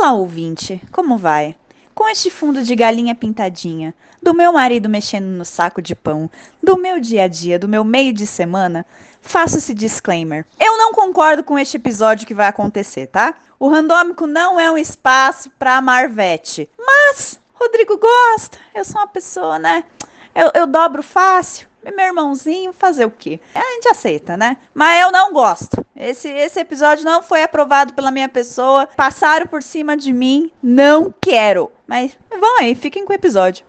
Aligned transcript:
Olá, 0.00 0.14
ouvinte, 0.14 0.80
como 0.90 1.18
vai? 1.18 1.54
Com 1.94 2.08
este 2.08 2.30
fundo 2.30 2.62
de 2.62 2.74
galinha 2.74 3.14
pintadinha, 3.14 3.94
do 4.22 4.32
meu 4.32 4.50
marido 4.50 4.88
mexendo 4.88 5.26
no 5.26 5.44
saco 5.44 5.82
de 5.82 5.94
pão, 5.94 6.30
do 6.62 6.78
meu 6.78 6.98
dia 6.98 7.24
a 7.24 7.28
dia, 7.28 7.58
do 7.58 7.68
meu 7.68 7.84
meio 7.84 8.10
de 8.10 8.26
semana, 8.26 8.86
faço 9.20 9.58
esse 9.58 9.74
disclaimer. 9.74 10.46
Eu 10.58 10.78
não 10.78 10.94
concordo 10.94 11.44
com 11.44 11.58
este 11.58 11.76
episódio 11.76 12.26
que 12.26 12.32
vai 12.32 12.46
acontecer, 12.46 13.08
tá? 13.08 13.34
O 13.58 13.68
randômico 13.68 14.26
não 14.26 14.58
é 14.58 14.70
um 14.70 14.78
espaço 14.78 15.50
para 15.58 15.82
Marvete. 15.82 16.70
Mas 16.78 17.38
Rodrigo 17.52 17.98
gosta, 17.98 18.56
eu 18.74 18.86
sou 18.86 19.02
uma 19.02 19.06
pessoa, 19.06 19.58
né? 19.58 19.84
Eu, 20.34 20.50
eu 20.54 20.66
dobro 20.66 21.02
fácil. 21.02 21.68
Meu 21.84 22.06
irmãozinho, 22.06 22.72
fazer 22.72 23.04
o 23.04 23.10
quê? 23.10 23.40
A 23.54 23.60
gente 23.74 23.88
aceita, 23.88 24.36
né? 24.36 24.58
Mas 24.74 25.02
eu 25.02 25.10
não 25.10 25.32
gosto. 25.32 25.84
Esse, 25.96 26.28
esse 26.28 26.60
episódio 26.60 27.04
não 27.04 27.22
foi 27.22 27.42
aprovado 27.42 27.94
pela 27.94 28.10
minha 28.10 28.28
pessoa. 28.28 28.86
Passaram 28.96 29.46
por 29.46 29.62
cima 29.62 29.96
de 29.96 30.12
mim. 30.12 30.52
Não 30.62 31.14
quero. 31.20 31.70
Mas 31.86 32.16
vão 32.30 32.58
aí, 32.58 32.74
fiquem 32.74 33.04
com 33.04 33.12
o 33.12 33.16
episódio. 33.16 33.64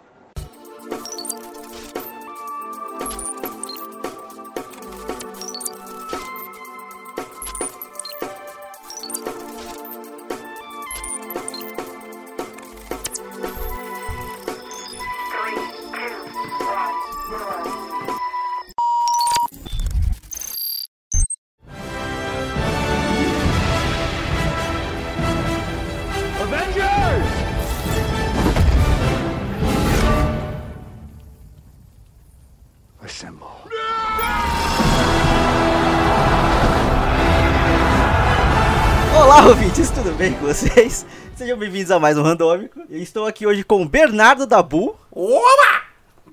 Vocês? 40.54 41.06
Sejam 41.38 41.58
bem-vindos 41.58 41.92
a 41.92 42.00
mais 42.00 42.18
um 42.18 42.24
Randômico. 42.24 42.82
Eu 42.90 43.02
estou 43.02 43.26
aqui 43.26 43.48
hoje 43.48 43.64
com 43.64 43.84
o 43.84 43.88
Bernardo 43.88 44.46
Dabu. 44.46 44.98
Oba! 45.10 45.82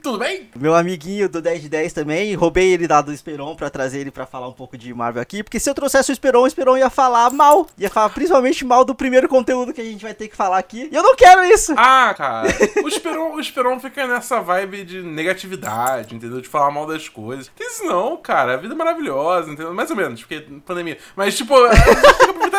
Tudo 0.03 0.19
bem? 0.19 0.49
Meu 0.57 0.75
amiguinho 0.75 1.29
do 1.29 1.43
10 1.43 1.63
de 1.63 1.69
10 1.69 1.93
também. 1.93 2.35
Roubei 2.35 2.73
ele 2.73 2.87
da 2.87 3.01
do 3.01 3.13
Esperon 3.13 3.55
pra 3.55 3.69
trazer 3.69 3.99
ele 4.01 4.11
pra 4.11 4.27
falar 4.27 4.49
um 4.49 4.53
pouco 4.53 4.77
de 4.79 4.95
Marvel 4.95 5.21
aqui. 5.21 5.43
Porque 5.43 5.59
se 5.59 5.69
eu 5.69 5.75
trouxesse 5.75 6.11
o 6.11 6.13
Esperon, 6.13 6.43
o 6.43 6.47
Esperon 6.47 6.77
ia 6.77 6.89
falar 6.89 7.31
mal. 7.31 7.67
Ia 7.77 7.91
falar 7.91 8.09
principalmente 8.11 8.65
mal 8.65 8.85
do 8.85 8.95
primeiro 8.95 9.29
conteúdo 9.29 9.73
que 9.73 9.81
a 9.81 9.85
gente 9.85 10.03
vai 10.03 10.15
ter 10.15 10.29
que 10.29 10.37
falar 10.37 10.59
aqui. 10.59 10.89
E 10.91 10.95
eu 10.95 11.03
não 11.03 11.17
quero 11.17 11.45
isso. 11.45 11.75
Ah, 11.77 12.15
cara. 12.17 12.49
O 12.83 12.89
Esperon, 12.89 13.35
o 13.35 13.41
Esperon 13.41 13.79
fica 13.81 14.07
nessa 14.07 14.41
vibe 14.41 14.85
de 14.85 15.03
negatividade, 15.03 16.15
entendeu? 16.15 16.41
De 16.41 16.49
falar 16.49 16.71
mal 16.71 16.87
das 16.87 17.09
coisas. 17.09 17.51
Isso 17.59 17.85
não, 17.85 18.17
cara. 18.17 18.55
A 18.55 18.57
vida 18.57 18.75
é 18.75 18.77
maravilhosa, 18.77 19.51
entendeu? 19.51 19.75
Mais 19.75 19.91
ou 19.91 19.97
menos, 19.97 20.21
porque 20.21 20.41
pandemia. 20.65 20.99
Mas, 21.17 21.37
tipo, 21.37 21.55
a 21.55 21.71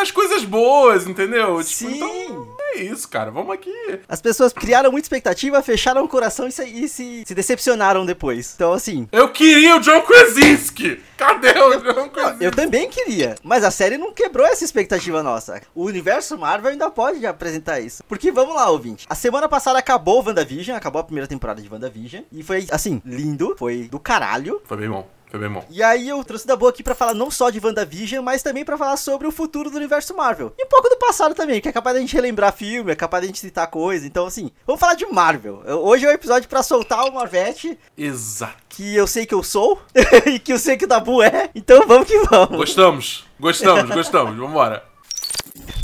aproveitar 0.00 0.02
as 0.02 0.10
coisas 0.10 0.44
boas, 0.44 1.06
entendeu? 1.06 1.62
Tipo, 1.62 1.64
Sim. 1.64 1.96
Então, 1.96 2.56
é 2.74 2.82
isso, 2.82 3.08
cara. 3.08 3.30
Vamos 3.30 3.52
aqui. 3.52 3.72
As 4.08 4.20
pessoas 4.20 4.52
criaram 4.52 4.90
muita 4.90 5.06
expectativa, 5.06 5.62
fecharam 5.62 6.04
o 6.04 6.08
coração 6.08 6.46
e 6.46 6.52
se, 6.52 6.64
e 6.64 6.88
se, 6.88 7.24
se 7.26 7.34
decepcionaram 7.34 8.06
depois. 8.06 8.52
Então, 8.54 8.72
assim. 8.72 9.08
Eu 9.12 9.28
queria 9.28 9.76
o 9.76 9.80
John 9.80 10.02
Krasinski! 10.02 11.00
Cadê 11.16 11.58
o 11.58 11.76
John 11.80 12.08
Krasinski? 12.08 12.44
Eu 12.44 12.50
também 12.50 12.88
queria, 12.88 13.34
mas 13.42 13.64
a 13.64 13.70
série 13.70 13.98
não 13.98 14.12
quebrou 14.12 14.46
essa 14.46 14.64
expectativa 14.64 15.22
nossa. 15.22 15.60
O 15.74 15.84
universo 15.84 16.38
Marvel 16.38 16.70
ainda 16.70 16.90
pode 16.90 17.26
apresentar 17.26 17.80
isso. 17.80 18.02
Porque 18.08 18.30
vamos 18.30 18.54
lá, 18.54 18.70
ouvinte. 18.70 19.06
A 19.08 19.14
semana 19.14 19.48
passada 19.48 19.78
acabou 19.78 20.22
o 20.22 20.26
WandaVision, 20.26 20.76
acabou 20.76 21.00
a 21.00 21.04
primeira 21.04 21.26
temporada 21.26 21.60
de 21.60 21.70
WandaVision. 21.70 22.22
E 22.32 22.42
foi, 22.42 22.66
assim, 22.70 23.02
lindo. 23.04 23.54
Foi 23.58 23.88
do 23.88 23.98
caralho. 23.98 24.60
Foi 24.64 24.76
bem 24.76 24.88
bom. 24.88 25.19
Foi 25.30 25.38
bem 25.38 25.48
bom. 25.48 25.64
E 25.70 25.80
aí 25.80 26.08
eu 26.08 26.22
trouxe 26.24 26.46
da 26.46 26.56
boa 26.56 26.70
aqui 26.70 26.82
pra 26.82 26.94
falar 26.94 27.14
não 27.14 27.30
só 27.30 27.50
de 27.50 27.64
WandaVision, 27.64 28.22
mas 28.22 28.42
também 28.42 28.64
pra 28.64 28.76
falar 28.76 28.96
sobre 28.96 29.28
o 29.28 29.30
futuro 29.30 29.70
do 29.70 29.76
universo 29.76 30.14
Marvel. 30.16 30.52
E 30.58 30.64
um 30.64 30.68
pouco 30.68 30.88
do 30.88 30.96
passado 30.96 31.34
também, 31.36 31.60
que 31.60 31.68
é 31.68 31.72
capaz 31.72 31.94
da 31.94 32.00
gente 32.00 32.14
relembrar 32.14 32.52
filme, 32.52 32.90
é 32.90 32.96
capaz 32.96 33.22
da 33.22 33.28
gente 33.28 33.38
citar 33.38 33.68
coisa. 33.68 34.04
Então, 34.04 34.26
assim, 34.26 34.50
vamos 34.66 34.80
falar 34.80 34.94
de 34.94 35.06
Marvel. 35.06 35.62
Hoje 35.66 36.04
é 36.04 36.08
o 36.08 36.12
episódio 36.12 36.48
pra 36.48 36.64
soltar 36.64 37.04
o 37.04 37.12
Marvete. 37.12 37.78
Exato. 37.96 38.56
Que 38.68 38.96
eu 38.96 39.06
sei 39.06 39.24
que 39.24 39.34
eu 39.34 39.42
sou 39.42 39.80
e 40.26 40.38
que 40.40 40.52
eu 40.52 40.58
sei 40.58 40.76
que 40.76 40.84
o 40.84 40.88
Dabu 40.88 41.22
é. 41.22 41.50
Então 41.54 41.86
vamos 41.86 42.08
que 42.08 42.18
vamos. 42.24 42.56
Gostamos. 42.56 43.24
Gostamos, 43.38 43.94
gostamos. 43.94 44.36
Vambora. 44.36 44.89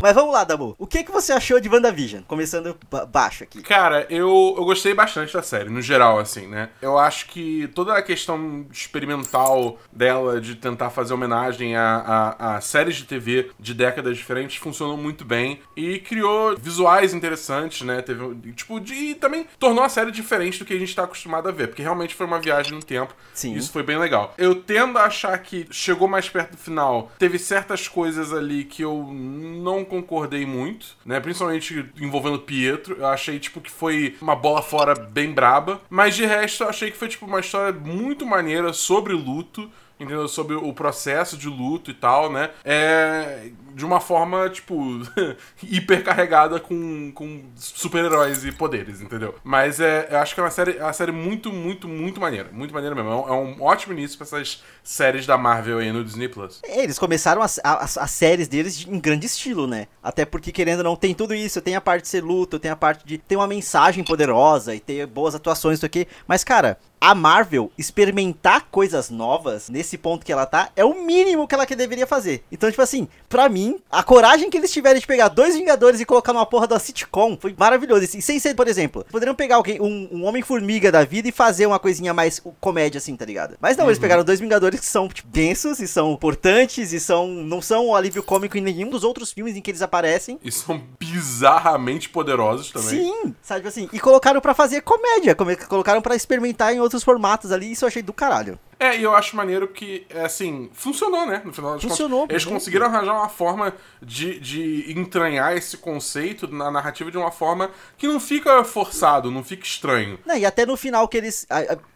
Mas 0.00 0.14
vamos 0.14 0.32
lá, 0.32 0.44
Dabu. 0.44 0.74
O 0.78 0.86
que, 0.86 1.02
que 1.02 1.12
você 1.12 1.32
achou 1.32 1.60
de 1.60 1.68
WandaVision? 1.68 2.22
Começando 2.22 2.76
baixo 3.10 3.44
aqui. 3.44 3.62
Cara, 3.62 4.06
eu, 4.10 4.54
eu 4.56 4.64
gostei 4.64 4.94
bastante 4.94 5.32
da 5.32 5.42
série, 5.42 5.70
no 5.70 5.82
geral, 5.82 6.18
assim, 6.18 6.46
né? 6.46 6.70
Eu 6.80 6.98
acho 6.98 7.26
que 7.26 7.68
toda 7.74 7.94
a 7.94 8.02
questão 8.02 8.66
experimental 8.70 9.78
dela 9.92 10.40
de 10.40 10.54
tentar 10.54 10.90
fazer 10.90 11.14
homenagem 11.14 11.76
a, 11.76 12.34
a, 12.38 12.56
a 12.56 12.60
séries 12.60 12.96
de 12.96 13.04
TV 13.04 13.50
de 13.58 13.74
décadas 13.74 14.16
diferentes 14.16 14.56
funcionou 14.56 14.96
muito 14.96 15.24
bem 15.24 15.60
e 15.76 15.98
criou 15.98 16.56
visuais 16.56 17.14
interessantes, 17.14 17.82
né? 17.82 18.02
Teve, 18.02 18.52
tipo, 18.52 18.80
de, 18.80 18.94
e 18.94 19.14
também 19.14 19.46
tornou 19.58 19.84
a 19.84 19.88
série 19.88 20.10
diferente 20.10 20.58
do 20.58 20.64
que 20.64 20.74
a 20.74 20.78
gente 20.78 20.94
tá 20.94 21.04
acostumado 21.04 21.48
a 21.48 21.52
ver, 21.52 21.68
porque 21.68 21.82
realmente 21.82 22.14
foi 22.14 22.26
uma 22.26 22.40
viagem 22.40 22.72
no 22.72 22.82
tempo. 22.82 23.14
Sim. 23.32 23.54
Isso 23.54 23.72
foi 23.72 23.82
bem 23.82 23.98
legal. 23.98 24.34
Eu 24.38 24.54
tendo 24.54 24.98
a 24.98 25.04
achar 25.04 25.36
que 25.38 25.66
chegou 25.70 26.08
mais 26.08 26.28
perto 26.28 26.52
do 26.52 26.58
final, 26.58 27.10
teve 27.18 27.38
certas 27.38 27.88
coisas 27.88 28.32
ali 28.32 28.64
que 28.64 28.82
eu 28.82 29.06
não 29.10 29.75
concordei 29.84 30.46
muito, 30.46 30.96
né? 31.04 31.20
Principalmente 31.20 31.88
envolvendo 32.00 32.38
Pietro. 32.38 32.96
Eu 32.98 33.06
achei, 33.06 33.38
tipo, 33.38 33.60
que 33.60 33.70
foi 33.70 34.16
uma 34.20 34.36
bola 34.36 34.62
fora 34.62 34.94
bem 34.94 35.32
braba. 35.32 35.80
Mas 35.88 36.14
de 36.14 36.24
resto, 36.24 36.64
eu 36.64 36.68
achei 36.68 36.90
que 36.90 36.96
foi, 36.96 37.08
tipo, 37.08 37.26
uma 37.26 37.40
história 37.40 37.72
muito 37.72 38.26
maneira 38.26 38.72
sobre 38.72 39.12
luto 39.12 39.70
entendeu? 39.98 40.28
Sobre 40.28 40.54
o 40.54 40.72
processo 40.72 41.36
de 41.36 41.48
luto 41.48 41.90
e 41.90 41.94
tal, 41.94 42.30
né? 42.30 42.50
É. 42.64 43.50
De 43.74 43.84
uma 43.84 44.00
forma, 44.00 44.48
tipo, 44.48 45.02
hipercarregada 45.62 46.58
com, 46.58 47.12
com 47.12 47.42
super-heróis 47.56 48.42
e 48.42 48.50
poderes, 48.50 49.02
entendeu? 49.02 49.34
Mas 49.44 49.80
é, 49.80 50.08
eu 50.10 50.18
acho 50.18 50.34
que 50.34 50.40
é 50.40 50.44
uma 50.44 50.50
série, 50.50 50.78
é 50.78 50.82
uma 50.82 50.94
série 50.94 51.12
muito, 51.12 51.52
muito, 51.52 51.86
muito 51.86 52.18
maneira. 52.18 52.48
Muito 52.50 52.72
maneira 52.72 52.94
mesmo. 52.94 53.10
É 53.10 53.32
um, 53.32 53.52
é 53.52 53.56
ótimo 53.60 53.92
início 53.92 54.16
pra 54.16 54.26
essas 54.26 54.64
séries 54.82 55.26
da 55.26 55.36
Marvel 55.36 55.78
aí 55.78 55.92
no 55.92 56.02
Disney 56.02 56.26
Plus. 56.26 56.62
Eles 56.64 56.98
começaram 56.98 57.42
as, 57.42 57.60
as, 57.62 57.98
as, 57.98 58.10
séries 58.10 58.48
deles 58.48 58.86
em 58.88 58.98
grande 58.98 59.26
estilo, 59.26 59.66
né? 59.66 59.88
Até 60.02 60.24
porque, 60.24 60.50
querendo 60.50 60.78
ou 60.78 60.84
não, 60.84 60.96
tem 60.96 61.14
tudo 61.14 61.34
isso. 61.34 61.60
Tem 61.60 61.76
a 61.76 61.80
parte 61.80 62.02
de 62.02 62.08
ser 62.08 62.24
luto, 62.24 62.58
tem 62.58 62.70
a 62.70 62.76
parte 62.76 63.04
de 63.04 63.18
ter 63.18 63.36
uma 63.36 63.46
mensagem 63.46 64.02
poderosa 64.02 64.74
e 64.74 64.80
ter 64.80 65.06
boas 65.06 65.34
atuações, 65.34 65.78
isso 65.78 65.86
aqui. 65.86 66.08
Mas, 66.26 66.42
cara, 66.42 66.78
a 67.00 67.14
Marvel 67.14 67.70
experimentar 67.76 68.66
coisas 68.70 69.10
novas 69.10 69.68
nesse 69.68 69.96
ponto 69.98 70.24
que 70.24 70.32
ela 70.32 70.46
tá 70.46 70.70
é 70.74 70.84
o 70.84 71.04
mínimo 71.04 71.46
que 71.46 71.54
ela 71.54 71.66
que 71.66 71.76
deveria 71.76 72.06
fazer. 72.06 72.42
Então, 72.50 72.70
tipo 72.70 72.82
assim, 72.82 73.08
pra 73.28 73.48
mim, 73.48 73.78
a 73.90 74.02
coragem 74.02 74.50
que 74.50 74.56
eles 74.56 74.72
tiveram 74.72 74.98
de 74.98 75.06
pegar 75.06 75.28
dois 75.28 75.56
Vingadores 75.56 76.00
e 76.00 76.04
colocar 76.04 76.32
numa 76.32 76.46
porra 76.46 76.66
da 76.66 76.78
sitcom 76.78 77.36
foi 77.40 77.54
maravilhoso. 77.56 78.04
E 78.16 78.22
sem 78.22 78.38
ser, 78.38 78.54
por 78.54 78.68
exemplo, 78.68 79.04
poderiam 79.10 79.34
pegar 79.34 79.56
alguém, 79.56 79.80
um, 79.80 80.08
um 80.10 80.24
Homem-Formiga 80.24 80.92
da 80.92 81.04
vida 81.04 81.28
e 81.28 81.32
fazer 81.32 81.66
uma 81.66 81.78
coisinha 81.78 82.12
mais 82.12 82.42
comédia, 82.60 82.98
assim, 82.98 83.16
tá 83.16 83.24
ligado? 83.24 83.56
Mas 83.60 83.76
não, 83.76 83.84
uhum. 83.84 83.90
eles 83.90 83.98
pegaram 83.98 84.24
dois 84.24 84.40
Vingadores 84.40 84.80
que 84.80 84.86
são 84.86 85.08
tipo, 85.08 85.28
densos 85.28 85.80
e 85.80 85.88
são 85.88 86.12
importantes 86.12 86.92
e 86.92 87.00
são 87.00 87.26
não 87.26 87.60
são 87.62 87.88
um 87.88 87.94
alívio 87.94 88.22
cômico 88.22 88.56
em 88.56 88.60
nenhum 88.60 88.88
dos 88.88 89.04
outros 89.04 89.32
filmes 89.32 89.56
em 89.56 89.60
que 89.60 89.70
eles 89.70 89.82
aparecem. 89.82 90.38
E 90.42 90.52
são 90.52 90.82
bizarramente 90.98 92.08
poderosos 92.08 92.70
também. 92.70 92.88
Sim, 92.88 93.34
sabe 93.42 93.60
tipo 93.60 93.68
assim. 93.68 93.88
E 93.92 94.00
colocaram 94.00 94.40
para 94.40 94.54
fazer 94.54 94.82
comédia, 94.82 95.34
colocaram 95.34 96.02
para 96.02 96.14
experimentar 96.14 96.74
em 96.74 96.80
outros 96.86 97.02
formatos 97.02 97.52
ali, 97.52 97.72
isso 97.72 97.84
eu 97.84 97.88
achei 97.88 98.02
do 98.02 98.12
caralho. 98.12 98.58
É, 98.78 98.96
e 98.96 99.02
eu 99.02 99.14
acho 99.14 99.34
maneiro 99.34 99.66
que, 99.68 100.06
é, 100.10 100.24
assim, 100.24 100.68
funcionou, 100.74 101.24
né? 101.24 101.40
No 101.44 101.52
final 101.52 101.72
das 101.72 101.82
Funcionou. 101.82 102.20
Contas. 102.20 102.34
Eles 102.34 102.44
conseguiram 102.44 102.86
arranjar 102.86 103.14
uma 103.14 103.28
forma 103.28 103.74
de, 104.02 104.38
de 104.38 104.92
entranhar 104.92 105.56
esse 105.56 105.78
conceito 105.78 106.46
na 106.46 106.70
narrativa 106.70 107.10
de 107.10 107.16
uma 107.16 107.30
forma 107.30 107.70
que 107.96 108.06
não 108.06 108.20
fica 108.20 108.62
forçado, 108.64 109.30
não 109.30 109.42
fica 109.42 109.64
estranho. 109.64 110.18
Não, 110.26 110.36
e 110.36 110.44
até 110.44 110.66
no 110.66 110.76
final 110.76 111.08
que 111.08 111.16
eles. 111.16 111.46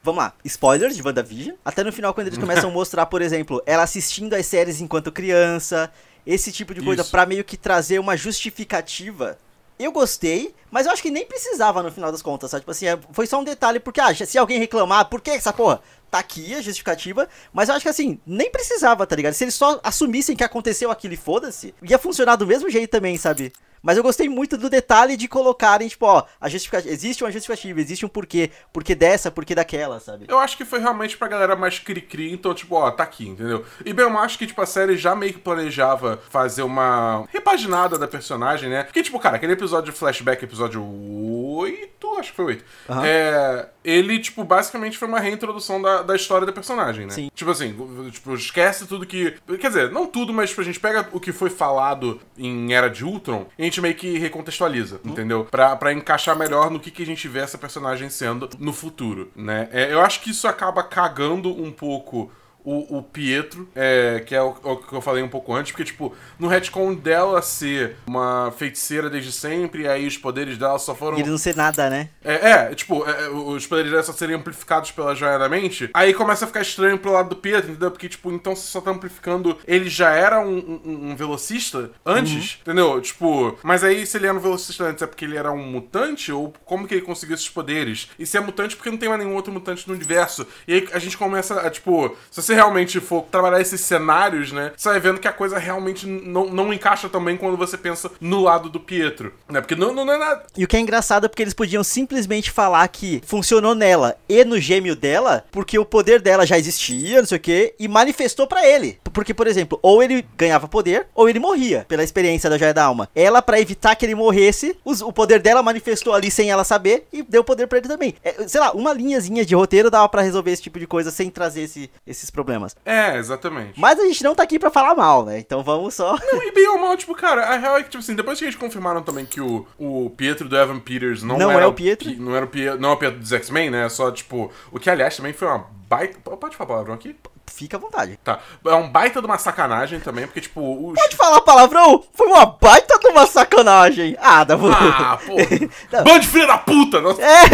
vamos 0.03 0.25
lá, 0.25 0.33
spoilers 0.43 0.97
de 0.97 1.03
WandaVision. 1.03 1.57
Até 1.63 1.85
no 1.85 1.93
final, 1.93 2.15
quando 2.15 2.29
eles 2.29 2.39
começam 2.41 2.71
a 2.71 2.73
mostrar, 2.73 3.05
por 3.07 3.21
exemplo, 3.21 3.63
ela 3.67 3.83
assistindo 3.83 4.33
as 4.33 4.47
séries 4.47 4.81
enquanto 4.81 5.13
criança, 5.13 5.93
esse 6.27 6.51
tipo 6.51 6.73
de 6.73 6.81
coisa, 6.81 7.05
para 7.05 7.27
meio 7.27 7.45
que 7.45 7.59
trazer 7.59 7.99
uma 7.99 8.17
justificativa 8.17 9.39
eu 9.85 9.93
gostei, 9.93 10.55
mas 10.71 10.87
eu 10.87 10.93
acho 10.93 11.03
que 11.03 11.11
nem 11.11 11.27
precisava 11.27 11.83
no 11.83 11.91
final 11.91 12.13
das 12.13 12.23
contas, 12.23 12.51
sabe? 12.51 12.63
Tipo 12.63 12.71
assim, 12.71 12.87
é, 12.87 12.99
foi 13.13 13.27
só 13.27 13.41
um 13.41 13.45
detalhe, 13.45 13.81
porque, 13.81 14.01
ah, 14.01 14.15
se 14.15 14.39
alguém 14.39 14.59
reclamar, 14.59 15.09
por 15.09 15.21
que 15.21 15.31
essa 15.31 15.53
porra? 15.53 15.81
Tá 16.11 16.19
aqui 16.19 16.55
a 16.55 16.61
justificativa, 16.61 17.29
mas 17.53 17.69
eu 17.69 17.75
acho 17.75 17.85
que 17.85 17.89
assim, 17.89 18.21
nem 18.27 18.51
precisava, 18.51 19.07
tá 19.07 19.15
ligado? 19.17 19.35
Se 19.35 19.45
eles 19.45 19.55
só 19.55 19.81
assumissem 19.83 20.37
que 20.37 20.45
aconteceu 20.45 20.91
aquilo 20.91 21.15
e 21.15 21.17
foda-se, 21.17 21.75
ia 21.83 21.99
funcionar 21.99 22.37
do 22.37 22.47
mesmo 22.47 22.69
jeito 22.69 22.91
também, 22.91 23.17
sabe? 23.17 23.53
Mas 23.83 23.97
eu 23.97 24.03
gostei 24.03 24.29
muito 24.29 24.57
do 24.57 24.69
detalhe 24.69 25.17
de 25.17 25.27
colocarem, 25.27 25.89
tipo, 25.89 26.05
ó, 26.07 26.25
a 26.41 26.49
justificativa. 26.49 26.93
Existe 26.93 27.25
uma 27.25 27.31
justificativa, 27.31 27.81
existe 27.81 28.05
um 28.05 28.09
porquê. 28.09 28.51
Porquê 28.73 28.95
dessa, 28.95 29.31
porquê 29.31 29.55
daquela, 29.55 29.99
sabe? 30.01 30.27
Eu 30.29 30.39
acho 30.39 30.57
que 30.57 30.65
foi 30.65 30.81
realmente 30.81 31.17
pra 31.17 31.29
galera 31.29 31.57
mais 31.57 31.79
cri-cri, 31.79 32.33
então, 32.33 32.53
tipo, 32.53 32.75
ó, 32.75 32.91
tá 32.91 33.05
aqui, 33.05 33.29
entendeu? 33.29 33.65
E 33.85 33.93
bem, 33.93 34.05
eu 34.05 34.19
acho 34.19 34.39
que, 34.39 34.47
tipo, 34.47 34.61
a 34.61 34.67
série 34.67 34.97
já 34.97 35.15
meio 35.15 35.33
que 35.33 35.39
planejava 35.39 36.21
fazer 36.29 36.63
uma 36.63 37.25
repaginada 37.33 37.99
da 37.99 38.07
personagem, 38.07 38.69
né? 38.69 38.83
Porque, 38.83 39.03
tipo, 39.03 39.19
cara, 39.19 39.37
aquele 39.37 39.55
episódio 39.55 39.93
de 39.93 39.99
flashback, 39.99 40.45
episódio 40.45 40.83
8, 40.83 42.19
acho 42.19 42.31
que 42.31 42.37
foi 42.37 42.45
8. 42.47 42.65
Aham. 42.89 43.07
É. 43.07 43.69
Ele, 43.83 44.19
tipo, 44.19 44.45
basicamente 44.45 44.99
foi 44.99 45.09
uma 45.09 45.21
reintrodução 45.21 45.81
da, 45.81 46.00
da 46.03 46.17
história 46.17 46.47
da 46.47 46.53
personagem, 46.53 47.07
né? 47.07 47.13
Sim. 47.13 47.31
Tipo 47.35 47.51
assim, 47.51 47.75
tipo, 48.11 48.35
esquece 48.35 48.87
tudo 48.87 49.07
que. 49.07 49.35
Quer 49.59 49.69
dizer, 49.69 49.91
não 49.91 50.07
tudo, 50.07 50.33
mas 50.33 50.51
tipo, 50.51 50.61
a 50.61 50.65
gente 50.65 50.81
pega 50.81 51.09
o 51.13 51.21
que 51.21 51.33
foi 51.33 51.51
falado 51.51 52.21
em 52.37 52.73
Era 52.73 52.89
de 52.89 53.05
Ultron 53.05 53.47
e 53.59 53.63
a 53.63 53.65
gente 53.65 53.81
meio 53.81 53.95
que 53.95 54.19
recontextualiza, 54.19 55.01
entendeu? 55.05 55.45
Pra, 55.51 55.77
pra 55.77 55.93
encaixar 55.93 56.37
melhor 56.37 56.71
no 56.71 56.81
que, 56.81 56.91
que 56.91 57.03
a 57.03 57.07
gente 57.07 57.27
vê 57.29 57.41
essa 57.41 57.59
personagem 57.59 58.09
sendo 58.11 58.49
no 58.59 58.73
futuro, 58.73 59.31
né? 59.35 59.69
É, 59.73 59.93
eu 59.93 60.01
acho 60.01 60.21
que 60.21 60.31
isso 60.31 60.47
acaba 60.49 60.83
cagando 60.83 61.51
um 61.51 61.71
pouco. 61.71 62.31
O, 62.65 62.99
o 62.99 63.03
Pietro, 63.03 63.69
é, 63.75 64.23
que 64.27 64.35
é 64.35 64.43
o, 64.43 64.49
o 64.63 64.77
que 64.77 64.93
eu 64.93 65.01
falei 65.01 65.23
um 65.23 65.29
pouco 65.29 65.55
antes, 65.55 65.73
porque, 65.73 65.85
tipo, 65.85 66.15
no 66.39 66.47
retcon 66.49 66.95
dela 66.95 67.41
ser 67.43 67.97
uma 68.07 68.53
feiticeira 68.57 69.09
desde 69.09 69.33
sempre, 69.33 69.83
e 69.83 69.89
aí 69.89 70.07
os 70.07 70.17
poderes 70.19 70.59
dela 70.59 70.79
só 70.79 70.95
foram. 70.95 71.17
E 71.19 71.21
ele 71.23 71.31
não 71.31 71.39
ser 71.39 71.57
nada, 71.57 71.89
né? 71.89 72.09
É, 72.25 72.51
é, 72.51 72.75
tipo, 72.75 73.09
é, 73.09 73.25
é, 73.25 73.29
os 73.29 73.67
poderes 73.67 73.91
dela 73.91 74.03
só 74.03 74.13
seriam 74.13 74.39
amplificados 74.41 74.91
pela 74.91 75.15
joia 75.15 75.39
da 75.39 75.49
mente. 75.49 75.91
Aí 75.95 76.13
começa 76.15 76.45
a 76.45 76.49
ficar 76.49 76.61
estranho 76.63 76.99
pro 76.99 77.13
lado 77.13 77.31
do 77.31 77.37
Pietro, 77.37 77.71
entendeu? 77.71 77.91
Porque, 77.91 78.09
tipo, 78.09 78.31
então 78.33 78.55
você 78.55 78.67
só 78.69 78.81
tá 78.81 78.91
amplificando. 78.91 79.57
Ele 79.67 79.89
já 79.89 80.11
era 80.11 80.41
um, 80.41 80.59
um- 80.85 81.11
um 81.11 81.17
velocista 81.17 81.91
antes, 82.05 82.59
entendeu? 82.61 83.01
Tipo, 83.01 83.59
mas 83.63 83.83
aí 83.85 84.07
se 84.07 84.17
ele 84.19 84.27
era 84.27 84.37
um 84.37 84.41
velocista 84.41 84.85
antes 84.85 85.03
é 85.03 85.07
porque 85.07 85.25
ele 85.25 85.37
era 85.37 85.51
um 85.51 85.65
mutante? 85.65 86.31
Ou 86.33 86.53
como 86.65 86.87
que 86.87 86.95
ele 86.95 87.03
conseguiu 87.03 87.35
esses 87.35 87.49
poderes? 87.49 88.11
E 88.19 88.27
se 88.27 88.37
é 88.37 88.41
mutante, 88.41 88.77
porque 88.77 88.91
não 88.91 88.99
tem 88.99 89.09
mais 89.09 89.21
nenhum 89.23 89.35
outro 89.35 89.53
mutante 89.53 89.87
no 89.89 89.95
universo. 89.95 90.47
E 90.67 90.75
aí 90.75 90.89
a 90.93 90.99
gente 90.99 91.17
começa 91.17 91.61
a, 91.61 91.71
tipo, 91.71 92.17
se 92.31 92.43
você 92.43 92.55
realmente 92.61 93.01
for 93.01 93.23
trabalhar 93.31 93.61
esses 93.61 93.81
cenários, 93.81 94.53
né? 94.53 94.73
Você 94.77 94.89
vai 94.91 95.01
vendo 95.01 95.19
que 95.19 95.27
a 95.27 95.33
coisa 95.33 95.59
realmente 95.59 96.07
não, 96.07 96.47
não 96.51 96.73
encaixa 96.73 97.09
também 97.09 97.37
quando 97.37 97.57
você 97.57 97.77
pensa 97.79 98.11
no 98.21 98.41
lado 98.43 98.69
do 98.69 98.79
Pietro. 98.79 99.33
Né? 99.49 99.61
Porque 99.61 99.75
não, 99.75 99.95
não 99.95 100.11
é 100.13 100.19
nada. 100.19 100.45
E 100.57 100.63
o 100.65 100.69
que 100.69 100.77
é 100.77 100.81
engraçado 100.81 101.25
é 101.25 101.29
porque 101.29 101.43
eles 101.43 101.55
podiam 101.55 101.83
simplesmente 101.83 102.51
falar 102.51 102.87
que 102.89 103.23
funcionou 103.27 103.75
nela 103.75 104.15
e 104.29 104.45
no 104.45 104.61
gêmeo 104.61 104.95
dela, 104.95 105.45
porque 105.51 105.79
o 105.79 105.85
poder 105.85 106.21
dela 106.21 106.45
já 106.47 106.59
existia, 106.59 107.21
não 107.21 107.27
sei 107.27 107.39
o 107.39 107.41
que, 107.41 107.75
e 107.79 107.89
manifestou 107.89 108.47
pra 108.47 108.67
ele. 108.67 108.99
Porque, 109.13 109.33
por 109.33 109.47
exemplo, 109.47 109.79
ou 109.83 110.03
ele 110.03 110.25
ganhava 110.37 110.69
poder, 110.69 111.07
ou 111.15 111.29
ele 111.29 111.39
morria, 111.41 111.85
pela 111.89 112.05
experiência 112.05 112.51
da 112.51 112.59
Joia 112.59 112.75
da 112.75 112.85
Alma. 112.85 113.09
Ela, 113.15 113.41
pra 113.41 113.59
evitar 113.61 113.97
que 113.97 114.05
ele 114.05 114.15
morresse, 114.15 114.77
os- 114.85 115.01
o 115.01 115.13
poder 115.13 115.41
dela 115.41 115.63
manifestou 115.63 116.13
ali 116.15 116.31
sem 116.31 116.51
ela 116.51 116.65
saber 116.65 117.07
e 117.13 117.23
deu 117.23 117.43
poder 117.43 117.67
pra 117.67 117.79
ele 117.79 117.89
também. 117.89 118.15
É, 118.23 118.47
sei 118.47 118.61
lá, 118.61 118.73
uma 118.73 118.93
linhazinha 118.93 119.45
de 119.45 119.55
roteiro 119.55 119.91
dava 119.91 120.09
pra 120.09 120.23
resolver 120.23 120.51
esse 120.51 120.63
tipo 120.63 120.79
de 120.79 120.87
coisa 120.87 121.11
sem 121.11 121.31
trazer 121.31 121.63
esse- 121.63 121.91
esses 122.07 122.31
problemas. 122.31 122.40
É, 122.85 123.17
exatamente. 123.17 123.79
Mas 123.79 123.99
a 123.99 124.05
gente 124.05 124.23
não 124.25 124.35
tá 124.35 124.43
aqui 124.43 124.59
pra 124.59 124.71
falar 124.71 124.95
mal, 124.95 125.25
né? 125.25 125.39
Então 125.39 125.63
vamos 125.63 125.95
só. 125.95 126.17
Não, 126.33 126.43
e 126.43 126.53
bem 126.53 126.69
ou 126.69 126.79
mal, 126.79 126.97
tipo, 126.97 127.15
cara, 127.15 127.47
a 127.47 127.57
real 127.57 127.77
é 127.79 127.83
que, 127.83 127.91
tipo 127.91 128.03
assim, 128.03 128.15
depois 128.15 128.39
que 128.39 128.45
eles 128.45 128.57
confirmaram 128.57 129.03
também 129.03 129.25
que 129.27 129.41
o, 129.41 129.67
o 129.79 130.11
Pietro 130.11 130.49
do 130.49 130.57
Evan 130.57 130.79
Peters 130.81 131.23
não, 131.23 131.39
Não 131.39 131.51
era 131.51 131.63
é 131.65 131.67
o 131.67 131.73
Pietro. 131.73 132.09
Pi- 132.11 132.17
não 132.17 132.35
era 132.35 132.45
o 132.45 132.49
Pietro, 132.49 132.81
não 132.81 132.91
é 132.91 132.93
o 132.93 132.97
Pietro 132.97 133.19
dos 133.21 133.33
X-Men, 133.33 133.71
né? 133.71 133.87
É 133.87 133.89
só, 133.89 134.11
tipo, 134.11 134.51
o 134.73 134.79
que 134.79 134.89
aliás 134.91 135.17
também 135.17 135.33
foi 135.33 135.49
uma 135.49 135.67
baita. 135.89 136.19
Pode 136.37 136.57
falar 136.57 136.69
palavrão 136.69 136.95
aqui? 136.95 137.17
Fica 137.51 137.77
à 137.77 137.81
vontade. 137.81 138.19
Tá. 138.23 138.39
É 138.67 138.75
um 138.75 138.89
baita 138.89 139.21
de 139.21 139.27
uma 139.27 139.39
sacanagem 139.39 140.01
também, 140.01 140.27
porque, 140.27 140.41
tipo, 140.41 140.89
os. 140.91 140.95
Pode 140.95 141.17
falar 141.17 141.41
palavrão? 141.41 142.03
Foi 142.15 142.29
uma 142.29 142.47
baita 142.47 142.99
de 142.99 143.09
uma 143.09 143.27
sacanagem. 143.27 144.17
Ah, 144.21 144.45
dá 144.45 144.55
Ah, 144.55 145.19
pô. 145.19 145.37
De 146.21 146.27
filha 146.29 146.47
da 146.47 146.59
puta! 146.59 147.01
Nossa. 147.01 147.23
É, 147.23 147.47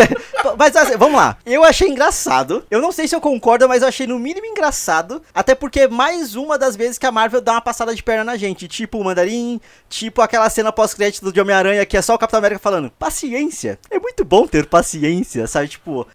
mas 0.58 0.75
assim, 0.75 0.96
vamos 0.96 1.16
lá. 1.16 1.37
Eu 1.46 1.62
achei 1.62 1.88
engraçado. 1.88 2.64
Eu 2.70 2.81
não 2.81 2.90
sei 2.90 3.06
se 3.06 3.14
eu 3.14 3.20
concordo, 3.20 3.69
mas 3.69 3.82
eu 3.82 3.88
achei 3.88 4.06
no 4.06 4.19
mínimo 4.19 4.46
engraçado. 4.46 5.22
Até 5.32 5.54
porque 5.54 5.81
é 5.81 5.88
mais 5.88 6.34
uma 6.34 6.58
das 6.58 6.75
vezes 6.75 6.98
que 6.98 7.06
a 7.06 7.12
Marvel 7.12 7.40
dá 7.40 7.52
uma 7.52 7.60
passada 7.60 7.94
de 7.94 8.02
perna 8.02 8.25
na 8.25 8.37
gente. 8.37 8.66
Tipo 8.66 8.98
o 8.98 9.04
Mandarim, 9.04 9.60
tipo 9.88 10.20
aquela 10.20 10.50
cena 10.50 10.72
pós-crédito 10.72 11.32
de 11.32 11.40
Homem-Aranha 11.40 11.87
que 11.87 11.96
é 11.96 12.02
só 12.02 12.14
o 12.14 12.19
Capitão 12.19 12.38
América 12.38 12.58
falando: 12.60 12.90
paciência. 12.90 13.78
É 13.90 13.98
muito 13.98 14.25
bom 14.25 14.46
ter 14.46 14.66
paciência, 14.66 15.46
sabe? 15.46 15.69
Tipo, 15.69 16.06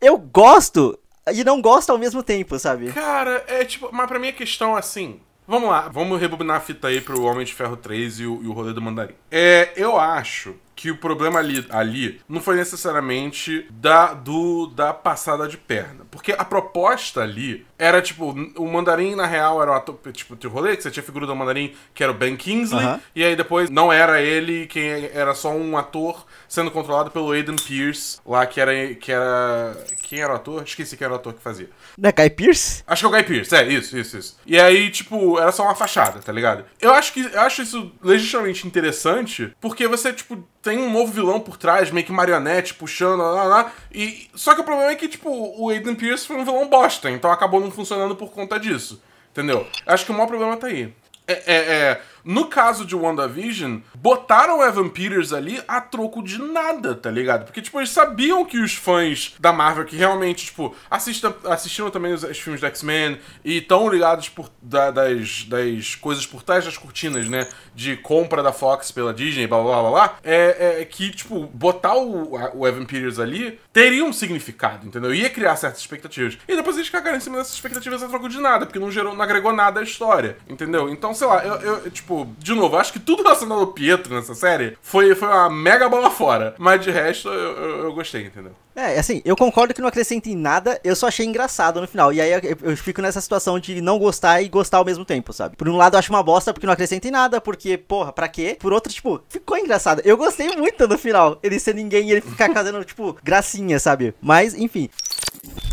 eu 0.00 0.16
gosto 0.16 0.98
e 1.30 1.44
não 1.44 1.60
gosto 1.60 1.90
ao 1.90 1.98
mesmo 1.98 2.22
tempo, 2.22 2.58
sabe? 2.58 2.92
Cara, 2.92 3.44
é 3.46 3.64
tipo, 3.64 3.90
mas 3.92 4.08
pra 4.08 4.18
mim 4.18 4.28
a 4.28 4.32
questão 4.32 4.74
assim. 4.74 5.20
Vamos 5.46 5.68
lá, 5.68 5.88
vamos 5.88 6.20
rebobinar 6.20 6.56
a 6.56 6.60
fita 6.60 6.88
aí 6.88 7.00
pro 7.00 7.22
Homem 7.22 7.44
de 7.44 7.52
Ferro 7.52 7.76
3 7.76 8.20
e 8.20 8.26
o, 8.26 8.42
e 8.42 8.46
o 8.46 8.52
rolê 8.52 8.72
do 8.72 8.80
Mandarim. 8.80 9.14
É, 9.30 9.72
eu 9.76 9.98
acho 9.98 10.54
que 10.82 10.90
o 10.90 10.96
problema 10.96 11.38
ali, 11.38 11.64
ali 11.70 12.20
não 12.28 12.40
foi 12.40 12.56
necessariamente 12.56 13.68
da, 13.70 14.14
do, 14.14 14.66
da 14.66 14.92
passada 14.92 15.46
de 15.46 15.56
perna. 15.56 16.04
Porque 16.10 16.32
a 16.36 16.44
proposta 16.44 17.20
ali 17.20 17.64
era, 17.78 18.02
tipo, 18.02 18.34
o 18.56 18.66
Mandarim, 18.66 19.14
na 19.14 19.24
real, 19.24 19.62
era 19.62 19.70
o 19.70 19.74
ator, 19.74 19.96
tipo, 20.12 20.34
o 20.34 20.50
rolê, 20.50 20.76
que 20.76 20.82
você 20.82 20.90
tinha 20.90 21.02
a 21.02 21.06
figura 21.06 21.24
do 21.24 21.36
Mandarim, 21.36 21.72
que 21.94 22.02
era 22.02 22.10
o 22.10 22.14
Ben 22.16 22.36
Kingsley, 22.36 22.84
Aham. 22.84 23.00
e 23.14 23.22
aí 23.22 23.36
depois 23.36 23.70
não 23.70 23.92
era 23.92 24.20
ele, 24.20 24.66
quem 24.66 25.08
era 25.14 25.34
só 25.36 25.52
um 25.52 25.78
ator 25.78 26.26
sendo 26.48 26.68
controlado 26.68 27.12
pelo 27.12 27.30
Aiden 27.30 27.54
Pierce, 27.56 28.18
lá 28.26 28.44
que 28.44 28.60
era, 28.60 28.94
que 28.96 29.12
era... 29.12 29.76
Quem 30.02 30.20
era 30.20 30.32
o 30.32 30.36
ator? 30.36 30.62
Esqueci 30.64 30.96
quem 30.96 31.04
era 31.04 31.14
o 31.14 31.16
ator 31.16 31.32
que 31.32 31.40
fazia. 31.40 31.70
Né, 31.96 32.12
Guy 32.12 32.30
Pierce? 32.30 32.82
Acho 32.86 33.00
que 33.00 33.06
é 33.06 33.08
o 33.08 33.22
Guy 33.22 33.22
Pearce, 33.22 33.54
é, 33.54 33.68
isso, 33.68 33.96
isso, 33.96 34.18
isso. 34.18 34.36
E 34.44 34.60
aí, 34.60 34.90
tipo, 34.90 35.38
era 35.38 35.50
só 35.52 35.62
uma 35.62 35.74
fachada, 35.74 36.20
tá 36.20 36.32
ligado? 36.32 36.64
Eu 36.80 36.92
acho 36.92 37.12
que 37.12 37.20
eu 37.20 37.40
acho 37.40 37.62
isso 37.62 37.92
legitimamente 38.02 38.66
interessante, 38.66 39.54
porque 39.60 39.88
você, 39.88 40.12
tipo, 40.12 40.46
tem 40.62 40.71
um 40.78 40.90
novo 40.90 41.12
vilão 41.12 41.40
por 41.40 41.56
trás, 41.56 41.90
meio 41.90 42.06
que 42.06 42.12
marionete, 42.12 42.74
puxando, 42.74 43.20
lá, 43.20 43.30
lá, 43.30 43.44
lá. 43.44 43.72
E. 43.92 44.28
Só 44.34 44.54
que 44.54 44.60
o 44.60 44.64
problema 44.64 44.90
é 44.90 44.96
que, 44.96 45.08
tipo, 45.08 45.28
o 45.30 45.70
Aiden 45.70 45.94
Pierce 45.94 46.26
foi 46.26 46.36
um 46.36 46.44
vilão 46.44 46.68
bosta, 46.68 47.10
então 47.10 47.30
acabou 47.30 47.60
não 47.60 47.70
funcionando 47.70 48.16
por 48.16 48.30
conta 48.30 48.58
disso. 48.58 49.02
Entendeu? 49.30 49.66
Acho 49.86 50.04
que 50.04 50.10
o 50.10 50.14
maior 50.14 50.26
problema 50.26 50.56
tá 50.56 50.66
aí. 50.66 50.92
É, 51.26 51.32
é, 51.32 51.56
é, 51.56 52.00
no 52.24 52.46
caso 52.46 52.84
de 52.84 52.94
WandaVision, 52.94 53.78
botaram 53.94 54.58
o 54.58 54.62
Evan 54.64 54.88
Peters 54.88 55.32
ali 55.32 55.62
a 55.66 55.80
troco 55.80 56.22
de 56.22 56.38
nada, 56.40 56.94
tá 56.94 57.10
ligado? 57.10 57.44
Porque, 57.44 57.60
tipo, 57.62 57.78
eles 57.78 57.90
sabiam 57.90 58.44
que 58.44 58.58
os 58.58 58.74
fãs 58.74 59.34
da 59.40 59.52
Marvel, 59.52 59.84
que 59.84 59.96
realmente, 59.96 60.46
tipo, 60.46 60.74
assistam, 60.90 61.34
assistiram 61.44 61.90
também 61.90 62.12
os, 62.12 62.22
os 62.22 62.38
filmes 62.38 62.60
do 62.60 62.66
X-Men 62.66 63.18
e 63.44 63.58
estão 63.58 63.88
ligados 63.88 64.28
por, 64.28 64.50
da- 64.60 64.90
das, 64.90 65.44
das 65.44 65.94
coisas 65.94 66.26
por 66.26 66.42
trás 66.42 66.64
das 66.64 66.76
cortinas, 66.76 67.28
né? 67.28 67.46
De 67.74 67.96
compra 67.96 68.42
da 68.42 68.52
Fox 68.52 68.90
pela 68.90 69.12
Disney, 69.14 69.46
blá 69.46 69.62
blá 69.62 69.80
blá 69.80 69.90
blá, 69.90 70.16
é, 70.22 70.80
é 70.80 70.84
que, 70.84 71.10
tipo, 71.10 71.46
botar 71.46 71.94
o, 71.96 72.34
o 72.54 72.66
Evan 72.68 72.84
Peters 72.84 73.18
ali 73.18 73.58
teria 73.72 74.04
um 74.04 74.12
significado, 74.12 74.86
entendeu? 74.86 75.14
Ia 75.14 75.30
criar 75.30 75.56
certas 75.56 75.80
expectativas. 75.80 76.36
E 76.46 76.56
depois 76.56 76.76
eles 76.76 76.90
cagaram 76.90 77.16
em 77.16 77.20
cima 77.20 77.38
dessas 77.38 77.54
expectativas 77.54 78.02
a 78.02 78.08
troco 78.08 78.28
de 78.28 78.38
nada, 78.40 78.66
porque 78.66 78.78
não 78.78 78.90
gerou, 78.90 79.14
não 79.14 79.22
agregou 79.22 79.52
nada 79.52 79.80
à 79.80 79.82
história, 79.82 80.36
entendeu? 80.48 80.88
Então, 80.88 81.14
sei 81.14 81.26
lá, 81.26 81.44
eu, 81.44 81.54
eu, 81.60 81.90
tipo, 81.90 82.11
de 82.38 82.54
novo, 82.54 82.76
acho 82.76 82.92
que 82.92 82.98
tudo 82.98 83.22
relacionado 83.22 83.60
ao 83.60 83.66
Pietro 83.68 84.14
nessa 84.14 84.34
série 84.34 84.76
foi, 84.82 85.14
foi 85.14 85.28
uma 85.28 85.50
mega 85.50 85.88
bola 85.88 86.10
fora. 86.10 86.54
Mas 86.58 86.80
de 86.82 86.90
resto, 86.90 87.28
eu, 87.28 87.56
eu, 87.56 87.78
eu 87.84 87.92
gostei, 87.92 88.26
entendeu? 88.26 88.52
É, 88.74 88.98
assim, 88.98 89.20
eu 89.24 89.36
concordo 89.36 89.74
que 89.74 89.80
não 89.80 89.88
acrescenta 89.88 90.30
em 90.30 90.36
nada, 90.36 90.80
eu 90.82 90.96
só 90.96 91.08
achei 91.08 91.26
engraçado 91.26 91.80
no 91.80 91.86
final. 91.86 92.12
E 92.12 92.20
aí 92.20 92.32
eu, 92.32 92.40
eu 92.62 92.76
fico 92.76 93.02
nessa 93.02 93.20
situação 93.20 93.58
de 93.58 93.80
não 93.80 93.98
gostar 93.98 94.40
e 94.40 94.48
gostar 94.48 94.78
ao 94.78 94.84
mesmo 94.84 95.04
tempo, 95.04 95.32
sabe? 95.32 95.56
Por 95.56 95.68
um 95.68 95.76
lado 95.76 95.94
eu 95.94 95.98
acho 95.98 96.10
uma 96.10 96.22
bosta 96.22 96.52
porque 96.52 96.66
não 96.66 96.72
acrescenta 96.72 97.06
em 97.06 97.10
nada, 97.10 97.40
porque, 97.40 97.76
porra, 97.76 98.12
pra 98.12 98.28
quê? 98.28 98.56
Por 98.58 98.72
outro, 98.72 98.92
tipo, 98.92 99.20
ficou 99.28 99.58
engraçado. 99.58 100.00
Eu 100.04 100.16
gostei 100.16 100.56
muito 100.56 100.88
no 100.88 100.96
final, 100.96 101.38
ele 101.42 101.60
ser 101.60 101.74
ninguém 101.74 102.08
e 102.08 102.12
ele 102.12 102.20
ficar 102.22 102.52
fazendo, 102.54 102.82
tipo, 102.84 103.16
gracinha, 103.22 103.78
sabe? 103.78 104.14
Mas, 104.20 104.54
enfim. 104.54 104.88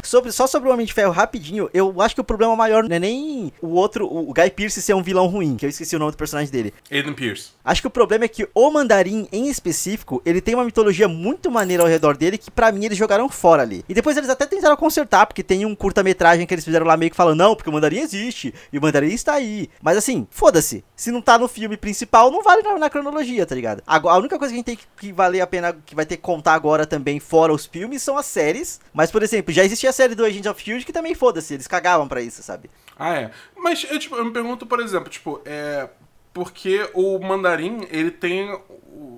Sobre, 0.09 0.31
só 0.31 0.47
sobre 0.47 0.67
o 0.67 0.73
Homem 0.73 0.87
de 0.87 0.91
Ferro, 0.91 1.11
rapidinho, 1.11 1.69
eu 1.71 2.01
acho 2.01 2.15
que 2.15 2.21
o 2.21 2.23
problema 2.23 2.55
maior 2.55 2.83
não 2.83 2.95
é 2.95 2.97
nem 2.97 3.53
o 3.61 3.67
outro, 3.67 4.07
o 4.07 4.33
Guy 4.33 4.49
Pearce 4.49 4.81
ser 4.81 4.95
um 4.95 5.03
vilão 5.03 5.27
ruim, 5.27 5.55
que 5.55 5.67
eu 5.67 5.69
esqueci 5.69 5.95
o 5.95 5.99
nome 5.99 6.13
do 6.13 6.17
personagem 6.17 6.51
dele. 6.51 6.73
Aiden 6.91 7.13
Pierce. 7.13 7.51
Acho 7.63 7.81
que 7.81 7.87
o 7.87 7.91
problema 7.91 8.25
é 8.25 8.27
que 8.27 8.49
o 8.55 8.71
Mandarim, 8.71 9.27
em 9.31 9.47
específico, 9.49 10.19
ele 10.25 10.41
tem 10.41 10.55
uma 10.55 10.65
mitologia 10.65 11.07
muito 11.07 11.51
maneira 11.51 11.83
ao 11.83 11.87
redor 11.87 12.17
dele 12.17 12.39
que 12.39 12.49
pra 12.49 12.71
mim 12.71 12.85
eles 12.85 12.97
jogaram 12.97 13.29
fora 13.29 13.61
ali. 13.61 13.85
E 13.87 13.93
depois 13.93 14.17
eles 14.17 14.31
até 14.31 14.47
tentaram 14.47 14.75
consertar, 14.75 15.27
porque 15.27 15.43
tem 15.43 15.63
um 15.63 15.75
curta-metragem 15.75 16.47
que 16.47 16.55
eles 16.55 16.65
fizeram 16.65 16.87
lá 16.87 16.97
meio 16.97 17.11
que 17.11 17.15
falando, 17.15 17.37
não, 17.37 17.55
porque 17.55 17.69
o 17.69 17.73
Mandarim 17.73 17.99
existe, 17.99 18.51
e 18.73 18.79
o 18.79 18.81
Mandarim 18.81 19.13
está 19.13 19.35
aí. 19.35 19.69
Mas 19.79 19.95
assim, 19.95 20.25
foda-se. 20.31 20.83
Se 20.95 21.11
não 21.11 21.21
tá 21.21 21.37
no 21.37 21.47
filme 21.47 21.77
principal, 21.77 22.31
não 22.31 22.41
vale 22.41 22.63
na, 22.63 22.79
na 22.79 22.89
cronologia, 22.89 23.45
tá 23.45 23.53
ligado? 23.53 23.83
Agora, 23.85 24.15
a 24.15 24.17
única 24.17 24.39
coisa 24.39 24.51
que 24.51 24.55
a 24.55 24.57
gente 24.57 24.65
tem 24.65 24.75
que, 24.75 24.85
que 24.99 25.13
valer 25.13 25.41
a 25.41 25.45
pena, 25.45 25.77
que 25.85 25.93
vai 25.93 26.07
ter 26.07 26.17
que 26.17 26.23
contar 26.23 26.55
agora 26.55 26.87
também, 26.87 27.19
fora 27.19 27.53
os 27.53 27.67
filmes, 27.67 28.01
são 28.01 28.17
as 28.17 28.25
séries. 28.25 28.79
Mas, 28.91 29.11
por 29.11 29.21
exemplo, 29.21 29.53
já 29.53 29.63
existia 29.63 29.91
a 29.91 29.98
série 29.99 30.15
do 30.15 30.23
Agents 30.23 30.47
of 30.49 30.63
Shield 30.63 30.85
que 30.85 30.93
também 30.93 31.13
foda-se, 31.13 31.53
eles 31.53 31.67
cagavam 31.67 32.07
pra 32.07 32.21
isso, 32.21 32.41
sabe? 32.41 32.69
Ah, 32.97 33.13
é. 33.15 33.31
Mas 33.57 33.85
eu, 33.89 33.99
tipo, 33.99 34.15
eu 34.15 34.23
me 34.23 34.31
pergunto, 34.31 34.65
por 34.65 34.79
exemplo, 34.79 35.09
tipo, 35.09 35.41
é. 35.45 35.89
Porque 36.31 36.87
o 36.93 37.19
mandarim, 37.19 37.85
ele 37.89 38.11
tem 38.11 38.49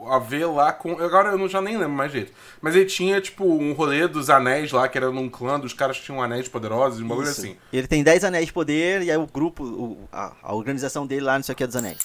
a 0.09 0.17
ver 0.17 0.45
lá 0.45 0.71
com. 0.71 0.93
Agora 0.93 1.29
eu 1.29 1.37
não, 1.37 1.47
já 1.47 1.61
nem 1.61 1.77
lembro 1.77 1.93
mais 1.93 2.11
jeito. 2.11 2.31
Mas 2.61 2.73
ele 2.75 2.85
tinha, 2.85 3.19
tipo, 3.19 3.43
um 3.45 3.73
rolê 3.73 4.07
dos 4.07 4.29
anéis 4.29 4.71
lá, 4.71 4.87
que 4.87 4.97
era 4.97 5.11
num 5.11 5.29
clã 5.29 5.59
dos 5.59 5.73
caras 5.73 5.99
que 5.99 6.05
tinham 6.05 6.23
anéis 6.23 6.47
poderosos, 6.47 7.01
um 7.01 7.07
bagulho 7.07 7.29
Isso. 7.29 7.41
assim. 7.41 7.57
Ele 7.71 7.85
tem 7.85 8.01
10 8.01 8.23
anéis 8.23 8.45
de 8.47 8.53
poder, 8.53 9.01
e 9.03 9.11
aí 9.11 9.17
o 9.17 9.27
grupo, 9.27 9.63
o- 9.63 10.07
a, 10.11 10.33
a 10.41 10.55
organização 10.55 11.05
dele 11.05 11.21
lá, 11.25 11.35
não 11.35 11.43
sei 11.43 11.53
o 11.53 11.55
que, 11.55 11.63
é 11.63 11.67
dos 11.67 11.75
anéis. 11.75 11.99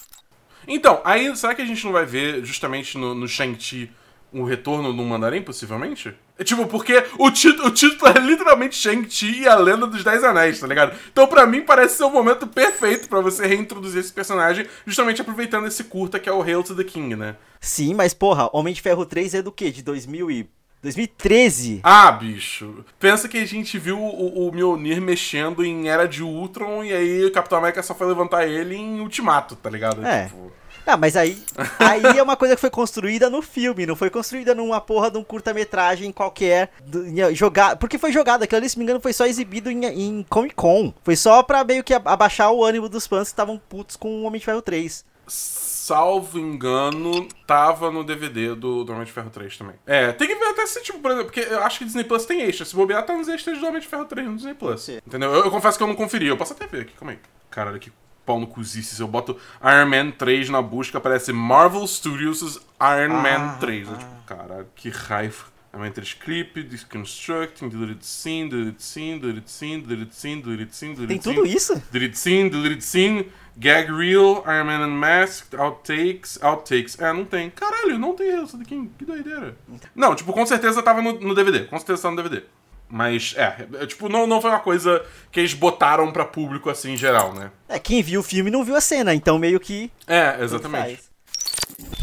Então, 0.67 1.01
aí 1.05 1.33
será 1.35 1.55
que 1.55 1.61
a 1.61 1.65
gente 1.65 1.83
não 1.85 1.93
vai 1.93 2.05
ver 2.05 2.43
justamente 2.43 2.97
no, 2.97 3.15
no 3.15 3.27
Shang-Chi 3.27 3.89
um 4.33 4.43
retorno 4.43 4.91
no 4.91 5.05
Mandarim, 5.05 5.41
possivelmente? 5.41 6.13
É 6.39 6.43
tipo, 6.43 6.67
porque 6.67 7.03
o, 7.17 7.31
tito- 7.31 7.65
o 7.65 7.71
título 7.71 8.11
é 8.15 8.19
literalmente 8.19 8.75
Shang-Chi 8.75 9.41
e 9.41 9.47
a 9.47 9.55
Lenda 9.55 9.87
dos 9.87 10.03
Dez 10.03 10.23
Anéis, 10.23 10.59
tá 10.59 10.67
ligado? 10.67 10.95
Então, 11.11 11.25
pra 11.25 11.45
mim, 11.47 11.61
parece 11.61 11.97
ser 11.97 12.03
o 12.03 12.09
momento 12.11 12.45
perfeito 12.45 13.09
pra 13.09 13.19
você 13.21 13.47
reintroduzir 13.47 13.99
esse 14.01 14.13
personagem, 14.13 14.67
justamente 14.85 15.19
aproveitando 15.21 15.65
esse 15.67 15.83
curta 15.85 16.19
que 16.19 16.29
é 16.29 16.31
o 16.31 16.43
Hail 16.43 16.61
to 16.61 16.75
the 16.75 16.83
King, 16.83 17.15
né? 17.15 17.35
Sim, 17.59 17.95
mas 17.95 18.13
porra, 18.13 18.49
Homem 18.53 18.73
de 18.73 18.81
Ferro 18.83 19.03
3 19.05 19.33
é 19.33 19.41
do 19.41 19.51
quê? 19.51 19.71
De 19.71 19.81
2000 19.81 20.29
e... 20.31 20.49
2013? 20.83 21.79
Ah, 21.83 22.11
bicho. 22.11 22.85
Pensa 22.99 23.27
que 23.27 23.37
a 23.37 23.45
gente 23.45 23.77
viu 23.79 23.97
o, 23.99 24.47
o 24.47 24.51
Mjolnir 24.51 25.01
mexendo 25.01 25.65
em 25.65 25.89
Era 25.89 26.07
de 26.07 26.21
Ultron 26.23 26.83
e 26.83 26.93
aí 26.93 27.25
o 27.25 27.31
Capitão 27.31 27.57
América 27.57 27.81
só 27.81 27.95
foi 27.95 28.07
levantar 28.07 28.47
ele 28.47 28.75
em 28.75 28.99
Ultimato, 29.01 29.55
tá 29.55 29.69
ligado? 29.69 30.05
É. 30.05 30.25
Tipo, 30.25 30.51
Ah, 30.87 30.95
mas 30.97 31.17
aí, 31.17 31.37
aí 31.79 32.17
é 32.17 32.23
uma 32.23 32.37
coisa 32.37 32.55
que 32.55 32.61
foi 32.61 32.69
construída 32.69 33.29
no 33.29 33.41
filme, 33.41 33.85
não 33.85 33.95
foi 33.95 34.09
construída 34.09 34.55
numa 34.55 34.79
porra 34.79 35.11
de 35.11 35.17
um 35.17 35.23
curta-metragem 35.23 36.11
qualquer. 36.13 36.71
do- 36.85 37.05
em- 37.05 37.35
Jogar, 37.35 37.75
porque 37.75 37.97
foi 37.97 38.11
jogado, 38.11 38.43
aquilo 38.43 38.57
ali, 38.59 38.69
se 38.69 38.77
não 38.77 38.79
me 38.79 38.83
engano, 38.85 39.01
foi 39.01 39.11
só 39.13 39.25
exibido 39.25 39.69
em, 39.69 39.85
em 39.85 40.25
Comic 40.29 40.55
Con. 40.55 40.93
Foi 41.03 41.15
só 41.15 41.43
pra 41.43 41.63
meio 41.63 41.83
que 41.83 41.93
aba- 41.93 42.11
abaixar 42.13 42.51
o 42.51 42.63
ânimo 42.63 42.87
dos 42.87 43.05
fãs 43.05 43.27
que 43.27 43.33
estavam 43.33 43.57
putos 43.57 43.95
com 43.97 44.09
o 44.09 44.23
Homem 44.23 44.39
de 44.39 44.45
Ferro 44.45 44.61
3. 44.61 45.05
salvo 45.27 46.37
engano, 46.39 47.27
tava 47.45 47.91
no 47.91 48.03
DVD 48.03 48.55
do, 48.55 48.83
do 48.83 48.91
Homem 48.93 49.05
de 49.05 49.11
Ferro 49.11 49.29
3 49.29 49.57
também. 49.57 49.75
É, 49.85 50.11
tem 50.11 50.27
que 50.27 50.35
ver 50.35 50.45
até 50.47 50.65
se, 50.65 50.81
tipo, 50.83 50.99
por 50.99 51.11
exemplo, 51.11 51.31
porque 51.31 51.47
eu 51.49 51.61
acho 51.63 51.79
que 51.79 51.85
Disney 51.85 52.03
Plus 52.03 52.25
tem 52.25 52.41
extra. 52.41 52.65
Se 52.65 52.75
bobear, 52.75 53.05
tá 53.05 53.13
nos 53.15 53.27
extras 53.27 53.57
do 53.59 53.65
Homem 53.67 53.81
de 53.81 53.87
Ferro 53.87 54.05
3 54.05 54.27
no 54.27 54.35
Disney 54.35 54.53
Plus. 54.53 54.81
ser. 54.81 55.01
Entendeu? 55.05 55.33
Eu, 55.33 55.45
eu 55.45 55.51
confesso 55.51 55.77
que 55.77 55.83
eu 55.83 55.87
não 55.87 55.95
conferi, 55.95 56.27
eu 56.27 56.37
posso 56.37 56.53
até 56.53 56.65
ver 56.67 56.81
aqui, 56.83 56.93
calma 56.93 57.11
aí. 57.13 57.19
Caralho, 57.49 57.79
que 57.79 57.91
pau 58.27 58.39
no 58.41 58.51
eu 58.99 59.07
boto 59.07 59.37
Iron 59.63 59.85
Man 59.87 60.11
3 60.11 60.49
na 60.49 60.61
busca, 60.61 60.97
aparece 60.97 61.31
Marvel 61.31 61.87
Studios 61.87 62.59
Iron 62.81 63.21
Man 63.21 63.57
3. 63.57 63.87
Eu, 63.87 63.97
tipo, 63.97 64.11
caralho, 64.25 64.67
que 64.75 64.89
raiva. 64.89 65.45
Iron 65.73 65.83
Man 65.83 65.91
3 65.91 66.13
clip, 66.15 66.63
Deconstructing, 66.63 67.69
Deleted 67.69 68.05
Scene, 68.05 68.49
Deleted 68.49 68.83
Scene, 68.83 69.19
Deleted 69.19 69.49
Scene, 69.49 69.81
Deleted 69.81 70.13
Scene, 70.13 70.41
Deleted 70.41 70.75
Scene, 70.75 70.95
Deleted 70.95 71.21
Tem 71.23 71.33
tudo 71.33 71.47
isso? 71.47 71.81
Deleted 71.89 72.17
scene, 72.17 72.49
deleted 72.49 72.83
scene, 72.83 73.31
gag 73.55 73.89
reel, 73.89 74.43
Iron 74.45 74.65
Man 74.65 74.85
Unmasked, 74.85 75.55
outtakes, 75.55 76.37
outtakes. 76.43 76.99
É, 76.99 77.13
não 77.13 77.23
tem. 77.23 77.49
Caralho, 77.49 77.97
não 77.97 78.13
tem 78.13 78.43
isso 78.43 78.57
daqui. 78.57 78.89
Que 78.97 79.05
doideira. 79.05 79.55
Não, 79.95 80.13
tipo, 80.13 80.33
com 80.33 80.45
certeza 80.45 80.83
tava 80.83 81.01
no, 81.01 81.13
no 81.13 81.33
DVD. 81.33 81.61
Com 81.65 81.77
certeza 81.77 82.01
tá 82.01 82.11
no 82.11 82.17
DVD. 82.17 82.43
Mas, 82.89 83.33
é, 83.37 83.67
é, 83.81 83.85
tipo, 83.85 84.07
não, 84.07 84.25
não 84.25 84.41
foi 84.41 84.49
uma 84.49 84.59
coisa 84.59 85.03
que 85.31 85.39
eles 85.41 85.53
botaram 85.53 86.11
pra 86.11 86.23
público 86.25 86.69
assim 86.69 86.93
em 86.93 86.97
geral, 86.97 87.33
né? 87.33 87.51
É, 87.67 87.77
quem 87.79 88.01
viu 88.01 88.21
o 88.21 88.23
filme 88.23 88.49
não 88.49 88.63
viu 88.63 88.75
a 88.75 88.81
cena, 88.81 89.13
então 89.13 89.37
meio 89.37 89.59
que. 89.59 89.91
É, 90.07 90.37
exatamente. 90.41 90.99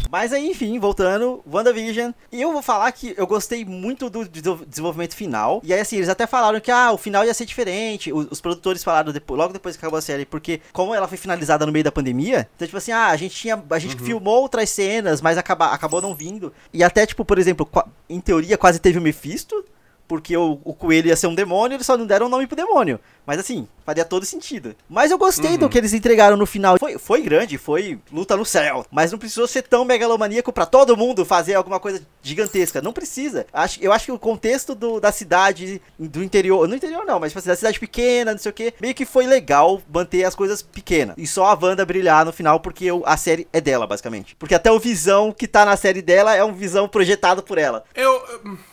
Mas 0.09 0.31
aí, 0.31 0.49
enfim, 0.49 0.79
voltando, 0.79 1.43
WandaVision. 1.51 2.11
E 2.31 2.41
eu 2.41 2.51
vou 2.53 2.61
falar 2.61 2.89
que 2.91 3.13
eu 3.17 3.27
gostei 3.27 3.65
muito 3.65 4.09
do 4.09 4.23
desenvol- 4.25 4.65
desenvolvimento 4.65 5.15
final. 5.15 5.59
E 5.63 5.73
aí, 5.73 5.79
assim, 5.79 5.97
eles 5.97 6.07
até 6.07 6.25
falaram 6.25 6.59
que 6.61 6.71
ah, 6.71 6.91
o 6.91 6.97
final 6.97 7.25
ia 7.25 7.33
ser 7.33 7.45
diferente. 7.45 8.13
Os, 8.13 8.27
os 8.31 8.39
produtores 8.39 8.83
falaram 8.83 9.11
depois, 9.11 9.37
logo 9.37 9.51
depois 9.51 9.75
que 9.75 9.81
acabou 9.81 9.97
a 9.97 10.01
série, 10.01 10.25
porque 10.25 10.61
como 10.71 10.93
ela 10.93 11.07
foi 11.07 11.17
finalizada 11.17 11.65
no 11.65 11.71
meio 11.71 11.83
da 11.83 11.91
pandemia, 11.91 12.47
então, 12.55 12.65
tipo 12.67 12.77
assim, 12.77 12.91
ah, 12.91 13.07
a 13.07 13.17
gente 13.17 13.35
tinha. 13.35 13.61
A 13.69 13.79
gente 13.79 13.95
filmou 13.97 14.41
outras 14.41 14.69
cenas, 14.69 15.19
mas 15.19 15.37
acaba, 15.37 15.71
acabou 15.71 16.01
não 16.01 16.13
vindo. 16.15 16.53
E 16.71 16.83
até, 16.83 17.05
tipo, 17.05 17.25
por 17.25 17.37
exemplo, 17.37 17.67
em 18.09 18.21
teoria 18.21 18.57
quase 18.57 18.79
teve 18.79 18.99
o 18.99 19.01
Mephisto. 19.01 19.65
Porque 20.07 20.35
o, 20.37 20.59
o 20.63 20.73
coelho 20.73 21.07
ia 21.07 21.15
ser 21.15 21.27
um 21.27 21.35
demônio, 21.35 21.75
eles 21.75 21.85
só 21.85 21.97
não 21.97 22.05
deram 22.05 22.27
o 22.27 22.29
nome 22.29 22.47
pro 22.47 22.55
demônio. 22.55 22.99
Mas 23.25 23.39
assim, 23.39 23.67
faria 23.85 24.05
todo 24.05 24.25
sentido. 24.25 24.75
Mas 24.89 25.11
eu 25.11 25.17
gostei 25.17 25.57
do 25.57 25.67
que 25.69 25.77
eles 25.77 25.93
entregaram 25.93 26.37
no 26.37 26.45
final. 26.45 26.77
Foi, 26.79 26.97
foi 26.97 27.21
grande, 27.21 27.57
foi 27.57 27.99
luta 28.11 28.35
no 28.37 28.45
céu. 28.45 28.85
Mas 28.91 29.11
não 29.11 29.19
precisou 29.19 29.47
ser 29.47 29.63
tão 29.63 29.83
megalomaníaco 29.85 30.51
pra 30.53 30.65
todo 30.65 30.95
mundo 30.97 31.25
fazer 31.25 31.55
alguma 31.55 31.79
coisa 31.79 32.01
gigantesca. 32.21 32.81
Não 32.81 32.93
precisa. 32.93 33.45
Acho, 33.53 33.79
eu 33.81 33.91
acho 33.91 34.05
que 34.05 34.11
o 34.11 34.19
contexto 34.19 34.75
do, 34.75 34.99
da 34.99 35.11
cidade, 35.11 35.81
do 35.97 36.23
interior. 36.23 36.67
No 36.67 36.75
interior 36.75 37.05
não, 37.05 37.19
mas 37.19 37.31
tipo 37.31 37.39
assim, 37.39 37.49
da 37.49 37.55
cidade 37.55 37.79
pequena, 37.79 38.31
não 38.31 38.37
sei 38.39 38.49
o 38.49 38.53
que. 38.53 38.73
Meio 38.79 38.93
que 38.95 39.05
foi 39.05 39.25
legal 39.25 39.81
manter 39.91 40.23
as 40.23 40.35
coisas 40.35 40.61
pequenas. 40.61 41.15
E 41.17 41.25
só 41.27 41.45
a 41.45 41.57
Wanda 41.59 41.85
brilhar 41.85 42.25
no 42.25 42.33
final, 42.33 42.59
porque 42.59 42.91
o- 42.91 43.03
a 43.05 43.17
série 43.17 43.47
é 43.51 43.59
dela, 43.61 43.87
basicamente. 43.87 44.35
Porque 44.35 44.55
até 44.55 44.71
o 44.71 44.79
visão 44.79 45.31
que 45.31 45.47
tá 45.47 45.65
na 45.65 45.75
série 45.77 46.01
dela 46.01 46.35
é 46.35 46.43
um 46.43 46.53
visão 46.53 46.87
projetado 46.87 47.41
por 47.43 47.57
ela. 47.57 47.83
Eu. 47.95 48.21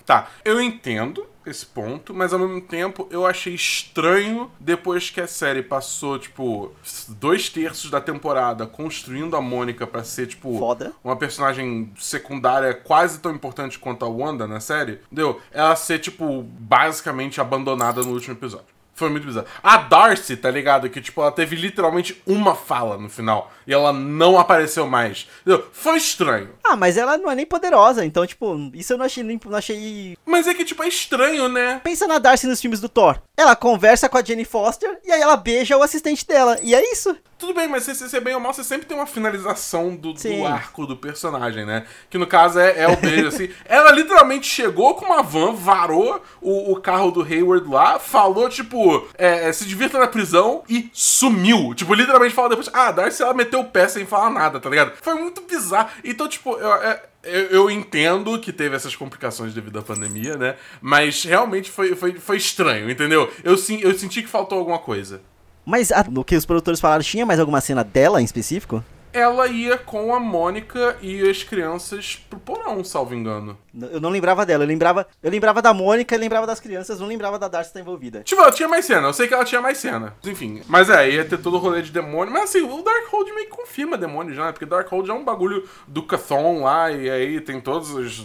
Tá, 0.04 0.28
eu 0.44 0.60
entendo 0.60 1.26
esse 1.46 1.66
ponto, 1.66 2.14
mas 2.14 2.32
ao 2.32 2.38
mesmo 2.38 2.60
tempo 2.60 3.06
eu 3.10 3.26
achei 3.26 3.54
estranho 3.54 4.50
depois 4.58 5.10
que 5.10 5.20
a 5.20 5.26
série 5.26 5.62
passou, 5.62 6.18
tipo, 6.18 6.72
dois 7.08 7.48
terços 7.48 7.90
da 7.90 8.00
temporada 8.00 8.66
construindo 8.66 9.36
a 9.36 9.40
Mônica 9.40 9.86
pra 9.86 10.04
ser, 10.04 10.26
tipo, 10.26 10.58
Foda. 10.58 10.92
uma 11.02 11.16
personagem 11.16 11.92
secundária 11.98 12.74
quase 12.74 13.18
tão 13.18 13.32
importante 13.32 13.78
quanto 13.78 14.04
a 14.04 14.08
Wanda 14.08 14.46
na 14.46 14.60
série, 14.60 15.00
entendeu? 15.06 15.40
Ela 15.50 15.74
ser, 15.76 15.98
tipo, 15.98 16.42
basicamente 16.42 17.40
abandonada 17.40 18.02
no 18.02 18.12
último 18.12 18.34
episódio. 18.34 18.66
Foi 19.02 19.10
muito 19.10 19.26
bizarro. 19.26 19.48
A 19.60 19.78
Darcy, 19.78 20.36
tá 20.36 20.48
ligado? 20.48 20.88
Que, 20.88 21.00
tipo, 21.00 21.20
ela 21.20 21.32
teve 21.32 21.56
literalmente 21.56 22.22
uma 22.24 22.54
fala 22.54 22.96
no 22.96 23.08
final. 23.08 23.52
E 23.66 23.72
ela 23.72 23.92
não 23.92 24.38
apareceu 24.38 24.86
mais. 24.86 25.26
Entendeu? 25.40 25.68
Foi 25.72 25.96
estranho. 25.96 26.50
Ah, 26.62 26.76
mas 26.76 26.96
ela 26.96 27.18
não 27.18 27.28
é 27.28 27.34
nem 27.34 27.44
poderosa, 27.44 28.04
então, 28.04 28.24
tipo, 28.24 28.70
isso 28.72 28.92
eu 28.92 28.98
não 28.98 29.04
achei 29.04 29.24
nem. 29.24 29.40
Não 29.44 29.58
achei. 29.58 30.16
Mas 30.24 30.46
é 30.46 30.54
que, 30.54 30.64
tipo, 30.64 30.84
é 30.84 30.88
estranho, 30.88 31.48
né? 31.48 31.80
Pensa 31.82 32.06
na 32.06 32.20
Darcy 32.20 32.46
nos 32.46 32.60
filmes 32.60 32.78
do 32.78 32.88
Thor. 32.88 33.18
Ela 33.36 33.56
conversa 33.56 34.08
com 34.08 34.18
a 34.18 34.22
Jenny 34.22 34.44
Foster 34.44 35.00
e 35.04 35.10
aí 35.10 35.20
ela 35.20 35.36
beija 35.36 35.76
o 35.76 35.82
assistente 35.82 36.24
dela. 36.24 36.56
E 36.62 36.76
é 36.76 36.92
isso. 36.92 37.16
Tudo 37.42 37.54
bem, 37.54 37.66
mas 37.66 37.82
se 37.82 37.92
você 37.92 38.08
ser 38.08 38.20
bem 38.20 38.36
ou 38.36 38.40
mal, 38.40 38.54
você 38.54 38.62
sempre 38.62 38.86
tem 38.86 38.96
uma 38.96 39.04
finalização 39.04 39.96
do, 39.96 40.12
do 40.12 40.46
arco 40.46 40.86
do 40.86 40.96
personagem, 40.96 41.66
né? 41.66 41.84
Que 42.08 42.16
no 42.16 42.24
caso 42.24 42.60
é, 42.60 42.82
é 42.82 42.88
o 42.88 42.96
beijo, 42.96 43.26
assim. 43.26 43.48
Ela 43.66 43.90
literalmente 43.90 44.46
chegou 44.46 44.94
com 44.94 45.06
uma 45.06 45.24
van, 45.24 45.52
varou 45.52 46.22
o, 46.40 46.72
o 46.72 46.80
carro 46.80 47.10
do 47.10 47.20
Hayward 47.20 47.68
lá, 47.68 47.98
falou, 47.98 48.48
tipo, 48.48 48.91
é, 49.18 49.48
é, 49.48 49.52
se 49.52 49.64
divirta 49.64 49.98
na 49.98 50.06
prisão 50.06 50.62
e 50.68 50.90
sumiu. 50.92 51.74
Tipo, 51.74 51.94
literalmente 51.94 52.34
falou 52.34 52.50
depois, 52.50 52.68
ah, 52.72 52.90
Darcy 52.90 53.22
ela 53.22 53.34
meteu 53.34 53.60
o 53.60 53.64
pé 53.64 53.88
sem 53.88 54.06
falar 54.06 54.30
nada, 54.30 54.58
tá 54.60 54.68
ligado? 54.70 54.92
Foi 55.00 55.14
muito 55.14 55.42
bizarro. 55.42 55.88
Então, 56.04 56.28
tipo, 56.28 56.56
eu, 56.56 56.72
é, 56.74 57.02
eu, 57.22 57.40
eu 57.46 57.70
entendo 57.70 58.38
que 58.38 58.52
teve 58.52 58.74
essas 58.76 58.96
complicações 58.96 59.54
devido 59.54 59.78
à 59.78 59.82
pandemia, 59.82 60.36
né? 60.36 60.56
Mas 60.80 61.22
realmente 61.24 61.70
foi, 61.70 61.94
foi, 61.94 62.14
foi 62.14 62.36
estranho, 62.36 62.90
entendeu? 62.90 63.30
Eu, 63.44 63.52
eu 63.80 63.98
senti 63.98 64.22
que 64.22 64.28
faltou 64.28 64.58
alguma 64.58 64.78
coisa. 64.78 65.20
Mas 65.64 65.92
a- 65.92 66.04
no 66.10 66.24
que 66.24 66.34
os 66.36 66.44
produtores 66.44 66.80
falaram, 66.80 67.02
tinha 67.02 67.24
mais 67.24 67.38
alguma 67.38 67.60
cena 67.60 67.84
dela 67.84 68.20
em 68.20 68.24
específico? 68.24 68.84
Ela 69.12 69.46
ia 69.46 69.76
com 69.76 70.14
a 70.14 70.20
Mônica 70.20 70.96
e 71.00 71.28
as 71.28 71.42
crianças 71.42 72.16
pro 72.28 72.38
porão, 72.38 72.82
salvo 72.82 73.14
engano. 73.14 73.58
Eu 73.90 74.00
não 74.00 74.10
lembrava 74.10 74.44
dela, 74.44 74.64
eu 74.64 74.68
lembrava, 74.68 75.06
eu 75.22 75.30
lembrava 75.30 75.60
da 75.60 75.72
Mônica 75.74 76.14
e 76.14 76.18
lembrava 76.18 76.46
das 76.46 76.60
crianças, 76.60 77.00
não 77.00 77.06
lembrava 77.06 77.38
da 77.38 77.48
Darcy 77.48 77.70
estar 77.70 77.80
envolvida. 77.80 78.22
Tipo, 78.22 78.42
ela 78.42 78.52
tinha 78.52 78.68
mais 78.68 78.84
cena, 78.84 79.08
eu 79.08 79.12
sei 79.12 79.28
que 79.28 79.34
ela 79.34 79.44
tinha 79.44 79.60
mais 79.60 79.78
cena. 79.78 80.14
Enfim, 80.24 80.62
mas 80.66 80.90
é, 80.90 81.10
ia 81.10 81.24
ter 81.24 81.38
todo 81.38 81.54
o 81.54 81.58
rolê 81.58 81.82
de 81.82 81.90
demônio. 81.90 82.32
Mas 82.32 82.44
assim, 82.44 82.62
o 82.62 82.82
Darkhold 82.82 83.32
meio 83.32 83.48
que 83.48 83.56
confirma 83.56 83.98
demônio 83.98 84.34
já, 84.34 84.46
né? 84.46 84.52
Porque 84.52 84.66
Darkhold 84.66 85.10
é 85.10 85.14
um 85.14 85.24
bagulho 85.24 85.68
do 85.86 86.02
Cathon 86.02 86.62
lá, 86.62 86.90
e 86.90 87.10
aí 87.10 87.40
tem 87.40 87.60
todos 87.60 87.90
os. 87.90 88.24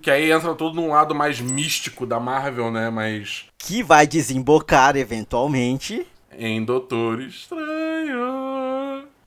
que 0.00 0.10
aí 0.10 0.30
entra 0.30 0.54
todo 0.54 0.74
num 0.74 0.90
lado 0.90 1.14
mais 1.14 1.40
místico 1.40 2.06
da 2.06 2.20
Marvel, 2.20 2.70
né? 2.70 2.90
Mas. 2.90 3.46
Que 3.58 3.82
vai 3.82 4.06
desembocar 4.06 4.96
eventualmente 4.96 6.06
Em 6.36 6.64
Doutor 6.64 7.20
Estranho. 7.20 7.69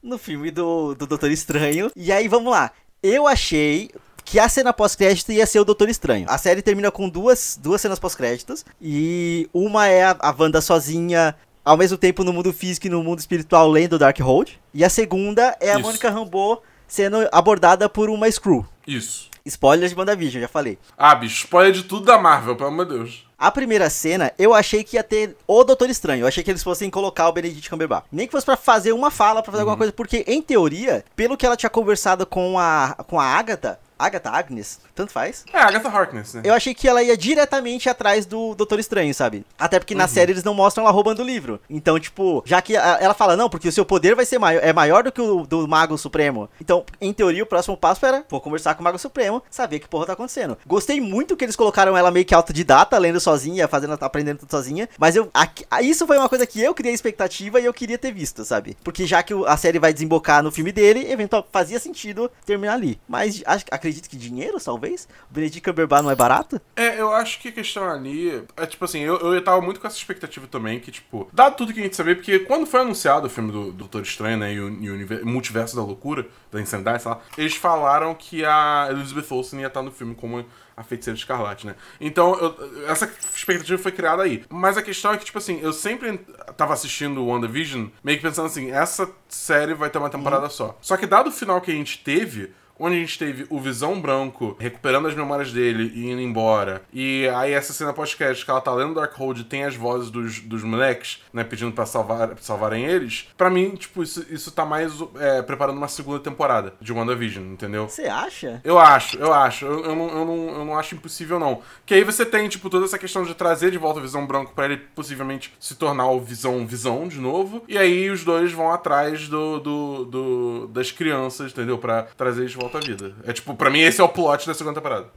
No 0.03 0.17
filme 0.17 0.51
do, 0.51 0.93
do 0.93 1.07
Doutor 1.07 1.31
Estranho. 1.31 1.89
E 1.95 2.11
aí, 2.11 2.27
vamos 2.27 2.51
lá. 2.51 2.71
Eu 3.01 3.25
achei 3.25 3.89
que 4.25 4.39
a 4.39 4.47
cena 4.49 4.73
pós-crédito 4.73 5.31
ia 5.31 5.45
ser 5.45 5.59
o 5.59 5.65
Doutor 5.65 5.89
Estranho. 5.89 6.25
A 6.29 6.37
série 6.37 6.61
termina 6.61 6.91
com 6.91 7.07
duas, 7.09 7.57
duas 7.61 7.81
cenas 7.81 7.99
pós-créditos. 7.99 8.65
E 8.81 9.49
uma 9.53 9.87
é 9.87 10.03
a, 10.03 10.15
a 10.19 10.35
Wanda 10.37 10.61
sozinha, 10.61 11.35
ao 11.63 11.77
mesmo 11.77 11.97
tempo 11.97 12.23
no 12.23 12.33
mundo 12.33 12.51
físico 12.51 12.87
e 12.87 12.89
no 12.89 13.03
mundo 13.03 13.19
espiritual, 13.19 13.69
lendo 13.69 13.97
Darkhold. 13.97 14.59
E 14.73 14.83
a 14.83 14.89
segunda 14.89 15.55
é 15.59 15.71
a 15.71 15.75
Isso. 15.75 15.83
Mônica 15.83 16.09
Rambeau 16.09 16.61
sendo 16.87 17.27
abordada 17.31 17.89
por 17.89 18.09
uma 18.09 18.29
Screw. 18.29 18.65
Isso. 18.85 19.29
Spoilers 19.45 19.91
de 19.91 19.97
WandaVision, 19.99 20.41
já 20.41 20.47
falei. 20.47 20.77
Ah, 20.97 21.15
bicho, 21.15 21.43
spoiler 21.43 21.73
de 21.73 21.83
tudo 21.83 22.05
da 22.05 22.17
Marvel, 22.17 22.55
pelo 22.55 22.69
amor 22.69 22.85
de 22.85 22.93
Deus. 22.93 23.27
A 23.43 23.51
primeira 23.51 23.89
cena, 23.89 24.31
eu 24.39 24.53
achei 24.53 24.85
que 24.85 24.95
ia 24.95 25.03
ter 25.03 25.35
o 25.45 25.65
Doutor 25.65 25.89
Estranho. 25.89 26.21
Eu 26.21 26.27
achei 26.27 26.41
que 26.41 26.49
eles 26.49 26.63
fossem 26.63 26.89
colocar 26.89 27.27
o 27.27 27.33
Benedict 27.33 27.69
Cumberbatch. 27.69 28.05
Nem 28.09 28.25
que 28.25 28.31
fosse 28.31 28.45
pra 28.45 28.55
fazer 28.55 28.93
uma 28.93 29.11
fala, 29.11 29.43
pra 29.43 29.51
fazer 29.51 29.63
alguma 29.63 29.75
coisa. 29.75 29.91
Porque, 29.91 30.23
em 30.25 30.41
teoria, 30.41 31.03
pelo 31.13 31.35
que 31.35 31.45
ela 31.45 31.57
tinha 31.57 31.69
conversado 31.69 32.25
com 32.25 32.57
a, 32.57 32.95
com 33.05 33.19
a 33.19 33.25
Agatha, 33.25 33.77
Agatha, 34.05 34.29
Agnes, 34.29 34.79
tanto 34.95 35.11
faz. 35.11 35.45
É, 35.53 35.57
Agatha 35.59 35.89
Harkness, 35.89 36.33
né? 36.35 36.41
Eu 36.43 36.53
achei 36.53 36.73
que 36.73 36.87
ela 36.87 37.01
ia 37.03 37.15
diretamente 37.17 37.89
atrás 37.89 38.25
do 38.25 38.53
Doutor 38.55 38.79
Estranho, 38.79 39.13
sabe? 39.13 39.45
Até 39.57 39.79
porque 39.79 39.95
na 39.95 40.07
série 40.07 40.31
eles 40.31 40.43
não 40.43 40.53
mostram 40.53 40.83
ela 40.83 40.91
roubando 40.93 41.19
o 41.21 41.25
livro. 41.25 41.59
Então, 41.69 41.99
tipo, 41.99 42.43
já 42.45 42.61
que 42.61 42.75
a- 42.75 42.97
ela 43.01 43.13
fala, 43.13 43.35
não, 43.35 43.49
porque 43.49 43.67
o 43.67 43.71
seu 43.71 43.85
poder 43.85 44.15
vai 44.15 44.25
ser 44.25 44.39
maior, 44.39 44.63
é 44.63 44.73
maior 44.73 45.03
do 45.03 45.11
que 45.11 45.21
o 45.21 45.45
do 45.45 45.67
Mago 45.67 45.97
Supremo. 45.97 46.49
Então, 46.59 46.85
em 46.99 47.13
teoria, 47.13 47.43
o 47.43 47.47
próximo 47.47 47.77
passo 47.77 48.05
era, 48.05 48.25
vou 48.29 48.41
conversar 48.41 48.75
com 48.75 48.81
o 48.81 48.83
Mago 48.83 48.97
Supremo, 48.99 49.41
saber 49.49 49.79
que 49.79 49.87
porra 49.87 50.05
tá 50.07 50.13
acontecendo. 50.13 50.57
Gostei 50.65 50.99
muito 50.99 51.35
que 51.37 51.45
eles 51.45 51.55
colocaram 51.55 51.95
ela 51.97 52.11
meio 52.11 52.25
que 52.25 52.33
autodidata, 52.33 52.97
lendo 52.97 53.19
sozinha, 53.19 53.67
fazendo, 53.67 53.93
aprendendo 53.99 54.39
tudo 54.39 54.51
sozinha. 54.51 54.87
Mas 54.97 55.15
eu, 55.15 55.29
aqui- 55.33 55.65
a- 55.69 55.81
isso 55.81 56.05
foi 56.07 56.17
uma 56.17 56.29
coisa 56.29 56.45
que 56.45 56.61
eu 56.61 56.73
criei 56.73 56.93
expectativa 56.93 57.59
e 57.59 57.65
eu 57.65 57.73
queria 57.73 57.97
ter 57.97 58.11
visto, 58.11 58.43
sabe? 58.45 58.77
Porque 58.83 59.05
já 59.05 59.21
que 59.23 59.33
a 59.45 59.57
série 59.57 59.79
vai 59.79 59.93
desembocar 59.93 60.41
no 60.43 60.51
filme 60.51 60.71
dele, 60.71 61.11
eventual 61.11 61.47
fazia 61.51 61.79
sentido 61.79 62.29
terminar 62.45 62.73
ali. 62.73 62.99
Mas 63.07 63.41
acho- 63.45 63.65
acredito 63.93 64.09
que 64.09 64.17
dinheiro, 64.17 64.59
talvez? 64.59 65.07
O 65.29 65.33
Benedict 65.33 65.61
Cumberbatch 65.61 66.03
não 66.03 66.11
é 66.11 66.15
barato? 66.15 66.59
É, 66.75 66.99
eu 66.99 67.13
acho 67.13 67.39
que 67.39 67.49
a 67.49 67.51
questão 67.51 67.87
ali. 67.89 68.43
É 68.57 68.65
tipo 68.65 68.83
assim, 68.85 68.99
eu, 69.01 69.17
eu 69.17 69.43
tava 69.43 69.61
muito 69.61 69.79
com 69.79 69.87
essa 69.87 69.97
expectativa 69.97 70.47
também, 70.47 70.79
que, 70.79 70.91
tipo, 70.91 71.29
dado 71.31 71.55
tudo 71.55 71.73
que 71.73 71.79
a 71.79 71.83
gente 71.83 71.95
sabia, 71.95 72.15
porque 72.15 72.39
quando 72.39 72.65
foi 72.65 72.81
anunciado 72.81 73.27
o 73.27 73.29
filme 73.29 73.51
do, 73.51 73.65
do 73.65 73.83
Doutor 73.83 74.01
Estranho, 74.01 74.37
né, 74.37 74.53
e 74.53 74.59
o, 74.59 74.69
e 74.69 75.21
o 75.21 75.25
multiverso 75.27 75.75
da 75.75 75.83
loucura, 75.83 76.25
da 76.51 76.59
insanidade, 76.59 77.03
sei 77.03 77.11
lá, 77.11 77.19
eles 77.37 77.55
falaram 77.55 78.13
que 78.15 78.43
a 78.43 78.87
Elizabeth 78.89 79.27
Olsen 79.31 79.61
ia 79.61 79.67
estar 79.67 79.81
no 79.81 79.91
filme 79.91 80.15
como 80.15 80.45
a 80.75 80.83
feiticeira 80.83 81.17
escarlate, 81.17 81.67
né? 81.67 81.75
Então, 82.01 82.33
eu- 82.35 82.87
essa 82.89 83.11
expectativa 83.35 83.77
foi 83.81 83.91
criada 83.91 84.23
aí. 84.23 84.43
Mas 84.49 84.75
a 84.75 84.81
questão 84.81 85.13
é 85.13 85.17
que, 85.17 85.25
tipo 85.25 85.37
assim, 85.37 85.59
eu 85.61 85.71
sempre 85.71 86.17
tava 86.57 86.73
assistindo 86.73 87.21
o 87.21 87.27
WandaVision, 87.27 87.87
meio 88.03 88.17
que 88.17 88.23
pensando 88.23 88.47
assim, 88.47 88.71
essa 88.71 89.07
série 89.29 89.75
vai 89.75 89.89
ter 89.91 89.99
uma 89.99 90.09
temporada 90.09 90.49
só. 90.49 90.75
Só 90.81 90.97
que 90.97 91.05
dado 91.05 91.27
o 91.27 91.31
final 91.31 91.61
que 91.61 91.69
a 91.69 91.75
gente 91.75 91.99
teve, 92.03 92.51
onde 92.79 92.95
a 92.95 92.99
gente 92.99 93.17
teve 93.19 93.45
o 93.49 93.59
Visão 93.59 93.99
Branco 93.99 94.55
recuperando 94.59 95.07
as 95.07 95.15
memórias 95.15 95.51
dele 95.51 95.91
e 95.95 96.09
indo 96.11 96.21
embora. 96.21 96.81
E 96.91 97.27
aí 97.35 97.51
essa 97.53 97.73
cena 97.73 97.93
pós-crédito 97.93 98.43
que 98.45 98.51
ela 98.51 98.61
tá 98.61 98.73
lendo 98.73 98.93
Darkhold 98.95 99.41
e 99.41 99.43
tem 99.43 99.63
as 99.63 99.75
vozes 99.75 100.09
dos, 100.09 100.39
dos 100.39 100.63
moleques, 100.63 101.21
né, 101.31 101.43
pedindo 101.43 101.71
pra 101.71 101.85
salvar, 101.85 102.35
salvarem 102.41 102.85
eles. 102.85 103.29
Pra 103.37 103.49
mim, 103.49 103.71
tipo, 103.71 104.01
isso, 104.03 104.25
isso 104.29 104.51
tá 104.51 104.65
mais 104.65 104.93
é, 105.19 105.41
preparando 105.41 105.77
uma 105.77 105.87
segunda 105.87 106.19
temporada 106.19 106.73
de 106.81 106.91
WandaVision, 106.91 107.43
entendeu? 107.53 107.87
Você 107.87 108.03
acha? 108.03 108.61
Eu 108.63 108.79
acho, 108.79 109.17
eu 109.17 109.33
acho. 109.33 109.65
Eu, 109.65 109.85
eu, 109.85 109.95
não, 109.95 110.09
eu, 110.09 110.25
não, 110.25 110.49
eu 110.59 110.65
não 110.65 110.77
acho 110.77 110.95
impossível, 110.95 111.39
não. 111.39 111.61
Que 111.85 111.93
aí 111.93 112.03
você 112.03 112.25
tem, 112.25 112.47
tipo, 112.47 112.69
toda 112.69 112.85
essa 112.85 112.97
questão 112.97 113.23
de 113.23 113.33
trazer 113.33 113.71
de 113.71 113.77
volta 113.77 113.99
o 113.99 114.01
Visão 114.03 114.25
Branco 114.25 114.53
pra 114.53 114.65
ele 114.65 114.77
possivelmente 114.77 115.53
se 115.59 115.75
tornar 115.75 116.07
o 116.09 116.19
Visão 116.19 116.65
Visão 116.65 117.07
de 117.07 117.19
novo. 117.19 117.63
E 117.67 117.77
aí 117.77 118.09
os 118.09 118.23
dois 118.23 118.51
vão 118.51 118.71
atrás 118.71 119.27
do, 119.27 119.59
do, 119.59 120.05
do- 120.05 120.67
das 120.67 120.91
crianças, 120.91 121.51
entendeu? 121.51 121.77
Pra 121.77 122.03
trazer 122.17 122.41
eles 122.41 122.53
volta 122.63 122.77
à 122.77 122.81
vida. 122.81 123.13
É 123.25 123.33
tipo, 123.33 123.53
pra 123.55 123.69
mim 123.69 123.79
esse 123.79 123.99
é 123.99 124.03
o 124.03 124.09
plot 124.09 124.47
da 124.47 124.53
segunda 124.53 124.75
temporada. 124.79 125.07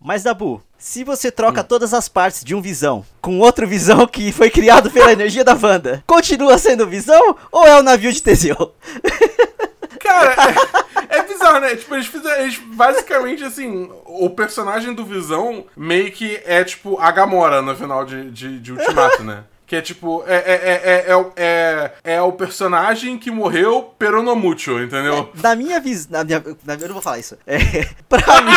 Mas, 0.00 0.22
Dabu, 0.22 0.62
se 0.78 1.02
você 1.02 1.32
troca 1.32 1.64
todas 1.64 1.92
as 1.92 2.08
partes 2.08 2.44
de 2.44 2.54
um 2.54 2.62
Visão 2.62 3.04
com 3.20 3.40
outro 3.40 3.66
Visão 3.66 4.06
que 4.06 4.30
foi 4.30 4.50
criado 4.50 4.90
pela 4.90 5.10
energia 5.12 5.42
da 5.42 5.58
Wanda, 5.60 6.04
continua 6.06 6.56
sendo 6.58 6.86
Visão 6.86 7.36
ou 7.50 7.66
é 7.66 7.78
o 7.78 7.82
navio 7.82 8.12
de 8.12 8.22
Teseu? 8.22 8.74
Cara, 9.98 10.36
é, 11.10 11.18
é 11.18 11.22
bizarro, 11.24 11.58
né? 11.58 11.74
Tipo, 11.74 11.94
eles 11.96 12.06
fizeram. 12.06 12.42
Eles, 12.42 12.58
basicamente, 12.58 13.42
assim, 13.42 13.90
o 14.04 14.30
personagem 14.30 14.94
do 14.94 15.04
Visão 15.04 15.66
meio 15.76 16.12
que 16.12 16.40
é, 16.44 16.62
tipo, 16.62 17.00
a 17.00 17.10
Gamora 17.10 17.60
no 17.60 17.74
final 17.74 18.04
de, 18.04 18.30
de, 18.30 18.60
de 18.60 18.72
Ultimato, 18.72 19.24
né? 19.24 19.42
Que 19.66 19.76
é 19.76 19.82
tipo, 19.82 20.22
é, 20.28 20.36
é, 20.36 20.82
é, 21.06 21.10
é, 21.10 21.16
o- 21.16 21.32
é, 21.36 21.90
é 22.04 22.22
o 22.22 22.30
personagem 22.32 23.18
que 23.18 23.32
morreu 23.32 23.92
peronomútil, 23.98 24.80
entendeu? 24.82 25.28
Na 25.42 25.56
minha 25.56 25.80
visão. 25.80 26.08
Na 26.12 26.24
minha, 26.24 26.40
eu 26.44 26.86
não 26.86 26.92
vou 26.94 27.02
falar 27.02 27.18
isso. 27.18 27.36
É, 27.46 27.58
pra 28.08 28.42
mim, 28.42 28.52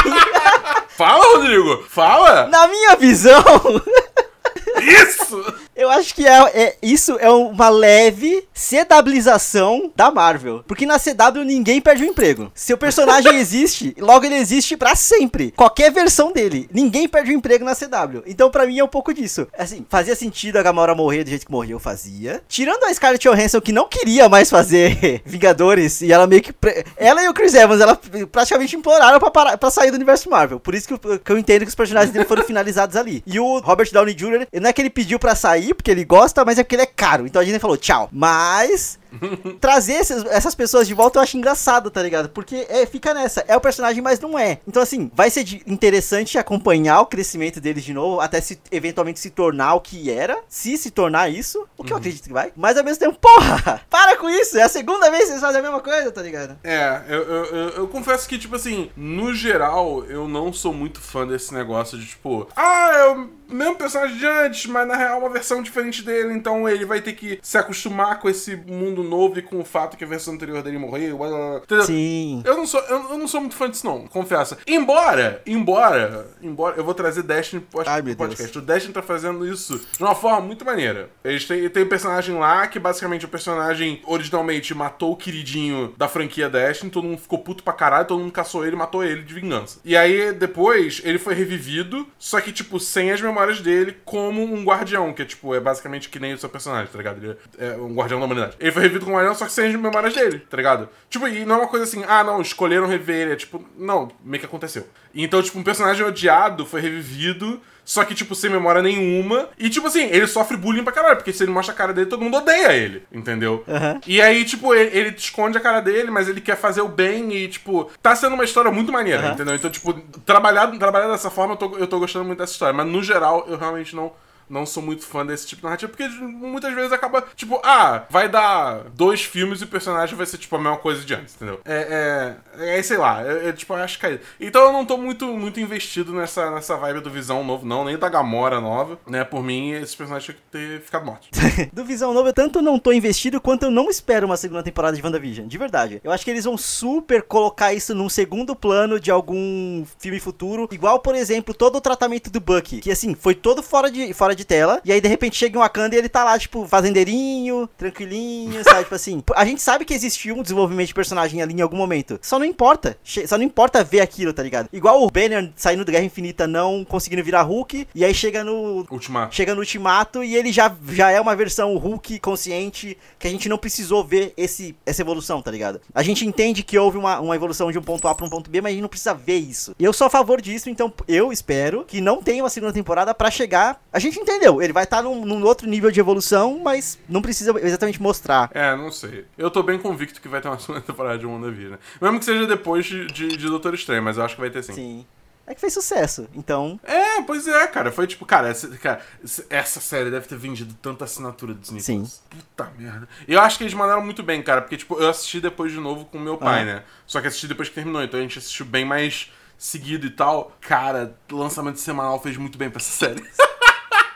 Fala, 0.90 1.24
Rodrigo! 1.36 1.84
Fala! 1.90 2.48
na 2.48 2.68
minha 2.68 2.96
visão, 2.96 3.42
Isso! 4.82 5.44
Eu 5.80 5.90
acho 5.90 6.14
que 6.14 6.26
é, 6.28 6.38
é- 6.54 6.76
isso 6.82 7.18
é 7.20 7.30
uma 7.30 7.70
leve 7.70 8.48
CWização 8.54 9.92
da 9.96 10.12
Marvel. 10.12 10.64
Porque 10.68 10.86
na 10.86 11.00
CW 11.00 11.44
ninguém 11.46 11.82
perde 11.82 12.04
o 12.04 12.08
emprego. 12.08 12.52
Seu 12.54 12.78
personagem 12.78 13.36
existe, 13.40 13.96
logo 14.00 14.26
ele 14.26 14.36
existe 14.36 14.76
pra 14.78 14.96
sempre. 14.96 15.52
Qualquer 15.52 15.92
versão 15.92 16.32
dele. 16.32 16.70
Ninguém 16.74 17.08
perde 17.08 17.32
o 17.32 17.34
emprego 17.34 17.66
na 17.66 17.76
CW. 17.76 18.24
Então 18.28 18.50
pra 18.52 18.66
mim 18.66 18.80
é 18.80 18.84
um 18.84 18.88
pouco 18.88 19.14
disso. 19.14 19.48
Assim, 19.58 19.86
fazia 19.90 20.16
sentido 20.16 20.58
a 20.58 20.64
Gamora 20.64 20.94
morrer 20.96 21.24
do 21.24 21.30
jeito 21.30 21.46
que 21.46 21.52
morreu, 21.52 21.80
fazia. 21.80 22.42
Tirando 22.48 22.84
a 22.86 22.94
Scarlett 22.94 23.28
Johansson 23.28 23.62
que 23.62 23.72
não 23.72 23.88
queria 23.88 24.28
mais 24.30 24.50
fazer 24.50 25.22
Vingadores 25.26 26.02
e 26.02 26.12
ela 26.12 26.28
meio 26.28 26.42
que 26.42 26.54
pre- 26.54 26.84
ela 26.98 27.24
e 27.24 27.30
o 27.30 27.34
Chris 27.34 27.54
Evans, 27.54 27.82
ela 27.82 28.00
praticamente 28.32 28.76
imploraram 28.76 29.20
pra, 29.20 29.32
parar, 29.32 29.58
pra 29.58 29.70
sair 29.72 29.92
do 29.92 29.96
universo 29.96 30.30
Marvel. 30.30 30.60
Por 30.60 30.76
isso 30.76 30.88
que 30.88 30.94
eu, 30.94 31.20
que 31.20 31.32
eu 31.32 31.38
entendo 31.38 31.62
que 31.62 31.70
os 31.70 31.76
personagens 31.76 32.12
dele 32.12 32.26
foram 32.26 32.44
finalizados 32.50 32.96
ali. 32.96 33.24
E 33.26 33.40
o 33.40 33.60
Robert 33.60 33.90
Downey 33.92 34.14
Jr., 34.14 34.48
não 34.60 34.70
é 34.70 34.74
que 34.74 34.82
ele 34.82 34.90
pediu 34.90 35.20
pra 35.20 35.36
sair 35.36 35.69
porque 35.74 35.92
ele 35.92 36.06
gosta, 36.06 36.44
mas 36.46 36.58
é 36.58 36.64
porque 36.64 36.76
ele 36.76 36.84
é 36.84 36.88
caro. 36.88 37.26
Então 37.26 37.42
a 37.42 37.46
gente 37.46 37.60
falou 37.60 37.78
tchau. 37.78 38.10
Mas 38.12 39.00
trazer 39.60 39.94
esses- 39.94 40.26
essas 40.26 40.56
pessoas 40.56 40.88
de 40.88 40.94
volta 40.94 41.20
eu 41.20 41.24
acho 41.24 41.38
engraçado, 41.38 41.90
tá 41.90 42.02
ligado? 42.02 42.30
Porque 42.30 42.66
é, 42.70 42.86
fica 42.86 43.14
nessa, 43.14 43.44
é 43.48 43.56
o 43.56 43.62
personagem, 43.62 44.02
mas 44.02 44.20
não 44.20 44.38
é. 44.38 44.60
Então, 44.68 44.82
assim, 44.82 45.10
vai 45.14 45.30
ser 45.30 45.44
de- 45.44 45.64
interessante 45.68 46.38
acompanhar 46.38 47.02
o 47.02 47.06
crescimento 47.06 47.60
deles 47.60 47.84
de 47.84 47.94
novo, 47.94 48.20
até 48.22 48.40
se 48.42 48.60
eventualmente 48.72 49.20
se 49.20 49.30
tornar 49.30 49.74
o 49.76 49.82
que 49.82 50.10
era. 50.12 50.38
Se 50.48 50.78
se 50.78 50.92
tornar 50.92 51.30
isso, 51.30 51.68
o 51.78 51.84
que 51.84 51.94
eu 51.94 51.98
acredito 51.98 52.24
que 52.28 52.34
vai. 52.34 52.52
Mas 52.56 52.78
ao 52.78 52.84
mesmo 52.84 53.00
tempo, 53.00 53.18
porra! 53.22 53.82
Para 53.90 54.18
com 54.18 54.30
isso! 54.30 54.58
É 54.58 54.64
a 54.64 54.70
segunda 54.70 55.10
vez 55.10 55.24
que 55.24 55.30
vocês 55.30 55.42
fazem 55.42 55.60
a 55.60 55.64
mesma 55.64 55.80
coisa, 55.80 56.12
tá 56.12 56.22
ligado? 56.22 56.58
É, 56.64 57.02
eu, 57.08 57.22
eu, 57.24 57.46
eu, 57.46 57.70
eu 57.70 57.88
confesso 57.88 58.28
que, 58.28 58.38
tipo 58.38 58.56
assim, 58.56 58.90
no 58.96 59.34
geral, 59.34 60.04
eu 60.06 60.28
não 60.28 60.52
sou 60.54 60.74
muito 60.74 61.00
fã 61.02 61.26
desse 61.26 61.54
negócio 61.54 61.98
de, 61.98 62.06
tipo, 62.08 62.48
ah, 62.56 62.92
é 62.94 63.08
o 63.10 63.30
mesmo 63.50 63.76
personagem 63.76 64.18
de 64.18 64.26
antes, 64.26 64.66
mas 64.68 64.88
na 64.88 64.96
real 64.96 65.16
é 65.16 65.20
uma 65.20 65.30
versão 65.30 65.62
diferente 65.62 66.04
dele, 66.04 66.34
então 66.34 66.68
ele 66.70 66.86
vai 66.86 67.02
ter 67.02 67.14
que 67.14 67.40
se 67.42 67.58
acostumar 67.58 68.20
com 68.20 68.30
esse 68.30 68.56
mundo 68.56 68.99
novo 69.04 69.40
e 69.40 69.42
com 69.42 69.60
o 69.60 69.66
fato 69.66 69.98
que 69.98 70.04
a 70.04 70.08
versão 70.08 70.34
anterior 70.34 70.62
dele 70.62 70.78
morreu, 70.78 71.18
blá, 71.18 71.28
blá, 71.28 71.62
blá. 71.68 71.82
Sim. 71.84 72.42
Eu 72.46 72.58
não 72.58 72.66
sou, 72.66 72.80
eu, 72.82 73.12
eu 73.12 73.18
não 73.18 73.28
sou 73.28 73.42
muito 73.42 73.56
fã 73.56 73.70
disso, 73.70 73.86
não, 73.86 74.08
confesso. 74.08 74.58
Embora, 74.68 75.42
embora, 75.46 76.28
embora, 76.42 76.76
eu 76.78 76.84
vou 76.84 76.94
trazer 76.94 77.24
Destiny 77.24 77.62
pro 77.62 77.84
podcast. 78.18 78.58
O 78.58 78.62
Destiny 78.62 78.94
tá 78.94 79.02
fazendo 79.02 79.46
isso 79.46 79.80
de 79.98 80.04
uma 80.04 80.16
forma 80.16 80.42
muito 80.42 80.66
maneira. 80.66 81.10
Eles 81.24 81.46
têm, 81.46 81.70
tem 81.70 81.84
um 81.84 81.90
personagem 81.90 82.36
lá 82.38 82.68
que 82.68 82.80
basicamente 82.80 83.26
o 83.26 83.30
personagem 83.30 84.02
originalmente 84.06 84.74
matou 84.74 85.12
o 85.12 85.16
queridinho 85.16 85.94
da 85.98 86.08
franquia 86.08 86.50
Destiny, 86.50 86.92
todo 86.92 87.08
mundo 87.08 87.20
ficou 87.20 87.40
puto 87.40 87.64
pra 87.64 87.74
caralho, 87.74 88.08
todo 88.08 88.20
mundo 88.20 88.32
caçou 88.32 88.66
ele 88.66 88.76
e 88.76 88.80
matou 88.80 89.04
ele 89.04 89.22
de 89.22 89.34
vingança. 89.34 89.80
E 89.84 89.96
aí 89.96 90.32
depois 90.34 91.02
ele 91.04 91.20
foi 91.20 91.34
revivido, 91.34 92.08
só 92.18 92.40
que 92.42 92.52
tipo, 92.52 92.80
sem 92.80 93.12
as 93.12 93.22
memórias 93.22 93.62
dele, 93.62 93.98
como 94.06 94.44
um 94.44 94.64
guardião, 94.64 95.14
que 95.14 95.22
é 95.22 95.26
tipo, 95.26 95.54
é 95.54 95.60
basicamente 95.60 96.10
que 96.10 96.20
nem 96.20 96.34
o 96.34 96.38
seu 96.38 96.50
personagem, 96.50 96.92
tá 96.92 96.98
ligado? 96.98 97.24
Ele 97.24 97.38
é 97.58 97.76
um 97.78 97.94
guardião 97.94 98.20
da 98.20 98.26
humanidade. 98.26 98.56
Ele 98.60 98.72
foi 98.72 98.89
revivido 98.90 99.06
como 99.06 99.16
um 99.16 99.20
guardião, 99.20 99.36
só 99.36 99.46
que 99.46 99.52
sem 99.52 99.68
as 99.68 99.76
memórias 99.76 100.14
dele, 100.14 100.40
tá 100.40 100.58
ligado? 100.58 100.90
Tipo, 101.10 101.28
e 101.28 101.46
não 101.46 101.56
é 101.56 101.58
uma 101.60 101.68
coisa 101.68 101.86
assim, 101.86 102.04
ah, 102.08 102.24
não, 102.24 102.42
escolheram 102.42 102.88
rever 102.88 103.16
ele. 103.16 103.34
É 103.34 103.36
tipo, 103.36 103.64
não, 103.78 104.10
meio 104.24 104.40
que 104.40 104.46
aconteceu. 104.46 104.88
Então, 105.14 105.42
tipo, 105.42 105.58
um 105.58 105.64
personagem 105.64 106.06
odiado 106.06 106.66
foi 106.66 106.82
revivido. 106.82 107.62
Só 107.86 108.06
que, 108.06 108.14
tipo, 108.14 108.36
sem 108.36 108.52
memória 108.52 108.84
nenhuma. 108.84 109.50
E, 109.58 109.68
tipo 109.68 109.88
assim, 109.88 110.04
ele 110.12 110.28
sofre 110.28 110.56
bullying 110.56 110.84
pra 110.84 110.94
caralho. 110.94 111.16
Porque 111.16 111.34
se 111.34 111.42
ele 111.42 111.52
mostra 111.52 111.74
a 111.74 111.76
cara 111.76 111.92
dele, 111.92 112.06
todo 112.08 112.22
mundo 112.24 112.38
odeia 112.38 112.72
ele. 112.72 113.02
Entendeu? 113.12 113.64
Aham. 113.68 114.00
E 114.06 114.22
aí, 114.22 114.46
tipo, 114.46 114.76
ele, 114.76 114.96
ele 114.96 115.16
esconde 115.18 115.58
a 115.58 115.62
cara 115.62 115.80
dele, 115.80 116.12
mas 116.12 116.30
ele 116.30 116.40
quer 116.40 116.56
fazer 116.56 116.82
o 116.82 116.88
bem. 116.88 117.34
E, 117.34 117.48
tipo, 117.48 117.90
tá 118.00 118.16
sendo 118.16 118.36
uma 118.36 118.44
história 118.44 118.70
muito 118.70 118.92
maneira, 118.92 119.24
Aham. 119.24 119.34
entendeu? 119.34 119.56
Então, 119.56 119.72
tipo, 119.72 119.92
trabalhar, 120.24 120.68
trabalhar 120.78 121.08
dessa 121.08 121.32
forma, 121.32 121.54
eu 121.54 121.58
tô, 121.58 121.78
eu 121.78 121.88
tô 121.88 121.98
gostando 121.98 122.26
muito 122.26 122.38
dessa 122.38 122.52
história. 122.52 122.76
Mas, 122.76 122.86
no 122.86 123.02
geral, 123.02 123.48
eu 123.50 123.58
realmente 123.58 123.96
não 123.96 124.12
não 124.50 124.66
sou 124.66 124.82
muito 124.82 125.06
fã 125.06 125.26
desse 125.26 125.48
tipo 125.48 125.62
de 125.62 125.66
narrativa, 125.66 125.92
porque 125.92 126.08
muitas 126.08 126.74
vezes 126.74 126.92
acaba, 126.92 127.24
tipo, 127.36 127.60
ah, 127.64 128.06
vai 128.10 128.28
dar 128.28 128.86
dois 128.96 129.22
filmes 129.22 129.62
e 129.62 129.64
o 129.64 129.68
personagem 129.68 130.16
vai 130.16 130.26
ser, 130.26 130.38
tipo, 130.38 130.56
a 130.56 130.60
mesma 130.60 130.78
coisa 130.78 131.04
de 131.04 131.14
antes, 131.14 131.36
entendeu? 131.36 131.60
É, 131.66 132.36
é, 132.58 132.78
é 132.78 132.84
sei 132.84 132.98
lá, 132.98 133.24
é, 133.26 133.50
é, 133.50 133.54
tipo, 133.54 133.74
acho 133.74 134.00
caído. 134.00 134.22
Então 134.40 134.62
eu 134.64 134.74
não 134.74 134.86
tô 134.86 134.98
muito, 134.98 135.28
muito 135.28 135.60
investido 135.60 136.14
nessa, 136.14 136.50
nessa 136.52 136.76
vibe 136.78 137.02
do 137.02 137.10
Visão 137.10 137.44
novo, 137.44 137.66
não, 137.66 137.86
nem 137.86 137.98
da 137.98 138.10
Gamora 138.10 138.60
nova, 138.60 139.00
né? 139.08 139.24
Por 139.24 139.44
mim, 139.44 139.72
esses 139.72 139.96
personagens 139.96 140.26
tinham 140.26 140.38
que 140.38 140.52
ter 140.52 140.82
ficado 140.82 141.06
mortos. 141.06 141.30
Do 141.72 141.86
Visão 141.86 142.14
Novo, 142.14 142.30
eu 142.30 142.34
tanto 142.34 142.62
não 142.62 142.80
tô 142.80 142.92
investido 142.92 143.40
quanto 143.40 143.64
eu 143.64 143.72
não 143.72 143.90
espero 143.90 144.26
uma 144.26 144.38
segunda 144.38 144.64
temporada 144.64 144.96
de 144.96 145.04
WandaVision. 145.04 145.48
De 145.48 145.58
verdade. 145.58 146.02
Eu 146.04 146.12
acho 146.12 146.24
que 146.24 146.32
eles 146.32 146.46
vão 146.46 146.58
super 146.58 147.22
colocar 147.24 147.74
isso 147.74 147.94
num 147.94 148.10
segundo 148.10 148.56
plano 148.56 149.00
de 149.00 149.12
algum 149.12 149.86
filme 150.00 150.20
futuro. 150.20 150.68
Igual, 150.72 151.00
por 151.00 151.16
exemplo, 151.16 151.54
todo 151.54 151.78
o 151.78 151.82
tratamento 151.82 152.30
do 152.30 152.40
Bucky. 152.40 152.80
Que 152.82 152.92
assim, 152.92 153.16
foi 153.16 153.36
todo 153.36 153.62
fora 153.62 153.92
de, 153.92 154.14
fora 154.14 154.36
de 154.36 154.39
de 154.40 154.46
tela, 154.46 154.82
e 154.84 154.92
aí 154.92 155.02
de 155.02 155.08
repente 155.08 155.38
chega 155.38 155.58
em 155.58 155.62
Wakanda 155.62 155.96
e 155.96 156.00
ele 156.00 156.10
tá 156.10 156.24
lá, 156.24 156.38
tipo, 156.40 156.66
fazendeirinho, 156.68 157.70
tranquilinho, 157.78 158.64
sabe? 158.64 158.84
tipo 158.90 158.96
assim, 158.96 159.24
a 159.36 159.46
gente 159.46 159.62
sabe 159.62 159.86
que 159.86 159.94
existiu 159.94 160.36
um 160.36 160.42
desenvolvimento 160.42 160.88
de 160.88 160.94
personagem 160.94 161.42
ali 161.42 161.54
em 161.54 161.62
algum 161.62 161.78
momento. 161.78 162.20
Só 162.22 162.40
não 162.40 162.46
importa. 162.46 162.98
Só 163.04 163.38
não 163.38 163.44
importa 163.44 163.84
ver 163.84 164.02
aquilo, 164.02 164.34
tá 164.34 164.42
ligado? 164.42 164.70
Igual 164.72 165.04
o 165.04 165.12
Banner 165.12 165.52
saindo 165.56 165.86
do 165.86 165.92
Guerra 165.92 166.06
Infinita 166.06 166.48
não 166.48 166.86
conseguindo 166.86 167.24
virar 167.24 167.42
Hulk, 167.44 167.88
e 167.94 168.06
aí 168.06 168.14
chega 168.14 168.44
no 168.44 168.86
Ultimato. 168.90 169.36
chega 169.36 169.54
no 169.54 169.62
Ultimato 169.62 170.24
e 170.24 170.36
ele 170.36 170.52
já, 170.52 170.74
já 170.92 171.12
é 171.12 171.20
uma 171.20 171.36
versão 171.36 171.76
Hulk 171.78 172.20
consciente 172.20 172.98
que 173.18 173.28
a 173.28 173.32
gente 173.32 173.50
não 173.50 173.58
precisou 173.58 174.04
ver 174.04 174.34
esse, 174.38 174.76
essa 174.86 175.02
evolução, 175.02 175.42
tá 175.42 175.52
ligado? 175.52 175.82
A 175.94 176.04
gente 176.04 176.26
entende 176.26 176.64
que 176.64 176.78
houve 176.78 176.98
uma, 176.98 177.20
uma 177.20 177.36
evolução 177.36 177.72
de 177.72 177.78
um 177.78 177.82
ponto 177.82 178.08
A 178.08 178.16
pra 178.16 178.26
um 178.26 178.30
ponto 178.30 178.50
B, 178.50 178.62
mas 178.62 178.72
a 178.72 178.74
gente 178.74 178.82
não 178.82 178.90
precisa 178.90 179.14
ver 179.14 179.38
isso. 179.38 179.76
E 179.78 179.84
eu 179.84 179.94
sou 179.94 180.08
a 180.08 180.10
favor 180.10 180.42
disso, 180.42 180.70
então 180.70 180.92
eu 181.08 181.32
espero 181.32 181.84
que 181.86 182.02
não 182.02 182.22
tenha 182.22 182.44
uma 182.44 182.50
segunda 182.50 182.74
temporada 182.74 183.14
pra 183.14 183.30
chegar. 183.30 183.82
A 183.92 184.00
gente 184.00 184.20
entendeu, 184.30 184.62
ele 184.62 184.72
vai 184.74 184.84
estar 184.84 185.02
num, 185.02 185.26
num 185.26 185.44
outro 185.44 185.68
nível 185.68 185.90
de 185.92 186.00
evolução, 186.00 186.60
mas 186.64 187.00
não 187.08 187.22
precisa 187.22 187.54
exatamente 187.60 188.02
mostrar. 188.02 188.50
É, 188.54 188.76
não 188.76 188.92
sei. 188.92 189.26
Eu 189.38 189.50
tô 189.50 189.64
bem 189.64 189.80
convicto 189.80 190.22
que 190.22 190.28
vai 190.28 190.40
ter 190.42 190.48
uma 190.48 190.58
segunda 190.60 190.82
temporada 190.82 191.18
de 191.18 191.26
WandaVision. 191.26 191.78
Mesmo 192.02 192.20
que 192.20 192.26
seja 192.26 192.46
depois 192.46 192.86
de, 192.86 193.08
de, 193.08 193.28
de 193.30 193.48
Doutor 193.48 193.74
Estranho, 193.74 194.04
mas 194.04 194.18
eu 194.18 194.24
acho 194.24 194.36
que 194.36 194.42
vai 194.42 194.50
ter 194.50 194.64
sim. 194.64 194.74
Sim. 194.74 195.06
É 195.48 195.56
que 195.56 195.62
fez 195.62 195.74
sucesso, 195.74 196.28
então. 196.36 196.80
É, 196.84 197.24
pois 197.24 197.48
é, 197.48 197.66
cara. 197.66 197.92
Foi 197.92 198.06
tipo, 198.06 198.24
cara, 198.24 198.50
essa, 198.50 198.68
cara, 198.78 199.02
essa 199.50 199.80
série 199.80 200.12
deve 200.12 200.28
ter 200.28 200.38
vendido 200.38 200.76
tanta 200.80 201.06
assinatura 201.06 201.56
do 201.56 201.60
Disney 201.60 201.80
Sim. 201.80 202.08
Puta 202.30 202.72
merda. 202.78 203.10
Eu 203.28 203.42
acho 203.42 203.58
que 203.58 203.64
eles 203.64 203.74
mandaram 203.74 204.04
muito 204.06 204.22
bem, 204.22 204.44
cara, 204.44 204.62
porque, 204.62 204.78
tipo, 204.78 205.00
eu 205.00 205.10
assisti 205.10 205.42
depois 205.42 205.72
de 205.72 205.80
novo 205.80 206.06
com 206.06 206.20
meu 206.20 206.38
pai, 206.38 206.62
Ah. 206.62 206.66
né? 206.66 206.84
Só 207.08 207.20
que 207.20 207.26
assisti 207.26 207.48
depois 207.48 207.68
que 207.68 207.74
terminou, 207.74 208.04
então 208.04 208.20
a 208.20 208.22
gente 208.22 208.38
assistiu 208.38 208.64
bem 208.64 208.86
mais 208.86 209.32
seguido 209.58 210.06
e 210.06 210.12
tal. 210.12 210.56
Cara, 210.62 211.16
lançamento 211.32 211.80
semanal 211.80 212.22
fez 212.22 212.38
muito 212.38 212.56
bem 212.56 212.70
pra 212.70 212.80
essa 212.80 212.92
série. 213.08 213.24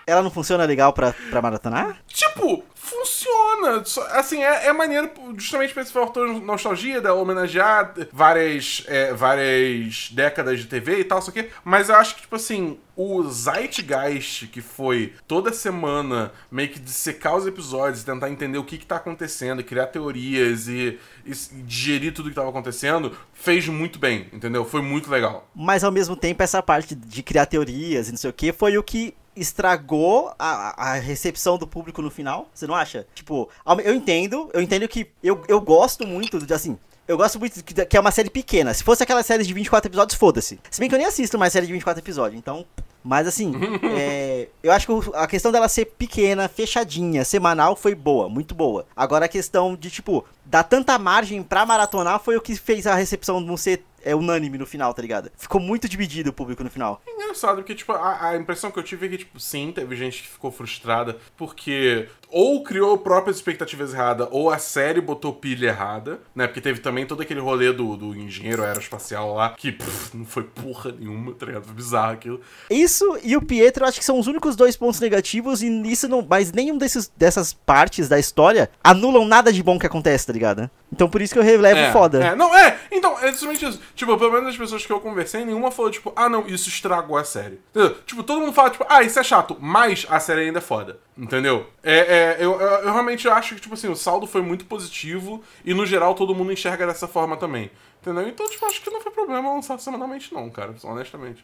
Ela 0.06 0.22
não 0.22 0.32
funciona 0.32 0.66
legal 0.66 0.94
pra, 0.94 1.13
pra 1.30 1.42
maratonar? 1.42 1.98
tipo, 2.08 2.63
funciona. 2.74 3.84
Assim, 4.12 4.44
é, 4.44 4.68
é 4.68 4.74
maneiro 4.74 5.10
justamente 5.38 5.74
pra 5.74 5.82
esse 5.82 5.92
fator 5.92 6.28
nostalgia, 6.42 7.02
dela 7.02 7.20
homenagear 7.20 7.94
várias, 8.12 8.84
é, 8.88 9.13
várias 9.13 10.10
décadas 10.12 10.60
de 10.60 10.68
TV 10.68 11.00
e 11.00 11.04
tal, 11.04 11.20
isso 11.20 11.30
aqui. 11.30 11.50
Mas 11.63 11.89
eu 11.89 11.96
acho 11.96 12.16
que, 12.16 12.22
tipo 12.22 12.36
assim, 12.36 12.78
o 12.96 13.24
zeitgeist 13.24 14.48
que 14.48 14.62
foi 14.62 15.13
toda 15.28 15.52
semana 15.52 16.32
meio 16.52 16.70
que 16.70 16.80
dissecar 16.80 17.36
os 17.36 17.48
episódios 17.48 18.02
e 18.02 18.06
tentar 18.06 18.30
entender 18.30 18.58
o 18.58 18.63
que 18.63 18.78
que 18.78 18.86
tá 18.86 18.98
acontecendo, 18.98 19.63
criar 19.63 19.88
teorias 19.88 20.68
e, 20.68 21.00
e 21.26 21.34
digerir 21.63 22.13
tudo 22.13 22.30
que 22.30 22.36
tava 22.36 22.50
acontecendo, 22.50 23.16
fez 23.34 23.68
muito 23.68 23.98
bem, 23.98 24.28
entendeu? 24.32 24.66
Foi 24.66 24.82
muito 24.82 25.10
legal. 25.10 25.50
Mas 25.56 25.84
ao 25.84 25.92
mesmo 25.92 26.16
tempo, 26.16 26.44
essa 26.44 26.62
parte 26.62 26.94
de 26.94 27.24
criar 27.24 27.46
teorias 27.46 28.10
e 28.10 28.12
não 28.12 28.18
sei 28.18 28.30
o 28.30 28.34
que 28.34 28.52
foi 28.52 28.78
o 28.78 28.84
que 28.84 29.16
estragou 29.36 30.34
a, 30.38 30.91
a 30.91 30.93
recepção 30.96 31.58
do 31.58 31.67
público 31.67 32.02
no 32.02 32.10
final. 32.12 32.48
Você 32.54 32.67
não 32.67 32.76
acha? 32.76 33.06
Tipo, 33.13 33.50
eu 33.84 33.93
entendo, 33.93 34.50
eu 34.54 34.62
entendo 34.62 34.88
que 34.88 35.10
eu, 35.24 35.43
eu 35.48 35.60
gosto 35.60 36.06
muito 36.06 36.39
de 36.39 36.54
assim. 36.54 36.78
Eu 37.06 37.17
gosto 37.17 37.38
muito 37.38 37.62
que, 37.63 37.98
é 37.98 38.00
uma 38.00 38.12
série 38.12 38.30
pequena. 38.30 38.74
Se 38.74 38.84
fosse 38.84 39.04
aquela 39.04 39.22
série 39.24 39.43
de 39.43 39.54
24 39.54 39.89
episódios, 39.89 40.17
foda-se. 40.17 40.58
Se 40.72 40.80
bem 40.80 40.88
que 40.88 40.96
eu 40.96 41.00
nem 41.00 41.08
assisto 41.08 41.38
mais 41.38 41.52
série 41.52 41.67
de 41.67 41.74
24 41.74 42.02
episódios, 42.02 42.39
então. 42.39 42.65
Mas 43.04 43.28
assim, 43.28 43.54
é, 43.98 44.48
eu 44.63 44.72
acho 44.72 44.88
que 44.88 45.12
a 45.13 45.28
questão 45.28 45.52
dela 45.52 45.67
ser 45.67 45.86
pequena, 45.86 46.48
fechadinha, 46.48 47.26
semanal 47.26 47.76
foi 47.76 47.93
boa, 47.93 48.30
muito 48.30 48.56
boa. 48.56 48.86
Agora 48.96 49.26
a 49.26 49.30
questão 49.30 49.76
de, 49.76 49.91
tipo, 49.91 50.24
dar 50.46 50.64
tanta 50.64 50.98
margem 50.98 51.42
pra 51.44 51.66
maratonar 51.66 52.20
foi 52.20 52.38
o 52.38 52.42
que 52.42 52.56
fez 52.56 52.86
a 52.88 52.96
recepção 52.96 53.40
não 53.40 53.58
ser 53.58 53.84
é, 54.04 54.16
unânime 54.16 54.58
no 54.58 54.66
final, 54.66 54.94
tá 54.94 55.02
ligado? 55.02 55.32
Ficou 55.38 55.60
muito 55.60 55.88
dividido 55.88 56.30
o 56.30 56.34
público 56.34 56.64
no 56.64 56.70
final. 56.70 57.02
É 57.08 57.12
engraçado, 57.12 57.58
porque, 57.58 57.74
tipo, 57.74 57.92
a, 57.94 58.30
a 58.30 58.38
impressão 58.38 58.70
que 58.70 58.78
eu 58.78 58.84
tive 58.84 59.06
é 59.06 59.10
que, 59.10 59.18
tipo, 59.20 59.40
sim, 59.40 59.72
teve 59.74 59.96
gente 59.96 60.22
que 60.22 60.28
ficou 60.28 60.52
frustrada 60.52 61.18
porque 61.38 62.08
ou 62.34 62.64
criou 62.64 62.98
próprias 62.98 63.38
expectativas 63.38 63.94
erradas, 63.94 64.28
ou 64.32 64.50
a 64.50 64.58
série 64.58 65.00
botou 65.00 65.32
pilha 65.34 65.68
errada, 65.68 66.20
né? 66.34 66.48
Porque 66.48 66.60
teve 66.60 66.80
também 66.80 67.06
todo 67.06 67.22
aquele 67.22 67.40
rolê 67.40 67.72
do, 67.72 67.96
do 67.96 68.16
engenheiro 68.16 68.64
aeroespacial 68.64 69.36
lá, 69.36 69.52
que 69.52 69.72
pff, 69.72 70.18
não 70.18 70.26
foi 70.26 70.42
porra 70.42 70.92
nenhuma, 70.92 71.34
tá 71.34 71.46
ligado? 71.46 71.66
Foi 71.66 71.76
bizarro 71.76 72.14
aquilo. 72.14 72.42
Isso 72.72 73.20
e 73.24 73.38
o 73.38 73.42
Pietro 73.42 73.84
eu 73.84 73.88
acho 73.88 74.00
que 74.00 74.06
são 74.06 74.18
os 74.18 74.26
únicos 74.26 74.56
dois 74.56 74.76
pontos 74.76 75.00
negativos 75.00 75.62
e 75.62 75.68
isso 75.84 76.10
não, 76.10 76.26
mas 76.28 76.52
nenhum 76.52 76.76
desses, 76.76 77.12
dessas 77.16 77.54
partes 77.54 78.10
da 78.10 78.18
história 78.18 78.68
anulam 78.84 79.26
nada 79.26 79.54
de 79.54 79.62
bom 79.62 79.78
que 79.78 79.86
acontece, 79.86 80.26
tá 80.26 80.33
ligado? 80.34 80.69
Então 80.91 81.10
por 81.10 81.22
isso 81.22 81.34
que 81.34 81.39
eu 81.39 81.43
relevo 81.43 81.80
é, 81.80 81.91
foda. 81.91 82.24
É, 82.24 82.36
não, 82.36 82.56
é, 82.56 82.78
então, 82.91 83.17
é 83.19 83.32
justamente 83.32 83.65
isso. 83.65 83.80
Tipo, 83.96 84.17
pelo 84.17 84.32
menos 84.32 84.50
as 84.50 84.58
pessoas 84.58 84.86
que 84.86 84.91
eu 84.91 85.00
conversei, 85.00 85.46
nenhuma 85.46 85.72
falou, 85.72 85.89
tipo, 85.89 86.12
ah, 86.15 86.28
não, 86.30 86.46
isso 86.48 86.69
estragou 86.69 87.17
a 87.17 87.24
série. 87.24 87.60
Entendeu? 87.72 87.96
Tipo, 88.06 88.24
todo 88.24 88.41
mundo 88.41 88.54
fala, 88.54 88.69
tipo, 88.69 88.86
ah, 88.89 89.02
isso 89.02 89.19
é 89.19 89.24
chato, 89.24 89.58
mas 89.60 90.06
a 90.10 90.19
série 90.19 90.41
ainda 90.41 90.60
é 90.60 90.62
foda. 90.62 91.00
Entendeu? 91.17 91.67
É, 91.84 91.98
é, 92.00 92.38
eu, 92.39 92.60
eu, 92.60 92.67
eu 92.84 92.91
realmente 92.91 93.28
acho 93.30 93.56
que, 93.56 93.62
tipo 93.62 93.74
assim, 93.74 93.88
o 93.88 93.96
saldo 93.96 94.28
foi 94.28 94.41
muito 94.41 94.65
positivo 94.65 95.41
e, 95.63 95.74
no 95.74 95.86
geral, 95.86 96.13
todo 96.15 96.36
mundo 96.36 96.52
enxerga 96.52 96.86
dessa 96.88 97.08
forma 97.08 97.38
também. 97.38 97.72
Entendeu? 98.02 98.28
Então, 98.28 98.50
tipo, 98.50 98.65
acho 98.65 98.82
que 98.82 98.89
não 98.89 99.00
foi 99.00 99.12
problema 99.12 99.54
lançar 99.54 99.80
semanalmente, 99.80 100.34
não, 100.34 100.50
cara, 100.50 100.76
honestamente. 100.84 101.43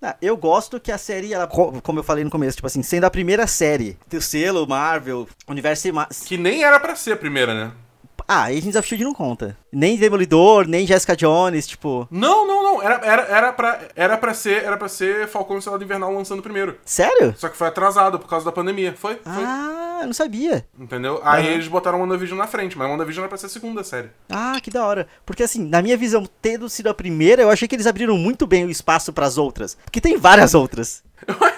Ah, 0.00 0.14
eu 0.20 0.36
gosto 0.36 0.78
que 0.78 0.92
a 0.92 0.98
série, 0.98 1.32
ela, 1.32 1.46
co- 1.46 1.80
como 1.82 1.98
eu 1.98 2.04
falei 2.04 2.22
no 2.22 2.30
começo, 2.30 2.56
tipo 2.56 2.66
assim, 2.66 2.82
sendo 2.82 3.04
a 3.04 3.10
primeira 3.10 3.46
série 3.46 3.98
do 4.06 4.20
selo, 4.20 4.66
Marvel, 4.66 5.26
Universo 5.48 5.88
Que 6.26 6.36
nem 6.36 6.62
era 6.62 6.78
pra 6.78 6.94
ser 6.94 7.12
a 7.12 7.16
primeira, 7.16 7.54
né? 7.54 7.72
Ah, 8.28 8.44
Agents 8.44 8.76
of 8.76 8.88
Shield 8.88 9.04
não 9.04 9.14
conta. 9.14 9.56
Nem 9.72 9.96
Demolidor, 9.96 10.66
nem 10.66 10.86
Jessica 10.86 11.14
Jones, 11.16 11.66
tipo. 11.66 12.08
Não, 12.10 12.46
não, 12.46 12.62
não. 12.62 12.82
Era, 12.82 12.94
era, 13.04 13.22
era, 13.22 13.52
pra, 13.52 13.80
era, 13.94 14.18
pra, 14.18 14.34
ser, 14.34 14.64
era 14.64 14.76
pra 14.76 14.88
ser 14.88 15.28
Falcão 15.28 15.58
e 15.58 15.62
Soldado 15.62 15.84
Invernal 15.84 16.12
lançando 16.12 16.42
primeiro. 16.42 16.78
Sério? 16.84 17.34
Só 17.36 17.48
que 17.48 17.56
foi 17.56 17.68
atrasado 17.68 18.18
por 18.18 18.28
causa 18.28 18.44
da 18.44 18.52
pandemia. 18.52 18.94
Foi, 18.96 19.14
foi. 19.14 19.44
Ah, 19.44 19.98
eu 20.00 20.06
não 20.06 20.12
sabia. 20.12 20.66
Entendeu? 20.78 21.20
Aí 21.22 21.46
eles 21.46 21.68
botaram 21.68 22.00
WandaVision 22.00 22.38
na 22.38 22.46
frente, 22.46 22.76
mas 22.76 22.88
WandaVision 22.88 23.22
era 23.22 23.28
pra 23.28 23.38
ser 23.38 23.46
a 23.46 23.50
segunda 23.50 23.84
série. 23.84 24.10
Ah, 24.28 24.58
que 24.62 24.70
da 24.70 24.84
hora. 24.84 25.06
Porque 25.24 25.42
assim, 25.42 25.64
na 25.64 25.80
minha 25.80 25.96
visão, 25.96 26.24
tendo 26.42 26.68
sido 26.68 26.88
a 26.88 26.94
primeira, 26.94 27.42
eu 27.42 27.50
achei 27.50 27.68
que 27.68 27.76
eles 27.76 27.86
abriram 27.86 28.16
muito 28.18 28.46
bem 28.46 28.64
o 28.64 28.70
espaço 28.70 29.12
pras 29.12 29.38
outras. 29.38 29.76
Porque 29.84 30.00
tem 30.00 30.16
várias 30.16 30.54
outras. 30.54 31.02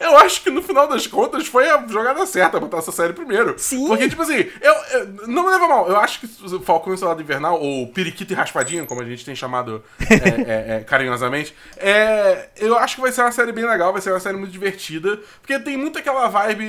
Eu 0.00 0.18
acho 0.18 0.42
que 0.42 0.50
no 0.50 0.62
final 0.62 0.86
das 0.86 1.06
contas 1.06 1.46
foi 1.46 1.68
a 1.68 1.84
jogada 1.88 2.26
certa 2.26 2.60
botar 2.60 2.78
essa 2.78 2.92
série 2.92 3.12
primeiro. 3.12 3.54
Sim. 3.56 3.86
Porque, 3.86 4.08
tipo 4.08 4.20
assim, 4.22 4.46
eu, 4.60 4.74
eu- 4.92 5.06
não 5.26 5.44
me 5.44 5.50
leva 5.50 5.66
mal. 5.66 5.88
Eu 5.88 5.96
acho 5.96 6.20
que 6.20 6.26
Falcão 6.60 6.92
e 6.92 6.96
o 6.96 6.98
Soldado 6.98 7.22
Invernal, 7.22 7.58
ou 7.60 7.86
Periquito 7.88 8.32
e 8.32 8.36
Raspadinho, 8.36 8.86
como 8.86 9.00
a 9.00 9.04
gente 9.04 9.24
tem 9.24 9.34
chamado 9.34 9.82
é, 10.00 10.14
é, 10.74 10.76
é, 10.76 10.80
carinhosamente, 10.84 11.54
é, 11.76 12.48
eu 12.56 12.76
acho 12.78 12.96
que 12.96 13.00
vai 13.00 13.12
ser 13.12 13.22
uma 13.22 13.32
série 13.32 13.52
bem 13.52 13.64
legal, 13.66 13.92
vai 13.92 14.02
ser 14.02 14.10
uma 14.10 14.20
série 14.20 14.36
muito 14.36 14.52
divertida. 14.52 15.18
Porque 15.40 15.58
tem 15.58 15.76
muito 15.76 15.98
aquela 15.98 16.28
vibe. 16.28 16.64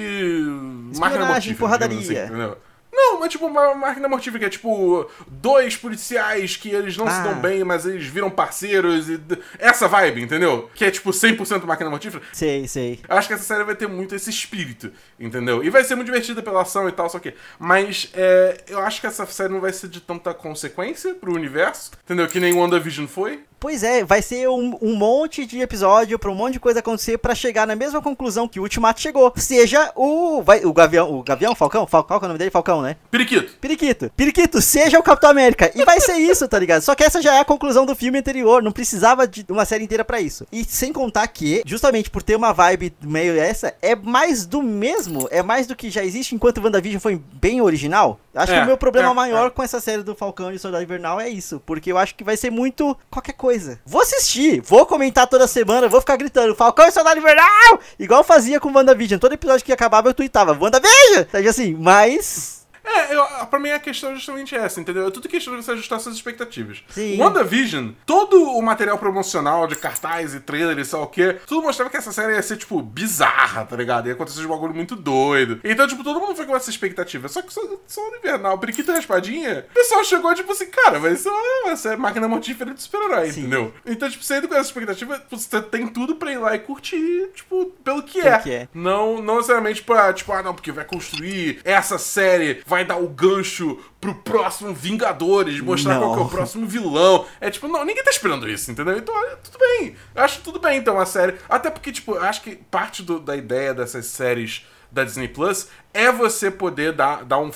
máquina 0.98 1.26
mortífera. 1.26 1.40
digamos 1.42 1.60
porradaria. 1.60 1.98
assim, 2.00 2.14
entendeu? 2.34 2.58
Não, 2.96 3.20
mas 3.20 3.30
tipo 3.30 3.46
uma 3.46 3.76
máquina 3.76 4.08
mortífera, 4.08 4.40
que 4.40 4.46
é 4.46 4.50
tipo 4.50 5.10
dois 5.28 5.76
policiais 5.76 6.56
que 6.56 6.70
eles 6.70 6.96
não 6.96 7.08
se 7.08 7.14
Ah. 7.20 7.24
dão 7.24 7.36
bem, 7.36 7.64
mas 7.64 7.86
eles 7.86 8.06
viram 8.06 8.30
parceiros 8.30 9.10
e. 9.10 9.20
Essa 9.60 9.88
vibe, 9.88 10.22
entendeu? 10.22 10.70
Que 10.74 10.86
é 10.86 10.92
tipo 10.92 11.12
100% 11.12 11.66
máquina 11.66 11.90
mortífera. 11.90 12.24
Sei, 12.32 12.68
sei. 12.68 13.02
Eu 13.08 13.18
acho 13.18 13.28
que 13.28 13.34
essa 13.34 13.44
série 13.44 13.64
vai 13.64 13.76
ter 13.76 13.88
muito 13.88 14.16
esse 14.16 14.30
espírito, 14.30 14.92
entendeu? 15.20 15.64
E 15.64 15.70
vai 15.70 15.84
ser 15.84 15.96
muito 15.96 16.08
divertida 16.08 16.42
pela 16.42 16.62
ação 16.62 16.88
e 16.88 16.92
tal, 16.92 17.10
só 17.10 17.20
que. 17.20 17.34
Mas 17.60 18.10
é, 18.14 18.64
eu 18.68 18.80
acho 18.80 19.02
que 19.02 19.08
essa 19.08 19.26
série 19.26 19.52
não 19.52 19.60
vai 19.62 19.74
ser 19.74 19.90
de 19.90 20.00
tanta 20.00 20.34
consequência 20.34 21.14
pro 21.16 21.34
universo, 21.34 21.92
entendeu? 22.06 22.28
Que 22.28 22.40
nem 22.40 22.54
WandaVision 22.54 23.08
foi. 23.08 23.44
Pois 23.60 23.84
é, 23.84 24.04
vai 24.04 24.22
ser 24.22 24.48
um, 24.50 24.78
um 24.82 24.96
monte 24.96 25.46
de 25.46 25.60
episódio 25.60 26.18
pra 26.20 26.32
um 26.32 26.36
monte 26.36 26.54
de 26.54 26.60
coisa 26.60 26.80
acontecer 26.80 27.18
pra 27.18 27.34
chegar 27.34 27.66
na 27.66 27.76
mesma 27.76 28.02
conclusão 28.02 28.48
que 28.48 28.60
o 28.60 28.64
Ultimato 28.64 29.02
chegou. 29.02 29.34
Seja 29.38 29.92
o. 29.96 30.42
Vai, 30.42 30.64
o 30.66 30.74
Gavião. 30.74 31.12
O 31.18 31.24
Gavião? 31.24 31.56
Falcão? 31.56 31.88
Falcão, 31.88 32.08
qual 32.08 32.20
que 32.20 32.26
é 32.26 32.28
o 32.28 32.30
nome 32.30 32.40
dele? 32.40 32.52
Falcão, 32.52 32.82
né? 32.82 32.96
Periquito. 33.10 33.54
Periquito. 33.60 34.12
Periquito, 34.16 34.62
seja 34.62 35.00
o 35.00 35.04
Capitão 35.04 35.30
América. 35.30 35.72
E 35.74 35.84
vai 35.84 36.00
ser 36.00 36.18
isso, 36.18 36.48
tá 36.48 36.60
ligado? 36.60 36.82
Só 36.82 36.94
que 36.96 37.04
essa 37.04 37.22
já 37.22 37.36
é 37.36 37.40
a 37.40 37.46
conclusão 37.46 37.86
do 37.86 37.96
filme 37.96 38.20
anterior. 38.20 38.62
Não 38.62 38.72
precisava 38.72 39.28
de 39.28 39.46
uma 39.50 39.66
série 39.66 39.84
inteira 39.84 40.06
pra 40.06 40.20
isso. 40.22 40.46
E 40.52 40.64
sem 40.64 40.92
contar 40.94 41.28
que, 41.28 41.64
justamente 41.66 42.10
por 42.10 42.22
ter 42.22 42.36
uma 42.36 42.54
vibe 42.54 42.94
meio 43.02 43.40
essa, 43.40 43.74
é 43.82 43.96
mais 43.96 44.46
do 44.46 44.62
mesmo. 44.62 45.28
É 45.32 45.42
mais 45.42 45.66
do 45.68 45.76
que 45.76 45.90
já 45.90 46.04
existe 46.04 46.36
enquanto 46.36 46.62
WandaVision 46.62 47.00
foi 47.02 47.22
bem 47.34 47.62
original. 47.62 48.20
Acho 48.34 48.52
É, 48.52 48.58
que 48.58 48.64
o 48.64 48.68
meu 48.68 48.78
problema 48.78 49.12
é, 49.12 49.14
maior 49.14 49.48
é. 49.48 49.50
com 49.50 49.64
essa 49.64 49.80
série 49.80 50.04
do 50.04 50.14
Falcão 50.14 50.52
e 50.52 50.60
Soldado 50.60 50.84
Invernal 50.84 51.20
é 51.20 51.30
isso. 51.30 51.62
Porque 51.66 51.92
eu 51.92 51.98
acho 51.98 52.14
que 52.16 52.24
vai 52.24 52.36
ser 52.36 52.52
muito 52.52 52.96
qualquer 53.10 53.34
coisa. 53.34 53.45
Vou 53.86 54.02
assistir, 54.02 54.62
vou 54.62 54.86
comentar 54.86 55.28
toda 55.28 55.48
semana, 55.48 55.88
vou 55.88 56.00
ficar 56.00 56.18
gritando 56.18 56.56
Falcão 56.56 56.88
e 56.88 56.92
Soldado 56.92 57.20
Invernal! 57.20 57.80
Igual 58.00 58.22
eu 58.22 58.24
fazia 58.24 58.60
com 58.60 58.72
WandaVision. 58.72 59.20
Todo 59.20 59.34
episódio 59.34 59.66
que 59.66 59.74
acabava 59.74 60.10
eu 60.10 60.14
tweetava 60.14 60.58
WandaVision! 60.60 61.26
Sabe 61.32 61.48
assim, 61.48 61.74
mas. 61.74 62.55
É, 62.86 63.16
eu, 63.16 63.26
pra 63.48 63.60
mim 63.60 63.70
a 63.72 63.80
questão 63.80 64.12
é 64.12 64.16
justamente 64.16 64.56
essa, 64.56 64.80
entendeu? 64.80 65.08
É 65.08 65.12
tudo 65.12 65.28
questão 65.28 65.56
de 65.56 65.64
você 65.64 65.72
ajustar 65.72 66.00
suas 66.00 66.16
expectativas. 66.16 66.84
Sim. 66.90 67.20
WandaVision, 67.20 67.90
todo 68.06 68.44
o 68.44 68.62
material 68.62 68.98
promocional 68.98 69.68
de 69.68 69.76
cartaz 69.76 70.34
e 70.34 70.40
trailer 70.40 70.78
e 70.80 70.86
sei 70.86 71.00
lá 71.00 71.06
o 71.06 71.08
quê, 71.08 71.38
tudo 71.48 71.64
mostrava 71.64 71.90
que 71.90 71.98
essa 71.98 72.12
série 72.12 72.34
ia 72.34 72.42
ser, 72.42 72.58
tipo, 72.58 72.82
bizarra, 72.82 73.66
tá 73.66 73.76
ligado? 73.76 74.08
Ia 74.08 74.14
acontecer 74.14 74.46
um 74.46 74.50
bagulho 74.50 74.74
muito 74.74 74.96
doido. 74.96 75.60
Então, 75.64 75.88
tipo, 75.88 76.04
todo 76.04 76.20
mundo 76.20 76.36
foi 76.36 76.46
com 76.46 76.56
essa 76.56 76.70
expectativa. 76.70 77.28
Só 77.28 77.42
que 77.42 77.54
só, 77.54 77.62
só 77.88 78.02
no 78.12 78.18
Invernal, 78.18 78.58
Periquito 78.58 78.92
e 78.92 78.96
Raspadinha, 78.96 79.66
o 79.70 79.74
pessoal 79.74 80.04
chegou, 80.04 80.34
tipo 80.36 80.52
assim, 80.52 80.68
cara, 80.68 81.00
vai 81.00 81.16
ser 81.16 81.30
uma, 81.30 81.64
vai 81.66 81.78
ser 81.78 81.98
máquina 81.98 82.28
mortífera 82.28 82.74
de 82.74 82.82
super-herói, 82.82 83.30
entendeu? 83.30 83.74
Então, 83.86 84.10
tipo, 84.10 84.24
você 84.24 84.38
indo 84.38 84.48
com 84.48 84.56
essa 84.56 84.68
expectativa, 84.70 85.22
você 85.30 85.62
tem 85.62 85.88
tudo 85.88 86.16
pra 86.16 86.32
ir 86.32 86.38
lá 86.38 86.56
e 86.56 86.60
curtir, 86.60 87.30
tipo, 87.34 87.66
pelo 87.84 88.04
que, 88.04 88.22
Pelo 88.22 88.36
é. 88.36 88.40
que 88.40 88.52
é. 88.52 88.68
Não, 88.74 89.22
não 89.22 89.36
necessariamente 89.38 89.82
pra, 89.84 90.14
tipo, 90.14 90.32
ah, 90.32 90.44
não, 90.44 90.54
porque 90.54 90.72
vai 90.72 90.86
construir 90.86 91.60
essa 91.64 91.98
série, 91.98 92.62
vai 92.66 92.75
dar 92.84 92.98
o 92.98 93.08
gancho 93.08 93.80
pro 94.02 94.16
próximo 94.16 94.74
Vingadores, 94.74 95.62
mostrar 95.62 95.94
Não. 95.96 96.02
qual 96.02 96.16
que 96.16 96.22
é 96.22 96.26
o 96.26 96.30
próximo 96.30 96.66
vilão. 96.66 97.26
É 97.40 97.50
tipo, 97.50 97.68
não, 97.68 97.86
ninguém 97.86 98.04
tá 98.04 98.12
esperando 98.12 98.50
isso, 98.50 98.72
entendeu? 98.72 98.98
Então, 98.98 99.14
tudo 99.44 99.58
bem. 99.60 99.96
Eu 100.14 100.24
acho 100.24 100.42
tudo 100.42 100.60
bem, 100.60 100.78
então, 100.80 101.00
a 101.00 101.06
série. 101.06 101.36
Até 101.48 101.70
porque, 101.70 101.92
tipo, 101.92 102.18
acho 102.18 102.42
que 102.42 102.56
parte 102.56 103.04
do- 103.04 103.20
da 103.20 103.36
ideia 103.38 103.74
dessas 103.74 104.08
séries 104.08 104.66
da 104.92 105.04
Disney 105.04 105.28
Plus 105.28 105.68
é 105.94 106.12
você 106.12 106.50
poder 106.50 106.92
dar, 106.94 107.24
dar 107.24 107.38
um, 107.40 107.52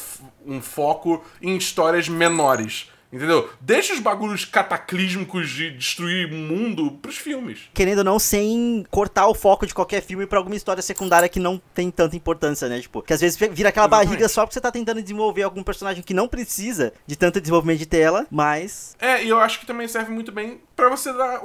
um 0.45 0.61
foco 0.61 1.23
em 1.41 1.55
histórias 1.57 2.07
menores. 2.07 2.89
Entendeu? 3.11 3.49
Deixa 3.59 3.93
os 3.93 3.99
bagulhos 3.99 4.45
cataclísmicos 4.45 5.49
de 5.49 5.71
destruir 5.71 6.31
o 6.31 6.35
mundo 6.35 6.91
pros 7.01 7.17
filmes. 7.17 7.61
Querendo 7.73 7.99
ou 7.99 8.03
não, 8.03 8.19
sem 8.19 8.85
cortar 8.91 9.27
o 9.27 9.33
foco 9.33 9.65
de 9.65 9.73
qualquer 9.73 10.01
filme 10.01 10.27
pra 10.27 10.37
alguma 10.37 10.55
história 10.55 10.81
secundária 10.81 11.27
que 11.27 11.39
não 11.39 11.59
tem 11.73 11.89
tanta 11.89 12.15
importância, 12.15 12.69
né? 12.69 12.79
Tipo, 12.79 13.01
que 13.01 13.11
às 13.11 13.21
vezes 13.21 13.35
vira 13.37 13.69
aquela 13.69 13.87
Exatamente. 13.87 14.07
barriga 14.09 14.29
só 14.29 14.41
porque 14.41 14.53
você 14.53 14.61
tá 14.61 14.71
tentando 14.71 15.01
desenvolver 15.01 15.41
algum 15.41 15.63
personagem 15.63 16.03
que 16.03 16.13
não 16.13 16.27
precisa 16.27 16.93
de 17.07 17.15
tanto 17.15 17.41
desenvolvimento 17.41 17.79
de 17.79 17.85
tela, 17.87 18.27
mas. 18.29 18.95
É, 18.99 19.23
e 19.23 19.29
eu 19.29 19.39
acho 19.39 19.59
que 19.59 19.65
também 19.65 19.87
serve 19.87 20.11
muito 20.11 20.31
bem 20.31 20.61
pra 20.75 20.89
você 20.89 21.11
dar 21.11 21.41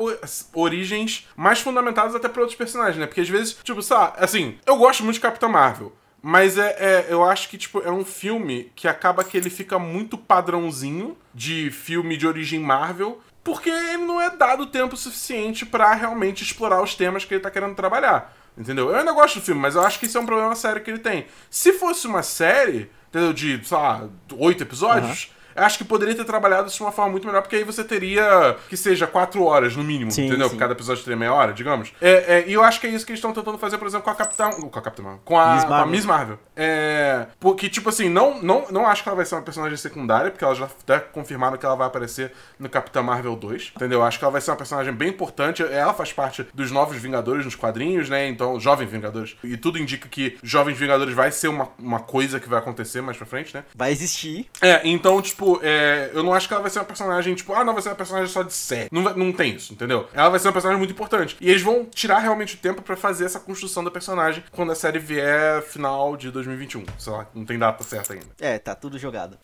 origens 0.53 1.27
mais 1.35 1.61
fundamentadas 1.61 2.15
até 2.15 2.29
pra 2.29 2.43
outros 2.43 2.59
personagens, 2.59 2.99
né? 2.99 3.07
Porque 3.07 3.21
às 3.23 3.29
vezes, 3.29 3.57
tipo, 3.63 3.81
sei 3.83 3.97
lá, 3.97 4.13
assim, 4.19 4.59
eu 4.67 4.77
gosto 4.77 5.03
muito 5.03 5.15
de 5.15 5.21
Capitão 5.21 5.49
Marvel. 5.49 5.93
Mas 6.27 6.57
é, 6.57 6.71
é- 6.79 7.07
eu 7.11 7.23
acho 7.23 7.51
que, 7.51 7.59
tipo, 7.59 7.83
é 7.83 7.91
um 7.91 8.03
filme 8.03 8.73
que 8.75 8.89
acaba 8.89 9.23
que 9.23 9.37
ele 9.37 9.51
fica 9.51 9.79
muito 9.79 10.17
padrãozinho 10.17 11.19
de 11.35 11.71
filme 11.71 12.17
de 12.17 12.27
origem 12.27 12.59
Marvel, 12.59 13.21
porque 13.45 13.69
ele 13.69 13.99
não 13.99 14.19
é 14.19 14.31
dado 14.31 14.65
tempo 14.65 14.97
suficiente 14.97 15.67
pra 15.67 15.93
realmente 15.93 16.43
explorar 16.43 16.83
os 16.83 16.95
temas 16.95 17.27
que 17.27 17.35
ele 17.35 17.43
tá 17.43 17.51
querendo 17.51 17.75
trabalhar. 17.75 18.35
Entendeu? 18.57 18.89
Eu 18.89 18.97
ainda 18.97 19.13
gosto 19.13 19.39
do 19.39 19.45
filme, 19.45 19.61
mas 19.61 19.75
eu 19.75 19.83
acho 19.83 19.99
que 20.01 20.07
isso 20.07 20.17
é 20.17 20.21
um 20.23 20.25
problema 20.25 20.55
sério 20.55 20.81
que 20.83 20.91
ele 20.91 20.99
tem. 20.99 21.27
Se 21.51 21.75
fosse 21.75 22.07
uma 22.07 22.23
série, 22.23 22.91
entendeu? 23.11 23.35
De, 23.35 23.61
sei 23.63 23.77
lá, 23.77 24.09
oito 24.39 24.63
episódios, 24.63 25.31
eu 25.31 25.35
acho 25.57 25.79
que 25.79 25.85
poderia 25.85 26.15
ter 26.15 26.25
trabalhado 26.25 26.69
isso 26.69 26.77
de 26.77 26.83
uma 26.83 26.93
forma 26.93 27.13
muito 27.13 27.27
melhor, 27.27 27.43
porque 27.43 27.57
aí 27.57 27.65
você 27.65 27.85
teria 27.85 28.57
que 28.69 28.77
seja 28.77 29.07
quatro 29.07 29.45
horas 29.45 29.77
no 29.77 29.85
mínimo, 29.85 30.11
Sim, 30.11 30.27
entendeu? 30.27 30.49
sim. 30.49 30.57
Cada 30.57 30.73
episódio 30.73 31.03
teria 31.05 31.17
meia 31.17 31.33
hora, 31.33 31.53
digamos. 31.53 31.93
É, 32.01 32.39
é, 32.39 32.45
e 32.47 32.53
eu 32.53 32.63
acho 32.63 32.81
que 32.81 32.87
é 32.87 32.91
isso 32.91 33.05
que 33.05 33.13
eles 33.13 33.19
estão 33.19 33.33
tentando 33.33 33.59
fazer, 33.59 33.79
por 33.79 33.87
exemplo, 33.87 34.05
com 34.05 34.11
a 34.11 34.15
Capitã. 34.15 34.51
Com 34.51 34.79
a 34.79 34.83
Capitã 34.83 35.03
Marvel. 35.03 35.21
Com 35.25 35.39
a 35.39 35.55
Miss 35.55 35.65
com 35.65 35.67
a 35.67 35.71
Marvel. 35.71 35.91
Miss 35.93 36.05
Marvel. 36.05 36.39
É. 36.57 37.27
Porque, 37.39 37.69
tipo 37.69 37.89
assim, 37.89 38.09
não, 38.09 38.43
não, 38.43 38.67
não 38.71 38.87
acho 38.87 39.03
que 39.03 39.09
ela 39.09 39.17
vai 39.17 39.25
ser 39.25 39.35
uma 39.35 39.43
personagem 39.43 39.77
secundária, 39.77 40.31
porque 40.31 40.45
elas 40.45 40.59
já 40.59 40.65
até 40.67 40.99
confirmaram 40.99 41.57
que 41.57 41.67
ela 41.67 41.75
vai 41.77 41.87
aparecer 41.87 42.33
no 42.59 42.69
Capitã 42.69 43.03
Marvel 43.03 43.37
2. 43.37 43.73
Entendeu? 43.77 44.03
Acho 44.03 44.19
que 44.19 44.25
ela 44.25 44.33
vai 44.33 44.41
ser 44.41 44.51
uma 44.51 44.57
personagem 44.57 44.93
bem 44.93 45.09
importante. 45.09 45.63
Ela 45.63 45.95
faz 45.95 46.13
parte 46.13 46.47
dos 46.55 46.71
novos 46.71 46.97
Vingadores 46.97 47.45
nos 47.45 47.55
quadrinhos, 47.55 48.09
né? 48.09 48.29
Então, 48.29 48.59
Jovens 48.59 48.91
Vingadores. 48.91 49.37
E 49.43 49.57
tudo 49.57 49.79
indica 49.79 50.09
que 50.09 50.39
Jovens 50.43 50.79
Vingadores 50.79 51.15
vai 51.15 51.31
ser 51.31 51.49
uma, 51.49 51.69
uma 51.79 52.01
coisa 52.01 52.41
que 52.41 52.49
vai 52.49 52.59
acontecer 52.59 53.01
mais 53.01 53.17
pra 53.17 53.27
frente, 53.27 53.55
né? 53.55 53.65
Vai 53.75 53.93
existir. 53.93 54.49
É, 54.63 54.81
então, 54.85 55.21
tipo, 55.21 55.44
é, 55.63 56.11
eu 56.15 56.23
não 56.23 56.33
acho 56.35 56.47
que 56.49 56.55
ela 56.55 56.63
vai 56.63 56.71
ser 56.71 56.79
uma 56.81 56.85
personagem, 56.85 57.35
tipo, 57.35 57.53
ah, 57.55 57.65
não, 57.65 57.73
vai 57.73 57.83
ser 57.83 57.89
uma 57.91 57.95
personagem 57.95 58.29
só 58.29 58.43
de 58.43 58.53
série. 58.53 58.89
Não, 58.93 59.03
vai- 59.03 59.15
não 59.15 59.33
tem 59.33 59.55
isso, 59.55 59.73
entendeu? 59.73 60.07
Ela 60.13 60.29
vai 60.31 60.39
ser 60.41 60.49
uma 60.49 60.53
personagem 60.53 60.79
muito 60.79 60.93
importante. 60.93 61.37
E 61.41 61.51
eles 61.51 61.63
vão 61.63 61.85
tirar 61.85 62.19
realmente 62.19 62.55
o 62.55 62.59
tempo 62.59 62.83
pra 62.83 62.97
fazer 62.97 63.25
essa 63.25 63.39
construção 63.41 63.83
da 63.85 63.91
personagem 63.91 64.43
quando 64.53 64.73
a 64.73 64.75
série 64.75 64.99
vier 64.99 65.63
final 65.63 66.17
de 66.17 66.31
2021. 66.31 66.85
Sei 66.99 67.13
lá, 67.13 67.27
não 67.35 67.45
tem 67.45 67.59
data 67.59 67.83
certa 67.85 68.13
ainda. 68.15 68.27
É, 68.41 68.59
tá 68.59 68.75
tudo 68.75 68.99
jogado. 68.99 69.37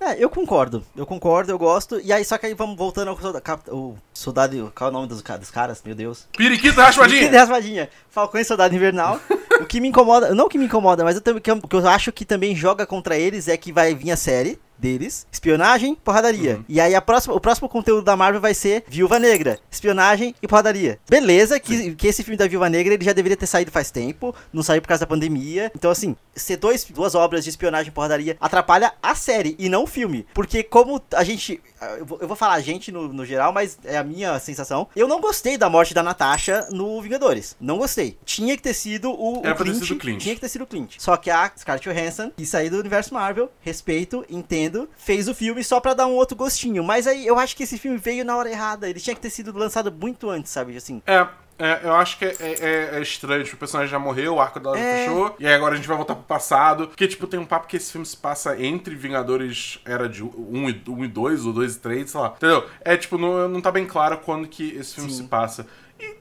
É, 0.00 0.22
eu 0.22 0.30
concordo. 0.30 0.84
Eu 0.96 1.04
concordo, 1.04 1.50
eu 1.50 1.58
gosto. 1.58 2.00
E 2.00 2.12
aí, 2.12 2.24
só 2.24 2.38
que 2.38 2.46
aí 2.46 2.54
vamos 2.54 2.76
voltando 2.76 3.08
ao 3.08 3.20
soldado. 3.20 3.44
O 3.74 3.96
soldado. 4.14 4.72
Qual 4.74 4.88
é 4.88 4.90
o 4.90 4.94
nome 4.94 5.08
dos, 5.08 5.20
dos 5.22 5.50
caras? 5.50 5.82
Meu 5.84 5.94
Deus. 5.94 6.26
Periquito 6.36 6.80
Raspadinha! 6.80 7.30
raspadinha. 7.30 7.90
Falcão 8.08 8.40
e 8.40 8.44
Soldado 8.44 8.74
Invernal. 8.74 9.20
o 9.60 9.66
que 9.66 9.80
me 9.80 9.88
incomoda, 9.88 10.34
não 10.34 10.46
o 10.46 10.48
que 10.48 10.56
me 10.58 10.66
incomoda, 10.66 11.02
mas 11.04 11.16
eu- 11.24 11.36
o 11.36 11.40
que 11.40 11.50
eu 11.76 11.88
acho 11.88 12.12
que 12.12 12.24
também 12.24 12.54
joga 12.54 12.86
contra 12.86 13.16
eles 13.18 13.48
é 13.48 13.56
que 13.56 13.72
vai 13.72 13.94
vir 13.94 14.12
a 14.12 14.16
série 14.16 14.58
deles, 14.78 15.26
espionagem, 15.30 15.94
porradaria. 15.94 16.60
E 16.68 16.80
aí 16.80 16.94
a 16.94 17.00
próxima, 17.00 17.34
o 17.34 17.40
próximo 17.40 17.68
conteúdo 17.68 18.02
da 18.02 18.16
Marvel 18.16 18.40
vai 18.40 18.54
ser 18.54 18.84
Viúva 18.88 19.18
Negra, 19.18 19.58
espionagem 19.70 20.34
e 20.42 20.48
porradaria. 20.48 20.98
Beleza, 21.08 21.58
que, 21.58 21.94
que 21.94 22.06
esse 22.06 22.22
filme 22.22 22.36
da 22.36 22.46
Viúva 22.46 22.68
Negra 22.68 22.94
ele 22.94 23.04
já 23.04 23.12
deveria 23.12 23.36
ter 23.36 23.46
saído 23.46 23.70
faz 23.70 23.90
tempo, 23.90 24.34
não 24.52 24.62
saiu 24.62 24.80
por 24.80 24.88
causa 24.88 25.00
da 25.00 25.06
pandemia. 25.06 25.70
Então 25.74 25.90
assim, 25.90 26.16
ser 26.34 26.56
dois, 26.56 26.84
duas 26.84 27.14
obras 27.14 27.44
de 27.44 27.50
espionagem 27.50 27.88
e 27.88 27.92
porradaria 27.92 28.36
atrapalha 28.40 28.92
a 29.02 29.14
série 29.14 29.56
e 29.58 29.68
não 29.68 29.84
o 29.84 29.86
filme. 29.86 30.26
Porque 30.34 30.62
como 30.62 31.00
a 31.14 31.24
gente, 31.24 31.60
eu 31.98 32.06
vou, 32.06 32.18
eu 32.20 32.28
vou 32.28 32.36
falar 32.36 32.54
a 32.54 32.60
gente 32.60 32.92
no, 32.92 33.12
no 33.12 33.24
geral, 33.24 33.52
mas 33.52 33.78
é 33.84 33.96
a 33.96 34.04
minha 34.04 34.38
sensação. 34.38 34.88
Eu 34.94 35.08
não 35.08 35.20
gostei 35.20 35.56
da 35.56 35.68
morte 35.68 35.94
da 35.94 36.02
Natasha 36.02 36.66
no 36.70 37.00
Vingadores. 37.00 37.56
Não 37.60 37.78
gostei. 37.78 38.16
Tinha 38.24 38.56
que 38.56 38.62
ter 38.62 38.74
sido 38.74 39.10
o, 39.10 39.40
o 39.40 39.46
Era 39.46 39.54
Clint, 39.54 39.98
Clint. 39.98 40.20
Tinha 40.20 40.34
que 40.34 40.40
ter 40.40 40.48
sido 40.48 40.62
o 40.62 40.66
Clint. 40.66 40.96
Só 40.98 41.16
que 41.16 41.30
a 41.30 41.50
Scarlett 41.56 41.88
Johansson 41.88 42.30
quis 42.36 42.48
sair 42.48 42.70
do 42.70 42.78
universo 42.78 43.14
Marvel, 43.14 43.50
respeito, 43.60 44.24
entendo, 44.28 44.67
fez 44.96 45.28
o 45.28 45.34
filme 45.34 45.62
só 45.64 45.80
pra 45.80 45.94
dar 45.94 46.06
um 46.06 46.12
outro 46.12 46.36
gostinho. 46.36 46.82
Mas 46.84 47.06
aí 47.06 47.26
eu 47.26 47.38
acho 47.38 47.56
que 47.56 47.62
esse 47.62 47.78
filme 47.78 47.96
veio 47.98 48.24
na 48.24 48.36
hora 48.36 48.50
errada. 48.50 48.88
Ele 48.88 49.00
tinha 49.00 49.14
que 49.14 49.20
ter 49.22 49.30
sido 49.30 49.56
lançado 49.56 49.90
muito 49.92 50.28
antes, 50.30 50.50
sabe? 50.52 50.76
Assim. 50.76 51.02
É. 51.06 51.26
é, 51.58 51.80
eu 51.82 51.94
acho 51.94 52.18
que 52.18 52.24
é, 52.24 52.36
é- 52.40 52.90
é 52.96 53.00
estranho, 53.02 53.42
tipo, 53.42 53.56
o 53.56 53.58
personagem 53.58 53.90
já 53.90 53.98
morreu, 53.98 54.34
o 54.34 54.40
arco 54.40 54.60
dela 54.60 54.76
já 54.78 54.84
É. 54.84 55.06
fechou, 55.06 55.34
e 55.40 55.46
aí 55.46 55.52
agora 55.54 55.74
a 55.74 55.76
gente 55.76 55.88
vai 55.88 55.96
voltar 55.96 56.14
pro 56.14 56.22
passado. 56.24 56.86
Porque, 56.88 57.08
tipo, 57.08 57.26
tem 57.26 57.40
um 57.40 57.44
papo 57.46 57.66
que 57.66 57.76
esse 57.76 57.90
filme 57.90 58.06
se 58.06 58.16
passa 58.16 58.60
entre 58.62 58.94
Vingadores 58.94 59.80
Era 59.84 60.08
de 60.08 60.22
1 60.22 60.68
e, 60.70 60.82
1 60.88 61.04
e 61.04 61.08
2, 61.08 61.44
ou 61.46 61.52
2 61.52 61.74
e 61.74 61.78
3, 61.80 62.10
sei 62.10 62.20
lá. 62.20 62.28
Entendeu? 62.36 62.64
É, 62.80 62.96
tipo, 62.96 63.18
não, 63.18 63.48
não 63.48 63.60
tá 63.60 63.72
bem 63.72 63.86
claro 63.86 64.18
quando 64.18 64.46
que 64.46 64.70
esse 64.76 64.94
filme 64.94 65.10
Sim. 65.10 65.22
se 65.22 65.28
passa. 65.28 65.66
E, 65.98 66.14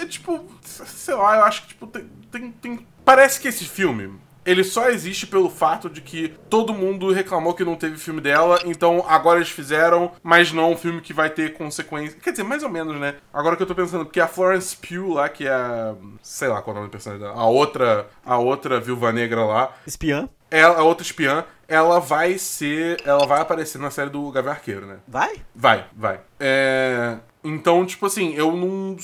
é, 0.00 0.06
tipo, 0.06 0.44
sei 0.62 1.14
lá, 1.14 1.38
eu 1.38 1.44
acho 1.44 1.62
que, 1.62 1.68
tipo, 1.68 1.86
tem, 1.88 2.08
tem, 2.30 2.50
tem... 2.52 2.86
Parece 3.04 3.40
que 3.40 3.48
esse 3.48 3.64
filme... 3.64 4.12
Ele 4.44 4.62
só 4.62 4.88
existe 4.90 5.26
pelo 5.26 5.48
fato 5.48 5.88
de 5.88 6.00
que 6.00 6.34
todo 6.50 6.74
mundo 6.74 7.10
reclamou 7.12 7.54
que 7.54 7.64
não 7.64 7.76
teve 7.76 7.96
filme 7.96 8.20
dela, 8.20 8.58
então 8.66 9.04
agora 9.08 9.38
eles 9.38 9.48
fizeram, 9.50 10.12
mas 10.22 10.52
não 10.52 10.72
um 10.72 10.76
filme 10.76 11.00
que 11.00 11.12
vai 11.14 11.30
ter 11.30 11.54
consequência. 11.54 12.18
Quer 12.20 12.30
dizer, 12.32 12.42
mais 12.42 12.62
ou 12.62 12.68
menos, 12.68 12.98
né? 13.00 13.14
Agora 13.32 13.56
que 13.56 13.62
eu 13.62 13.66
tô 13.66 13.74
pensando, 13.74 14.04
porque 14.04 14.20
a 14.20 14.28
Florence 14.28 14.76
Pugh 14.76 15.14
lá, 15.14 15.28
que 15.28 15.46
é. 15.46 15.50
a- 15.52 15.94
sei 16.22 16.48
lá 16.48 16.60
qual 16.60 16.74
é 16.74 16.78
o 16.78 16.80
nome 16.82 16.88
do 16.88 16.92
personagem 16.92 17.24
dela, 17.26 17.38
a 17.40 17.46
outra, 17.46 18.06
a 18.24 18.38
outra 18.38 18.78
viúva 18.80 19.12
negra 19.12 19.44
lá, 19.44 19.72
Espiã. 19.86 20.28
ela, 20.50 20.78
a 20.78 20.82
outra 20.82 21.04
espiã, 21.04 21.44
ela 21.66 21.98
vai 21.98 22.36
ser. 22.38 23.00
Ela 23.06 23.26
vai 23.26 23.40
aparecer 23.40 23.78
na 23.78 23.90
série 23.90 24.10
do 24.10 24.30
Gavião 24.30 24.52
Arqueiro, 24.52 24.86
né? 24.86 24.96
Vai? 25.08 25.36
Vai, 25.54 25.86
vai. 25.96 26.20
É. 26.38 27.16
Então, 27.42 27.84
tipo 27.86 28.04
assim, 28.06 28.34
eu 28.34 28.52
não. 28.54 28.96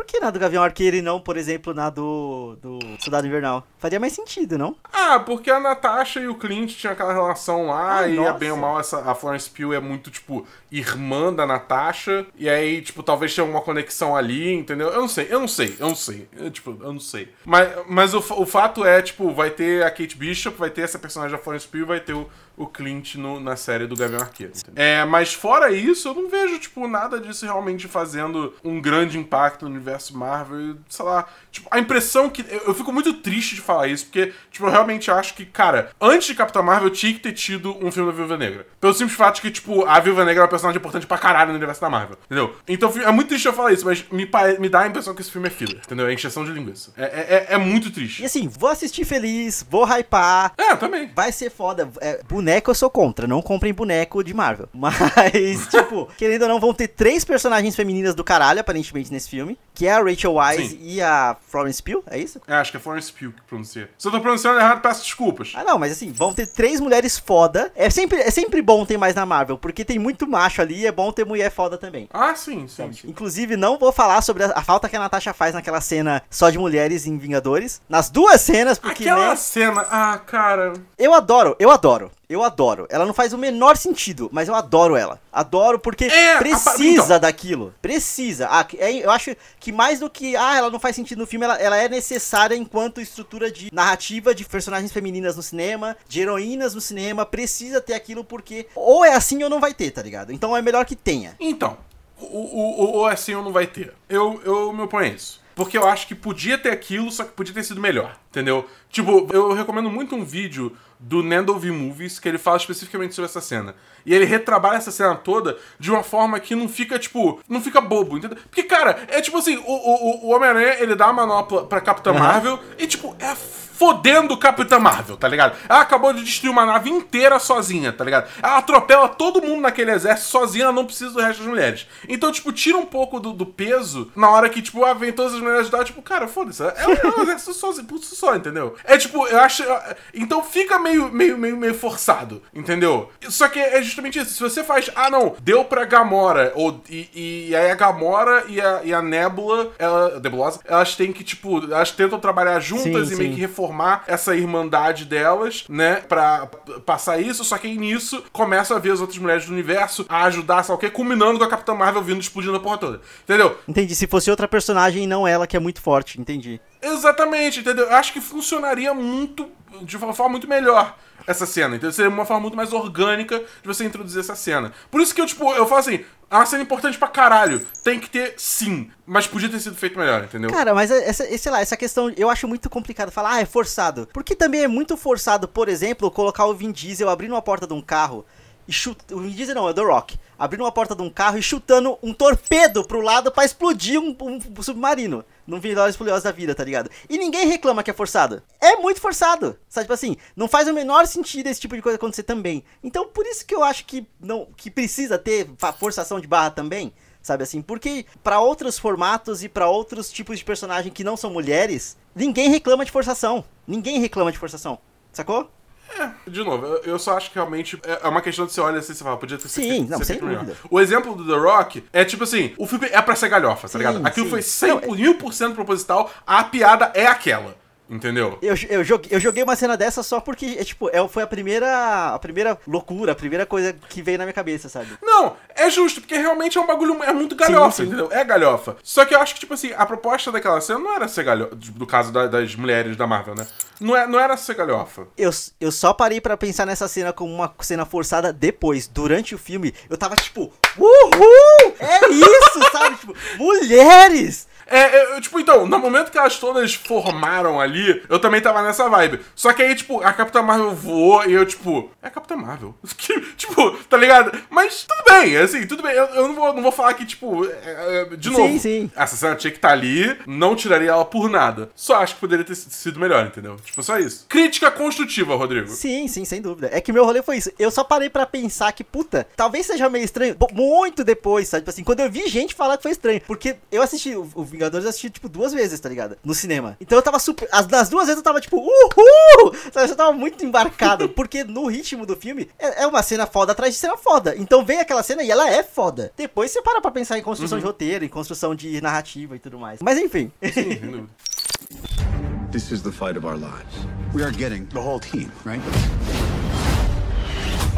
Por 0.00 0.06
que 0.06 0.18
na 0.18 0.30
do 0.30 0.38
Gavião 0.38 0.62
Arqueiro 0.62 0.96
e 0.96 1.02
não, 1.02 1.20
por 1.20 1.36
exemplo, 1.36 1.74
na 1.74 1.90
do, 1.90 2.56
do 2.62 2.78
Soldado 3.00 3.26
Invernal? 3.26 3.66
Faria 3.78 4.00
mais 4.00 4.14
sentido, 4.14 4.56
não? 4.56 4.74
Ah, 4.90 5.20
porque 5.20 5.50
a 5.50 5.60
Natasha 5.60 6.20
e 6.20 6.26
o 6.26 6.36
Clint 6.36 6.74
tinham 6.74 6.94
aquela 6.94 7.12
relação 7.12 7.66
lá, 7.66 7.98
Ah, 7.98 8.08
e 8.08 8.14
nossa. 8.16 8.30
é 8.30 8.38
bem 8.38 8.50
ou 8.50 8.56
mal, 8.56 8.80
essa, 8.80 8.98
a 9.02 9.14
Florence 9.14 9.50
Pugh 9.50 9.74
é 9.74 9.78
muito, 9.78 10.10
tipo, 10.10 10.46
irmã 10.72 11.30
da 11.30 11.46
Natasha, 11.46 12.24
e 12.34 12.48
aí, 12.48 12.80
tipo, 12.80 13.02
talvez 13.02 13.34
tenha 13.34 13.46
uma 13.46 13.60
conexão 13.60 14.16
ali, 14.16 14.50
entendeu? 14.54 14.88
Eu 14.88 15.02
não 15.02 15.08
sei, 15.08 15.26
eu 15.28 15.38
não 15.38 15.46
sei, 15.48 15.76
eu 15.78 15.88
não 15.88 15.94
sei. 15.94 16.26
Eu, 16.34 16.50
tipo, 16.50 16.70
eu 16.80 16.92
não 16.94 17.00
sei. 17.00 17.28
Mas, 17.44 17.68
mas 17.86 18.14
o, 18.14 18.20
o 18.40 18.46
fato 18.46 18.82
é, 18.86 19.02
tipo, 19.02 19.30
vai 19.34 19.50
ter 19.50 19.84
a 19.84 19.90
Kate 19.90 20.16
Bishop, 20.16 20.56
vai 20.56 20.70
ter 20.70 20.80
essa 20.80 20.98
personagem 20.98 21.36
da 21.36 21.42
Florence 21.42 21.68
Pugh, 21.68 21.84
vai 21.84 22.00
ter 22.00 22.14
o, 22.14 22.26
o 22.62 22.66
Clint 22.66 23.14
no- 23.16 23.40
na 23.40 23.56
série 23.56 23.86
do 23.86 23.96
Gavião 23.96 24.20
Arqueiro. 24.20 24.52
entendeu? 24.54 24.82
É, 24.84 25.04
mas 25.04 25.32
fora 25.32 25.72
isso, 25.72 26.08
eu 26.08 26.14
não 26.14 26.28
vejo, 26.28 26.58
tipo, 26.58 26.86
nada 26.86 27.18
disso 27.18 27.44
realmente 27.46 27.88
fazendo 27.88 28.54
um 28.62 28.80
grande 28.80 29.18
impacto 29.18 29.64
no 29.64 29.70
universo 29.70 30.16
Marvel, 30.16 30.60
e, 30.60 30.76
sei 30.88 31.04
lá. 31.04 31.26
Tipo, 31.50 31.68
a 31.70 31.78
impressão 31.78 32.28
que. 32.28 32.44
Eu, 32.48 32.60
eu 32.68 32.74
fico 32.74 32.92
muito 32.92 33.14
triste 33.14 33.54
de 33.54 33.60
falar 33.60 33.88
isso, 33.88 34.04
porque, 34.06 34.32
tipo, 34.50 34.66
eu 34.66 34.70
realmente 34.70 35.10
acho 35.10 35.34
que, 35.34 35.44
cara, 35.46 35.90
antes 36.00 36.28
de 36.28 36.34
Capitã 36.34 36.60
Marvel 36.62 36.90
tinha 36.90 37.12
que 37.12 37.20
ter 37.20 37.32
tido 37.32 37.76
um 37.84 37.90
filme 37.90 38.10
da 38.10 38.16
Viúva 38.16 38.36
Negra. 38.36 38.66
Pelo 38.80 38.92
simples 38.92 39.16
fato 39.16 39.36
de 39.36 39.42
que, 39.42 39.50
tipo, 39.50 39.84
a 39.86 39.98
Viúva 40.00 40.24
Negra 40.24 40.42
é 40.42 40.44
uma 40.44 40.48
personagem 40.50 40.78
importante 40.78 41.06
pra 41.06 41.16
caralho 41.18 41.50
no 41.52 41.56
universo 41.56 41.80
da 41.80 41.88
Marvel. 41.88 42.16
Entendeu? 42.26 42.54
Então 42.68 42.92
é 43.02 43.10
muito 43.10 43.28
triste 43.28 43.46
eu 43.46 43.52
falar 43.54 43.72
isso, 43.72 43.84
mas 43.86 44.04
me, 44.10 44.28
me 44.58 44.68
dá 44.68 44.80
a 44.80 44.86
impressão 44.86 45.14
que 45.14 45.22
esse 45.22 45.30
filme 45.30 45.48
é 45.48 45.50
filler. 45.50 45.78
Entendeu? 45.84 46.06
É 46.06 46.12
encheção 46.12 46.44
de 46.44 46.52
linguiça. 46.52 46.92
É, 46.96 47.04
é, 47.04 47.46
é- 47.50 47.54
é 47.54 47.58
muito 47.58 47.88
E 47.88 47.90
triste. 47.90 48.24
assim, 48.24 48.48
vou 48.48 48.68
assistir 48.68 49.04
feliz, 49.04 49.64
vou 49.68 49.84
hypar. 49.86 50.52
É, 50.58 50.76
também. 50.76 51.10
Vai 51.14 51.32
ser 51.32 51.50
foda. 51.50 51.90
É, 52.00 52.20
boneco 52.28 52.49
boneco 52.50 52.70
eu 52.70 52.74
sou 52.74 52.90
contra, 52.90 53.26
não 53.26 53.40
comprem 53.40 53.72
boneco 53.72 54.24
de 54.24 54.34
Marvel. 54.34 54.68
Mas, 54.74 55.68
tipo, 55.68 56.08
querendo 56.16 56.42
ou 56.42 56.48
não, 56.48 56.60
vão 56.60 56.74
ter 56.74 56.88
três 56.88 57.24
personagens 57.24 57.76
femininas 57.76 58.14
do 58.14 58.24
caralho, 58.24 58.60
aparentemente, 58.60 59.12
nesse 59.12 59.28
filme. 59.28 59.56
Que 59.72 59.86
é 59.86 59.92
a 59.92 60.02
Rachel 60.02 60.34
Wise 60.34 60.68
Sim. 60.70 60.78
e 60.82 61.00
a 61.00 61.36
Florence 61.40 61.82
Pugh, 61.82 62.02
é 62.06 62.18
isso? 62.18 62.40
É, 62.46 62.54
acho 62.54 62.70
que 62.70 62.76
é 62.76 62.80
Florence 62.80 63.10
Pugh 63.12 63.32
que 63.32 63.42
pronuncia. 63.42 63.88
Se 63.96 64.06
eu 64.06 64.12
tô 64.12 64.20
pronunciando 64.20 64.58
errado, 64.58 64.82
peço 64.82 65.02
desculpas. 65.02 65.52
Ah, 65.54 65.64
não, 65.64 65.78
mas 65.78 65.92
assim, 65.92 66.12
vão 66.12 66.34
ter 66.34 66.46
três 66.46 66.80
mulheres 66.80 67.18
foda. 67.18 67.72
É 67.74 67.88
sempre, 67.88 68.18
é 68.18 68.30
sempre 68.30 68.60
bom 68.60 68.84
ter 68.84 68.98
mais 68.98 69.14
na 69.14 69.24
Marvel, 69.24 69.56
porque 69.56 69.84
tem 69.84 69.98
muito 69.98 70.26
macho 70.26 70.60
ali 70.60 70.80
e 70.80 70.86
é 70.86 70.92
bom 70.92 71.10
ter 71.12 71.24
mulher 71.24 71.50
foda 71.50 71.78
também. 71.78 72.08
Ah, 72.12 72.34
sim, 72.34 72.66
sim, 72.68 72.92
sim. 72.92 73.08
Inclusive, 73.08 73.56
não 73.56 73.78
vou 73.78 73.92
falar 73.92 74.20
sobre 74.22 74.44
a, 74.44 74.52
a 74.54 74.62
falta 74.62 74.88
que 74.88 74.96
a 74.96 75.00
Natasha 75.00 75.32
faz 75.32 75.54
naquela 75.54 75.80
cena 75.80 76.22
só 76.28 76.50
de 76.50 76.58
mulheres 76.58 77.06
em 77.06 77.16
Vingadores. 77.16 77.80
Nas 77.88 78.10
duas 78.10 78.40
cenas, 78.40 78.78
porque, 78.78 79.04
Aquela 79.04 79.30
né, 79.30 79.36
cena, 79.36 79.86
ah, 79.90 80.18
cara. 80.18 80.74
Eu 80.98 81.14
adoro, 81.14 81.56
eu 81.58 81.70
adoro. 81.70 82.10
Eu 82.30 82.44
adoro. 82.44 82.86
Ela 82.88 83.04
não 83.04 83.12
faz 83.12 83.32
o 83.32 83.38
menor 83.38 83.76
sentido, 83.76 84.30
mas 84.32 84.46
eu 84.48 84.54
adoro 84.54 84.94
ela. 84.94 85.20
Adoro 85.32 85.80
porque 85.80 86.04
É, 86.04 86.38
precisa 86.38 87.02
então. 87.04 87.18
daquilo. 87.18 87.74
Precisa. 87.82 88.46
Ah, 88.48 88.64
é- 88.78 89.04
eu 89.04 89.10
acho 89.10 89.36
que 89.58 89.72
mais 89.72 89.98
do 89.98 90.08
que, 90.08 90.36
ah, 90.36 90.56
ela 90.56 90.70
não 90.70 90.78
faz 90.78 90.94
sentido 90.94 91.18
no 91.18 91.26
filme, 91.26 91.44
ela, 91.44 91.60
ela 91.60 91.76
é 91.76 91.88
necessária 91.88 92.54
enquanto 92.54 93.00
estrutura 93.00 93.50
de 93.50 93.68
narrativa 93.74 94.32
de 94.32 94.44
personagens 94.44 94.92
femininas 94.92 95.34
no 95.34 95.42
cinema, 95.42 95.96
de 96.06 96.20
heroínas 96.20 96.72
no 96.72 96.80
cinema. 96.80 97.26
Precisa 97.26 97.80
ter 97.80 97.94
aquilo 97.94 98.22
porque 98.22 98.68
ou 98.76 99.04
é 99.04 99.12
assim 99.12 99.42
ou 99.42 99.50
não 99.50 99.58
vai 99.58 99.74
ter, 99.74 99.90
tá 99.90 100.00
ligado? 100.00 100.32
Então 100.32 100.56
é 100.56 100.62
melhor 100.62 100.84
que 100.84 100.94
tenha. 100.94 101.34
Então, 101.40 101.78
o, 102.16 102.24
o, 102.26 102.84
o, 102.84 102.98
o 103.00 103.06
assim 103.06 103.32
eu 103.32 103.42
não 103.42 103.52
vai 103.52 103.66
ter. 103.66 103.92
Eu, 104.08 104.40
eu 104.44 104.72
me 104.72 104.82
oponho 104.82 105.06
a 105.10 105.14
isso. 105.14 105.40
Porque 105.52 105.76
eu 105.76 105.86
acho 105.86 106.06
que 106.06 106.14
podia 106.14 106.56
ter 106.56 106.70
aquilo, 106.70 107.10
só 107.10 107.24
que 107.24 107.32
podia 107.32 107.52
ter 107.52 107.64
sido 107.64 107.80
melhor, 107.80 108.16
entendeu? 108.30 108.64
Tipo, 108.88 109.26
eu 109.32 109.52
recomendo 109.52 109.90
muito 109.90 110.14
um 110.14 110.24
vídeo 110.24 110.74
do 111.00 111.22
Nando 111.22 111.58
V 111.58 111.72
Movies 111.72 112.18
que 112.18 112.28
ele 112.28 112.38
fala 112.38 112.58
especificamente 112.58 113.14
sobre 113.14 113.28
essa 113.28 113.40
cena. 113.40 113.74
E 114.04 114.14
ele 114.14 114.24
retrabalha 114.24 114.76
essa 114.76 114.90
cena 114.90 115.14
toda 115.14 115.58
de 115.78 115.90
uma 115.90 116.02
forma 116.02 116.38
que 116.38 116.54
não 116.54 116.68
fica, 116.68 116.98
tipo, 116.98 117.40
não 117.48 117.60
fica 117.60 117.80
bobo, 117.80 118.18
entendeu? 118.18 118.38
Porque, 118.48 118.62
cara, 118.62 119.04
é 119.08 119.20
tipo 119.20 119.38
assim, 119.38 119.56
o, 119.56 119.72
o, 119.72 120.26
o 120.26 120.34
Homem-Aranha, 120.34 120.76
ele 120.80 120.94
dá 120.94 121.06
a 121.06 121.12
manopla 121.12 121.64
pra 121.64 121.80
Capitã 121.80 122.12
Marvel 122.12 122.58
e, 122.78 122.86
tipo, 122.86 123.16
é 123.18 123.34
fodendo 123.80 124.36
Capitã 124.36 124.78
Marvel, 124.78 125.16
tá 125.16 125.26
ligado? 125.26 125.56
Ela 125.66 125.80
acabou 125.80 126.12
de 126.12 126.22
destruir 126.22 126.50
uma 126.50 126.66
nave 126.66 126.90
inteira 126.90 127.38
sozinha, 127.38 127.90
tá 127.90 128.04
ligado? 128.04 128.28
Ela 128.42 128.58
atropela 128.58 129.08
todo 129.08 129.40
mundo 129.40 129.62
naquele 129.62 129.90
exército 129.90 130.28
sozinha, 130.28 130.64
ela 130.64 130.72
não 130.72 130.84
precisa 130.84 131.12
do 131.12 131.18
resto 131.18 131.38
das 131.38 131.48
mulheres. 131.48 131.86
Então, 132.06 132.30
tipo, 132.30 132.52
tira 132.52 132.76
um 132.76 132.84
pouco 132.84 133.18
do, 133.18 133.32
do 133.32 133.46
peso 133.46 134.12
na 134.14 134.28
hora 134.28 134.50
que, 134.50 134.60
tipo, 134.60 134.84
ah, 134.84 134.92
vem 134.92 135.12
todas 135.12 135.32
as 135.32 135.40
mulheres 135.40 135.62
ajudar, 135.62 135.84
tipo, 135.84 136.02
cara, 136.02 136.28
foda-se, 136.28 136.62
é, 136.62 136.74
é 136.76 136.86
um 136.86 137.22
exército 137.24 137.54
sozinho, 137.54 137.86
por 137.86 137.96
si 138.00 138.14
só, 138.14 138.36
entendeu? 138.36 138.74
É 138.84 138.98
tipo, 138.98 139.26
eu 139.26 139.40
acho. 139.40 139.64
Então 140.12 140.44
fica 140.44 140.78
meio, 140.78 140.89
meio, 141.12 141.38
meio, 141.38 141.56
meio 141.56 141.74
forçado, 141.74 142.42
entendeu? 142.54 143.10
Só 143.28 143.48
que 143.48 143.58
é 143.58 143.82
justamente 143.82 144.18
isso. 144.18 144.34
Se 144.34 144.40
você 144.40 144.64
faz, 144.64 144.90
ah, 144.94 145.10
não, 145.10 145.34
deu 145.42 145.64
pra 145.64 145.84
Gamora, 145.84 146.52
ou, 146.54 146.82
e, 146.88 147.48
e 147.50 147.56
aí 147.56 147.70
a 147.70 147.74
Gamora 147.74 148.44
e 148.48 148.60
a, 148.60 148.80
e 148.84 148.92
a 148.92 149.02
Nebula, 149.02 149.72
ela, 149.78 150.16
a 150.16 150.20
Nebulosa, 150.20 150.60
elas 150.64 150.96
têm 150.96 151.12
que, 151.12 151.24
tipo, 151.24 151.64
elas 151.64 151.90
tentam 151.90 152.18
trabalhar 152.18 152.60
juntas 152.60 153.08
Sim, 153.08 153.14
e 153.14 153.18
meio 153.18 153.30
sim. 153.30 153.34
que 153.34 153.40
reformar 153.40 154.04
essa 154.06 154.34
irmandade 154.34 155.04
delas, 155.04 155.64
né? 155.68 155.96
Pra 156.08 156.46
passar 156.84 157.20
isso, 157.20 157.44
só 157.44 157.58
que 157.58 157.66
aí 157.66 157.76
nisso 157.76 158.22
começa 158.32 158.74
a 158.74 158.78
ver 158.78 158.92
as 158.92 159.00
outras 159.00 159.18
mulheres 159.18 159.46
do 159.46 159.52
universo 159.52 160.04
a 160.08 160.24
ajudar, 160.24 160.62
sabe 160.62 160.76
o 160.76 160.78
quê? 160.78 160.90
Culminando 160.90 161.38
com 161.38 161.44
a 161.44 161.48
Capitã 161.48 161.74
Marvel 161.74 162.02
vindo 162.02 162.20
explodindo 162.20 162.56
a 162.56 162.60
porra 162.60 162.78
toda. 162.78 163.00
Entendeu? 163.24 163.58
Entendi. 163.68 163.94
Se 163.94 164.06
fosse 164.06 164.30
outra 164.30 164.48
personagem 164.48 165.04
e 165.04 165.06
não 165.06 165.26
ela, 165.26 165.46
que 165.46 165.56
é 165.56 165.60
muito 165.60 165.80
forte. 165.80 166.20
Entendi. 166.20 166.60
Exatamente, 166.82 167.60
entendeu? 167.60 167.86
Eu 167.86 167.94
acho 167.96 168.12
que 168.12 168.20
funcionaria 168.20 168.92
muito, 168.94 169.48
de 169.82 169.96
uma 169.96 170.12
forma 170.14 170.32
muito 170.32 170.48
melhor 170.48 170.96
essa 171.26 171.44
cena, 171.46 171.76
entendeu? 171.76 171.92
Seria 171.92 172.08
uma 172.10 172.24
forma 172.24 172.40
muito 172.40 172.56
mais 172.56 172.72
orgânica 172.72 173.38
de 173.38 173.66
você 173.68 173.84
introduzir 173.84 174.20
essa 174.20 174.34
cena. 174.34 174.72
Por 174.90 175.00
isso 175.00 175.14
que 175.14 175.20
eu, 175.20 175.26
tipo, 175.26 175.52
eu 175.52 175.66
falo 175.66 175.80
assim, 175.80 176.04
é 176.30 176.34
uma 176.34 176.46
cena 176.46 176.62
importante 176.62 176.96
pra 176.98 177.08
caralho. 177.08 177.60
Tem 177.84 178.00
que 178.00 178.08
ter, 178.08 178.34
sim. 178.38 178.90
Mas 179.06 179.26
podia 179.26 179.48
ter 179.48 179.60
sido 179.60 179.76
feito 179.76 179.98
melhor, 179.98 180.24
entendeu? 180.24 180.50
Cara, 180.50 180.74
mas 180.74 180.90
essa, 180.90 181.24
esse- 181.24 181.38
sei 181.38 181.52
lá, 181.52 181.60
essa 181.60 181.76
questão 181.76 182.10
eu 182.16 182.30
acho 182.30 182.48
muito 182.48 182.70
complicado 182.70 183.10
falar, 183.12 183.34
ah, 183.34 183.40
é 183.40 183.44
forçado. 183.44 184.08
Porque 184.12 184.34
também 184.34 184.62
é 184.62 184.68
muito 184.68 184.96
forçado, 184.96 185.46
por 185.46 185.68
exemplo, 185.68 186.10
colocar 186.10 186.46
o 186.46 186.54
Vin 186.54 186.72
Diesel 186.72 187.08
abrindo 187.10 187.32
uma 187.34 187.42
porta 187.42 187.66
de 187.66 187.74
um 187.74 187.82
carro 187.82 188.24
e 188.66 188.72
chutar. 188.72 189.14
O 189.14 189.20
Vin 189.20 189.30
Diesel 189.30 189.54
não, 189.54 189.68
é 189.68 189.74
The 189.74 189.82
Rock. 189.82 190.18
Abrindo 190.38 190.62
uma 190.64 190.72
porta 190.72 190.94
de 190.96 191.02
um 191.02 191.10
carro 191.10 191.36
e 191.36 191.42
chutando 191.42 191.98
um 192.02 192.14
torpedo 192.14 192.82
pro 192.84 193.02
lado 193.02 193.30
pra 193.30 193.44
explodir 193.44 194.00
um, 194.00 194.16
um 194.22 194.62
submarino. 194.62 195.22
Num 195.50 195.60
Vingadores 195.60 195.96
Furiosos 195.96 196.22
da 196.22 196.32
vida, 196.32 196.54
tá 196.54 196.64
ligado? 196.64 196.88
E 197.08 197.18
ninguém 197.18 197.46
reclama 197.46 197.82
que 197.82 197.90
é 197.90 197.94
forçado. 197.94 198.42
É 198.60 198.76
muito 198.76 199.00
forçado. 199.00 199.58
Sabe, 199.68 199.84
tipo 199.84 199.92
assim, 199.92 200.16
não 200.36 200.48
faz 200.48 200.68
o 200.68 200.72
menor 200.72 201.06
sentido 201.06 201.48
esse 201.48 201.60
tipo 201.60 201.74
de 201.74 201.82
coisa 201.82 201.96
acontecer 201.96 202.22
também. 202.22 202.64
Então, 202.82 203.08
por 203.08 203.26
isso 203.26 203.44
que 203.44 203.54
eu 203.54 203.62
acho 203.62 203.84
que 203.84 204.06
não 204.20 204.46
que 204.56 204.70
precisa 204.70 205.18
ter 205.18 205.48
forçação 205.78 206.20
de 206.20 206.26
barra 206.26 206.50
também 206.50 206.92
sabe 207.22 207.42
assim? 207.42 207.60
Porque 207.60 208.06
pra 208.22 208.40
outros 208.40 208.78
formatos 208.78 209.42
e 209.42 209.48
pra 209.48 209.68
outros 209.68 210.10
tipos 210.10 210.38
de 210.38 210.44
personagem 210.44 210.90
que 210.90 211.04
não 211.04 211.18
são 211.18 211.30
mulheres, 211.30 211.96
ninguém 212.14 212.48
reclama 212.48 212.84
de 212.84 212.90
forçação. 212.90 213.44
Ninguém 213.66 214.00
reclama 214.00 214.32
de 214.32 214.38
forçação. 214.38 214.78
Sacou? 215.12 215.50
É, 215.98 216.10
de 216.30 216.42
novo, 216.44 216.66
eu, 216.84 216.98
só 216.98 217.16
acho 217.16 217.30
que 217.30 217.34
realmente 217.36 217.78
é 217.84 218.00
é 218.04 218.08
uma 218.08 218.20
questão 218.22 218.46
de 218.46 218.52
você 218.52 218.60
olha 218.60 218.78
assim 218.78 218.92
e 218.92 218.94
você 218.94 219.04
fala, 219.04 219.16
podia 219.16 219.36
ter 219.36 219.48
sido 219.48 219.62
Sim, 219.64 219.68
feito- 219.70 219.90
não, 219.90 219.98
ser 219.98 220.04
sem 220.04 220.22
melhor. 220.22 220.44
dúvida. 220.44 220.58
O 220.70 220.80
exemplo 220.80 221.14
do 221.14 221.26
The 221.26 221.38
Rock 221.38 221.84
é 221.92 222.04
tipo 222.04 222.24
assim, 222.24 222.54
o 222.56 222.66
filme 222.66 222.88
é 222.90 223.02
pra 223.02 223.14
ser 223.16 223.28
galhofa, 223.28 223.62
tá 223.62 223.68
Sim, 223.68 223.78
ligado? 223.78 224.06
Aquilo 224.06 224.26
sim. 224.26 224.30
foi 224.30 224.42
100 224.42 224.78
por 224.80 224.96
mil 224.96 225.14
por 225.16 225.32
cento 225.34 225.54
proposital, 225.54 226.10
a 226.26 226.44
piada 226.44 226.90
é 226.94 227.06
aquela. 227.06 227.54
Entendeu? 227.90 228.38
Eu, 228.40 228.54
eu, 228.68 228.84
joguei, 228.84 229.08
eu 229.10 229.18
joguei 229.18 229.42
uma 229.42 229.56
cena 229.56 229.76
dessa 229.76 230.02
só 230.04 230.20
porque, 230.20 230.56
é, 230.58 230.62
tipo, 230.64 230.88
é, 230.92 231.06
foi 231.08 231.24
a 231.24 231.26
primeira, 231.26 232.14
a 232.14 232.18
primeira 232.20 232.56
loucura, 232.66 233.10
a 233.10 233.14
primeira 233.16 233.44
coisa 233.44 233.72
que 233.88 234.00
veio 234.00 234.16
na 234.16 234.24
minha 234.24 234.32
cabeça, 234.32 234.68
sabe? 234.68 234.86
Não, 235.02 235.34
é 235.56 235.68
justo, 235.68 236.00
porque 236.00 236.16
realmente 236.16 236.56
é 236.56 236.60
um 236.60 236.66
bagulho, 236.68 237.02
é 237.02 237.12
muito 237.12 237.34
galhofa, 237.34 237.78
Sim, 237.78 237.82
sim. 237.82 237.88
entendeu? 237.88 238.08
É 238.12 238.22
galhofa. 238.22 238.76
Só 238.82 239.04
que 239.04 239.12
eu 239.12 239.20
acho 239.20 239.34
que, 239.34 239.40
tipo 239.40 239.54
assim, 239.54 239.72
a 239.76 239.84
proposta 239.84 240.30
daquela 240.30 240.60
cena 240.60 240.78
não 240.78 240.94
era 240.94 241.08
ser 241.08 241.24
galhofa, 241.24 241.56
do 241.56 241.84
caso 241.86 242.12
da- 242.12 242.28
das 242.28 242.54
mulheres 242.54 242.96
da 242.96 243.08
Marvel, 243.08 243.34
né? 243.34 243.44
Não, 243.80 243.96
é, 243.96 244.06
não 244.06 244.20
era 244.20 244.36
ser 244.36 244.54
galhofa. 244.54 245.08
Eu, 245.18 245.30
eu 245.60 245.72
só 245.72 245.92
parei 245.92 246.20
pra 246.20 246.36
pensar 246.36 246.66
nessa 246.66 246.86
cena 246.86 247.12
como 247.12 247.34
uma 247.34 247.52
cena 247.60 247.84
forçada 247.84 248.32
depois. 248.32 248.86
Durante 248.86 249.34
o 249.34 249.38
filme, 249.38 249.74
eu 249.88 249.96
tava 249.96 250.14
tipo, 250.14 250.52
uhul! 250.78 251.74
É 251.80 252.08
isso, 252.08 252.70
sabe? 252.72 252.96
Tipo, 252.98 253.16
mulheres! 253.38 254.48
É, 254.70 254.78
é, 254.78 255.16
eu, 255.16 255.20
tipo, 255.20 255.40
então, 255.40 255.66
no 255.66 255.78
momento 255.80 256.12
que 256.12 256.16
elas 256.16 256.38
todas 256.38 256.74
formaram 256.74 257.60
ali, 257.60 258.02
eu 258.08 258.20
também 258.20 258.40
tava 258.40 258.62
nessa 258.62 258.88
vibe. 258.88 259.18
Só 259.34 259.52
que 259.52 259.62
aí, 259.62 259.74
tipo, 259.74 260.00
a 260.00 260.12
Capitã 260.12 260.40
Marvel 260.40 260.72
voou 260.72 261.28
e 261.28 261.32
eu, 261.32 261.44
tipo, 261.44 261.90
é 262.00 262.06
a 262.06 262.10
Capitã 262.10 262.36
Marvel. 262.36 262.74
Tipo, 263.36 263.72
tá 263.88 263.96
ligado? 263.96 264.38
Mas 264.50 264.84
tudo 264.84 265.02
bem, 265.04 265.36
assim, 265.36 265.66
tudo 265.66 265.82
bem. 265.82 265.92
Eu, 265.92 266.04
eu 266.06 266.28
não, 266.28 266.34
vou, 266.34 266.54
não 266.54 266.62
vou 266.62 266.70
falar 266.70 266.94
que, 266.94 267.04
tipo, 267.04 267.44
é, 267.46 268.02
é, 268.12 268.16
de 268.16 268.28
Sim, 268.28 268.36
novo, 268.36 268.58
sim. 268.58 268.90
essa 268.94 269.16
cena 269.16 269.34
tinha 269.34 269.50
que 269.50 269.56
estar 269.56 269.70
ali, 269.72 270.16
não 270.26 270.54
tiraria 270.54 270.90
ela 270.90 271.04
por 271.04 271.28
nada. 271.28 271.70
Só 271.74 271.96
acho 271.96 272.14
que 272.14 272.20
poderia 272.20 272.44
ter 272.44 272.54
sido 272.54 273.00
melhor, 273.00 273.26
entendeu? 273.26 273.56
Tipo, 273.64 273.82
só 273.82 273.98
isso. 273.98 274.26
Crítica 274.28 274.70
construtiva, 274.70 275.34
Rodrigo. 275.34 275.68
Sim, 275.68 276.06
sim, 276.06 276.24
sem 276.24 276.40
dúvida. 276.40 276.68
É 276.70 276.80
que 276.80 276.92
meu 276.92 277.04
rolê 277.04 277.22
foi 277.22 277.38
isso. 277.38 277.50
Eu 277.58 277.70
só 277.70 277.82
parei 277.82 278.10
pra 278.10 278.26
pensar 278.26 278.70
que, 278.72 278.84
puta, 278.84 279.26
talvez 279.34 279.66
seja 279.66 279.88
meio 279.88 280.04
estranho. 280.04 280.36
Muito 280.52 281.02
depois, 281.02 281.48
sabe? 281.48 281.62
Tipo 281.62 281.70
assim, 281.70 281.84
quando 281.84 282.00
eu 282.00 282.10
vi 282.10 282.28
gente 282.28 282.54
falar 282.54 282.76
que 282.76 282.82
foi 282.82 282.92
estranho. 282.92 283.22
Porque 283.26 283.56
eu 283.72 283.82
assisti, 283.82 284.14
o 284.14 284.28
o 284.34 284.44
Vingadores 284.60 284.84
eu 284.84 284.90
assisti, 284.90 285.08
tipo, 285.08 285.26
duas 285.26 285.54
vezes, 285.54 285.80
tá 285.80 285.88
ligado? 285.88 286.18
No 286.22 286.34
cinema. 286.34 286.76
Então 286.78 286.98
eu 286.98 287.02
tava 287.02 287.18
super. 287.18 287.48
As, 287.50 287.66
nas 287.66 287.88
duas 287.88 288.04
vezes 288.04 288.18
eu 288.18 288.22
tava, 288.22 288.42
tipo, 288.42 288.58
uhul! 288.58 289.54
Eu 289.74 289.96
tava 289.96 290.12
muito 290.12 290.44
embarcado. 290.44 291.08
porque 291.16 291.42
no 291.42 291.66
ritmo 291.66 292.04
do 292.04 292.14
filme 292.14 292.46
é, 292.58 292.82
é 292.82 292.86
uma 292.86 293.02
cena 293.02 293.26
foda 293.26 293.52
atrás 293.52 293.72
de 293.72 293.80
cena 293.80 293.96
foda. 293.96 294.34
Então 294.36 294.62
vem 294.62 294.78
aquela 294.78 295.02
cena 295.02 295.22
e 295.22 295.30
ela 295.30 295.48
é 295.48 295.62
foda. 295.62 296.12
Depois 296.14 296.50
você 296.50 296.60
para 296.60 296.78
pra 296.78 296.90
pensar 296.90 297.18
em 297.18 297.22
construção 297.22 297.58
de 297.58 297.64
roteiro, 297.64 298.04
em 298.04 298.08
construção 298.08 298.54
de 298.54 298.82
narrativa 298.82 299.34
e 299.34 299.38
tudo 299.38 299.58
mais. 299.58 299.80
Mas 299.80 299.96
enfim. 299.96 300.30
Sim. 300.52 301.08
This 302.52 302.70
is 302.70 302.82
the 302.82 302.92
fight 302.92 303.16
of 303.16 303.24
our 303.24 303.38
lives. 303.38 303.86
We 304.12 304.22
are 304.22 304.32
getting 304.32 304.66
the 304.66 304.80
whole 304.80 305.00
team, 305.00 305.30
right? 305.46 305.62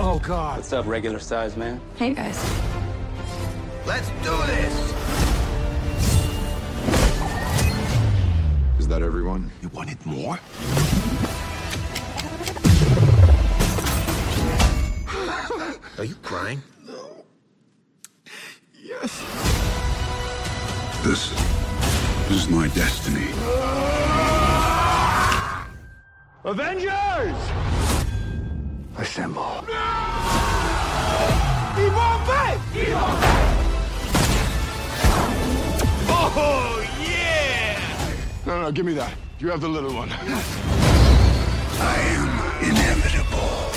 Oh, 0.00 0.18
God. 0.18 0.56
What's 0.56 0.72
up, 0.72 0.88
regular 0.88 1.20
size 1.20 1.56
man? 1.56 1.78
Hey 1.96 2.12
guys. 2.12 2.40
Let's 3.86 4.08
do 4.24 4.36
this! 4.46 5.11
Is 8.82 8.88
that 8.88 9.00
everyone? 9.00 9.48
You 9.62 9.68
wanted 9.68 10.04
more? 10.04 10.40
Are 15.98 16.04
you 16.04 16.16
crying? 16.16 16.60
No. 16.84 17.24
Yes. 18.74 19.20
This 21.04 21.30
is 22.28 22.48
my 22.48 22.66
destiny. 22.74 23.30
Avengers! 26.44 27.38
Assemble. 28.98 29.64
Oh, 36.14 36.84
yeah! 36.88 37.01
No, 38.44 38.60
no, 38.60 38.72
give 38.72 38.84
me 38.84 38.94
that. 38.94 39.14
You 39.38 39.50
have 39.50 39.60
the 39.60 39.68
little 39.68 39.94
one. 39.94 40.08
I 40.10 41.96
am 42.18 42.28
inevitable. 42.70 43.72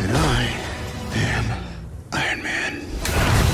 And 0.00 0.16
I 0.16 0.50
am 1.16 1.44
Iron 2.12 2.42
Man. 2.42 3.47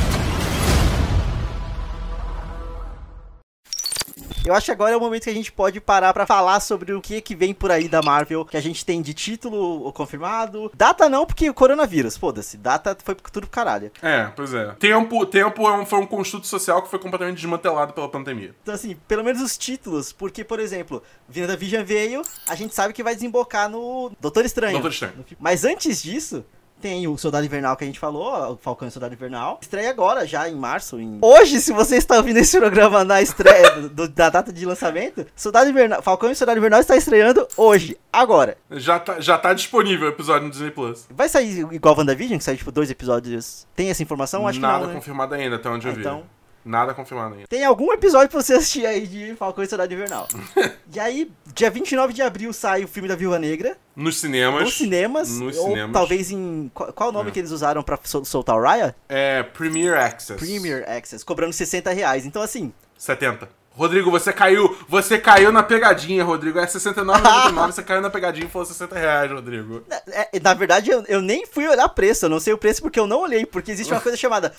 Eu 4.46 4.54
acho 4.54 4.66
que 4.66 4.72
agora 4.72 4.92
é 4.92 4.96
o 4.96 5.00
momento 5.00 5.24
que 5.24 5.30
a 5.30 5.34
gente 5.34 5.50
pode 5.50 5.80
parar 5.80 6.12
pra 6.12 6.26
falar 6.26 6.60
sobre 6.60 6.92
o 6.92 7.00
que 7.00 7.20
que 7.20 7.34
vem 7.34 7.54
por 7.54 7.70
aí 7.70 7.88
da 7.88 8.02
Marvel, 8.02 8.44
que 8.44 8.56
a 8.56 8.60
gente 8.60 8.84
tem 8.84 9.00
de 9.00 9.14
título 9.14 9.90
confirmado. 9.92 10.70
Data 10.74 11.08
não, 11.08 11.24
porque 11.24 11.48
o 11.48 11.54
coronavírus, 11.54 12.16
foda-se. 12.16 12.56
Data 12.58 12.96
foi 13.02 13.14
tudo 13.14 13.40
pro 13.46 13.50
caralho. 13.50 13.90
É, 14.02 14.24
pois 14.36 14.52
é. 14.52 14.72
Tempo, 14.78 15.24
tempo 15.26 15.66
é 15.68 15.72
um- 15.72 15.86
foi 15.86 15.98
um 15.98 16.06
construto 16.06 16.46
social 16.46 16.82
que 16.82 16.90
foi 16.90 16.98
completamente 16.98 17.36
desmantelado 17.36 17.92
pela 17.94 18.08
pandemia. 18.08 18.54
Então, 18.62 18.74
assim, 18.74 18.96
pelo 19.08 19.24
menos 19.24 19.40
os 19.40 19.56
títulos, 19.56 20.12
porque, 20.12 20.44
por 20.44 20.60
exemplo, 20.60 21.02
Vinda 21.28 21.56
Vision 21.56 21.84
veio, 21.84 22.22
a 22.48 22.54
gente 22.54 22.74
sabe 22.74 22.92
que 22.92 23.02
vai 23.02 23.14
desembocar 23.14 23.68
no 23.70 24.12
Doutor 24.20 24.44
Estranho. 24.44 24.74
Doutor 24.74 24.90
Estranho. 24.92 25.24
Mas 25.40 25.64
antes 25.64 26.02
disso, 26.02 26.44
tem 26.84 27.08
o 27.08 27.16
Soldado 27.16 27.46
Invernal 27.46 27.74
que 27.78 27.84
a 27.84 27.86
gente 27.86 27.98
falou, 27.98 28.52
o 28.52 28.56
Falcão 28.58 28.86
e 28.86 28.90
o 28.90 28.92
Soldado 28.92 29.14
Invernal. 29.14 29.58
Estreia 29.62 29.88
agora, 29.88 30.26
já 30.26 30.46
em 30.46 30.54
março. 30.54 31.00
em- 31.00 31.18
Hoje, 31.22 31.58
se 31.58 31.72
você 31.72 31.96
está 31.96 32.18
ouvindo 32.18 32.36
esse 32.36 32.58
programa 32.58 33.02
na 33.02 33.22
estreia 33.22 33.70
do- 33.88 34.06
da 34.06 34.28
data 34.28 34.52
de 34.52 34.66
lançamento, 34.66 35.26
Soldado 35.34 35.70
Invernal, 35.70 36.02
Falcão 36.02 36.30
e 36.30 36.34
Soldado 36.34 36.58
Invernal 36.58 36.80
está 36.80 36.94
estreando 36.94 37.48
hoje, 37.56 37.96
agora. 38.12 38.58
Já 38.70 38.98
tá, 38.98 39.18
já 39.18 39.38
tá 39.38 39.54
disponível 39.54 40.08
o 40.08 40.10
episódio 40.10 40.44
no 40.44 40.50
Disney 40.50 40.70
Plus. 40.70 41.06
Vai 41.08 41.26
sair 41.30 41.60
igual 41.72 41.96
WandaVision, 41.96 42.36
que 42.36 42.44
sai 42.44 42.56
tipo 42.58 42.70
dois 42.70 42.90
episódios. 42.90 43.66
Tem 43.74 43.88
essa 43.88 44.02
informação? 44.02 44.46
Acho 44.46 44.60
Nada 44.60 44.74
que 44.74 44.80
não, 44.82 44.88
né? 44.88 44.94
confirmado 44.96 45.34
ainda, 45.34 45.56
até 45.56 45.70
onde 45.70 45.88
eu 45.88 45.94
vi. 45.94 46.00
Então- 46.00 46.22
Nada 46.64 46.94
confirmado 46.94 47.34
ainda. 47.34 47.46
Tem 47.46 47.64
algum 47.64 47.92
episódio 47.92 48.28
pra 48.30 48.40
você 48.42 48.54
assistir 48.54 48.86
aí 48.86 49.06
de 49.06 49.34
Falcão 49.36 49.62
e 49.62 49.66
Soldado 49.66 49.92
Invernal. 49.92 50.26
e 50.92 50.98
aí, 50.98 51.30
dia 51.54 51.70
29 51.70 52.12
de 52.14 52.22
abril 52.22 52.52
sai 52.52 52.84
o 52.84 52.88
filme 52.88 53.08
da 53.08 53.14
Viúva 53.14 53.38
Negra. 53.38 53.76
Nos 53.94 54.18
cinemas. 54.18 54.62
nos 54.62 54.74
cinemas. 54.76 55.28
Nos 55.38 55.58
ou 55.58 55.68
cinemas. 55.68 55.92
talvez 55.92 56.30
em. 56.30 56.70
Qual, 56.72 56.92
qual 56.92 57.08
o 57.10 57.12
nome 57.12 57.28
É. 57.28 57.32
que 57.32 57.38
eles 57.38 57.50
usaram 57.50 57.82
pra 57.82 57.98
sol- 58.04 58.24
soltar 58.24 58.56
o 58.56 58.62
Raya? 58.62 58.94
É 59.08 59.42
Premier 59.42 59.94
Access. 59.94 60.38
Premier 60.38 60.88
Access, 60.88 61.22
cobrando 61.24 61.52
60 61.52 61.90
reais. 61.92 62.24
Então, 62.24 62.40
assim, 62.40 62.72
70. 62.96 63.48
Rodrigo, 63.76 64.08
você 64.10 64.32
caiu. 64.32 64.74
Você 64.88 65.18
caiu 65.18 65.50
na 65.50 65.60
pegadinha, 65.62 66.22
Rodrigo. 66.24 66.60
É 66.60 66.64
69,99. 66.66 67.66
você 67.74 67.82
caiu 67.82 68.00
na 68.00 68.08
pegadinha 68.08 68.46
e 68.46 68.48
falou 68.48 68.64
60 68.64 68.96
reais, 68.96 69.30
Rodrigo. 69.30 69.82
na, 69.88 69.96
é- 70.06 70.40
na 70.40 70.54
verdade, 70.54 70.90
eu, 70.90 71.04
eu 71.08 71.20
nem 71.20 71.44
fui 71.44 71.66
olhar 71.68 71.88
preço. 71.88 72.24
Eu 72.26 72.30
não 72.30 72.38
sei 72.40 72.52
o 72.52 72.58
preço 72.58 72.80
porque 72.80 72.98
eu 73.00 73.06
não 73.06 73.20
olhei. 73.20 73.44
Porque 73.44 73.72
existe 73.72 73.92
uma 73.92 74.00
coisa 74.00 74.16
chamada. 74.16 74.54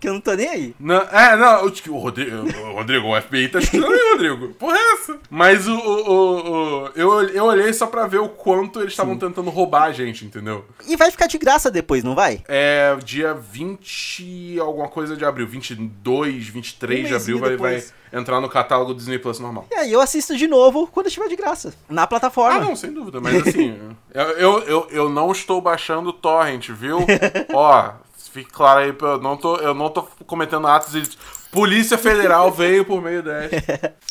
Que 0.00 0.08
eu 0.08 0.14
não 0.14 0.20
tô 0.20 0.32
nem 0.34 0.48
aí. 0.48 0.74
Não, 0.78 0.96
é, 0.96 1.36
não, 1.36 1.66
o, 1.66 1.72
o 1.90 1.98
Rodrigo, 1.98 2.36
o 2.36 2.72
Rodrigo, 2.74 3.08
o 3.16 3.20
FBI 3.20 3.48
tá 3.48 3.58
estudando 3.58 3.92
aí, 3.92 4.10
Rodrigo. 4.12 4.48
Porra 4.54 4.76
é 4.76 4.92
essa? 4.92 5.18
Mas 5.28 5.66
o, 5.66 5.74
o, 5.76 6.84
o- 6.84 6.90
eu, 6.94 7.20
eu 7.30 7.44
olhei 7.44 7.72
só 7.72 7.86
pra 7.86 8.06
ver 8.06 8.18
o 8.18 8.28
quanto 8.28 8.80
eles 8.80 8.92
estavam 8.92 9.16
tentando 9.18 9.50
roubar 9.50 9.84
a 9.84 9.92
gente, 9.92 10.24
entendeu? 10.24 10.64
E 10.86 10.94
vai 10.96 11.10
ficar 11.10 11.26
de 11.26 11.36
graça 11.38 11.70
depois, 11.70 12.04
não 12.04 12.14
vai? 12.14 12.42
É 12.46 12.96
dia 13.04 13.34
20 13.34 14.58
alguma 14.60 14.88
coisa 14.88 15.16
de 15.16 15.24
abril, 15.24 15.46
22, 15.46 16.46
23 16.48 17.04
Um 17.04 17.08
de 17.08 17.14
abril 17.14 17.38
vai, 17.38 17.56
vai 17.56 17.84
entrar 18.12 18.40
no 18.40 18.48
catálogo 18.48 18.92
do 18.94 18.98
Disney 18.98 19.18
Plus 19.18 19.38
normal. 19.40 19.66
E 19.70 19.74
aí 19.74 19.92
eu 19.92 20.00
assisto 20.00 20.36
de 20.36 20.46
novo 20.46 20.86
quando 20.86 21.06
estiver 21.08 21.28
de 21.28 21.36
graça. 21.36 21.74
Na 21.88 22.06
plataforma. 22.06 22.58
Ah, 22.58 22.60
não, 22.64 22.76
sem 22.76 22.92
dúvida, 22.92 23.20
mas 23.20 23.46
assim, 23.46 23.76
eu, 24.14 24.22
eu, 24.30 24.58
eu, 24.62 24.88
eu 24.90 25.08
não 25.10 25.32
estou 25.32 25.60
baixando 25.60 26.10
o 26.10 26.12
torrent, 26.12 26.68
viu? 26.70 26.98
Ó, 27.52 27.90
fique 28.38 28.50
claro 28.50 28.80
aí, 28.80 28.94
eu 29.00 29.20
não 29.20 29.36
tô, 29.36 29.56
eu 29.56 29.74
não 29.74 29.90
tô 29.90 30.02
cometendo 30.26 30.66
atos 30.66 30.92
de... 30.92 31.18
Polícia 31.50 31.96
Federal 31.96 32.52
veio 32.52 32.84
por 32.84 33.00
meio 33.02 33.22
dessa. 33.22 33.94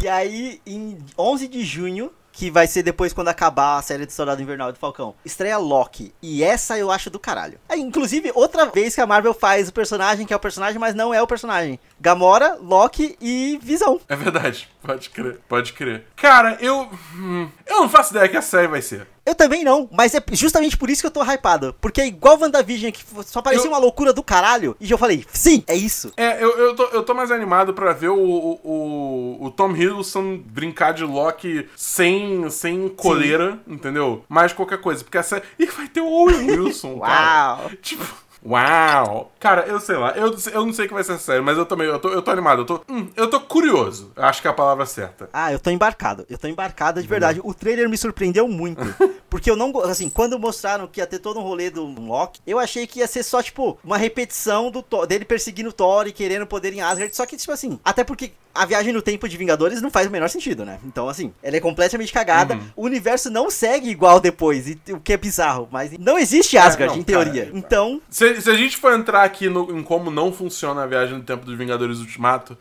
E 0.00 0.08
aí, 0.08 0.60
em 0.64 0.96
11 1.18 1.48
de 1.48 1.64
junho, 1.64 2.12
que 2.38 2.52
vai 2.52 2.68
ser 2.68 2.84
depois 2.84 3.12
quando 3.12 3.28
acabar 3.28 3.78
a 3.78 3.82
série 3.82 4.06
do 4.06 4.12
Soldado 4.12 4.40
Invernal 4.40 4.72
do 4.72 4.78
Falcão, 4.78 5.12
estreia 5.24 5.58
Loki. 5.58 6.14
E 6.22 6.44
essa 6.44 6.78
eu 6.78 6.88
acho 6.88 7.10
do 7.10 7.18
caralho. 7.18 7.58
É, 7.68 7.76
inclusive, 7.76 8.30
outra 8.32 8.66
vez 8.66 8.94
que 8.94 9.00
a 9.00 9.06
Marvel 9.06 9.34
faz 9.34 9.68
o 9.68 9.72
personagem 9.72 10.24
que 10.24 10.32
é 10.32 10.36
o 10.36 10.40
personagem, 10.40 10.78
mas 10.78 10.94
não 10.94 11.12
é 11.12 11.20
o 11.20 11.26
personagem. 11.26 11.80
Gamora, 12.00 12.56
Loki 12.62 13.16
e 13.20 13.58
Visão. 13.60 14.00
É 14.08 14.14
verdade, 14.14 14.68
pode 14.80 15.10
crer, 15.10 15.40
pode 15.48 15.72
crer. 15.72 16.06
Cara, 16.14 16.56
eu. 16.60 16.88
hum, 17.12 17.50
eu 17.66 17.78
não 17.78 17.88
faço 17.88 18.12
ideia 18.12 18.28
que 18.28 18.36
a 18.36 18.42
série 18.42 18.68
vai 18.68 18.82
ser. 18.82 19.08
Eu 19.28 19.34
também 19.34 19.62
não, 19.62 19.88
mas 19.92 20.14
é 20.14 20.22
justamente 20.32 20.76
por 20.76 20.88
isso 20.88 21.02
que 21.02 21.06
eu 21.06 21.10
tô 21.10 21.22
hypado. 21.22 21.74
Porque 21.80 22.00
é 22.00 22.06
igual 22.06 22.38
WandaVision, 22.40 22.90
que 22.90 23.04
só 23.26 23.42
parecia 23.42 23.66
Eu- 23.66 23.72
uma 23.72 23.78
loucura 23.78 24.12
do 24.12 24.22
caralho. 24.22 24.74
E 24.80 24.90
eu 24.90 24.96
falei, 24.96 25.24
sim, 25.32 25.62
é 25.66 25.74
isso. 25.76 26.12
É, 26.16 26.42
eu, 26.42 26.56
eu, 26.56 26.74
tô, 26.74 26.84
eu 26.84 27.02
tô 27.02 27.12
mais 27.14 27.30
animado 27.30 27.74
pra 27.74 27.92
ver 27.92 28.08
o, 28.08 28.16
o, 28.18 29.36
o, 29.44 29.50
Tom 29.50 29.72
Hiddleston 29.76 30.38
brincar 30.38 30.92
de 30.92 31.04
Loki 31.04 31.68
sem, 31.76 32.48
sem 32.48 32.88
coleira, 32.88 33.58
entendeu? 33.66 34.24
Mais 34.28 34.52
qualquer 34.52 34.80
coisa. 34.80 35.04
Porque 35.04 35.18
a 35.18 35.22
série. 35.22 35.42
Ih, 35.58 35.66
vai 35.66 35.88
ter 35.88 36.00
o 36.00 36.06
Owen 36.08 36.46
Wilson, 36.58 36.98
cara. 37.00 37.58
Uau. 37.62 37.70
Tipo. 37.82 38.27
Uau! 38.48 39.30
Cara, 39.38 39.66
eu 39.66 39.78
sei 39.78 39.96
lá, 39.96 40.12
eu, 40.16 40.34
eu 40.52 40.64
não 40.66 40.72
sei 40.72 40.86
o 40.86 40.88
que 40.88 40.94
vai 40.94 41.04
ser 41.04 41.18
sério, 41.18 41.44
mas 41.44 41.56
eu 41.58 41.66
também, 41.66 41.86
eu 41.86 41.98
tô, 41.98 42.08
eu 42.08 42.22
tô 42.22 42.30
animado, 42.30 42.62
eu 42.62 42.64
tô, 42.64 42.80
hum, 42.88 43.08
eu 43.14 43.28
tô 43.28 43.40
curioso. 43.40 44.10
Acho 44.16 44.40
que 44.40 44.48
é 44.48 44.50
a 44.50 44.54
palavra 44.54 44.86
certa. 44.86 45.28
Ah, 45.32 45.52
eu 45.52 45.58
tô 45.58 45.70
embarcado. 45.70 46.24
Eu 46.30 46.38
tô 46.38 46.48
embarcado 46.48 47.00
de 47.02 47.06
verdade. 47.06 47.40
O 47.44 47.52
trailer 47.52 47.88
me 47.88 47.96
surpreendeu 47.98 48.48
muito. 48.48 48.80
Porque 49.30 49.50
eu 49.50 49.56
não. 49.56 49.78
Assim, 49.82 50.08
quando 50.08 50.38
mostraram 50.38 50.86
que 50.86 51.00
ia 51.00 51.06
ter 51.06 51.18
todo 51.18 51.38
um 51.38 51.42
rolê 51.42 51.68
do 51.70 51.84
Loki, 51.84 52.40
eu 52.46 52.58
achei 52.58 52.86
que 52.86 53.00
ia 53.00 53.06
ser 53.06 53.22
só, 53.22 53.42
tipo, 53.42 53.78
uma 53.84 53.98
repetição 53.98 54.70
do 54.70 54.82
Thor- 54.82 55.06
dele 55.06 55.24
perseguindo 55.24 55.68
o 55.68 55.72
Thor 55.72 56.06
e 56.06 56.12
querendo 56.12 56.46
poder 56.46 56.72
em 56.72 56.80
Asgard. 56.80 57.14
Só 57.14 57.26
que, 57.26 57.36
tipo 57.36 57.52
assim, 57.52 57.78
até 57.84 58.02
porque 58.02 58.32
a 58.54 58.64
viagem 58.64 58.92
no 58.92 59.02
tempo 59.02 59.28
de 59.28 59.36
Vingadores 59.36 59.80
não 59.82 59.90
faz 59.90 60.06
o 60.08 60.10
menor 60.10 60.28
sentido, 60.30 60.64
né? 60.64 60.80
Então, 60.84 61.08
assim, 61.08 61.32
ela 61.42 61.56
é 61.56 61.60
completamente 61.60 62.12
cagada. 62.12 62.54
Uhum. 62.54 62.62
O 62.74 62.84
universo 62.86 63.30
não 63.30 63.50
segue 63.50 63.88
igual 63.90 64.18
depois, 64.18 64.66
e, 64.66 64.80
o 64.92 64.98
que 64.98 65.12
é 65.12 65.16
bizarro. 65.16 65.68
Mas 65.70 65.92
não 65.98 66.18
existe 66.18 66.56
Asgard, 66.56 66.94
não, 66.94 67.00
em 67.00 67.04
teoria. 67.04 67.44
cara, 67.46 67.56
então. 67.56 68.00
Se, 68.38 68.42
se 68.42 68.50
a 68.50 68.54
gente 68.54 68.76
for 68.76 68.92
entrar 68.92 69.22
aqui 69.24 69.48
no- 69.48 69.76
em 69.76 69.82
como 69.82 70.10
não 70.10 70.32
funciona 70.32 70.82
a 70.82 70.86
viagem 70.86 71.16
no 71.16 71.22
tempo 71.24 71.44
dos 71.44 71.56
Vingadores 71.56 71.98
Ultimato, 71.98 72.56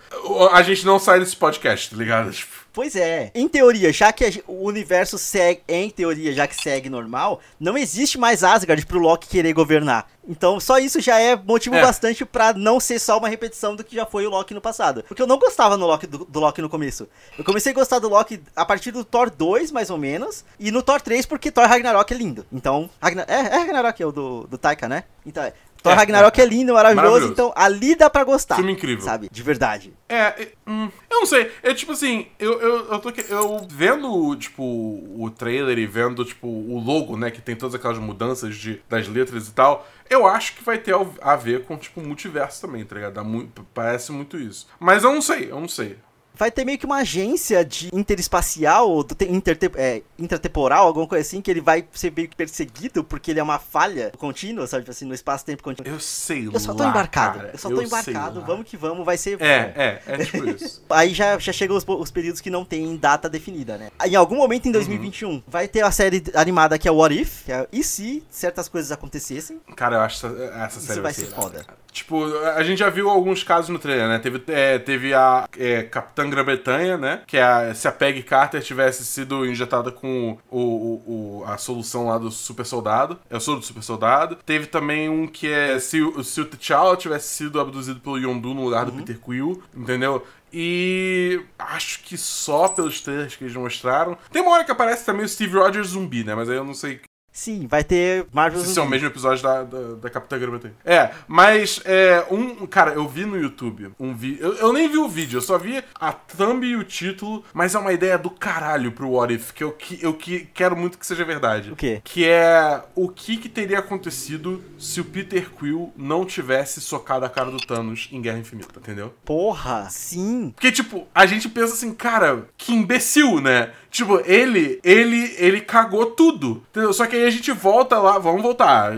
a 0.52 0.62
gente 0.62 0.86
não 0.86 1.00
sai 1.00 1.20
desse 1.20 1.36
podcast, 1.36 1.90
tá 1.92 1.96
ligado? 1.98 2.32
Tipo, 2.32 2.68
Pois 2.74 2.96
é. 2.96 3.32
Em 3.34 3.48
teoria, 3.48 3.92
já 3.92 4.14
que 4.14 4.24
a 4.24 4.30
o 4.48 4.68
universo 4.68 5.18
segue, 5.18 5.62
em 5.68 5.90
teoria, 5.90 6.32
já 6.32 6.46
que 6.46 6.56
segue 6.56 6.92
normal, 6.92 7.42
não 7.60 7.76
existe 7.76 8.20
mais 8.20 8.44
Asgard 8.44 8.86
pro 8.86 9.00
Loki 9.00 9.28
querer 9.28 9.52
governar. 9.54 10.06
Então, 10.30 10.60
só 10.60 10.78
isso 10.78 11.00
já 11.02 11.20
é 11.20 11.36
motivo 11.36 11.74
É. 11.76 11.82
bastante 11.82 12.24
pra 12.24 12.54
não 12.54 12.80
ser 12.80 13.00
só 13.00 13.18
uma 13.18 13.30
repetição 13.30 13.76
do 13.76 13.84
que 13.84 13.96
já 13.96 14.06
foi 14.06 14.28
o 14.28 14.30
Loki 14.30 14.54
no 14.54 14.62
passado. 14.62 15.04
Porque 15.08 15.22
eu 15.22 15.26
não 15.26 15.40
gostava 15.40 15.76
no 15.76 15.88
Loki, 15.88 16.06
do, 16.06 16.20
do 16.26 16.40
Loki 16.40 16.62
no 16.62 16.70
começo. 16.70 17.08
Eu 17.36 17.44
comecei 17.44 17.72
a 17.72 17.76
gostar 17.76 17.98
do 17.98 18.10
Loki 18.10 18.40
a 18.56 18.64
partir 18.66 18.92
do 18.92 19.04
Thor 19.04 19.32
2, 19.32 19.72
mais 19.72 19.90
ou 19.90 19.98
menos, 19.98 20.46
e 20.60 20.70
no 20.70 20.84
Thor 20.84 21.02
3 21.02 21.26
porque 21.26 21.50
Thor 21.50 21.66
Ragnarok 21.66 22.14
é 22.14 22.18
lindo. 22.18 22.46
Então, 22.54 22.88
Ragna- 23.02 23.26
é, 23.28 23.40
é 23.40 23.58
Ragnarok, 23.58 24.04
é 24.04 24.06
o 24.06 24.12
do, 24.12 24.46
do 24.48 24.58
Taika, 24.58 24.88
né? 24.88 25.06
Então, 25.26 25.42
é. 25.44 25.54
Thor 25.88 25.94
É, 25.94 25.96
Ragnarok 25.96 26.40
é, 26.40 26.44
é, 26.44 26.46
lindo, 26.48 26.74
maravilhoso, 26.74 27.06
Maravilhoso. 27.08 27.34
então 27.34 27.54
ali 27.56 27.96
dá 27.96 28.10
pra 28.10 28.24
gostar. 28.24 28.56
Filme 28.56 28.74
incrível. 28.74 29.04
Sabe? 29.04 29.30
De 29.32 29.44
verdade. 29.44 29.94
É, 30.10 30.16
é, 30.16 30.52
hum, 30.68 30.90
eu 31.10 31.20
não 31.20 31.26
sei. 31.26 31.52
É 31.64 31.74
tipo 31.74 31.92
assim, 31.92 32.28
eu, 32.40 32.60
eu, 32.62 32.92
eu 32.94 33.00
tô 33.00 33.10
eu 33.30 33.68
vendo, 33.70 34.36
tipo, 34.36 34.64
o 34.64 35.30
trailer 35.36 35.78
e 35.78 35.86
vendo, 35.86 36.24
tipo, 36.26 36.48
o 36.48 36.80
logo, 36.80 37.18
né, 37.18 37.32
que 37.32 37.42
tem 37.42 37.56
todas 37.56 37.76
aquelas 37.76 37.98
mudanças 37.98 38.56
de, 38.56 38.82
das 38.90 39.08
letras 39.08 39.48
e 39.48 39.52
tal, 39.54 39.88
eu 40.10 40.26
acho 40.26 40.56
que 40.56 40.64
vai 40.64 40.78
ter 40.78 40.96
a 41.22 41.36
ver 41.36 41.64
com, 41.66 41.76
tipo, 41.78 42.02
multiverso 42.02 42.62
também, 42.62 42.84
tá 42.86 42.96
ligado? 42.96 43.14
Dá 43.14 43.24
mu- 43.24 43.50
parece 43.74 44.12
muito 44.12 44.38
isso. 44.38 44.68
Mas 44.80 45.04
eu 45.04 45.12
não 45.14 45.22
sei, 45.22 45.52
eu 45.52 45.60
não 45.60 45.68
sei. 45.68 45.98
Vai 46.38 46.52
ter 46.52 46.64
meio 46.66 46.78
que 46.78 46.86
uma 46.86 46.98
agência 46.98 47.64
de 47.66 47.90
interespacial, 47.94 48.90
ou 48.90 49.04
do 49.04 49.16
te- 49.16 49.26
interte- 49.26 49.72
é, 49.76 50.02
intratemporal, 50.18 50.88
alguma 50.88 51.08
coisa 51.08 51.22
assim, 51.28 51.42
que 51.42 51.50
ele 51.50 51.62
vai 51.62 51.86
ser 51.94 52.12
meio 52.16 52.28
que 52.30 52.36
perseguido 52.36 53.04
porque 53.04 53.32
ele 53.32 53.40
é 53.40 53.44
uma 53.44 53.60
falha 53.60 54.12
contínua, 54.18 54.68
sabe? 54.68 54.84
Tipo 54.84 54.92
Assim, 54.92 55.06
no 55.06 55.14
espaço-tempo 55.14 55.62
contínuo. 55.64 55.92
Eu 55.94 56.00
sei 56.00 56.48
Eu 56.48 56.60
só 56.60 56.74
tô 56.74 56.84
lá, 56.84 56.90
embarcado. 56.90 57.38
cara, 57.40 57.50
eu 57.54 57.58
só 57.60 57.70
tô 57.70 57.78
sei 57.78 57.86
embarcado. 57.86 58.42
Vamos 58.46 58.66
que 58.68 58.76
vamos, 58.78 59.06
vai 59.06 59.18
ser. 59.18 59.40
É, 59.42 59.74
é, 59.76 60.02
é 60.08 60.18
tipo 60.26 60.46
isso. 60.50 60.84
Aí 60.90 61.14
já, 61.14 61.38
já 61.38 61.52
chegam 61.54 61.76
os, 61.78 61.86
os 61.88 62.12
períodos 62.12 62.42
que 62.42 62.50
não 62.50 62.64
tem 62.66 62.96
data 62.98 63.30
definida, 63.30 63.78
né? 63.78 63.90
Em 64.06 64.16
algum 64.16 64.36
momento 64.38 64.68
em 64.68 64.72
2021 64.72 65.44
vai 65.48 65.68
ter 65.68 65.82
a 65.82 65.92
série 65.92 66.24
animada 66.36 66.78
que 66.80 66.88
é 66.88 66.92
What 66.92 67.20
If, 67.20 67.44
que 67.46 67.52
é, 67.52 67.68
e 67.72 67.84
se 67.84 68.24
certas 68.30 68.68
coisas 68.68 68.92
acontecessem, 68.92 69.60
Cara, 69.76 69.98
eu 69.98 70.02
acho 70.02 70.26
essa, 70.26 70.44
essa 70.44 70.80
série 70.80 70.94
isso 70.94 71.02
vai 71.02 71.14
ser 71.14 71.22
irada, 71.28 71.42
foda. 71.42 71.64
cara. 71.64 71.78
Tipo, 71.98 72.26
a 72.56 72.64
gente 72.64 72.80
já 72.80 72.90
viu 72.90 73.10
alguns 73.10 73.44
casos 73.44 73.70
no 73.70 73.80
trailer, 73.80 74.08
né? 74.08 74.20
Teve, 74.20 74.42
é, 74.48 74.78
teve 74.80 75.14
a 75.14 75.48
é, 75.58 75.84
Capitã 75.84 76.30
Grã-Bretanha, 76.30 76.98
né? 76.98 77.22
Que 77.28 77.38
é 77.38 77.44
a, 77.44 77.74
se 77.76 77.88
a 77.88 77.92
Peggy 77.92 78.24
Carter 78.24 78.62
tivesse 78.62 79.04
sido 79.06 79.46
injetada 79.46 79.92
com 79.92 80.38
o, 80.50 80.60
o- 80.60 81.40
o- 81.42 81.44
a 81.46 81.58
solução 81.58 82.08
lá 82.08 82.18
do 82.18 82.30
super 82.32 82.66
soldado. 82.66 83.20
É 83.30 83.36
o 83.38 83.40
soro 83.40 83.60
do 83.60 83.66
super 83.66 83.84
soldado. 83.84 84.36
Teve 84.46 84.68
também 84.68 85.10
um 85.10 85.28
que 85.28 85.48
é 85.52 85.80
se, 85.80 86.02
o- 86.02 86.24
se 86.24 86.40
o 86.42 86.46
T'Challa 86.46 86.96
tivesse 86.98 87.30
sido 87.34 87.60
abduzido 87.60 88.00
pelo 88.00 88.18
Yondu 88.18 88.54
no 88.54 88.64
lugar 88.64 88.86
do 88.86 88.92
Peter 88.94 89.20
Quill, 89.20 89.62
entendeu? 89.76 90.26
E 90.54 91.42
acho 91.60 92.02
que 92.04 92.18
só 92.18 92.68
pelos 92.68 93.02
trailers 93.02 93.36
que 93.36 93.44
eles 93.44 93.56
mostraram. 93.56 94.18
Tem 94.32 94.42
uma 94.42 94.52
hora 94.52 94.64
que 94.64 94.72
aparece 94.72 95.06
também 95.06 95.26
o 95.26 95.30
Steve 95.30 95.58
Rogers 95.58 95.90
zumbi, 95.90 96.24
né? 96.24 96.34
Mas 96.36 96.50
aí 96.50 96.56
eu 96.56 96.64
não 96.64 96.74
sei 96.74 97.00
Sim, 97.38 97.68
vai 97.68 97.84
ter 97.84 98.26
Marvel 98.34 98.60
Esse 98.60 98.80
é 98.80 98.82
o 98.82 98.90
mesmo 98.90 99.06
episódio 99.06 99.44
da, 99.44 99.62
da, 99.62 99.94
da 99.94 100.10
Capitã 100.10 100.40
Grama-T. 100.40 100.72
É, 100.84 101.12
mas 101.28 101.80
é 101.86 102.26
um. 102.32 102.66
Cara, 102.66 102.94
eu 102.94 103.08
vi 103.08 103.26
no 103.26 103.40
YouTube 103.40 103.92
um 104.00 104.16
vídeo. 104.16 104.44
Eu, 104.44 104.56
eu 104.56 104.74
nem 104.74 104.90
vi 104.90 104.98
o 104.98 105.08
vídeo, 105.08 105.38
eu 105.38 105.42
só 105.42 105.56
vi 105.56 105.84
a 106.00 106.12
thumb 106.12 106.66
e 106.66 106.76
o 106.76 106.84
título, 106.84 107.46
mas 107.54 107.76
é 107.76 107.80
uma 107.80 107.94
ideia 107.94 108.18
do 108.18 108.32
caralho 108.32 108.92
pro 108.92 109.12
What 109.12 109.36
If, 109.36 109.52
que 109.52 109.64
eu, 109.64 109.72
que, 109.72 110.00
eu 110.02 110.16
que, 110.16 110.50
quero 110.52 110.76
muito 110.76 110.98
que 110.98 111.06
seja 111.06 111.24
verdade. 111.24 111.72
O 111.72 111.76
quê? 111.76 112.02
Que 112.04 112.26
é 112.26 112.82
o 112.96 113.08
que, 113.08 113.38
que 113.38 113.48
teria 113.48 113.78
acontecido 113.78 114.64
se 114.80 115.00
o 115.00 115.06
Peter 115.06 115.48
Quill 115.52 115.94
não 115.96 116.26
tivesse 116.26 116.82
socado 116.82 117.24
a 117.24 117.30
cara 117.30 117.52
do 117.52 117.58
Thanos 117.58 118.10
em 118.12 118.20
Guerra 118.20 118.40
Infinita, 118.40 118.80
entendeu? 118.80 119.14
Porra, 119.24 119.88
sim. 119.92 120.54
Porque, 120.56 120.72
tipo, 120.72 121.08
a 121.14 121.28
gente 121.28 121.48
pensa 121.48 121.76
assim, 121.76 121.94
cara, 121.94 122.48
que 122.58 122.74
imbecil, 122.74 123.40
né? 123.40 123.74
Tipo, 123.92 124.22
ele, 124.26 124.80
ele, 124.84 125.36
ele 125.38 125.62
cagou 125.62 126.08
tudo. 126.08 126.64
Entendeu? 126.72 126.92
Só 126.94 127.06
que 127.06 127.16
aí 127.16 127.27
a 127.28 127.32
gente 127.32 127.52
volta 127.52 127.98
lá, 128.00 128.18
vamos 128.18 128.42
voltar. 128.42 128.92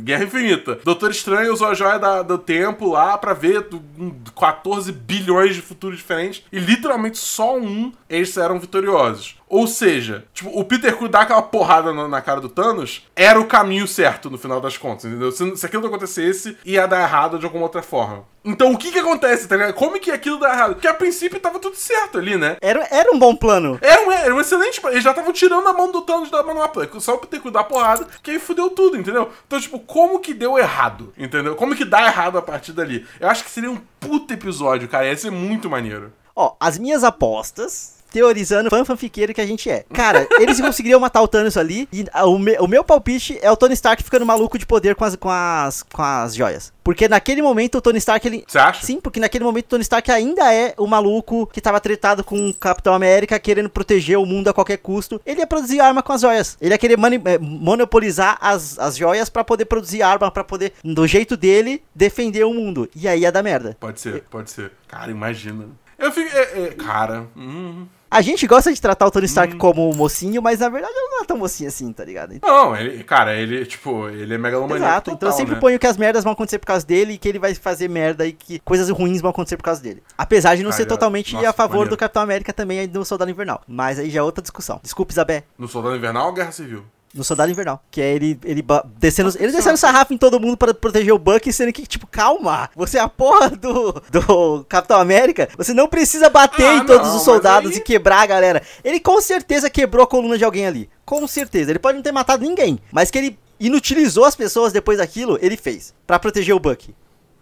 Guerra 0.00 0.24
Infinita. 0.24 0.78
Doutor 0.84 1.10
Estranho 1.10 1.52
usou 1.52 1.68
a 1.68 1.74
joia 1.74 1.98
da- 1.98 2.22
do 2.22 2.38
tempo 2.38 2.90
lá 2.90 3.16
pra 3.18 3.32
ver 3.34 3.62
do- 3.62 3.82
um 3.98 4.10
14 4.38 4.92
bilhões 4.92 5.54
de 5.54 5.62
futuros 5.62 5.98
diferentes. 5.98 6.42
E 6.52 6.58
literalmente 6.58 7.18
só 7.18 7.56
um 7.56 7.92
eles 8.08 8.36
eram 8.36 8.58
vitoriosos. 8.58 9.36
Ou 9.48 9.66
seja, 9.66 10.24
tipo, 10.34 10.50
o 10.50 10.64
Peter 10.64 10.96
Quill 10.96 11.08
dar 11.08 11.22
aquela 11.22 11.42
porrada 11.42 11.92
na, 11.92 12.08
na 12.08 12.20
cara 12.20 12.40
do 12.40 12.48
Thanos 12.48 13.06
era 13.14 13.40
o 13.40 13.46
caminho 13.46 13.86
certo 13.86 14.28
no 14.28 14.36
final 14.38 14.60
das 14.60 14.76
contas, 14.76 15.04
entendeu? 15.04 15.30
Se, 15.30 15.56
se 15.56 15.66
aquilo 15.66 15.82
não 15.82 15.88
acontecesse, 15.88 16.56
ia 16.64 16.86
dar 16.86 17.02
errado 17.02 17.38
de 17.38 17.44
alguma 17.44 17.64
outra 17.64 17.82
forma. 17.82 18.24
Então 18.44 18.72
o 18.72 18.78
que 18.78 18.92
que 18.92 18.98
acontece, 18.98 19.48
tá 19.48 19.56
ligado? 19.56 19.74
Como 19.74 19.98
que 19.98 20.10
aquilo 20.10 20.38
dá 20.38 20.52
errado? 20.52 20.74
Porque 20.74 20.86
a 20.86 20.94
princípio 20.94 21.40
tava 21.40 21.58
tudo 21.58 21.76
certo 21.76 22.18
ali, 22.18 22.36
né? 22.36 22.56
Era, 22.60 22.86
era 22.90 23.12
um 23.12 23.18
bom 23.18 23.34
plano. 23.34 23.78
Era 23.80 24.06
um, 24.06 24.12
era 24.12 24.34
um 24.34 24.40
excelente. 24.40 24.80
Eles 24.86 25.02
já 25.02 25.10
estavam 25.10 25.32
tirando 25.32 25.66
a 25.66 25.72
mão 25.72 25.90
do 25.90 26.02
Thanos 26.02 26.30
da 26.30 26.42
manopla. 26.42 26.88
Só 27.00 27.14
o 27.14 27.18
Peter 27.18 27.40
Quill 27.40 27.50
dar 27.50 27.64
porrada, 27.64 28.06
que 28.22 28.32
aí 28.32 28.38
fudeu 28.38 28.70
tudo, 28.70 28.96
entendeu? 28.96 29.30
Então, 29.46 29.60
tipo, 29.60 29.78
como 29.80 30.20
que 30.20 30.32
deu 30.32 30.58
errado? 30.58 31.12
Entendeu? 31.18 31.56
Como 31.56 31.74
que 31.74 31.84
dá 31.84 32.06
errado 32.06 32.38
a 32.38 32.42
partir 32.42 32.72
dali? 32.72 33.06
Eu 33.18 33.28
acho 33.28 33.44
que 33.44 33.50
seria 33.50 33.70
um 33.70 33.80
puta 33.98 34.34
episódio, 34.34 34.88
cara. 34.88 35.06
Ia 35.06 35.16
ser 35.16 35.30
muito 35.30 35.68
maneiro. 35.68 36.12
Ó, 36.34 36.54
as 36.60 36.78
minhas 36.78 37.02
apostas. 37.02 37.95
Teorizando 38.12 38.70
fã 38.70 38.84
fanfiqueiro 38.84 39.34
que 39.34 39.40
a 39.40 39.46
gente 39.46 39.68
é. 39.70 39.84
Cara, 39.92 40.26
eles 40.40 40.60
conseguiriam 40.60 40.98
matar 41.00 41.22
o 41.22 41.28
Thanos 41.28 41.56
ali. 41.56 41.88
E 41.92 42.04
o, 42.24 42.38
me- 42.38 42.58
o 42.58 42.66
meu 42.66 42.82
palpite 42.84 43.38
é 43.42 43.50
o 43.50 43.56
Tony 43.56 43.74
Stark 43.74 44.02
ficando 44.02 44.24
maluco 44.24 44.58
de 44.58 44.64
poder 44.66 44.94
com 44.94 45.04
as, 45.04 45.16
com 45.16 45.30
as, 45.30 45.82
com 45.82 46.02
as 46.02 46.34
joias. 46.34 46.72
Porque 46.82 47.08
naquele 47.08 47.42
momento 47.42 47.78
o 47.78 47.80
Tony 47.80 47.98
Stark 47.98 48.26
ele. 48.26 48.44
Você 48.46 48.58
acha? 48.58 48.84
Sim, 48.86 49.00
porque 49.00 49.18
naquele 49.18 49.42
momento 49.44 49.66
o 49.66 49.68
Tony 49.70 49.82
Stark 49.82 50.10
ainda 50.10 50.52
é 50.54 50.72
o 50.78 50.86
maluco 50.86 51.46
que 51.48 51.60
tava 51.60 51.80
tretado 51.80 52.22
com 52.22 52.48
o 52.50 52.54
Capitão 52.54 52.94
América, 52.94 53.38
querendo 53.40 53.68
proteger 53.68 54.18
o 54.18 54.24
mundo 54.24 54.48
a 54.48 54.54
qualquer 54.54 54.76
custo. 54.78 55.20
Ele 55.26 55.40
ia 55.40 55.46
produzir 55.46 55.80
arma 55.80 56.02
com 56.02 56.12
as 56.12 56.20
joias. 56.20 56.56
Ele 56.60 56.72
ia 56.72 56.78
querer 56.78 56.96
mani- 56.96 57.20
eh, 57.24 57.38
monopolizar 57.38 58.38
as, 58.40 58.78
as 58.78 58.96
joias 58.96 59.28
pra 59.28 59.42
poder 59.44 59.64
produzir 59.64 60.00
arma, 60.02 60.30
pra 60.30 60.44
poder, 60.44 60.72
do 60.84 61.06
jeito 61.06 61.36
dele, 61.36 61.82
defender 61.94 62.44
o 62.44 62.54
mundo. 62.54 62.88
E 62.94 63.08
aí 63.08 63.20
ia 63.22 63.32
dar 63.32 63.42
merda. 63.42 63.76
Pode 63.80 64.00
ser, 64.00 64.22
pode 64.30 64.50
ser. 64.50 64.70
Cara, 64.86 65.10
imagina. 65.10 65.66
Eu 65.98 66.12
fico. 66.12 66.30
é, 66.36 66.40
é, 66.62 66.66
cara. 66.74 67.26
hum. 67.36 67.86
A 68.10 68.20
gente 68.22 68.46
gosta 68.46 68.72
de 68.72 68.80
tratar 68.80 69.06
o 69.06 69.10
Tony 69.10 69.26
Stark 69.26 69.56
como 69.56 69.92
mocinho, 69.94 70.40
mas 70.40 70.60
na 70.60 70.68
verdade 70.68 70.92
ele 70.96 71.08
não 71.10 71.22
é 71.22 71.24
tão 71.24 71.36
mocinho 71.36 71.68
assim, 71.68 71.92
tá 71.92 72.04
ligado? 72.04 72.36
Não, 72.42 72.74
ele, 72.76 73.02
cara, 73.02 73.34
ele, 73.36 73.66
tipo, 73.66 74.08
ele 74.08 74.32
é 74.34 74.38
megalomaníaco 74.38 74.84
Exato, 74.88 75.10
então 75.10 75.28
eu 75.28 75.32
total, 75.32 75.36
sempre 75.38 75.54
né? 75.56 75.60
ponho 75.60 75.78
que 75.78 75.86
as 75.86 75.96
merdas 75.96 76.22
vão 76.22 76.32
acontecer 76.32 76.58
por 76.60 76.66
causa 76.66 76.86
dele 76.86 77.14
e 77.14 77.18
que 77.18 77.28
ele 77.28 77.38
vai 77.38 77.54
fazer 77.54 77.88
merda 77.88 78.24
e 78.26 78.32
que 78.32 78.60
coisas 78.60 78.88
ruins 78.90 79.20
vão 79.20 79.30
acontecer 79.30 79.56
por 79.56 79.64
causa 79.64 79.82
dele. 79.82 80.02
Apesar 80.16 80.54
de 80.56 80.62
não 80.62 80.70
Ah, 80.70 80.72
ser 80.72 80.82
já- 80.84 80.88
totalmente 80.88 81.34
nossa, 81.34 81.50
a 81.50 81.52
favor 81.52 81.72
maneiro. 81.78 81.90
do 81.90 81.96
Capitão 81.98 82.22
América 82.22 82.52
também 82.52 82.78
aí 82.78 82.86
no 82.86 83.04
Soldado 83.04 83.30
Invernal. 83.30 83.60
Mas 83.66 83.98
aí 83.98 84.08
já 84.08 84.20
é 84.20 84.22
outra 84.22 84.40
discussão. 84.40 84.78
Desculpa, 84.82 85.12
Isabé. 85.12 85.42
No 85.58 85.66
Soldado 85.66 85.96
Invernal 85.96 86.28
ou 86.28 86.32
Guerra 86.32 86.52
Civil? 86.52 86.84
No 87.16 87.24
Soldado 87.24 87.50
Invernal. 87.50 87.82
Que 87.90 88.00
é 88.00 88.14
ele, 88.14 88.38
ele 88.44 88.64
descendo. 88.98 89.32
Ele 89.38 89.50
descendo 89.50 89.76
sarrafo 89.76 90.12
em 90.12 90.18
todo 90.18 90.38
mundo 90.38 90.56
pra 90.56 90.74
proteger 90.74 91.12
o 91.14 91.18
Bucky, 91.18 91.52
sendo 91.52 91.72
que, 91.72 91.86
tipo, 91.86 92.06
calma. 92.06 92.68
Você 92.76 92.98
é 92.98 93.00
a 93.00 93.08
porra 93.08 93.50
do, 93.50 93.92
do 94.10 94.64
Capitão 94.68 95.00
América. 95.00 95.48
Você 95.56 95.72
não 95.72 95.88
precisa 95.88 96.28
bater 96.28 96.66
Ah, 96.66 96.74
em 96.76 96.84
todos 96.86 97.08
não, 97.08 97.16
os 97.16 97.22
soldados 97.22 97.72
aí- 97.72 97.78
e 97.78 97.80
quebrar 97.80 98.20
a 98.20 98.26
galera. 98.26 98.62
Ele 98.84 99.00
com 99.00 99.20
certeza 99.20 99.70
quebrou 99.70 100.04
a 100.04 100.06
coluna 100.06 100.36
de 100.36 100.44
alguém 100.44 100.66
ali. 100.66 100.90
Com 101.04 101.26
certeza. 101.26 101.70
Ele 101.72 101.78
pode 101.78 101.96
não 101.96 102.02
ter 102.02 102.12
matado 102.12 102.44
ninguém. 102.44 102.78
Mas 102.92 103.10
que 103.10 103.18
ele 103.18 103.38
inutilizou 103.58 104.24
as 104.24 104.36
pessoas 104.36 104.72
depois 104.72 104.98
daquilo, 104.98 105.38
ele 105.40 105.56
fez. 105.56 105.94
Pra 106.06 106.18
proteger 106.18 106.54
o 106.54 106.60
Bucky. 106.60 106.94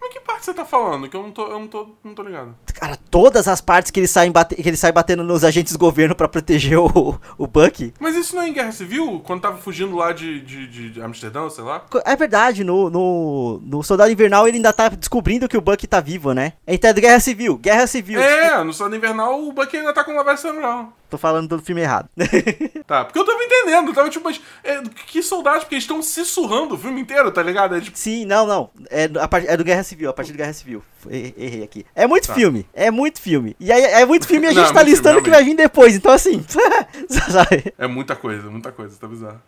Mas 0.05 0.13
que 0.13 0.21
parte 0.21 0.45
você 0.45 0.53
tá 0.53 0.67
falando? 0.67 1.09
Que 1.09 1.17
eu 1.17 1.23
não 1.23 1.31
tô, 1.31 1.47
eu 1.47 1.59
não 1.59 1.67
tô, 1.67 1.87
não 2.05 2.15
tô 2.15 2.23
ligado. 2.23 2.55
Cara, 2.75 2.99
todas 3.11 3.49
as 3.49 3.61
partes 3.63 3.91
que 3.91 3.99
ele 4.01 4.07
sai, 4.07 4.29
bate- 4.29 4.55
que 4.55 4.69
ele 4.69 4.77
sai 4.77 4.93
batendo 4.93 5.25
nos 5.25 5.43
agentes 5.45 5.73
do 5.73 5.79
governo 5.79 6.15
pra 6.15 6.29
proteger 6.29 6.79
o, 6.79 7.19
o 7.39 7.47
Bucky. 7.47 7.95
Mas 7.99 8.15
isso 8.15 8.35
não 8.37 8.43
é 8.43 8.49
em 8.49 8.53
Guerra 8.53 8.73
Civil? 8.73 9.23
Quando 9.25 9.41
tava 9.41 9.57
fugindo 9.57 9.97
lá 9.97 10.13
de, 10.13 10.41
de, 10.43 10.91
de- 10.93 11.01
Amsterdã, 11.03 11.49
sei 11.49 11.65
lá? 11.65 11.87
É 12.05 12.15
verdade, 12.17 12.63
no, 12.65 12.91
no, 12.91 13.61
no 13.65 13.83
Soldado 13.83 14.11
Invernal 14.13 14.47
ele 14.47 14.59
ainda 14.59 14.73
tá 14.75 14.89
descobrindo 14.91 15.49
que 15.49 15.57
o 15.57 15.61
Bucky 15.63 15.87
tá 15.87 16.01
vivo, 16.01 16.35
né? 16.35 16.53
Então 16.67 16.91
é 16.91 16.93
Guerra 16.93 17.21
Civil, 17.21 17.57
Guerra 17.57 17.87
Civil. 17.87 18.21
É, 18.21 18.63
no 18.63 18.75
Soldado 18.75 18.97
Invernal 18.97 19.43
o 19.43 19.53
Bucky 19.53 19.79
ainda 19.79 19.95
tá 19.95 20.05
com 20.05 20.15
lavagem 20.15 20.43
cerebral. 20.43 20.93
Tô 21.11 21.19
falando 21.19 21.49
do 21.57 21.63
filme 21.63 21.83
errado. 21.83 22.09
Tá, 22.87 23.03
porque 23.03 23.19
eu 23.19 23.25
tava 23.25 23.43
entendendo, 23.43 23.89
eu 23.89 23.95
tava 23.95 24.11
tipo, 24.11 24.25
mas 24.27 24.39
é, 24.63 24.83
que 25.07 25.23
soldados, 25.23 25.61
porque 25.61 25.75
eles 25.77 25.85
estão 25.85 26.03
sussurrando 26.03 26.75
o 26.75 26.79
filme 26.79 27.01
inteiro, 27.01 27.31
tá 27.31 27.43
ligado? 27.43 27.75
É 27.77 27.81
tipo, 27.81 27.97
Sim, 27.97 28.27
não, 28.27 28.47
não. 28.47 28.69
É, 28.91 29.09
do- 29.09 29.19
a 29.19 29.29
é 29.47 29.57
do 29.57 29.65
Guerra 29.65 29.83
Civil, 29.83 30.11
a 30.11 30.13
partir 30.13 30.33
do 30.33 30.37
Guerra 30.37 30.53
Civil. 30.53 30.83
Errei, 31.09 31.63
aqui. 31.63 31.87
É 31.95 32.07
muito 32.07 32.27
Tá. 32.27 32.35
filme, 32.35 32.67
é 32.75 32.91
muito 32.91 33.23
filme. 33.23 33.57
E 33.59 33.73
aí 33.73 33.83
é 33.83 34.05
muito 34.05 34.27
filme 34.27 34.47
e 34.47 34.51
a 34.51 34.53
Não, 34.53 34.61
gente 34.63 34.71
é 34.71 34.75
tá 34.75 34.83
listando 34.83 35.19
o 35.19 35.23
que 35.23 35.31
vai 35.31 35.43
vir 35.43 35.55
depois. 35.57 35.95
Então 35.95 36.13
assim, 36.13 36.45
sabe? 37.09 37.73
é 37.79 37.87
muita 37.87 38.15
coisa, 38.15 38.51
muita 38.51 38.71
coisa, 38.71 38.95
tá 39.01 39.07
bizarro. 39.07 39.41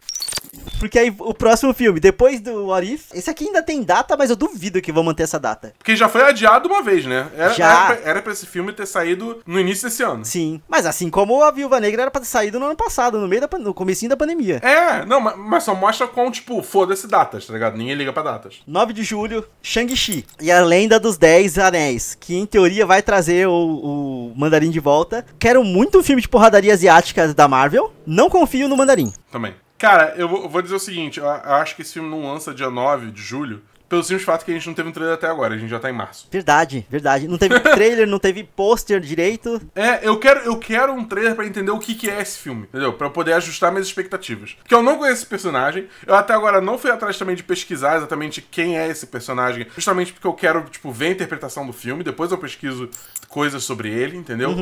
Porque 0.79 0.99
aí 0.99 1.15
o 1.19 1.33
próximo 1.35 1.73
filme, 1.73 1.99
depois 2.01 2.41
do 2.41 2.67
What 2.67 2.93
If, 2.93 3.07
esse 3.15 3.31
aqui 3.31 3.47
ainda 3.47 3.63
tem 3.63 3.83
data, 3.83 4.17
mas 4.17 4.31
eu 4.31 4.37
duvido 4.37 4.81
que 4.81 4.93
vão 4.93 5.03
manter 5.05 5.23
essa 5.23 5.39
data. 5.39 5.73
Porque 5.79 5.97
já 5.97 6.09
foi 6.09 6.23
adiado 6.23 6.69
uma 6.69 6.83
vez, 6.83 7.05
né? 7.07 7.29
Era, 7.37 7.55
Já. 7.55 7.67
Era, 7.67 7.87
pra, 7.97 8.11
era 8.11 8.23
pra 8.23 8.33
esse 8.33 8.47
filme 8.47 8.73
ter 8.73 8.87
saído 8.87 9.41
no 9.47 9.59
início 9.59 9.89
desse 9.89 10.03
ano. 10.03 10.25
Sim, 10.25 10.61
mas 10.69 10.85
assim 10.87 11.09
como 11.11 11.43
a 11.43 11.51
Viúva 11.51 11.81
Negra 11.81 12.03
era 12.03 12.11
pra 12.11 12.21
ter 12.21 12.27
saído 12.27 12.59
no 12.61 12.67
ano 12.67 12.77
passado, 12.77 13.19
no 13.19 13.27
meio 13.29 13.41
da 13.47 13.59
no 13.59 13.73
comecinho 13.75 14.11
da 14.11 14.17
pandemia. 14.17 14.57
É, 14.63 15.05
não, 15.07 15.21
ma- 15.21 15.37
mas 15.37 15.65
só 15.65 15.75
mostra 15.75 16.07
com, 16.07 16.31
tipo, 16.31 16.63
foda-se 16.63 17.07
datas, 17.07 17.47
tá 17.47 17.53
ligado? 17.53 17.77
Ninguém 17.77 17.95
liga 17.95 18.13
pra 18.13 18.23
datas. 18.23 18.57
9 18.67 18.93
de 18.93 19.03
julho, 19.03 19.47
Shang-Chi 19.63 20.25
e 20.41 20.51
a 20.51 20.61
Lenda 20.63 20.99
dos 21.01 21.17
Dez 21.17 21.59
Anéis, 21.59 22.17
que 22.19 22.37
em 22.37 22.45
teoria 22.47 22.85
vai 22.85 23.03
trazer 23.03 23.47
o, 23.49 23.53
o 23.53 24.33
Mandarim 24.37 24.71
de 24.71 24.81
volta. 24.81 25.25
Quero 25.39 25.65
muito 25.65 25.99
um 25.99 26.03
filme 26.03 26.21
de 26.23 26.29
porradaria 26.29 26.73
asiática 26.75 27.33
da 27.33 27.49
Marvel. 27.49 27.93
Não 28.07 28.29
confio 28.31 28.69
no 28.69 28.77
Mandarim. 28.77 29.13
Também. 29.31 29.55
Cara, 29.79 30.15
eu 30.17 30.27
vou, 30.29 30.63
dizer 30.63 30.75
o 30.75 30.81
seguinte, 30.81 31.21
eu 31.21 31.29
acho 31.29 31.77
que 31.77 31.83
esse 31.83 31.93
filme 31.93 32.09
não 32.09 32.33
lança 32.33 32.55
dia 32.55 32.71
9 32.71 33.11
de 33.11 33.21
julho, 33.21 33.63
pelo 33.89 34.03
simples 34.03 34.25
fato 34.25 34.45
que 34.45 34.51
a 34.51 34.55
gente 34.55 34.67
não 34.67 34.75
teve 34.75 34.89
um 34.89 34.93
trailer 34.93 35.15
até 35.15 35.27
agora, 35.27 35.55
a 35.55 35.59
gente 35.59 35.71
já 35.71 35.79
tá 35.79 35.89
em 35.89 35.93
março. 35.93 36.29
Verdade, 36.31 36.87
verdade. 36.91 37.29
Não 37.29 37.39
teve 37.39 37.59
trailer, 37.61 38.07
não 38.07 38.19
teve 38.19 38.45
pôster 38.45 39.01
direito. 39.01 39.61
É, 39.75 40.01
eu 40.07 40.19
quero, 40.19 40.41
eu 40.41 40.57
quero 40.59 40.93
um 40.93 41.05
trailer 41.05 41.35
pra 41.35 41.47
entender 41.47 41.71
o 41.71 41.79
que, 41.79 41.95
que 41.95 42.11
é 42.11 42.21
esse 42.21 42.39
filme, 42.39 42.63
entendeu? 42.63 42.93
Pra 42.93 43.07
eu 43.07 43.11
poder 43.11 43.33
ajustar 43.35 43.71
minhas 43.71 43.87
expectativas. 43.87 44.55
Porque 44.55 44.75
eu 44.75 44.83
não 44.83 44.99
conheço 44.99 45.23
esse 45.23 45.27
personagem, 45.27 45.89
eu 46.07 46.15
até 46.15 46.35
agora 46.35 46.61
não 46.61 46.79
fui 46.79 46.91
atrás 46.91 47.19
também 47.19 47.37
de 47.37 47.43
pesquisar 47.43 47.97
exatamente 47.97 48.41
quem 48.41 48.79
é 48.79 48.89
esse 48.89 49.07
personagem, 49.07 49.67
justamente 49.75 50.13
porque 50.13 50.27
eu 50.27 50.35
quero, 50.35 50.63
tipo, 50.65 50.91
ver 50.91 51.07
a 51.09 51.11
interpretação 51.11 51.67
do 51.67 51.73
filme, 51.73 52.03
depois 52.03 52.31
eu 52.31 52.39
pesquiso 52.39 52.91
coisas 53.29 53.63
sobre 53.65 53.91
ele, 53.91 54.17
entendeu? 54.17 54.55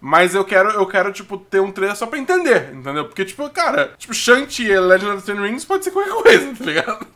Mas 0.00 0.34
eu 0.34 0.44
quero, 0.44 0.70
eu 0.70 0.86
quero, 0.86 1.12
tipo, 1.12 1.36
ter 1.36 1.60
um 1.60 1.70
trailer 1.70 1.96
só 1.96 2.06
pra 2.06 2.18
entender, 2.18 2.72
entendeu? 2.74 3.04
Porque, 3.06 3.24
tipo, 3.24 3.48
cara, 3.50 3.92
tipo, 3.98 4.14
Shanti 4.14 4.64
e 4.64 4.78
Legend 4.78 5.12
of 5.12 5.22
the 5.22 5.32
Ten 5.32 5.40
Rings 5.40 5.64
pode 5.64 5.84
ser 5.84 5.90
qualquer 5.90 6.14
coisa, 6.14 6.54
tá 6.56 6.64
ligado? 6.64 7.06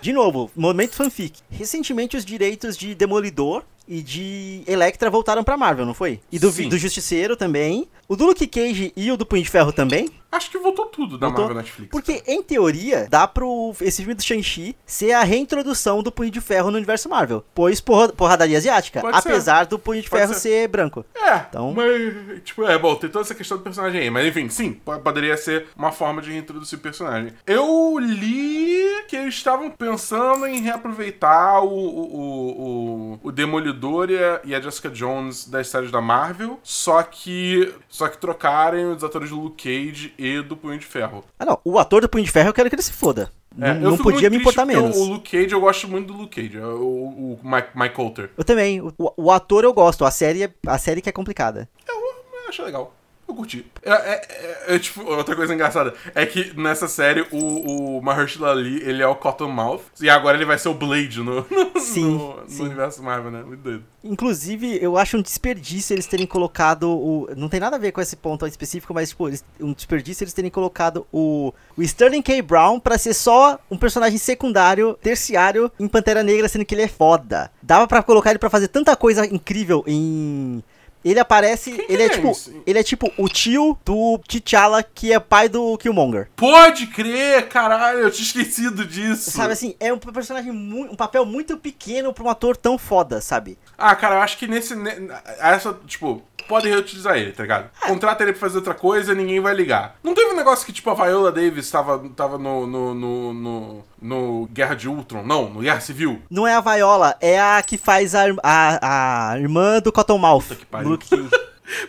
De 0.00 0.12
novo, 0.12 0.50
momento 0.54 0.94
fanfic. 0.96 1.40
Recentemente 1.50 2.16
os 2.16 2.24
direitos 2.24 2.76
de 2.76 2.94
Demolidor 2.94 3.64
e 3.88 4.02
de 4.02 4.62
Electra 4.66 5.08
voltaram 5.10 5.44
pra 5.44 5.56
Marvel, 5.56 5.86
não 5.86 5.94
foi? 5.94 6.20
E 6.30 6.38
do, 6.38 6.50
Sim. 6.50 6.68
do 6.68 6.76
Justiceiro 6.78 7.36
também. 7.36 7.88
O 8.08 8.14
do 8.14 8.24
Luke 8.26 8.46
Cage 8.46 8.92
e 8.96 9.10
o 9.10 9.16
do 9.16 9.26
Punho 9.26 9.42
de 9.42 9.50
Ferro 9.50 9.72
também. 9.72 10.08
Acho 10.30 10.48
que 10.50 10.58
voltou 10.58 10.86
tudo 10.86 11.18
da 11.18 11.26
Voltou? 11.26 11.44
Marvel 11.46 11.62
Netflix. 11.62 11.90
Porque, 11.90 12.22
em 12.26 12.40
teoria, 12.42 13.06
dá 13.10 13.26
pro 13.26 13.74
esse 13.80 13.98
filme 14.02 14.14
do 14.14 14.22
Shang-Chi 14.22 14.76
ser 14.84 15.12
a 15.12 15.24
reintrodução 15.24 16.02
do 16.04 16.12
Punho 16.12 16.30
de 16.30 16.40
Ferro 16.40 16.70
no 16.70 16.76
universo 16.76 17.08
Marvel. 17.08 17.44
Pois 17.54 17.80
porra, 17.80 18.08
porradaria 18.10 18.56
asiática. 18.58 19.00
Pode 19.00 19.20
ser. 19.22 19.28
apesar 19.28 19.66
do 19.66 19.76
Punho 19.78 20.02
de 20.02 20.08
Pode 20.10 20.20
Ferro 20.22 20.34
ser. 20.34 20.40
ser. 20.40 20.68
branco. 20.68 21.04
É, 21.16 21.46
Então- 21.48 21.72
mas, 21.74 22.42
tipo, 22.44 22.62
é, 22.64 22.78
bom, 22.78 22.94
tem 22.94 23.10
toda 23.10 23.24
essa 23.24 23.34
questão 23.34 23.56
do 23.56 23.64
personagem 23.64 24.00
aí, 24.00 24.10
mas 24.10 24.26
enfim, 24.26 24.48
sim, 24.48 24.72
po- 24.74 24.98
poderia 25.00 25.36
ser 25.36 25.66
uma 25.76 25.90
forma 25.90 26.22
de 26.22 26.30
reintroduzir 26.30 26.78
o 26.78 26.82
personagem. 26.82 27.32
Eu 27.46 27.98
li 27.98 29.04
que 29.08 29.16
eles 29.16 29.34
estavam 29.34 29.70
pensando 29.70 30.46
em 30.46 30.60
reaproveitar 30.60 31.60
o, 31.64 31.68
o, 31.68 32.16
o, 32.16 33.12
o- 33.14 33.20
o 33.24 33.32
Demolidor 33.76 34.10
e 34.44 34.54
a, 34.54 34.60
Jessica 34.60 34.88
Jones 34.88 35.46
das 35.48 35.68
séries 35.68 35.90
da 35.90 36.00
Marvel, 36.00 36.58
só 36.62 37.02
que 37.02 37.72
só 37.88 38.08
que 38.08 38.18
trocarem 38.18 38.86
os 38.86 39.04
atores 39.04 39.30
do 39.30 39.38
Luke 39.40 39.62
Cage 39.62 40.12
e 40.18 40.40
do 40.40 40.56
Punho 40.56 40.78
de 40.78 40.86
Ferro. 40.86 41.24
Ah, 41.38 41.44
não. 41.44 41.60
O 41.64 41.78
ator 41.78 42.00
do 42.02 42.08
Punho 42.08 42.24
de 42.24 42.30
Ferro 42.30 42.48
eu 42.48 42.54
quero 42.54 42.68
que 42.68 42.74
ele 42.74 42.82
se 42.82 42.92
foda. 42.92 43.30
É, 43.58 43.72
não 43.72 43.92
não 43.92 43.98
podia 43.98 44.28
me 44.28 44.36
importar 44.36 44.66
menos. 44.66 44.96
O, 44.96 45.00
o 45.00 45.04
Luke 45.14 45.30
Cage, 45.30 45.52
eu 45.54 45.60
gosto 45.60 45.88
muito 45.88 46.12
do 46.12 46.18
Luke 46.18 46.42
Cage, 46.42 46.58
o, 46.58 46.76
o, 46.76 47.32
o 47.34 47.40
Mike, 47.42 47.68
Mike 47.74 47.94
Coulter. 47.94 48.30
Eu 48.36 48.44
também. 48.44 48.80
O, 48.80 48.92
o 49.16 49.30
ator 49.30 49.64
eu 49.64 49.72
gosto. 49.72 50.04
A 50.04 50.10
série, 50.10 50.44
é- 50.44 50.54
a 50.66 50.78
série 50.78 51.00
que 51.00 51.08
é 51.08 51.12
complicada. 51.12 51.68
Eu, 51.88 51.94
eu 51.94 52.48
acho 52.48 52.62
legal. 52.62 52.94
Eu 53.28 53.34
curti. 53.34 53.66
É, 53.82 53.90
é- 53.90 54.22
é- 54.68 54.74
é, 54.76 54.78
tipo, 54.78 55.02
outra 55.02 55.34
coisa 55.34 55.52
engraçada 55.52 55.92
é 56.14 56.24
que 56.24 56.52
nessa 56.56 56.86
série 56.86 57.26
o, 57.32 57.96
o 57.98 58.02
Mahershala 58.02 58.52
Ali, 58.52 58.80
ele 58.82 59.02
é 59.02 59.06
o 59.06 59.16
Cottonmouth 59.16 59.80
e 60.00 60.08
agora 60.08 60.36
ele 60.36 60.44
vai 60.44 60.56
ser 60.58 60.68
o 60.68 60.74
Blade 60.74 61.20
no, 61.20 61.44
no, 61.74 61.80
Sim, 61.80 62.04
no- 62.12 62.36
no 62.42 62.48
sim. 62.48 62.62
universo 62.64 63.02
Marvel, 63.02 63.32
né? 63.32 63.42
Muito 63.42 63.60
doido. 63.62 63.84
Inclusive, 64.04 64.78
eu 64.80 64.96
acho 64.96 65.16
um 65.18 65.22
desperdício 65.22 65.92
eles 65.92 66.06
terem 66.06 66.24
colocado 66.26 66.88
o. 66.88 67.28
Não 67.36 67.48
tem 67.48 67.58
nada 67.58 67.74
a 67.74 67.78
ver 67.78 67.90
com 67.90 68.00
esse 68.00 68.14
ponto 68.14 68.46
específico, 68.46 68.94
mas, 68.94 69.08
tipo, 69.08 69.26
eles- 69.28 69.44
um 69.60 69.72
desperdício 69.72 70.22
eles 70.22 70.32
terem 70.32 70.50
colocado 70.50 71.04
o, 71.12 71.52
o 71.76 71.82
Sterling 71.82 72.22
K. 72.22 72.40
Brown 72.42 72.78
pra 72.78 72.96
ser 72.96 73.12
só 73.14 73.58
um 73.68 73.76
personagem 73.76 74.18
secundário, 74.18 74.96
terciário 75.02 75.70
em 75.80 75.88
Pantera 75.88 76.22
Negra, 76.22 76.48
sendo 76.48 76.64
que 76.64 76.74
ele 76.76 76.82
é 76.82 76.88
foda. 76.88 77.50
Dava 77.60 77.88
pra 77.88 78.02
colocar 78.04 78.30
ele 78.30 78.38
pra 78.38 78.48
fazer 78.48 78.68
tanta 78.68 78.94
coisa 78.94 79.26
incrível 79.26 79.82
em. 79.84 80.62
Ele 81.08 81.20
aparece. 81.20 81.70
Quem 81.72 81.86
que 81.86 81.92
ele 81.92 82.02
é 82.02 82.06
é 82.06 82.08
tipo. 82.08 82.30
esse? 82.30 82.62
Ele 82.66 82.78
é 82.78 82.82
tipo 82.82 83.12
o 83.16 83.28
tio 83.28 83.78
do 83.84 84.18
T'Challa, 84.28 84.82
que 84.82 85.12
é 85.12 85.20
pai 85.20 85.48
do 85.48 85.78
Killmonger. 85.78 86.28
Pode 86.34 86.88
crer, 86.88 87.48
caralho, 87.48 88.00
eu 88.00 88.10
tinha 88.10 88.26
esquecido 88.26 88.84
disso. 88.84 89.30
Sabe 89.30 89.52
assim, 89.52 89.76
é 89.78 89.92
um 89.92 89.98
personagem 89.98 90.50
muito. 90.52 90.92
um 90.92 90.96
papel 90.96 91.24
muito 91.24 91.56
pequeno 91.56 92.12
pra 92.12 92.24
um 92.24 92.28
ator 92.28 92.56
tão 92.56 92.76
foda, 92.76 93.20
sabe? 93.20 93.56
Ah, 93.78 93.94
cara, 93.94 94.16
eu 94.16 94.20
acho 94.20 94.36
que 94.36 94.46
nesse. 94.48 94.74
ne- 94.74 95.08
Essa, 95.38 95.72
tipo, 95.86 96.22
pode 96.48 96.68
reutilizar 96.68 97.16
ele, 97.16 97.32
tá 97.32 97.42
ligado? 97.42 97.70
Contrata 97.80 98.22
ele 98.22 98.32
pra 98.32 98.40
fazer 98.40 98.56
outra 98.58 98.74
coisa 98.74 99.14
ninguém 99.14 99.40
vai 99.40 99.54
ligar. 99.54 99.96
Não 100.02 100.14
teve 100.14 100.32
um 100.32 100.36
negócio 100.36 100.64
que, 100.66 100.72
tipo, 100.72 100.90
a 100.90 100.94
Viola 100.94 101.30
Davis 101.32 101.70
tava, 101.70 101.98
tava 102.16 102.38
no, 102.38 102.66
no, 102.66 102.94
no, 102.94 103.32
no, 103.34 103.84
no 104.00 104.48
Guerra 104.52 104.74
de 104.74 104.88
Ultron? 104.88 105.22
Não, 105.22 105.48
no 105.50 105.60
Guerra 105.60 105.80
Civil. 105.80 106.22
Não 106.30 106.46
é 106.46 106.54
a 106.54 106.60
Viola, 106.60 107.16
é 107.20 107.40
a 107.40 107.62
que 107.62 107.76
faz 107.78 108.14
a, 108.14 108.24
a, 108.42 109.30
a 109.32 109.38
irmã 109.38 109.80
do 109.80 109.92
Cottonmouth. 109.92 110.42
Puta 110.42 110.54
que 110.56 110.66
pariu. 110.66 110.88
Luke 110.90 111.06
Cage. 111.10 111.28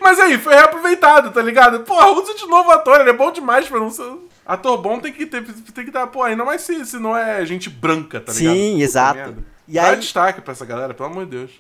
Mas 0.02 0.20
aí, 0.20 0.38
foi 0.40 0.56
reaproveitado, 0.56 1.30
tá 1.32 1.42
ligado? 1.42 1.82
Porra, 1.82 2.08
usa 2.12 2.34
de 2.34 2.48
novo 2.48 2.70
o 2.70 2.72
ator, 2.72 3.00
ele 3.00 3.12
é 3.12 3.14
bom 3.14 3.32
demais 3.32 3.68
pra 3.68 3.80
não 3.80 3.92
ser. 3.92 4.12
Ator 4.46 4.78
bom 4.82 5.00
tem 5.00 5.14
que 5.14 5.26
ter, 5.26 5.44
tem 5.44 5.86
que 5.86 5.92
dar, 5.92 6.08
pô, 6.08 6.24
ainda 6.24 6.44
mais 6.44 6.62
se, 6.62 6.84
se 6.86 6.98
não 6.98 7.16
é 7.16 7.46
gente 7.46 7.70
branca, 7.70 8.20
tá 8.20 8.32
ligado? 8.34 8.56
Sim, 8.56 8.72
Puta 8.74 8.84
exato. 8.84 9.16
merda. 9.18 9.44
E 9.68 9.74
Dá 9.74 9.90
aí- 9.90 9.98
destaque 9.98 10.42
pra 10.42 10.54
essa 10.54 10.66
galera, 10.66 10.94
pelo 10.94 11.10
amor 11.10 11.26
de 11.26 11.32
Deus. 11.32 11.52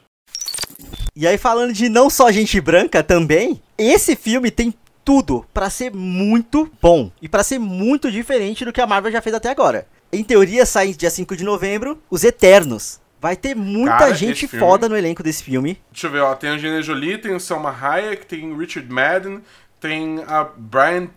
E 1.20 1.26
aí, 1.26 1.36
falando 1.36 1.74
de 1.74 1.89
não 1.89 2.11
só 2.11 2.32
gente 2.32 2.61
branca 2.61 3.01
também, 3.01 3.59
esse 3.76 4.15
filme 4.15 4.51
tem 4.51 4.72
tudo 5.03 5.43
pra 5.51 5.68
ser 5.68 5.91
muito 5.91 6.70
bom 6.80 7.11
e 7.20 7.28
pra 7.28 7.43
ser 7.43 7.57
muito 7.57 8.11
diferente 8.11 8.63
do 8.63 8.72
que 8.72 8.80
a 8.80 8.86
Marvel 8.86 9.11
já 9.11 9.20
fez 9.20 9.34
até 9.34 9.49
agora. 9.49 9.88
Em 10.13 10.24
teoria, 10.24 10.63
sai 10.63 10.93
dia 10.93 11.09
5 11.09 11.36
de 11.36 11.43
novembro, 11.43 11.97
Os 12.07 12.24
Eternos. 12.24 12.99
Vai 13.20 13.36
ter 13.36 13.55
muita 13.55 13.97
Cara, 13.97 14.13
gente 14.13 14.47
filme- 14.47 14.63
foda 14.63 14.88
no 14.88 14.95
elenco 14.95 15.24
desse 15.24 15.41
filme. 15.43 15.82
Deixa 15.91 16.05
eu 16.05 16.11
ver, 16.11 16.20
ó. 16.20 16.36
Tem 16.36 16.51
a 16.51 16.53
Angelina 16.53 16.84
Jolie, 16.84 17.18
tem 17.18 17.34
o 17.34 17.39
Selma 17.39 17.72
Hayek, 17.72 18.28
tem 18.28 18.51
o 18.53 18.57
Richard 18.57 18.88
Madden, 18.93 19.41
tem 19.80 20.24
a 20.28 20.43
Brian 20.55 21.07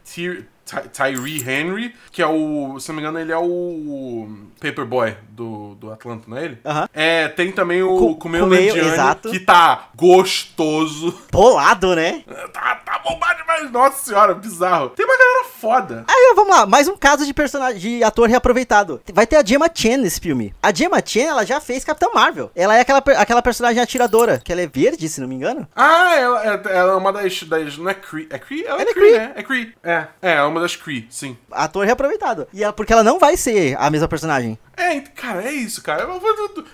Ty- 0.71 0.89
Tyree 0.93 1.41
Henry, 1.41 1.95
que 2.13 2.23
é 2.23 2.27
o. 2.27 2.79
Se 2.79 2.89
não 2.91 2.97
me 2.97 3.03
engano, 3.03 3.19
ele 3.19 3.33
é 3.33 3.37
o 3.39 4.29
Paperboy 4.61 5.17
do, 5.31 5.75
do 5.75 5.91
Atlanta, 5.93 6.25
não 6.29 6.37
é 6.37 6.45
ele? 6.45 6.59
Aham. 6.65 6.89
É, 6.95 7.29
tem 7.29 7.51
também 7.51 7.83
o 7.83 7.97
Ku- 7.99 8.17
Kumail 8.17 8.45
Kumail, 8.45 8.67
Nanjiani, 8.69 8.89
exato. 8.93 9.31
que 9.31 9.41
tá 9.41 9.89
gostoso. 9.97 11.19
Bolado, 11.33 11.95
né? 11.95 12.23
Tá, 12.53 12.75
tá 12.85 12.99
bombado 12.99 13.39
demais, 13.41 13.71
nossa 13.71 14.05
senhora, 14.05 14.35
bizarro. 14.35 14.91
Tem 14.91 15.07
uma 15.07 15.17
galera 15.17 15.45
foda. 15.59 16.05
Aí, 16.09 16.33
vamos 16.35 16.55
lá, 16.55 16.67
mais 16.67 16.89
um 16.89 16.97
caso 16.97 17.25
de 17.25 17.33
personagem 17.33 17.79
de 17.99 18.05
ator 18.05 18.29
reaproveitado. 18.29 19.01
Vai 19.15 19.27
ter 19.27 19.37
a 19.37 19.45
Gemma 19.45 19.69
Chan 19.73 19.99
nesse 19.99 20.21
filme. 20.21 20.53
A 20.63 20.73
Gemma 20.75 21.01
Chan, 21.05 21.21
ela 21.29 21.45
já 21.47 21.61
fez 21.61 21.85
Capitão 21.85 22.13
Marvel. 22.13 22.51
Ela 22.55 22.77
é 22.77 22.81
aquela, 22.81 22.99
aquela 22.99 23.41
personagem 23.43 23.81
atiradora, 23.83 24.41
que 24.45 24.51
ela 24.53 24.61
é 24.63 24.67
verde, 24.67 25.09
se 25.09 25.21
não 25.21 25.29
me 25.29 25.35
engano. 25.37 25.67
Ah, 25.77 26.15
ela, 26.17 26.45
é- 26.55 26.61
ela 26.77 26.93
é 26.93 26.97
uma 26.97 27.13
das, 27.13 27.43
das. 27.45 27.79
Não 27.79 27.89
é 27.89 27.95
Cree? 27.95 28.27
É 28.31 28.39
Cree? 28.39 28.65
Ela 28.65 28.79
é, 28.79 28.83
Ela 28.83 28.91
é 28.91 28.95
Cree, 28.95 29.09
Kree. 29.11 29.19
né? 29.19 29.33
É 29.37 29.43
Cree. 29.43 29.75
É, 29.83 30.07
é, 30.23 30.33
é 30.35 30.43
uma 30.43 30.60
das 30.61 30.77
Cree, 30.77 31.07
sim. 31.11 31.37
Ator 31.51 31.85
reaproveitado. 31.85 32.47
E 32.53 32.63
ela, 32.63 32.73
porque 32.73 32.93
ela 32.93 33.03
não 33.03 33.19
vai 33.19 33.37
ser 33.37 33.77
a 33.79 33.91
mesma 33.91 34.09
personagem. 34.09 34.59
É, 34.81 35.01
cara, 35.01 35.43
é 35.45 35.53
isso, 35.53 35.83
cara. 35.83 36.09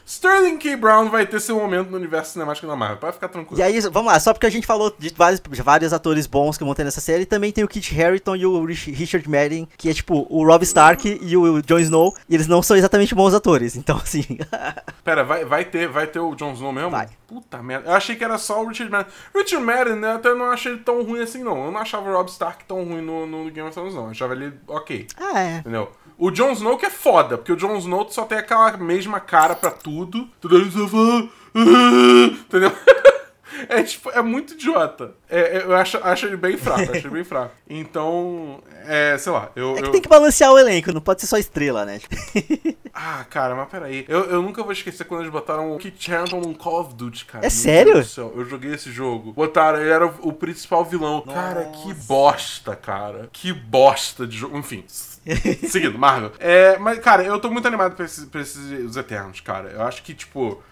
Sterling 0.07 0.59
K. 0.59 0.77
Brown 0.77 1.09
vai 1.11 1.27
ter 1.27 1.41
seu 1.41 1.57
momento 1.57 1.91
no 1.91 1.97
universo 1.97 2.33
cinemático 2.33 2.67
da 2.67 2.77
Marvel. 2.77 2.99
Pode 2.99 3.15
ficar 3.15 3.29
tranquilo. 3.29 3.59
E 3.59 3.63
aí, 3.63 3.81
vamos 3.81 4.13
lá, 4.13 4.19
só 4.21 4.33
porque 4.33 4.47
a 4.47 4.51
gente 4.51 4.67
falou 4.67 4.95
de 4.99 5.13
vários, 5.15 5.41
de 5.41 5.63
vários 5.63 5.93
atores 5.93 6.27
bons 6.27 6.57
que 6.57 6.65
vão 6.65 6.75
ter 6.75 6.85
nessa 6.85 7.01
série, 7.01 7.27
também 7.27 7.53
tem 7.53 7.65
o 7.65 7.69
Kit 7.69 8.01
Harington 8.01 8.37
e 8.37 8.47
o 8.47 8.65
Rich- 8.65 8.91
Richard 8.93 9.29
Madden, 9.29 9.69
que 9.77 9.89
é 9.89 9.95
tipo 9.95 10.27
o 10.31 10.45
Rob 10.47 10.63
Stark 10.63 11.19
e 11.21 11.37
o 11.37 11.61
Jon 11.63 11.79
Snow, 11.79 12.15
e 12.29 12.35
eles 12.35 12.47
não 12.47 12.63
são 12.63 12.77
exatamente 12.77 13.15
bons 13.15 13.35
atores, 13.35 13.77
então 13.77 13.97
assim. 14.03 14.25
Pera, 15.05 15.25
vai, 15.25 15.45
vai, 15.45 15.65
ter, 15.65 15.89
vai 15.89 16.07
ter 16.07 16.21
o 16.21 16.35
Jon 16.35 16.53
Snow 16.53 16.73
mesmo? 16.73 16.91
Vai. 16.91 17.09
Puta 17.27 17.61
merda. 17.63 17.89
Eu 17.91 17.95
achei 17.95 18.15
que 18.15 18.23
era 18.23 18.39
só 18.39 18.63
o 18.63 18.69
Richard 18.69 18.91
Madden. 18.93 19.13
Richard 19.35 19.65
Madden, 19.67 19.97
né, 19.97 20.13
eu 20.13 20.17
até 20.17 20.35
não 20.35 20.47
achei 20.47 20.73
ele 20.73 20.81
tão 20.83 21.03
ruim 21.03 21.21
assim, 21.23 21.43
não. 21.43 21.65
Eu 21.65 21.73
não 21.73 21.81
achava 21.81 22.09
o 22.09 22.13
Rob 22.13 22.29
Stark 22.31 22.65
tão 22.65 22.85
ruim 22.85 23.01
no, 23.03 23.27
no 23.27 23.51
Game 23.51 23.63
of 23.69 23.73
Thrones, 23.73 23.95
não. 23.95 24.05
Eu 24.05 24.11
achava 24.11 24.33
ele 24.35 24.53
ok. 24.69 25.07
ah, 25.19 25.41
é. 25.41 25.57
Entendeu? 25.59 25.91
O 26.19 26.31
Jon 26.31 26.53
Snow 26.53 26.79
que 26.79 26.87
é 26.87 26.91
foda, 26.91 27.37
porque 27.37 27.53
o 27.53 27.57
Jon 27.57 27.77
Snow 27.77 27.95
só 28.11 28.24
tem 28.24 28.38
aquela 28.38 28.76
mesma 28.76 29.20
cara 29.20 29.55
pra 29.55 29.70
tudo. 29.70 30.28
Tudo 30.40 30.57
"Ah", 30.57 31.28
Entendeu? 31.55 32.72
É 33.70 33.82
tipo, 33.82 34.11
é 34.11 34.20
muito 34.20 34.53
idiota. 34.53 35.14
É, 35.30 35.40
é, 35.59 35.62
eu 35.62 35.74
acho, 35.74 35.97
acho 36.03 36.26
ele 36.26 36.36
bem 36.36 36.59
fraco, 36.59 36.82
acho 36.92 37.07
ele 37.07 37.09
bem 37.09 37.24
fraco. 37.24 37.55
Então, 37.70 38.61
é, 38.84 39.16
sei 39.16 39.32
lá, 39.32 39.51
eu. 39.57 39.72
É 39.78 39.80
que 39.80 39.88
eu- 39.88 39.92
tem 39.92 40.03
que 40.03 40.11
balancear 40.11 40.53
o 40.53 40.59
elenco, 40.59 40.92
não 40.92 41.01
pode 41.01 41.22
ser 41.22 41.26
só 41.26 41.38
estrela, 41.38 41.84
né? 41.86 41.99
Ah, 42.99 43.24
cara, 43.28 43.55
mas 43.55 43.68
peraí. 43.68 44.05
Eu, 44.09 44.24
eu 44.24 44.42
nunca 44.42 44.62
vou 44.62 44.72
esquecer 44.72 45.05
quando 45.05 45.20
eles 45.20 45.32
botaram 45.32 45.74
o 45.74 45.78
Kit 45.78 46.12
Harington 46.14 46.40
num 46.40 46.55
Call 46.55 46.80
of 46.80 46.94
Duty, 46.94 47.26
cara. 47.26 47.44
É 47.44 47.49
Meu 47.49 47.51
sério? 47.51 47.92
Deus 47.94 48.07
do 48.07 48.11
céu, 48.11 48.32
eu 48.34 48.44
joguei 48.47 48.72
esse 48.74 48.90
jogo. 48.90 49.32
Botaram, 49.34 49.80
ele 49.80 49.90
era 49.90 50.07
o, 50.07 50.14
o 50.28 50.32
principal 50.32 50.82
vilão. 50.82 51.20
Cara, 51.22 51.64
que 51.66 51.92
bosta, 51.92 52.74
cara. 52.74 53.28
Que 53.32 53.53
bosta 53.53 54.26
de 54.26 54.38
jogo. 54.38 54.57
Enfim. 54.57 54.82
Seguindo, 55.68 55.99
Marvel. 55.99 56.33
É, 56.39 56.79
mas, 56.79 56.99
cara, 57.01 57.22
eu 57.24 57.39
tô 57.39 57.51
muito 57.51 57.66
animado 57.66 57.95
pra 57.97 58.05
esses, 58.05 58.24
pra 58.27 58.41
esses 58.41 58.85
os 58.85 58.97
Eternos, 58.97 59.41
cara. 59.41 59.70
Eu 59.70 59.83
acho 59.83 60.03
que, 60.03 60.14
tipo. 60.14 60.62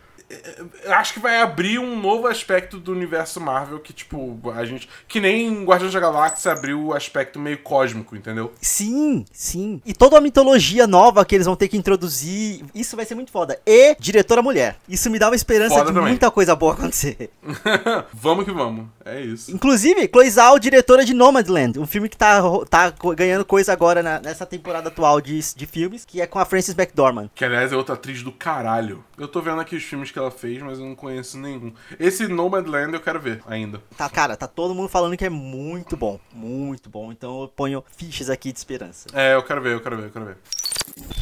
Acho 0.88 1.14
que 1.14 1.20
vai 1.20 1.40
abrir 1.40 1.78
um 1.78 2.00
novo 2.00 2.26
aspecto 2.26 2.78
do 2.78 2.92
universo 2.92 3.40
Marvel 3.40 3.78
que, 3.80 3.92
tipo, 3.92 4.38
a 4.54 4.64
gente. 4.64 4.88
Que 5.08 5.20
nem 5.20 5.64
Guardiões 5.64 5.92
da 5.92 6.00
Galáxia 6.00 6.52
abriu 6.52 6.86
o 6.86 6.94
aspecto 6.94 7.38
meio 7.38 7.58
cósmico, 7.58 8.16
entendeu? 8.16 8.52
Sim, 8.60 9.24
sim. 9.32 9.80
E 9.84 9.92
toda 9.92 10.18
a 10.18 10.20
mitologia 10.20 10.86
nova 10.86 11.24
que 11.24 11.34
eles 11.34 11.46
vão 11.46 11.56
ter 11.56 11.68
que 11.68 11.76
introduzir, 11.76 12.64
isso 12.74 12.96
vai 12.96 13.04
ser 13.04 13.14
muito 13.14 13.30
foda. 13.30 13.58
E 13.66 13.96
diretora 13.98 14.42
mulher. 14.42 14.76
Isso 14.88 15.10
me 15.10 15.18
dá 15.18 15.28
uma 15.28 15.36
esperança 15.36 15.74
Foda 15.74 15.86
de 15.86 15.92
também. 15.94 16.08
muita 16.10 16.30
coisa 16.30 16.54
boa 16.56 16.74
acontecer. 16.74 17.30
vamos 18.12 18.44
que 18.44 18.52
vamos. 18.52 18.86
É 19.04 19.20
isso. 19.20 19.50
Inclusive, 19.52 20.08
Chloe 20.08 20.30
Zhao, 20.30 20.58
diretora 20.58 21.04
de 21.04 21.14
Nomadland, 21.14 21.78
um 21.78 21.86
filme 21.86 22.08
que 22.08 22.16
tá, 22.16 22.40
tá 22.68 22.92
ganhando 23.14 23.44
coisa 23.44 23.72
agora 23.72 24.02
na- 24.02 24.20
nessa 24.20 24.46
temporada 24.46 24.88
atual 24.88 25.20
de, 25.20 25.38
de 25.54 25.66
filmes, 25.66 26.04
que 26.04 26.20
é 26.20 26.26
com 26.26 26.38
a 26.38 26.44
Frances 26.44 26.74
McDormand. 26.76 27.28
Que 27.34 27.44
aliás 27.44 27.72
é 27.72 27.76
outra 27.76 27.94
atriz 27.94 28.22
do 28.22 28.32
caralho. 28.32 29.04
Eu 29.18 29.28
tô 29.28 29.40
vendo 29.40 29.60
aqui 29.60 29.76
os 29.76 29.82
filmes 29.84 30.10
que 30.10 30.18
ela 30.18 30.23
fez, 30.30 30.62
mas 30.62 30.78
eu 30.78 30.84
não 30.84 30.94
conheço 30.94 31.38
nenhum. 31.38 31.72
Esse 31.98 32.26
Nomadland 32.28 32.94
eu 32.94 33.00
quero 33.00 33.20
ver 33.20 33.42
ainda. 33.46 33.80
Tá, 33.96 34.08
cara, 34.08 34.36
tá 34.36 34.46
todo 34.46 34.74
mundo 34.74 34.88
falando 34.88 35.16
que 35.16 35.24
é 35.24 35.30
muito 35.30 35.96
bom, 35.96 36.18
muito 36.32 36.88
bom. 36.88 37.12
Então 37.12 37.42
eu 37.42 37.48
ponho 37.48 37.84
fichas 37.96 38.30
aqui 38.30 38.52
de 38.52 38.58
esperança. 38.58 39.08
É, 39.12 39.34
eu 39.34 39.42
quero 39.42 39.60
ver, 39.60 39.74
eu 39.74 39.80
quero 39.80 39.96
ver, 39.96 40.06
eu 40.06 40.10
quero 40.10 40.24
ver. 40.26 40.36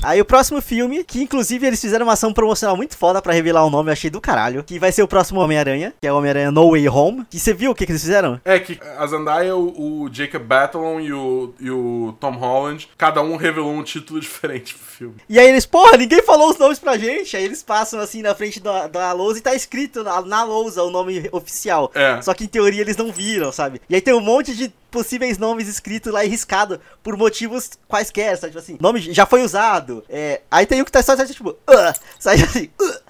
Aí 0.02 0.20
o 0.20 0.24
próximo 0.24 0.60
filme, 0.60 1.04
que 1.04 1.22
inclusive 1.22 1.66
eles 1.66 1.80
fizeram 1.80 2.04
uma 2.06 2.14
ação 2.14 2.32
promocional 2.32 2.76
muito 2.76 2.96
foda 2.96 3.22
pra 3.22 3.32
revelar 3.32 3.64
o 3.64 3.70
nome, 3.70 3.88
eu 3.88 3.92
achei 3.92 4.10
do 4.10 4.20
caralho, 4.20 4.64
que 4.64 4.78
vai 4.78 4.90
ser 4.90 5.02
o 5.02 5.08
próximo 5.08 5.40
Homem-Aranha, 5.40 5.94
que 6.00 6.06
é 6.06 6.12
o 6.12 6.16
Homem-Aranha 6.16 6.50
No 6.50 6.70
Way 6.70 6.88
Home. 6.88 7.24
Que 7.30 7.38
você 7.38 7.54
viu 7.54 7.70
o 7.70 7.74
que, 7.74 7.86
que 7.86 7.92
eles 7.92 8.02
fizeram? 8.02 8.40
É 8.44 8.58
que 8.58 8.78
a 8.98 9.06
Zendaya, 9.06 9.56
o, 9.56 10.02
o 10.02 10.12
Jacob 10.12 10.42
Batalon 10.42 11.00
e 11.00 11.12
o, 11.12 11.54
e 11.60 11.70
o 11.70 12.14
Tom 12.18 12.32
Holland, 12.32 12.88
cada 12.98 13.22
um 13.22 13.36
revelou 13.36 13.72
um 13.72 13.82
título 13.82 14.18
diferente 14.20 14.74
pro 14.74 14.84
filme. 14.84 15.14
E 15.28 15.38
aí 15.38 15.48
eles, 15.48 15.64
porra, 15.64 15.96
ninguém 15.96 16.22
falou 16.22 16.50
os 16.50 16.58
nomes 16.58 16.78
pra 16.78 16.98
gente. 16.98 17.36
Aí 17.36 17.44
eles 17.44 17.62
passam 17.62 18.00
assim 18.00 18.22
na 18.22 18.34
frente 18.34 18.60
da, 18.60 18.88
da 18.92 19.12
lousa 19.12 19.38
e 19.38 19.42
tá 19.42 19.54
escrito 19.54 20.04
na, 20.04 20.20
na 20.22 20.44
lousa 20.44 20.82
o 20.82 20.90
nome 20.90 21.28
oficial. 21.32 21.90
É. 21.94 22.20
Só 22.22 22.34
que 22.34 22.44
em 22.44 22.48
teoria 22.48 22.82
eles 22.82 22.96
não 22.96 23.10
viram, 23.10 23.50
sabe? 23.50 23.80
E 23.88 23.94
aí 23.94 24.00
tem 24.00 24.14
um 24.14 24.20
monte 24.20 24.54
de 24.54 24.72
possíveis 24.90 25.38
nomes 25.38 25.66
escritos 25.66 26.12
lá 26.12 26.24
e 26.24 26.28
riscado 26.28 26.78
por 27.02 27.16
motivos 27.16 27.70
quaisquer, 27.88 28.36
sabe? 28.36 28.52
Tipo 28.52 28.58
assim, 28.58 28.78
nome 28.80 29.00
já 29.00 29.24
foi 29.24 29.42
usado. 29.42 30.04
É, 30.08 30.42
aí 30.50 30.66
tem 30.66 30.82
um 30.82 30.84
que 30.84 30.92
tá 30.92 31.02
só 31.02 31.16
tipo, 31.24 31.50
uh, 31.50 32.00
sai 32.18 32.40
assim, 32.42 32.70
uh. 32.80 33.02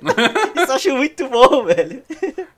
Isso 0.56 0.70
eu 0.70 0.74
acho 0.74 0.96
muito 0.96 1.28
bom, 1.28 1.64
velho. 1.64 2.02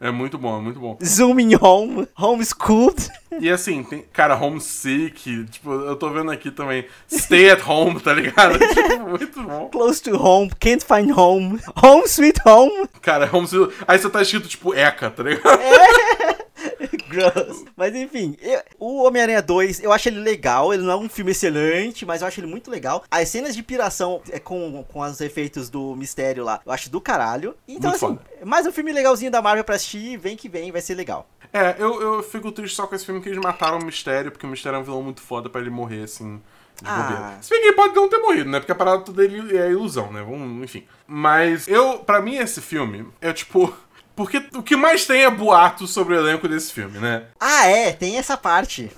É 0.00 0.11
muito 0.11 0.36
bom, 0.36 0.59
é 0.59 0.61
muito 0.61 0.78
bom. 0.78 0.98
Zooming 1.03 1.57
home, 1.61 2.07
homeschooled. 2.16 3.11
E 3.41 3.51
assim, 3.51 3.83
tem, 3.83 4.05
cara, 4.12 4.37
homesick, 4.37 5.45
tipo, 5.47 5.72
eu 5.72 5.97
tô 5.97 6.11
vendo 6.11 6.30
aqui 6.30 6.51
também, 6.51 6.87
stay 7.11 7.51
at 7.51 7.66
home, 7.66 8.01
tá 8.01 8.12
ligado? 8.12 8.59
tipo, 8.59 9.09
muito 9.09 9.43
bom. 9.43 9.68
Close 9.68 10.03
to 10.03 10.16
home, 10.16 10.51
can't 10.61 10.85
find 10.85 11.11
home, 11.16 11.61
home 11.83 12.05
sweet 12.07 12.41
home. 12.47 12.89
Cara, 13.01 13.28
home, 13.33 13.47
aí 13.87 13.99
você 13.99 14.11
tá 14.11 14.22
escrito, 14.22 14.49
tipo, 14.49 14.74
ECA, 14.74 15.11
tá 15.11 15.22
ligado? 15.22 15.43
Gross. 17.12 17.64
Mas 17.76 17.94
enfim, 17.94 18.36
eu- 18.40 18.60
o 18.78 19.04
Homem-Aranha 19.04 19.40
2, 19.42 19.82
eu 19.82 19.92
acho 19.92 20.08
ele 20.08 20.20
legal. 20.20 20.72
Ele 20.74 20.82
não 20.82 20.92
é 20.92 20.96
um 20.96 21.08
filme 21.08 21.30
excelente, 21.32 22.04
mas 22.06 22.22
eu 22.22 22.28
acho 22.28 22.40
ele 22.40 22.46
muito 22.46 22.70
legal. 22.70 23.04
As 23.10 23.28
cenas 23.28 23.54
de 23.54 23.62
piração 23.62 24.20
é, 24.30 24.38
com, 24.38 24.82
com 24.84 25.00
os 25.00 25.20
efeitos 25.20 25.68
do 25.70 25.94
mistério 25.94 26.44
lá, 26.44 26.60
eu 26.64 26.72
acho 26.72 26.90
do 26.90 27.00
caralho. 27.00 27.54
Então, 27.68 27.90
Muito 27.90 28.04
assim, 28.06 28.16
foda. 28.18 28.44
mais 28.44 28.66
um 28.66 28.72
filme 28.72 28.92
legalzinho 28.92 29.30
da 29.30 29.40
Marvel 29.42 29.64
pra 29.64 29.76
assistir. 29.76 30.16
Vem 30.18 30.36
que 30.36 30.48
vem, 30.48 30.72
vai 30.72 30.80
ser 30.80 30.94
legal. 30.94 31.28
É, 31.52 31.76
eu, 31.78 32.00
eu 32.00 32.22
fico 32.22 32.50
triste 32.50 32.74
só 32.74 32.86
com 32.86 32.94
esse 32.94 33.04
filme 33.04 33.20
que 33.20 33.28
eles 33.28 33.38
mataram 33.38 33.78
o 33.78 33.84
Mistério, 33.84 34.30
porque 34.32 34.46
o 34.46 34.48
Mistério 34.48 34.76
é 34.76 34.80
um 34.80 34.84
vilão 34.84 35.02
muito 35.02 35.20
foda 35.20 35.50
pra 35.50 35.60
ele 35.60 35.68
morrer, 35.68 36.04
assim, 36.04 36.40
de 36.80 36.88
Ah. 36.88 36.96
bobeira. 37.02 37.38
Se 37.42 37.50
bem 37.50 37.60
que 37.60 37.66
ele 37.68 37.76
pode 37.76 37.94
não 37.94 38.08
ter 38.08 38.18
morrido, 38.18 38.48
né? 38.48 38.58
Porque 38.58 38.72
a 38.72 38.74
parada 38.74 39.02
toda 39.02 39.20
dele 39.26 39.56
é 39.58 39.70
ilusão, 39.70 40.10
né? 40.10 40.22
Vamos, 40.22 40.64
enfim. 40.64 40.84
Mas 41.06 41.68
eu, 41.68 41.98
pra 41.98 42.22
mim, 42.22 42.36
esse 42.36 42.60
filme 42.62 43.06
é 43.20 43.32
tipo. 43.34 43.74
Porque 44.14 44.42
o 44.54 44.62
que 44.62 44.76
mais 44.76 45.06
tem 45.06 45.24
é 45.24 45.30
boato 45.30 45.86
sobre 45.86 46.14
o 46.14 46.18
elenco 46.18 46.48
desse 46.48 46.72
filme, 46.72 46.98
né? 46.98 47.24
Ah, 47.44 47.66
é, 47.66 47.92
tem 47.92 48.18
essa 48.18 48.36
parte. 48.36 48.90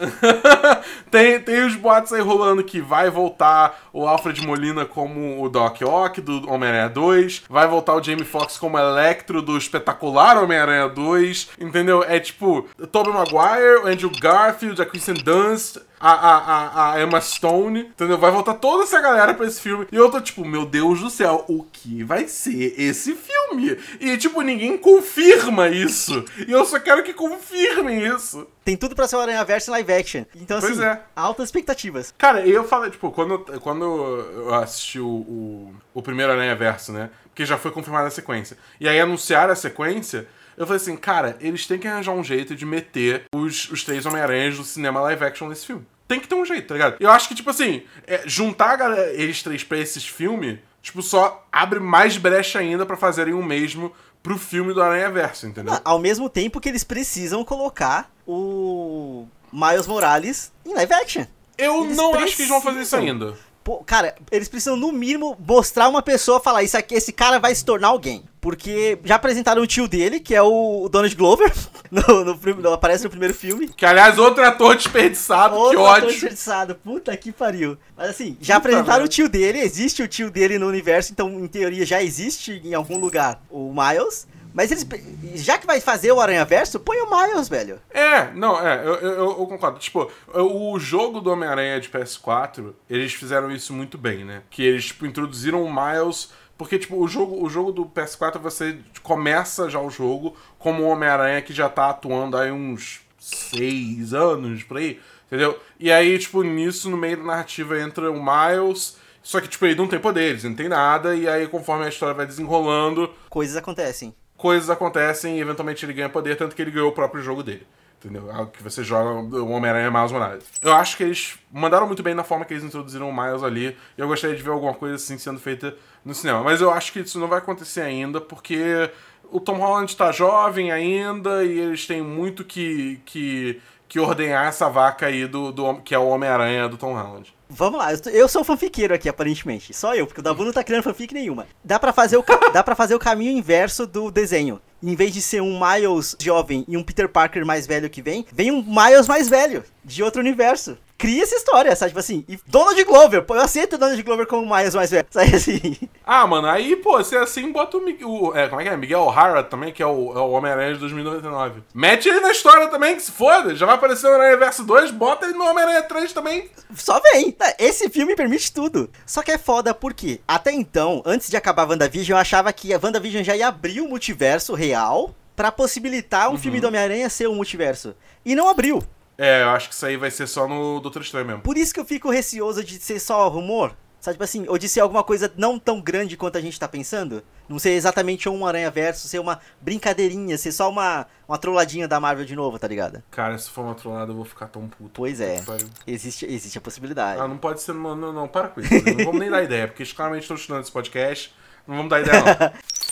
tem, 1.10 1.40
tem 1.40 1.64
os 1.64 1.74
boatos 1.74 2.12
aí 2.12 2.20
rolando 2.20 2.62
que 2.62 2.80
vai 2.80 3.10
voltar 3.10 3.88
o 3.92 4.06
Alfred 4.06 4.46
Molina 4.46 4.84
como 4.84 5.42
o 5.42 5.48
Doc 5.48 5.80
Ock 5.82 6.20
do 6.20 6.50
Homem-Aranha 6.50 6.88
2, 6.88 7.44
vai 7.48 7.66
voltar 7.66 7.94
o 7.94 8.02
Jamie 8.02 8.24
Foxx 8.24 8.56
como 8.58 8.78
Electro 8.78 9.42
do 9.42 9.56
espetacular 9.56 10.36
Homem-Aranha 10.42 10.88
2, 10.88 11.50
entendeu? 11.58 12.04
É 12.06 12.20
tipo, 12.20 12.68
Tobey 12.92 13.12
Maguire, 13.12 13.90
Andrew 13.90 14.10
Garfield, 14.20 14.80
a 14.80 14.86
Kristen 14.86 15.14
Dunst, 15.14 15.78
a, 16.06 16.36
a, 16.36 16.92
a, 16.92 17.02
Emma 17.02 17.18
Stone, 17.18 17.80
entendeu? 17.80 18.18
Vai 18.18 18.30
voltar 18.30 18.54
toda 18.54 18.84
essa 18.84 19.00
galera 19.00 19.32
pra 19.32 19.46
esse 19.46 19.58
filme. 19.58 19.86
E 19.90 19.96
eu 19.96 20.10
tô 20.10 20.20
tipo, 20.20 20.44
meu 20.44 20.66
Deus 20.66 21.00
do 21.00 21.08
céu, 21.08 21.46
o 21.48 21.64
que 21.64 22.04
vai 22.04 22.28
ser 22.28 22.74
esse 22.78 23.14
filme? 23.14 23.78
E 23.98 24.18
tipo, 24.18 24.42
ninguém 24.42 24.76
confirma 24.76 25.68
isso. 25.68 26.22
E 26.46 26.52
eu 26.52 26.64
só 26.66 26.78
quero 26.78 27.02
que 27.02 27.14
confirmem 27.14 28.06
isso. 28.06 28.46
Tem 28.62 28.76
tudo 28.76 28.94
pra 28.94 29.08
ser 29.08 29.16
o 29.16 29.20
Aranha 29.20 29.44
Verso 29.44 29.70
live 29.70 29.92
action. 29.92 30.24
Então, 30.34 30.60
Pois 30.60 30.78
assim, 30.78 30.88
é. 30.88 31.00
altas 31.16 31.46
expectativas. 31.46 32.12
Cara, 32.18 32.46
eu 32.46 32.64
falei, 32.64 32.90
tipo, 32.90 33.10
quando, 33.10 33.38
quando 33.60 33.84
eu 33.84 34.54
assisti 34.54 35.00
o, 35.00 35.06
o, 35.06 35.74
o 35.94 36.02
primeiro 36.02 36.32
Aranha 36.32 36.54
Verso, 36.54 36.92
né? 36.92 37.08
Porque 37.24 37.46
já 37.46 37.56
foi 37.56 37.70
confirmada 37.70 38.08
a 38.08 38.10
sequência. 38.10 38.58
E 38.78 38.86
aí 38.86 39.00
anunciaram 39.00 39.52
a 39.54 39.56
sequência, 39.56 40.28
eu 40.56 40.66
falei 40.66 40.80
assim, 40.80 40.96
cara, 40.96 41.36
eles 41.40 41.66
têm 41.66 41.78
que 41.78 41.88
arranjar 41.88 42.12
um 42.12 42.22
jeito 42.22 42.54
de 42.54 42.64
meter 42.64 43.24
os, 43.34 43.70
os 43.70 43.82
três 43.82 44.06
Homem-Aranhas 44.06 44.56
do 44.56 44.64
cinema 44.64 45.00
live 45.00 45.24
action 45.24 45.48
nesse 45.48 45.66
filme. 45.66 45.86
Tem 46.06 46.20
que 46.20 46.28
ter 46.28 46.34
um 46.34 46.44
jeito, 46.44 46.68
tá 46.68 46.74
ligado? 46.74 46.96
Eu 47.00 47.10
acho 47.10 47.28
que, 47.28 47.34
tipo 47.34 47.48
assim, 47.50 47.82
é, 48.06 48.22
juntar 48.26 48.76
galera- 48.76 49.12
eles 49.14 49.42
três 49.42 49.64
pra 49.64 49.78
esses 49.78 50.06
filmes, 50.06 50.58
tipo, 50.82 51.00
só 51.02 51.46
abre 51.50 51.80
mais 51.80 52.16
brecha 52.18 52.58
ainda 52.58 52.84
pra 52.84 52.96
fazerem 52.96 53.32
o 53.34 53.42
mesmo 53.42 53.90
pro 54.22 54.38
filme 54.38 54.72
do 54.74 54.82
Aranha 54.82 55.10
Verso, 55.10 55.46
entendeu? 55.46 55.78
Ao 55.84 55.98
mesmo 55.98 56.28
tempo 56.28 56.60
que 56.60 56.68
eles 56.68 56.84
precisam 56.84 57.44
colocar 57.44 58.10
o 58.26 59.26
Miles 59.52 59.86
Morales 59.86 60.52
em 60.64 60.74
live 60.74 60.92
action. 60.94 61.24
Eu 61.56 61.84
Eles 61.84 61.96
não 61.96 62.14
acho 62.14 62.34
que 62.36 62.42
eles 62.42 62.48
vão 62.48 62.60
fazer 62.60 62.80
isso 62.80 62.96
precisam. 62.96 63.26
ainda. 63.28 63.38
Pô, 63.64 63.78
cara, 63.78 64.14
eles 64.30 64.46
precisam 64.46 64.76
no 64.76 64.92
mínimo 64.92 65.34
mostrar 65.48 65.88
uma 65.88 66.02
pessoa 66.02 66.38
falar 66.38 66.62
isso 66.62 66.76
aqui, 66.76 66.94
esse 66.94 67.12
cara 67.12 67.38
vai 67.40 67.54
se 67.54 67.64
tornar 67.64 67.88
alguém. 67.88 68.22
Porque 68.38 68.98
já 69.04 69.14
apresentaram 69.14 69.62
o 69.62 69.66
tio 69.66 69.88
dele, 69.88 70.20
que 70.20 70.34
é 70.34 70.42
o 70.42 70.86
Donald 70.92 71.16
Glover, 71.16 71.50
no, 71.90 72.24
no, 72.26 72.34
no- 72.36 72.72
aparece 72.74 73.04
no 73.04 73.08
primeiro 73.08 73.32
filme. 73.32 73.68
Que, 73.68 73.86
aliás, 73.86 74.18
outro 74.18 74.44
ator 74.44 74.76
desperdiçado, 74.76 75.56
Outro 75.56 75.78
que 75.78 75.82
ator 75.82 75.94
ódio. 75.96 76.08
desperdiçado, 76.10 76.74
puta 76.74 77.16
que 77.16 77.32
pariu. 77.32 77.78
Mas 77.96 78.10
assim, 78.10 78.36
já 78.38 78.56
Puta 78.56 78.68
apresentaram 78.68 78.98
merda. 78.98 79.04
o 79.06 79.08
tio 79.08 79.30
dele, 79.30 79.60
existe 79.60 80.02
o 80.02 80.08
tio 80.08 80.30
dele 80.30 80.58
no 80.58 80.68
universo, 80.68 81.10
então 81.10 81.30
em 81.40 81.46
teoria 81.46 81.86
já 81.86 82.02
existe 82.02 82.60
em 82.62 82.74
algum 82.74 82.98
lugar 82.98 83.42
o 83.50 83.72
Miles. 83.72 84.26
Mas 84.54 84.70
eles, 84.70 84.86
já 85.34 85.58
que 85.58 85.66
vai 85.66 85.80
fazer 85.80 86.12
o 86.12 86.20
Aranha 86.20 86.44
Verso, 86.44 86.78
põe 86.78 86.96
o 87.00 87.10
Miles, 87.10 87.48
velho. 87.48 87.80
É, 87.90 88.32
não, 88.32 88.64
é, 88.64 88.86
eu, 88.86 88.94
eu, 88.94 89.38
eu 89.40 89.46
concordo. 89.48 89.80
Tipo, 89.80 90.08
o 90.32 90.78
jogo 90.78 91.20
do 91.20 91.32
Homem-Aranha 91.32 91.80
de 91.80 91.88
PS4, 91.88 92.72
eles 92.88 93.12
fizeram 93.12 93.50
isso 93.50 93.72
muito 93.72 93.98
bem, 93.98 94.24
né? 94.24 94.42
Que 94.48 94.62
eles, 94.62 94.86
tipo, 94.86 95.06
introduziram 95.06 95.64
o 95.64 95.74
Miles. 95.74 96.30
Porque, 96.56 96.78
tipo, 96.78 96.96
o 96.96 97.08
jogo, 97.08 97.44
o 97.44 97.50
jogo 97.50 97.72
do 97.72 97.84
PS4 97.86 98.38
você 98.38 98.78
começa 99.02 99.68
já 99.68 99.80
o 99.80 99.90
jogo 99.90 100.36
como 100.56 100.84
um 100.84 100.88
Homem-Aranha 100.88 101.42
que 101.42 101.52
já 101.52 101.68
tá 101.68 101.90
atuando 101.90 102.36
aí 102.36 102.52
uns 102.52 103.00
seis 103.18 104.14
anos 104.14 104.62
por 104.62 104.76
aí, 104.76 105.00
entendeu? 105.26 105.58
E 105.80 105.90
aí, 105.90 106.16
tipo, 106.16 106.44
nisso, 106.44 106.88
no 106.88 106.96
meio 106.96 107.16
da 107.16 107.24
narrativa 107.24 107.80
entra 107.80 108.08
o 108.08 108.22
Miles. 108.22 108.98
Só 109.20 109.40
que, 109.40 109.48
tipo, 109.48 109.66
ele 109.66 109.74
não 109.74 109.88
tem 109.88 109.98
poderes, 109.98 110.44
não 110.44 110.54
tem 110.54 110.68
nada. 110.68 111.16
E 111.16 111.26
aí, 111.26 111.48
conforme 111.48 111.86
a 111.86 111.88
história 111.88 112.14
vai 112.14 112.24
desenrolando, 112.26 113.12
Coisas 113.28 113.56
acontecem. 113.56 114.14
Coisas 114.44 114.68
acontecem 114.68 115.38
e 115.38 115.40
eventualmente 115.40 115.86
ele 115.86 115.94
ganha 115.94 116.10
poder, 116.10 116.36
tanto 116.36 116.54
que 116.54 116.60
ele 116.60 116.70
ganhou 116.70 116.90
o 116.90 116.92
próprio 116.92 117.22
jogo 117.22 117.42
dele. 117.42 117.66
Entendeu? 117.98 118.30
Algo 118.30 118.50
que 118.50 118.62
você 118.62 118.84
joga 118.84 119.38
o 119.38 119.48
Homem-Aranha 119.48 119.90
Miles 119.90 120.12
Morales. 120.12 120.44
Eu 120.60 120.74
acho 120.74 120.98
que 120.98 121.02
eles 121.02 121.38
mandaram 121.50 121.86
muito 121.86 122.02
bem 122.02 122.12
na 122.12 122.22
forma 122.22 122.44
que 122.44 122.52
eles 122.52 122.62
introduziram 122.62 123.08
o 123.08 123.16
Miles 123.16 123.42
ali. 123.42 123.74
E 123.96 124.00
eu 124.02 124.06
gostaria 124.06 124.36
de 124.36 124.42
ver 124.42 124.50
alguma 124.50 124.74
coisa 124.74 124.96
assim 124.96 125.16
sendo 125.16 125.40
feita 125.40 125.74
no 126.04 126.14
cinema. 126.14 126.42
Mas 126.42 126.60
eu 126.60 126.70
acho 126.70 126.92
que 126.92 127.00
isso 127.00 127.18
não 127.18 127.26
vai 127.26 127.38
acontecer 127.38 127.80
ainda, 127.80 128.20
porque 128.20 128.90
o 129.30 129.40
Tom 129.40 129.54
Holland 129.54 129.96
tá 129.96 130.12
jovem 130.12 130.70
ainda 130.70 131.42
e 131.42 131.58
eles 131.58 131.86
têm 131.86 132.02
muito 132.02 132.44
que, 132.44 133.00
que, 133.06 133.62
que 133.94 134.00
ordenhar 134.00 134.48
essa 134.48 134.68
vaca 134.68 135.06
aí 135.06 135.24
do, 135.24 135.52
do 135.52 135.76
que 135.76 135.94
é 135.94 135.98
o 135.98 136.08
Homem-Aranha 136.08 136.68
do 136.68 136.76
Tom 136.76 136.94
Holland. 136.94 137.32
Vamos 137.48 137.78
lá, 137.78 137.92
eu, 138.10 138.26
sou 138.26 138.42
fanfiqueiro 138.42 138.92
aqui, 138.92 139.08
aparentemente. 139.08 139.72
Só 139.72 139.94
eu, 139.94 140.04
porque 140.04 140.18
o 140.18 140.22
Dabu 140.22 140.44
não 140.44 140.52
tá 140.52 140.64
criando 140.64 140.82
fanfic 140.82 141.14
nenhuma. 141.14 141.46
Dá 141.62 141.78
pra 141.78 141.92
fazer 141.92 142.16
o, 142.16 142.24
dá 142.52 142.60
pra 142.64 142.74
fazer 142.74 142.96
o 142.96 142.98
caminho 142.98 143.30
inverso 143.30 143.86
do 143.86 144.10
desenho. 144.10 144.60
Em 144.82 144.96
vez 144.96 145.14
de 145.14 145.22
ser 145.22 145.40
um 145.40 145.60
Miles 145.60 146.16
jovem 146.20 146.64
e 146.66 146.76
um 146.76 146.82
Peter 146.82 147.08
Parker 147.08 147.46
mais 147.46 147.68
velho 147.68 147.88
que 147.88 148.02
vem, 148.02 148.26
vem 148.32 148.50
um 148.50 148.64
Miles 148.64 149.06
mais 149.06 149.28
velho, 149.28 149.62
de 149.84 150.02
outro 150.02 150.20
universo. 150.20 150.76
Cria 150.96 151.22
essa 151.22 151.34
história, 151.34 151.74
sabe? 151.74 151.90
Tipo 151.90 152.00
assim, 152.00 152.24
e 152.28 152.38
Donald 152.46 152.82
Glover, 152.84 153.22
pô, 153.24 153.34
eu 153.34 153.40
aceito 153.40 153.74
o 153.74 153.78
Donald 153.78 154.00
Glover 154.02 154.26
como 154.26 154.54
Miles 154.54 154.74
mais 154.74 154.90
velho. 154.90 155.06
Sabe 155.10 155.34
assim? 155.34 155.76
Ah, 156.06 156.26
mano, 156.26 156.46
aí, 156.46 156.76
pô, 156.76 157.02
se 157.02 157.16
é 157.16 157.20
assim, 157.20 157.50
bota 157.50 157.76
o, 157.76 157.80
o 157.80 158.36
é, 158.36 158.48
como 158.48 158.60
é 158.60 158.64
que 158.64 158.70
é? 158.70 158.76
Miguel 158.76 159.02
O'Hara 159.02 159.42
também, 159.42 159.72
que 159.72 159.82
é 159.82 159.86
o, 159.86 160.12
é 160.12 160.20
o 160.20 160.30
Homem-Aranha 160.30 160.74
de 160.74 160.80
2099. 160.80 161.62
Mete 161.74 162.08
ele 162.08 162.20
na 162.20 162.30
história 162.30 162.68
também, 162.68 162.94
que 162.94 163.02
se 163.02 163.10
foda. 163.10 163.54
Já 163.54 163.66
vai 163.66 163.74
aparecer 163.74 164.06
o 164.06 164.12
Aranha 164.12 164.36
Verso 164.36 164.64
2, 164.64 164.90
bota 164.92 165.26
ele 165.26 165.34
no 165.36 165.44
Homem-Aranha 165.44 165.82
3 165.82 166.12
também. 166.12 166.50
Só 166.76 167.00
vem. 167.00 167.32
Tá, 167.32 167.54
Esse 167.58 167.88
filme 167.88 168.14
permite 168.14 168.52
tudo. 168.52 168.88
Só 169.04 169.22
que 169.22 169.32
é 169.32 169.38
foda 169.38 169.74
porque, 169.74 170.20
até 170.28 170.52
então, 170.52 171.02
antes 171.04 171.28
de 171.28 171.36
acabar 171.36 171.64
a 171.64 171.70
WandaVision, 171.70 172.16
eu 172.16 172.20
achava 172.20 172.52
que 172.52 172.72
a 172.72 172.80
WandaVision 172.82 173.24
já 173.24 173.36
ia 173.36 173.48
abrir 173.48 173.80
o 173.80 173.88
multiverso 173.88 174.54
real 174.54 175.14
pra 175.34 175.50
possibilitar 175.50 176.30
um 176.30 176.38
filme 176.38 176.60
do 176.60 176.68
Homem-Aranha 176.68 177.10
ser 177.10 177.28
um 177.28 177.34
multiverso. 177.34 177.94
E 178.24 178.34
não 178.34 178.48
abriu. 178.48 178.82
É, 179.16 179.42
eu 179.42 179.50
acho 179.50 179.68
que 179.68 179.74
isso 179.74 179.86
aí 179.86 179.96
vai 179.96 180.10
ser 180.10 180.26
só 180.26 180.48
no 180.48 180.80
Doutor 180.80 181.02
Estranho 181.02 181.26
mesmo. 181.26 181.42
Por 181.42 181.56
isso 181.56 181.72
que 181.72 181.80
eu 181.80 181.84
fico 181.84 182.10
receoso 182.10 182.64
de 182.64 182.78
ser 182.78 182.98
só 182.98 183.28
rumor. 183.28 183.74
Sabe, 184.04 184.16
tipo 184.16 184.24
assim, 184.24 184.44
ou 184.48 184.58
de 184.58 184.68
ser 184.68 184.80
alguma 184.80 185.02
coisa 185.02 185.32
não 185.34 185.58
tão 185.58 185.80
grande 185.80 186.14
quanto 186.14 186.36
a 186.36 186.40
gente 186.40 186.60
tá 186.60 186.68
pensando. 186.68 187.24
Não 187.48 187.58
ser 187.58 187.70
exatamente 187.70 188.28
um 188.28 188.46
Aranha 188.46 188.70
Verso, 188.70 189.08
ser 189.08 189.18
uma 189.18 189.40
brincadeirinha, 189.62 190.36
ser 190.36 190.52
só 190.52 190.68
uma, 190.68 191.06
uma 191.26 191.38
trolladinha 191.38 191.88
da 191.88 191.98
Marvel 191.98 192.26
de 192.26 192.36
novo, 192.36 192.58
tá 192.58 192.68
ligado? 192.68 193.02
Cara, 193.10 193.38
se 193.38 193.48
for 193.48 193.62
uma 193.62 193.74
trollada, 193.74 194.12
eu 194.12 194.16
vou 194.16 194.26
ficar 194.26 194.48
tão 194.48 194.68
puto. 194.68 194.90
Pois 194.92 195.22
é. 195.22 195.42
Existe, 195.86 196.26
existe 196.26 196.58
a 196.58 196.60
possibilidade. 196.60 197.18
Ah, 197.18 197.26
não 197.26 197.38
pode 197.38 197.62
ser. 197.62 197.72
Não, 197.72 197.96
não, 197.96 198.12
não 198.12 198.28
para 198.28 198.48
com 198.48 198.60
isso. 198.60 198.74
Não 198.74 199.06
vamos 199.06 199.20
nem 199.20 199.30
dar 199.30 199.42
ideia, 199.42 199.66
porque 199.66 199.86
claramente 199.86 200.24
estão 200.24 200.36
estudando 200.36 200.64
esse 200.64 200.72
podcast. 200.72 201.34
Não 201.66 201.74
vamos 201.74 201.88
dar 201.88 202.02
ideia, 202.02 202.22
não. 202.22 202.52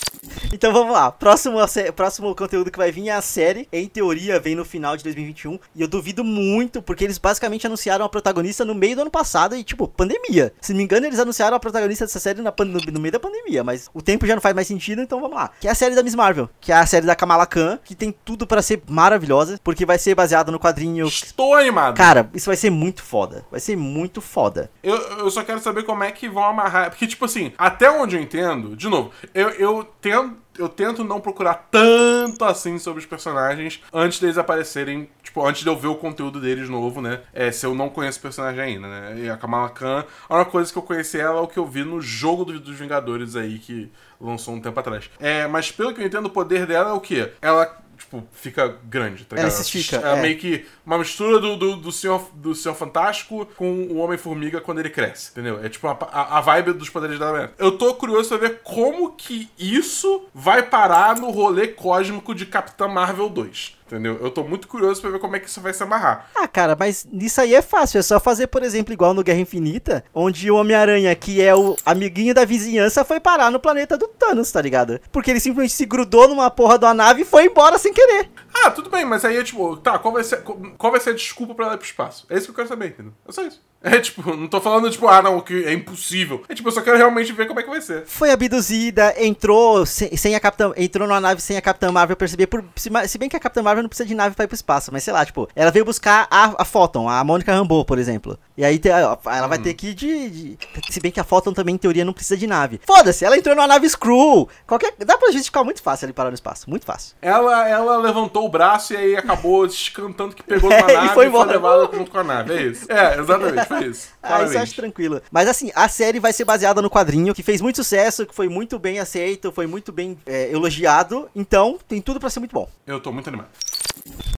Então 0.51 0.71
vamos 0.71 0.93
lá, 0.93 1.11
próximo, 1.11 1.57
próximo 1.95 2.35
conteúdo 2.35 2.71
que 2.71 2.77
vai 2.77 2.91
vir 2.91 3.09
é 3.09 3.11
a 3.11 3.21
série, 3.21 3.67
em 3.71 3.87
teoria 3.87 4.39
vem 4.39 4.55
no 4.55 4.63
final 4.63 4.95
de 4.95 5.03
2021, 5.03 5.59
e 5.75 5.81
eu 5.81 5.87
duvido 5.87 6.23
muito, 6.23 6.81
porque 6.81 7.03
eles 7.03 7.17
basicamente 7.17 7.65
anunciaram 7.67 8.05
a 8.05 8.09
protagonista 8.09 8.63
no 8.63 8.75
meio 8.75 8.95
do 8.95 9.01
ano 9.01 9.11
passado 9.11 9.55
e, 9.55 9.63
tipo, 9.63 9.87
pandemia. 9.87 10.53
Se 10.61 10.71
não 10.71 10.77
me 10.77 10.83
engano, 10.83 11.05
eles 11.05 11.19
anunciaram 11.19 11.57
a 11.57 11.59
protagonista 11.59 12.05
dessa 12.05 12.19
série 12.19 12.41
na 12.41 12.53
no, 12.59 12.65
no 12.65 12.99
meio 12.99 13.11
da 13.11 13.19
pandemia, 13.19 13.63
mas 13.63 13.89
o 13.93 14.01
tempo 14.01 14.25
já 14.25 14.35
não 14.35 14.41
faz 14.41 14.55
mais 14.55 14.67
sentido, 14.67 15.01
então 15.01 15.19
vamos 15.19 15.35
lá. 15.35 15.51
Que 15.59 15.67
é 15.67 15.71
a 15.71 15.75
série 15.75 15.95
da 15.95 16.03
Miss 16.03 16.15
Marvel, 16.15 16.49
que 16.61 16.71
é 16.71 16.75
a 16.75 16.85
série 16.85 17.05
da 17.05 17.15
Kamala 17.15 17.45
Khan, 17.45 17.79
que 17.83 17.95
tem 17.95 18.13
tudo 18.23 18.47
pra 18.47 18.61
ser 18.61 18.81
maravilhosa, 18.87 19.59
porque 19.63 19.85
vai 19.85 19.97
ser 19.97 20.15
baseado 20.15 20.51
no 20.51 20.59
quadrinho... 20.59 21.07
Estou 21.07 21.55
animado. 21.55 21.95
Cara, 21.95 22.29
isso 22.33 22.47
vai 22.47 22.55
ser 22.55 22.69
muito 22.69 23.03
foda, 23.03 23.45
vai 23.51 23.59
ser 23.59 23.75
muito 23.75 24.21
foda. 24.21 24.69
Eu, 24.81 24.95
eu 24.95 25.31
só 25.31 25.43
quero 25.43 25.59
saber 25.59 25.83
como 25.83 26.03
é 26.03 26.11
que 26.11 26.29
vão 26.29 26.43
amarrar. 26.43 26.89
Porque, 26.89 27.07
tipo 27.07 27.25
assim, 27.25 27.51
até 27.57 27.89
onde 27.89 28.15
eu 28.15 28.21
entendo, 28.21 28.75
de 28.75 28.87
novo, 28.87 29.11
eu, 29.33 29.49
eu 29.49 29.83
tento. 30.21 30.43
Eu 30.55 30.69
tento 30.69 31.03
não 31.03 31.19
procurar 31.19 31.67
tanto 31.71 32.45
assim 32.45 32.77
sobre 32.77 32.99
os 32.99 33.07
personagens 33.07 33.81
antes 33.91 34.19
deles 34.19 34.37
aparecerem, 34.37 35.09
tipo, 35.23 35.43
antes 35.43 35.63
de 35.63 35.67
eu 35.67 35.75
ver 35.75 35.87
o 35.87 35.95
conteúdo 35.95 36.39
deles 36.39 36.69
novo, 36.69 37.01
né? 37.01 37.21
É, 37.33 37.51
se 37.51 37.65
eu 37.65 37.73
não 37.73 37.89
conheço 37.89 38.19
o 38.19 38.21
personagem 38.21 38.61
ainda, 38.61 38.87
né? 38.87 39.15
E 39.17 39.29
a 39.31 39.35
Kamala 39.35 39.69
Khan, 39.69 40.05
a 40.29 40.35
única 40.35 40.51
coisa 40.51 40.71
que 40.71 40.77
eu 40.77 40.83
conheci 40.83 41.19
ela 41.19 41.39
é 41.39 41.41
o 41.41 41.47
que 41.47 41.57
eu 41.57 41.65
vi 41.65 41.83
no 41.83 41.99
jogo 41.99 42.45
do- 42.45 42.59
dos 42.59 42.77
Vingadores 42.77 43.35
aí, 43.35 43.57
que 43.57 43.91
lançou 44.21 44.53
um 44.53 44.61
tempo 44.61 44.79
atrás. 44.79 45.09
É, 45.19 45.47
mas 45.47 45.71
pelo 45.71 45.91
que 45.91 46.01
eu 46.01 46.05
entendo, 46.05 46.27
o 46.27 46.29
poder 46.29 46.67
dela 46.67 46.91
é 46.91 46.93
o 46.93 46.99
quê? 47.01 47.33
Ela, 47.41 47.75
tipo, 47.97 48.23
fica 48.33 48.77
grande, 48.83 49.25
tá 49.25 49.35
Ela 49.35 49.47
ligado? 49.47 49.63
se 49.63 49.77
estica, 49.77 49.97
É, 50.07 50.17
é. 50.17 50.21
meio 50.21 50.37
que 50.37 50.65
uma 50.85 50.97
mistura 50.97 51.39
do, 51.39 51.55
do, 51.55 51.75
do, 51.77 51.91
Senhor, 51.91 52.29
do 52.33 52.53
Senhor 52.55 52.75
Fantástico 52.75 53.45
com 53.55 53.71
o 53.85 53.97
Homem-Formiga 53.97 54.61
quando 54.61 54.79
ele 54.79 54.89
cresce, 54.89 55.31
entendeu? 55.31 55.63
É 55.63 55.69
tipo 55.69 55.87
a, 55.87 55.97
a, 56.11 56.37
a 56.37 56.41
vibe 56.41 56.73
dos 56.73 56.89
poderes 56.89 57.19
da 57.19 57.31
mesmo. 57.31 57.49
Eu 57.57 57.77
tô 57.77 57.93
curioso 57.95 58.29
pra 58.29 58.37
ver 58.37 58.61
como 58.63 59.11
que 59.13 59.49
isso 59.57 60.25
vai 60.33 60.63
parar 60.63 61.17
no 61.17 61.29
rolê 61.31 61.67
cósmico 61.67 62.33
de 62.35 62.45
Capitã 62.45 62.87
Marvel 62.87 63.29
2. 63.29 63.77
Entendeu? 63.85 64.17
Eu 64.21 64.31
tô 64.31 64.43
muito 64.43 64.67
curioso 64.67 65.01
pra 65.01 65.09
ver 65.09 65.19
como 65.19 65.35
é 65.35 65.39
que 65.39 65.47
isso 65.47 65.61
vai 65.61 65.73
se 65.73 65.83
amarrar. 65.83 66.29
Ah, 66.35 66.47
cara, 66.47 66.75
mas 66.77 67.05
nisso 67.11 67.41
aí 67.41 67.53
é 67.53 67.61
fácil. 67.61 67.99
É 67.99 68.01
só 68.01 68.19
fazer, 68.19 68.47
por 68.47 68.63
exemplo, 68.63 68.93
igual 68.93 69.13
no 69.13 69.23
Guerra 69.23 69.39
Infinita, 69.39 70.03
onde 70.13 70.49
o 70.49 70.55
Homem-Aranha, 70.55 71.13
que 71.15 71.41
é 71.41 71.53
o 71.55 71.75
amiguinho 71.85 72.33
da 72.33 72.45
vizinhança, 72.45 73.03
foi 73.05 73.19
parar 73.19 73.51
no 73.51 73.59
planeta 73.59 73.97
do 73.97 74.07
Thanos, 74.07 74.51
tá 74.51 74.61
ligado? 74.61 74.99
Porque 75.11 75.31
ele 75.31 75.39
simplesmente 75.39 75.73
se 75.73 75.85
grudou 75.85 76.27
numa 76.27 76.49
porra 76.49 76.79
de 76.79 76.85
uma 76.85 76.93
nave 76.93 77.21
e 77.21 77.25
foi 77.25 77.45
embora 77.45 77.77
sem 77.77 77.93
querer. 77.93 78.29
Ah, 78.53 78.71
tudo 78.71 78.89
bem, 78.89 79.03
mas 79.05 79.25
aí 79.25 79.37
é 79.37 79.43
tipo, 79.43 79.77
tá, 79.77 79.97
qual 79.99 80.13
vai 80.13 80.23
ser, 80.23 80.43
qual 80.77 80.91
vai 80.91 80.99
ser 81.01 81.11
a 81.11 81.13
desculpa 81.13 81.53
pra 81.53 81.65
ela 81.65 81.75
ir 81.75 81.77
pro 81.77 81.85
espaço? 81.85 82.25
É 82.29 82.37
isso 82.37 82.45
que 82.45 82.51
eu 82.51 82.55
quero 82.55 82.67
saber, 82.67 82.87
entendeu? 82.87 83.13
É 83.27 83.31
só 83.31 83.41
isso. 83.43 83.61
É 83.83 83.99
tipo, 83.99 84.35
não 84.35 84.47
tô 84.47 84.61
falando 84.61 84.89
tipo, 84.89 85.07
ah, 85.09 85.21
não, 85.21 85.41
que 85.41 85.65
é 85.65 85.73
impossível. 85.73 86.41
É 86.47 86.55
tipo, 86.55 86.69
eu 86.69 86.71
só 86.71 86.81
quero 86.81 86.97
realmente 86.97 87.33
ver 87.33 87.47
como 87.47 87.59
é 87.59 87.63
que 87.63 87.69
vai 87.69 87.81
ser. 87.81 88.03
Foi 88.05 88.31
abduzida, 88.31 89.13
entrou 89.17 89.85
sem, 89.85 90.15
sem 90.15 90.35
a 90.35 90.39
Capitã, 90.39 90.71
entrou 90.77 91.07
numa 91.07 91.19
nave 91.19 91.41
sem 91.41 91.57
a 91.57 91.61
Capitã 91.61 91.91
Marvel 91.91 92.15
perceber, 92.15 92.47
por, 92.47 92.63
se, 92.75 92.89
se 93.07 93.17
bem 93.17 93.27
que 93.27 93.35
a 93.35 93.39
Capitã 93.39 93.61
Marvel 93.61 93.83
não 93.83 93.89
precisa 93.89 94.07
de 94.07 94.15
nave 94.15 94.35
pra 94.35 94.45
ir 94.45 94.47
pro 94.47 94.55
espaço, 94.55 94.89
mas 94.91 95.03
sei 95.03 95.11
lá, 95.13 95.25
tipo, 95.25 95.49
ela 95.55 95.69
veio 95.69 95.83
buscar 95.85 96.27
a, 96.31 96.61
a 96.61 96.65
Photon, 96.65 97.09
a 97.09 97.23
Mônica 97.23 97.51
Rambeau, 97.53 97.83
por 97.83 97.99
exemplo. 97.99 98.39
E 98.55 98.63
aí 98.63 98.79
ela 98.85 99.47
vai 99.47 99.57
ter 99.57 99.73
que 99.73 99.87
ir 99.87 99.93
de, 99.95 100.29
de- 100.29 100.57
Se 100.89 100.99
bem 100.99 101.11
que 101.11 101.19
a 101.19 101.23
Photon 101.23 101.51
também, 101.53 101.75
em 101.75 101.77
teoria, 101.77 102.05
não 102.05 102.13
precisa 102.13 102.37
de 102.37 102.45
nave. 102.47 102.79
Foda-se, 102.85 103.25
ela 103.25 103.35
entrou 103.37 103.55
numa 103.55 103.67
nave 103.67 103.89
Screw. 103.89 104.47
Qualquer. 104.67 104.93
Dá 104.99 105.17
pra 105.17 105.31
justificar 105.31 105.63
muito 105.63 105.81
fácil 105.81 106.05
ele 106.05 106.13
parar 106.13 106.29
no 106.29 106.35
espaço. 106.35 106.69
Muito 106.69 106.85
fácil. 106.85 107.15
Ela, 107.21 107.67
ela 107.67 107.97
levantou 107.97 108.45
o 108.45 108.49
braço 108.49 108.93
e 108.93 108.97
aí 108.97 109.15
acabou 109.17 109.67
cantando 109.93 110.35
que 110.35 110.43
pegou 110.43 110.69
numa 110.71 110.81
É, 110.87 110.93
e 110.93 110.95
nave 110.95 111.07
foi 111.09 111.09
e 111.09 111.15
foi 111.15 111.25
embora. 111.27 111.51
levada 111.51 111.89
junto 111.97 112.11
com 112.11 112.17
a 112.19 112.23
nave. 112.23 112.53
É 112.53 112.61
isso. 112.61 112.85
É, 112.91 113.17
exatamente, 113.19 113.67
foi 113.79 113.87
isso. 113.87 114.07
Ah, 114.23 114.43
isso 114.43 114.53
eu 114.53 114.61
acho 114.61 114.75
tranquilo. 114.75 115.21
Mas 115.31 115.47
assim, 115.47 115.71
a 115.75 115.87
série 115.87 116.19
vai 116.19 116.31
ser 116.31 116.45
baseada 116.45 116.81
no 116.81 116.89
quadrinho, 116.89 117.33
que 117.33 117.43
fez 117.43 117.59
muito 117.61 117.75
sucesso, 117.75 118.25
que 118.25 118.33
foi 118.33 118.47
muito 118.47 118.79
bem 118.79 118.99
aceito, 118.99 119.51
foi 119.51 119.67
muito 119.67 119.91
bem 119.91 120.17
é, 120.25 120.51
elogiado. 120.51 121.29
Então, 121.35 121.77
tem 121.87 122.01
tudo 122.01 122.19
pra 122.19 122.29
ser 122.29 122.39
muito 122.39 122.53
bom. 122.53 122.69
Eu 122.87 122.99
tô 122.99 123.11
muito 123.11 123.27
animado. 123.27 123.49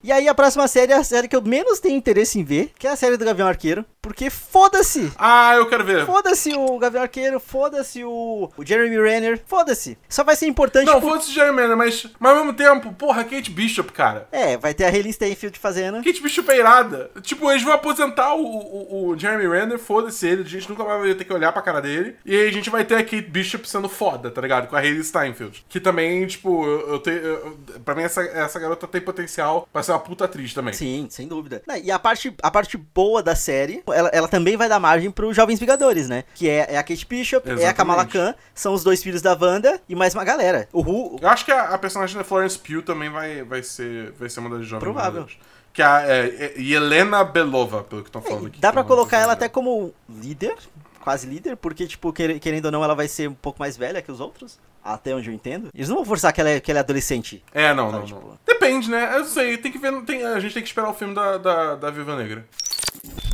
E 0.03 0.11
aí, 0.11 0.27
a 0.27 0.36
próxima 0.36 0.67
série 0.67 0.91
é 0.91 0.95
a 0.95 1.03
série 1.03 1.27
que 1.27 1.36
eu 1.36 1.41
menos 1.41 1.79
tenho 1.79 1.95
interesse 1.95 2.39
em 2.39 2.43
ver, 2.43 2.71
que 2.77 2.88
é 2.88 2.91
a 2.91 2.95
série 2.95 3.17
do 3.17 3.25
Gavião 3.25 3.47
Arqueiro. 3.47 3.86
Porque 4.06 4.30
foda-se! 4.30 5.12
Ah, 5.18 5.56
eu 5.56 5.68
quero 5.68 5.84
ver. 5.84 6.06
Foda-se 6.06 6.53
o 6.53 6.78
Gavião 6.78 7.01
Arqueiro, 7.01 7.39
foda-se 7.39 8.03
o, 8.03 8.51
o 8.56 8.64
Jeremy 8.64 8.97
Renner, 9.01 9.41
foda-se. 9.47 9.97
Só 10.08 10.24
vai 10.24 10.36
ser 10.36 10.45
importante. 10.45 10.86
Não, 10.86 11.01
por- 11.01 11.10
foda-se 11.14 11.32
Jeremy 11.34 11.60
Renner, 11.62 11.76
mas, 11.76 12.06
mas 12.20 12.32
ao 12.32 12.38
mesmo 12.38 12.53
tempo, 12.53 12.93
porra, 12.93 13.24
Kate 13.24 13.49
Bishop, 13.49 13.91
cara. 13.91 14.28
É, 14.32 14.58
vai 14.58 14.76
ter 14.76 14.84
a 14.86 14.89
Hayley 14.89 15.12
Steinfeld 15.12 15.58
fazendo. 15.58 16.03
Kate 16.03 16.22
Bishop 16.22 16.47
é 16.51 16.60
irada. 16.60 17.10
Tipo, 17.24 17.49
eles 17.49 17.64
vão 17.64 17.74
aposentar 17.74 18.36
o, 18.36 18.45
o, 18.45 19.08
o 19.10 19.18
Jeremy 19.18 19.47
Renner, 19.47 19.80
foda-se 19.80 20.28
ele, 20.28 20.43
a 20.43 20.45
gente 20.45 20.70
nunca 20.70 20.84
vai 20.84 21.16
ter 21.16 21.24
que 21.24 21.34
olhar 21.34 21.51
pra 21.51 21.64
cara 21.64 21.82
dele. 21.82 22.16
E 22.24 22.36
aí 22.36 22.47
a 22.47 22.51
gente 22.51 22.70
vai 22.70 22.86
ter 22.86 22.95
a 22.97 23.03
Kate 23.03 23.22
Bishop 23.24 23.68
sendo 23.68 23.89
foda, 23.89 24.30
tá 24.30 24.39
ligado? 24.39 24.68
Com 24.68 24.76
a 24.76 24.80
Hayley 24.80 25.03
Steinfeld. 25.03 25.66
Que 25.68 25.80
também, 25.80 26.28
tipo, 26.28 26.64
eu, 26.64 26.89
eu 26.93 26.99
tenho. 26.99 27.18
eu- 27.18 27.58
Pra 27.84 27.95
mim, 27.95 28.03
essa, 28.03 28.22
essa 28.22 28.60
garota 28.60 28.88
tem 28.88 29.01
potencial 29.01 29.68
pra 29.74 29.82
ser 29.82 29.93
uma 29.93 29.99
puta 29.99 30.26
atriz 30.26 30.53
também. 30.53 30.74
Sim, 30.76 31.08
sem 31.10 31.28
dúvida. 31.28 31.64
E 31.84 31.89
a 31.89 31.97
parte, 31.97 32.32
a 32.43 32.51
parte 32.51 32.78
boa 32.78 33.24
da 33.24 33.34
série, 33.36 33.82
ela, 33.96 34.10
ela 34.14 34.28
também 34.28 34.58
vai 34.58 34.68
dar 34.70 34.80
margem 34.80 35.10
pros 35.10 35.36
Jovens 35.36 35.60
Vingadores, 35.60 36.08
né? 36.10 36.24
Que 36.36 36.50
é, 36.50 36.74
é 36.74 36.78
a 36.78 36.84
Kate 36.84 37.06
Bishop, 37.06 37.48
é 37.48 37.52
a 37.52 37.54
Exatamente. 37.56 37.78
Kamala 37.78 38.06
Khan, 38.06 38.36
são 38.54 38.74
os 38.74 38.84
dois 38.84 39.02
filhos 39.02 39.22
da 39.22 39.38
Wanda 39.39 39.80
e 39.88 39.96
mais 39.96 40.14
uma 40.14 40.24
galera. 40.24 40.68
O 40.74 40.82
Ru, 40.82 41.18
Eu 41.22 41.28
acho 41.30 41.46
que 41.46 41.52
a, 41.52 41.70
a 41.70 41.78
personagem 41.78 42.18
da 42.18 42.24
Florence 42.24 42.58
Pugh 42.60 42.82
também 42.82 43.10
vai, 43.10 43.43
vai, 43.43 43.64
ser, 43.64 44.12
vai 44.20 44.30
ser 44.30 44.39
uma 44.41 44.50
das 44.50 44.66
jovens. 44.68 44.84
Provável. 44.84 45.24
Vingadores. 45.26 45.38
Que 45.74 45.82
é 45.82 45.86
a 45.86 46.02
é, 46.08 46.54
é 46.58 46.62
Helena 46.62 47.24
Belova, 47.24 47.84
pelo 47.84 48.02
que 48.02 48.08
estão 48.10 48.22
falando 48.22 48.48
aqui. 48.48 48.60
dá 48.62 48.72
pra 48.72 48.82
é 48.82 48.86
colocar 48.86 49.18
ela 49.18 49.34
até 49.34 49.50
como 49.50 49.93
líder, 50.10 50.56
quase 51.02 51.28
líder, 51.28 51.58
porque, 51.58 51.86
tipo, 51.86 52.14
quer- 52.14 52.39
querendo 52.39 52.66
ou 52.68 52.72
não, 52.72 52.82
ela 52.84 52.96
vai 52.96 53.08
ser 53.10 53.28
um 53.30 53.34
pouco 53.34 53.60
mais 53.60 53.76
velha 53.76 54.02
que 54.02 54.12
os 54.12 54.20
outros. 54.22 54.58
Até 54.82 55.16
onde 55.16 55.30
eu 55.32 55.34
entendo. 55.34 55.70
Eles 55.74 55.89
não 55.89 55.96
vão 55.98 56.06
forçar 56.06 56.32
que 56.32 56.39
ela 56.39 56.50
é, 56.52 56.60
que 56.60 56.70
ela 56.72 56.80
é 56.80 56.82
adolescente. 56.82 57.43
É, 57.52 57.74
não, 57.74 57.88
Sabe, 57.89 57.98
não, 58.00 58.06
tipo- 58.06 58.28
não. 58.30 58.38
Depende, 58.46 58.89
né? 58.89 59.18
Eu 59.18 59.26
sei, 59.26 59.58
tem 59.58 59.72
que 59.72 59.80
ver. 59.80 59.91
tem- 60.04 60.24
a 60.24 60.39
gente 60.39 60.54
tem 60.54 60.62
que 60.62 60.70
esperar 60.70 60.89
o 60.89 60.93
filme 60.93 61.14
da, 61.16 61.38
da, 61.39 61.76
da 61.76 61.89
Viva 61.91 62.16
Negra. 62.16 62.46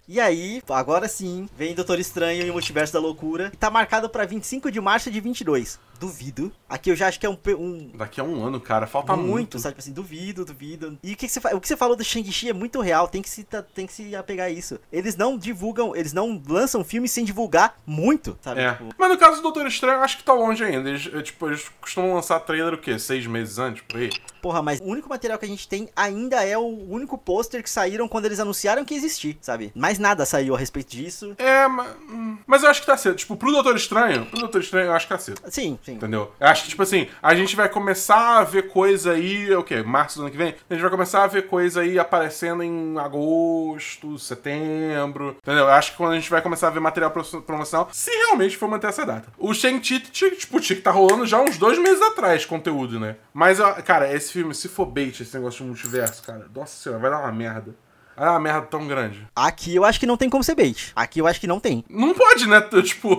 E 0.07 0.19
aí, 0.19 0.61
agora 0.69 1.07
sim, 1.07 1.47
vem 1.57 1.73
Doutor 1.73 1.99
Estranho 1.99 2.45
e 2.45 2.49
o 2.49 2.53
Multiverso 2.53 2.93
da 2.93 2.99
Loucura. 2.99 3.49
E 3.53 3.57
tá 3.57 3.69
marcado 3.69 4.09
pra 4.09 4.25
25 4.25 4.69
de 4.69 4.81
março 4.81 5.09
de 5.09 5.21
22. 5.21 5.79
Duvido. 6.01 6.51
Aqui 6.67 6.89
eu 6.89 6.95
já 6.95 7.07
acho 7.07 7.19
que 7.19 7.25
é 7.27 7.29
um, 7.29 7.37
um 7.59 7.91
Daqui 7.95 8.19
a 8.19 8.23
um 8.23 8.43
ano, 8.43 8.59
cara, 8.59 8.87
falta 8.87 9.15
muito, 9.15 9.29
muito. 9.29 9.59
sabe? 9.59 9.75
Tipo 9.75 9.81
assim, 9.81 9.93
duvido, 9.93 10.43
duvido. 10.43 10.97
E 11.03 11.13
o 11.13 11.15
que, 11.15 11.27
que 11.27 11.31
você, 11.31 11.39
o 11.53 11.61
que 11.61 11.67
você 11.67 11.77
falou 11.77 11.95
do 11.95 12.03
Shang-Chi 12.03 12.49
é 12.49 12.53
muito 12.53 12.81
real, 12.81 13.07
tem 13.07 13.21
que, 13.21 13.29
se, 13.29 13.45
tem 13.75 13.85
que 13.85 13.93
se 13.93 14.15
apegar 14.15 14.47
a 14.47 14.49
isso. 14.49 14.79
Eles 14.91 15.15
não 15.15 15.37
divulgam, 15.37 15.95
eles 15.95 16.11
não 16.11 16.41
lançam 16.49 16.83
filmes 16.83 17.11
sem 17.11 17.23
divulgar 17.23 17.77
muito, 17.85 18.35
sabe? 18.41 18.61
É. 18.61 18.71
Tipo, 18.73 18.89
Mas 18.97 19.09
no 19.09 19.17
caso 19.17 19.35
do 19.37 19.43
Doutor 19.43 19.67
Estranho, 19.67 19.99
eu 19.99 20.03
acho 20.03 20.17
que 20.17 20.23
tá 20.23 20.33
longe 20.33 20.63
ainda. 20.63 20.89
Eles, 20.89 21.07
é, 21.13 21.21
tipo, 21.21 21.47
eles 21.47 21.69
costumam 21.79 22.15
lançar 22.15 22.39
trailer 22.39 22.73
o 22.73 22.77
quê? 22.79 22.97
Seis 22.97 23.27
meses 23.27 23.59
antes, 23.59 23.83
por 23.83 23.99
aí? 23.99 24.09
porra, 24.41 24.59
mas 24.63 24.79
o 24.79 24.85
único 24.85 25.07
material 25.07 25.37
que 25.37 25.45
a 25.45 25.47
gente 25.47 25.67
tem 25.67 25.87
ainda 25.95 26.43
é 26.43 26.57
o 26.57 26.65
único 26.89 27.15
pôster 27.15 27.61
que 27.61 27.69
saíram 27.69 28.07
quando 28.07 28.25
eles 28.25 28.39
anunciaram 28.39 28.83
que 28.83 28.95
existia, 28.95 29.35
sabe? 29.39 29.71
Mais 29.75 29.99
nada 29.99 30.25
saiu 30.25 30.55
a 30.55 30.57
respeito 30.57 30.89
disso. 30.89 31.35
É, 31.37 31.67
mas. 31.67 31.95
hum, 32.09 32.37
Mas 32.47 32.63
eu 32.63 32.69
acho 32.69 32.81
que 32.81 32.87
tá 32.87 32.97
cedo. 32.97 33.15
Tipo, 33.17 33.35
pro 33.35 33.51
Doutor 33.51 33.75
Estranho, 33.75 34.25
pro 34.25 34.39
Doutor 34.39 34.61
Estranho 34.61 34.87
eu 34.87 34.93
acho 34.93 35.05
que 35.07 35.13
tá 35.13 35.19
cedo. 35.19 35.41
Sim, 35.47 35.77
sim. 35.85 35.90
Entendeu? 35.93 36.31
Eu 36.39 36.47
acho 36.47 36.63
que, 36.63 36.69
tipo 36.69 36.83
assim, 36.83 37.07
a 37.21 37.33
gente 37.35 37.55
vai 37.55 37.69
começar 37.69 38.39
a 38.39 38.43
ver 38.43 38.69
coisa 38.69 39.11
aí, 39.13 39.53
o 39.55 39.63
quê? 39.63 39.81
Março 39.83 40.17
do 40.17 40.21
ano 40.23 40.31
que 40.31 40.37
vem? 40.37 40.55
A 40.69 40.73
gente 40.73 40.81
vai 40.81 40.91
começar 40.91 41.23
a 41.23 41.27
ver 41.27 41.47
coisa 41.47 41.81
aí 41.81 41.97
aparecendo 41.99 42.63
em 42.63 42.97
agosto, 42.97 44.17
setembro. 44.19 45.35
Entendeu? 45.41 45.65
Eu 45.65 45.71
acho 45.71 45.91
que 45.91 45.97
quando 45.97 46.13
a 46.13 46.15
gente 46.15 46.29
vai 46.29 46.41
começar 46.41 46.67
a 46.67 46.71
ver 46.71 46.79
material 46.79 47.11
pro- 47.11 47.41
promocional, 47.41 47.89
se 47.91 48.11
realmente 48.11 48.57
for 48.57 48.67
manter 48.69 48.87
essa 48.87 49.05
data. 49.05 49.29
O 49.37 49.53
Shang-Chi, 49.53 49.99
tipo, 50.11 50.59
tinha 50.59 50.75
que 50.75 50.81
tá 50.83 50.91
rolando 50.91 51.25
já 51.25 51.39
uns 51.39 51.57
dois 51.57 51.77
meses 51.77 52.01
atrás, 52.01 52.45
conteúdo, 52.45 52.99
né? 52.99 53.15
Mas, 53.33 53.59
cara, 53.85 54.11
esse 54.13 54.31
filme, 54.33 54.53
se 54.53 54.67
for 54.67 54.85
bait, 54.85 55.19
esse 55.21 55.35
negócio 55.35 55.59
de 55.63 55.67
multiverso, 55.69 56.23
cara, 56.23 56.47
nossa 56.53 56.75
senhora, 56.81 57.01
vai 57.01 57.11
dar 57.11 57.19
uma 57.19 57.31
merda. 57.31 57.75
Vai 58.15 58.25
dar 58.25 58.33
uma 58.33 58.39
merda 58.39 58.61
tão 58.63 58.87
grande. 58.87 59.25
Aqui 59.35 59.73
eu 59.75 59.85
acho 59.85 59.99
que 59.99 60.05
não 60.05 60.17
tem 60.17 60.29
como 60.29 60.43
ser 60.43 60.53
bait. 60.53 60.91
Aqui 60.95 61.19
eu 61.19 61.27
acho 61.27 61.39
que 61.39 61.47
não 61.47 61.59
tem. 61.59 61.83
Não 61.89 62.13
pode, 62.13 62.47
né? 62.47 62.61
Tipo, 62.83 63.17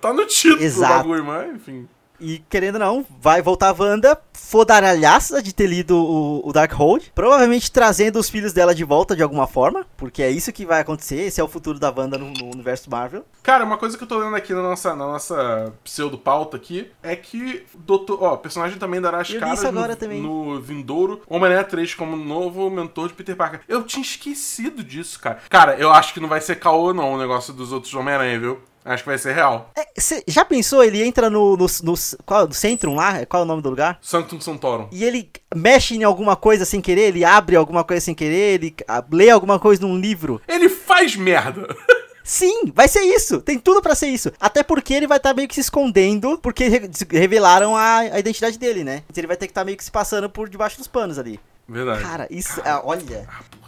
tá 0.00 0.12
no 0.12 0.24
título 0.26 0.62
Exato. 0.62 0.92
do 0.94 0.98
bagulho, 0.98 1.24
mas 1.24 1.54
enfim. 1.54 1.86
E 2.20 2.38
querendo 2.48 2.74
ou 2.76 2.80
não, 2.80 3.06
vai 3.20 3.42
voltar 3.42 3.70
a 3.70 3.76
Wanda, 3.76 4.18
fodaralhaça 4.32 5.42
de 5.42 5.52
ter 5.54 5.66
lido 5.66 5.96
o, 5.96 6.48
o 6.48 6.52
Darkhold, 6.52 7.12
provavelmente 7.14 7.70
trazendo 7.70 8.18
os 8.18 8.30
filhos 8.30 8.52
dela 8.52 8.74
de 8.74 8.84
volta 8.84 9.16
de 9.16 9.22
alguma 9.22 9.46
forma, 9.46 9.84
porque 9.96 10.22
é 10.22 10.30
isso 10.30 10.52
que 10.52 10.64
vai 10.64 10.80
acontecer, 10.80 11.16
esse 11.16 11.40
é 11.40 11.44
o 11.44 11.48
futuro 11.48 11.78
da 11.78 11.90
Wanda 11.90 12.16
no, 12.16 12.30
no 12.30 12.52
universo 12.52 12.90
Marvel. 12.90 13.24
Cara, 13.42 13.64
uma 13.64 13.76
coisa 13.76 13.98
que 13.98 14.04
eu 14.04 14.08
tô 14.08 14.18
lendo 14.18 14.36
aqui 14.36 14.52
na 14.54 14.62
nossa, 14.62 14.90
na 14.94 15.06
nossa 15.06 15.72
pseudo-pauta 15.82 16.56
aqui 16.56 16.90
é 17.02 17.16
que 17.16 17.64
doutor, 17.74 18.22
ó, 18.22 18.34
o 18.34 18.38
personagem 18.38 18.78
também 18.78 19.00
dará 19.00 19.18
as 19.18 19.30
Eu 19.30 19.40
caras 19.40 19.62
no, 19.62 19.96
também. 19.96 20.22
no 20.22 20.60
vindouro 20.60 21.22
Homem-Aranha 21.28 21.64
3 21.64 21.94
como 21.94 22.16
novo 22.16 22.70
mentor 22.70 23.08
de 23.08 23.14
Peter 23.14 23.36
Parker. 23.36 23.60
Eu 23.68 23.82
tinha 23.82 24.02
esquecido 24.02 24.82
disso, 24.82 25.18
cara. 25.20 25.40
Cara, 25.50 25.76
eu 25.76 25.90
acho 25.90 26.14
que 26.14 26.20
não 26.20 26.28
vai 26.28 26.40
ser 26.40 26.56
caô 26.56 26.94
não 26.94 27.14
o 27.14 27.18
negócio 27.18 27.52
dos 27.52 27.72
outros 27.72 27.92
Homem-Aranha, 27.94 28.38
viu? 28.38 28.60
Acho 28.84 29.02
que 29.02 29.08
vai 29.08 29.18
ser 29.18 29.32
real. 29.34 29.70
É, 29.76 29.86
já 30.28 30.44
pensou, 30.44 30.84
ele 30.84 31.02
entra 31.02 31.30
no, 31.30 31.56
no, 31.56 31.66
no, 31.82 31.94
qual, 32.26 32.46
no 32.46 32.52
Centrum 32.52 32.94
lá, 32.94 33.24
qual 33.24 33.42
é 33.42 33.44
o 33.44 33.48
nome 33.48 33.62
do 33.62 33.70
lugar? 33.70 33.98
Sanctum 34.02 34.38
Santorum. 34.40 34.88
E 34.92 35.02
ele 35.04 35.30
mexe 35.54 35.94
em 35.96 36.04
alguma 36.04 36.36
coisa 36.36 36.64
sem 36.66 36.80
querer, 36.82 37.08
ele 37.08 37.24
abre 37.24 37.56
alguma 37.56 37.82
coisa 37.82 38.04
sem 38.04 38.14
querer, 38.14 38.54
ele 38.60 38.74
ah, 38.86 39.02
lê 39.10 39.30
alguma 39.30 39.58
coisa 39.58 39.80
num 39.80 39.96
livro. 39.96 40.40
Ele 40.46 40.68
faz 40.68 41.16
merda. 41.16 41.66
Sim, 42.26 42.72
vai 42.74 42.88
ser 42.88 43.00
isso. 43.02 43.40
Tem 43.42 43.58
tudo 43.58 43.82
pra 43.82 43.94
ser 43.94 44.08
isso. 44.08 44.32
Até 44.40 44.62
porque 44.62 44.94
ele 44.94 45.06
vai 45.06 45.18
estar 45.18 45.34
meio 45.34 45.46
que 45.46 45.54
se 45.54 45.60
escondendo, 45.60 46.38
porque 46.38 46.68
re- 46.68 46.90
revelaram 47.10 47.76
a, 47.76 47.98
a 47.98 48.18
identidade 48.18 48.58
dele, 48.58 48.82
né? 48.82 49.02
Então 49.10 49.20
ele 49.20 49.26
vai 49.26 49.36
ter 49.36 49.46
que 49.46 49.50
estar 49.50 49.62
meio 49.64 49.76
que 49.76 49.84
se 49.84 49.90
passando 49.90 50.28
por 50.30 50.48
debaixo 50.48 50.78
dos 50.78 50.88
panos 50.88 51.18
ali. 51.18 51.38
Verdade. 51.68 52.02
Cara, 52.02 52.26
isso, 52.30 52.60
ah, 52.64 52.82
olha. 52.84 53.26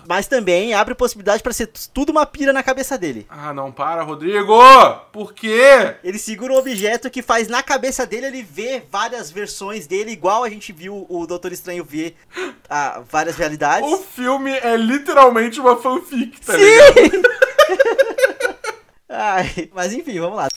Mas 0.08 0.28
também 0.28 0.72
abre 0.72 0.94
possibilidade 0.94 1.42
pra 1.42 1.52
ser 1.52 1.66
tudo 1.92 2.10
uma 2.10 2.24
pira 2.24 2.52
na 2.52 2.62
cabeça 2.62 2.96
dele. 2.96 3.26
Ah, 3.28 3.52
não, 3.52 3.72
para, 3.72 4.02
Rodrigo! 4.02 4.54
Por 5.12 5.32
quê? 5.34 5.96
Ele 6.04 6.18
segura 6.18 6.52
um 6.52 6.58
objeto 6.58 7.10
que 7.10 7.22
faz 7.22 7.48
na 7.48 7.62
cabeça 7.62 8.06
dele 8.06 8.26
ele 8.26 8.42
vê 8.42 8.82
várias 8.90 9.30
versões 9.30 9.86
dele, 9.86 10.12
igual 10.12 10.44
a 10.44 10.48
gente 10.48 10.72
viu 10.72 11.06
o 11.08 11.26
Doutor 11.26 11.50
Estranho 11.52 11.84
ver 11.84 12.16
ah, 12.70 13.02
várias 13.10 13.36
realidades. 13.36 13.90
O 13.90 13.98
filme 13.98 14.52
é 14.52 14.76
literalmente 14.76 15.58
uma 15.58 15.76
fanfic, 15.76 16.40
tá 16.40 16.56
ligado? 16.56 16.94
Sim! 16.94 17.22
Ai, 19.08 19.70
mas 19.74 19.92
enfim, 19.92 20.20
vamos 20.20 20.36
lá. 20.36 20.48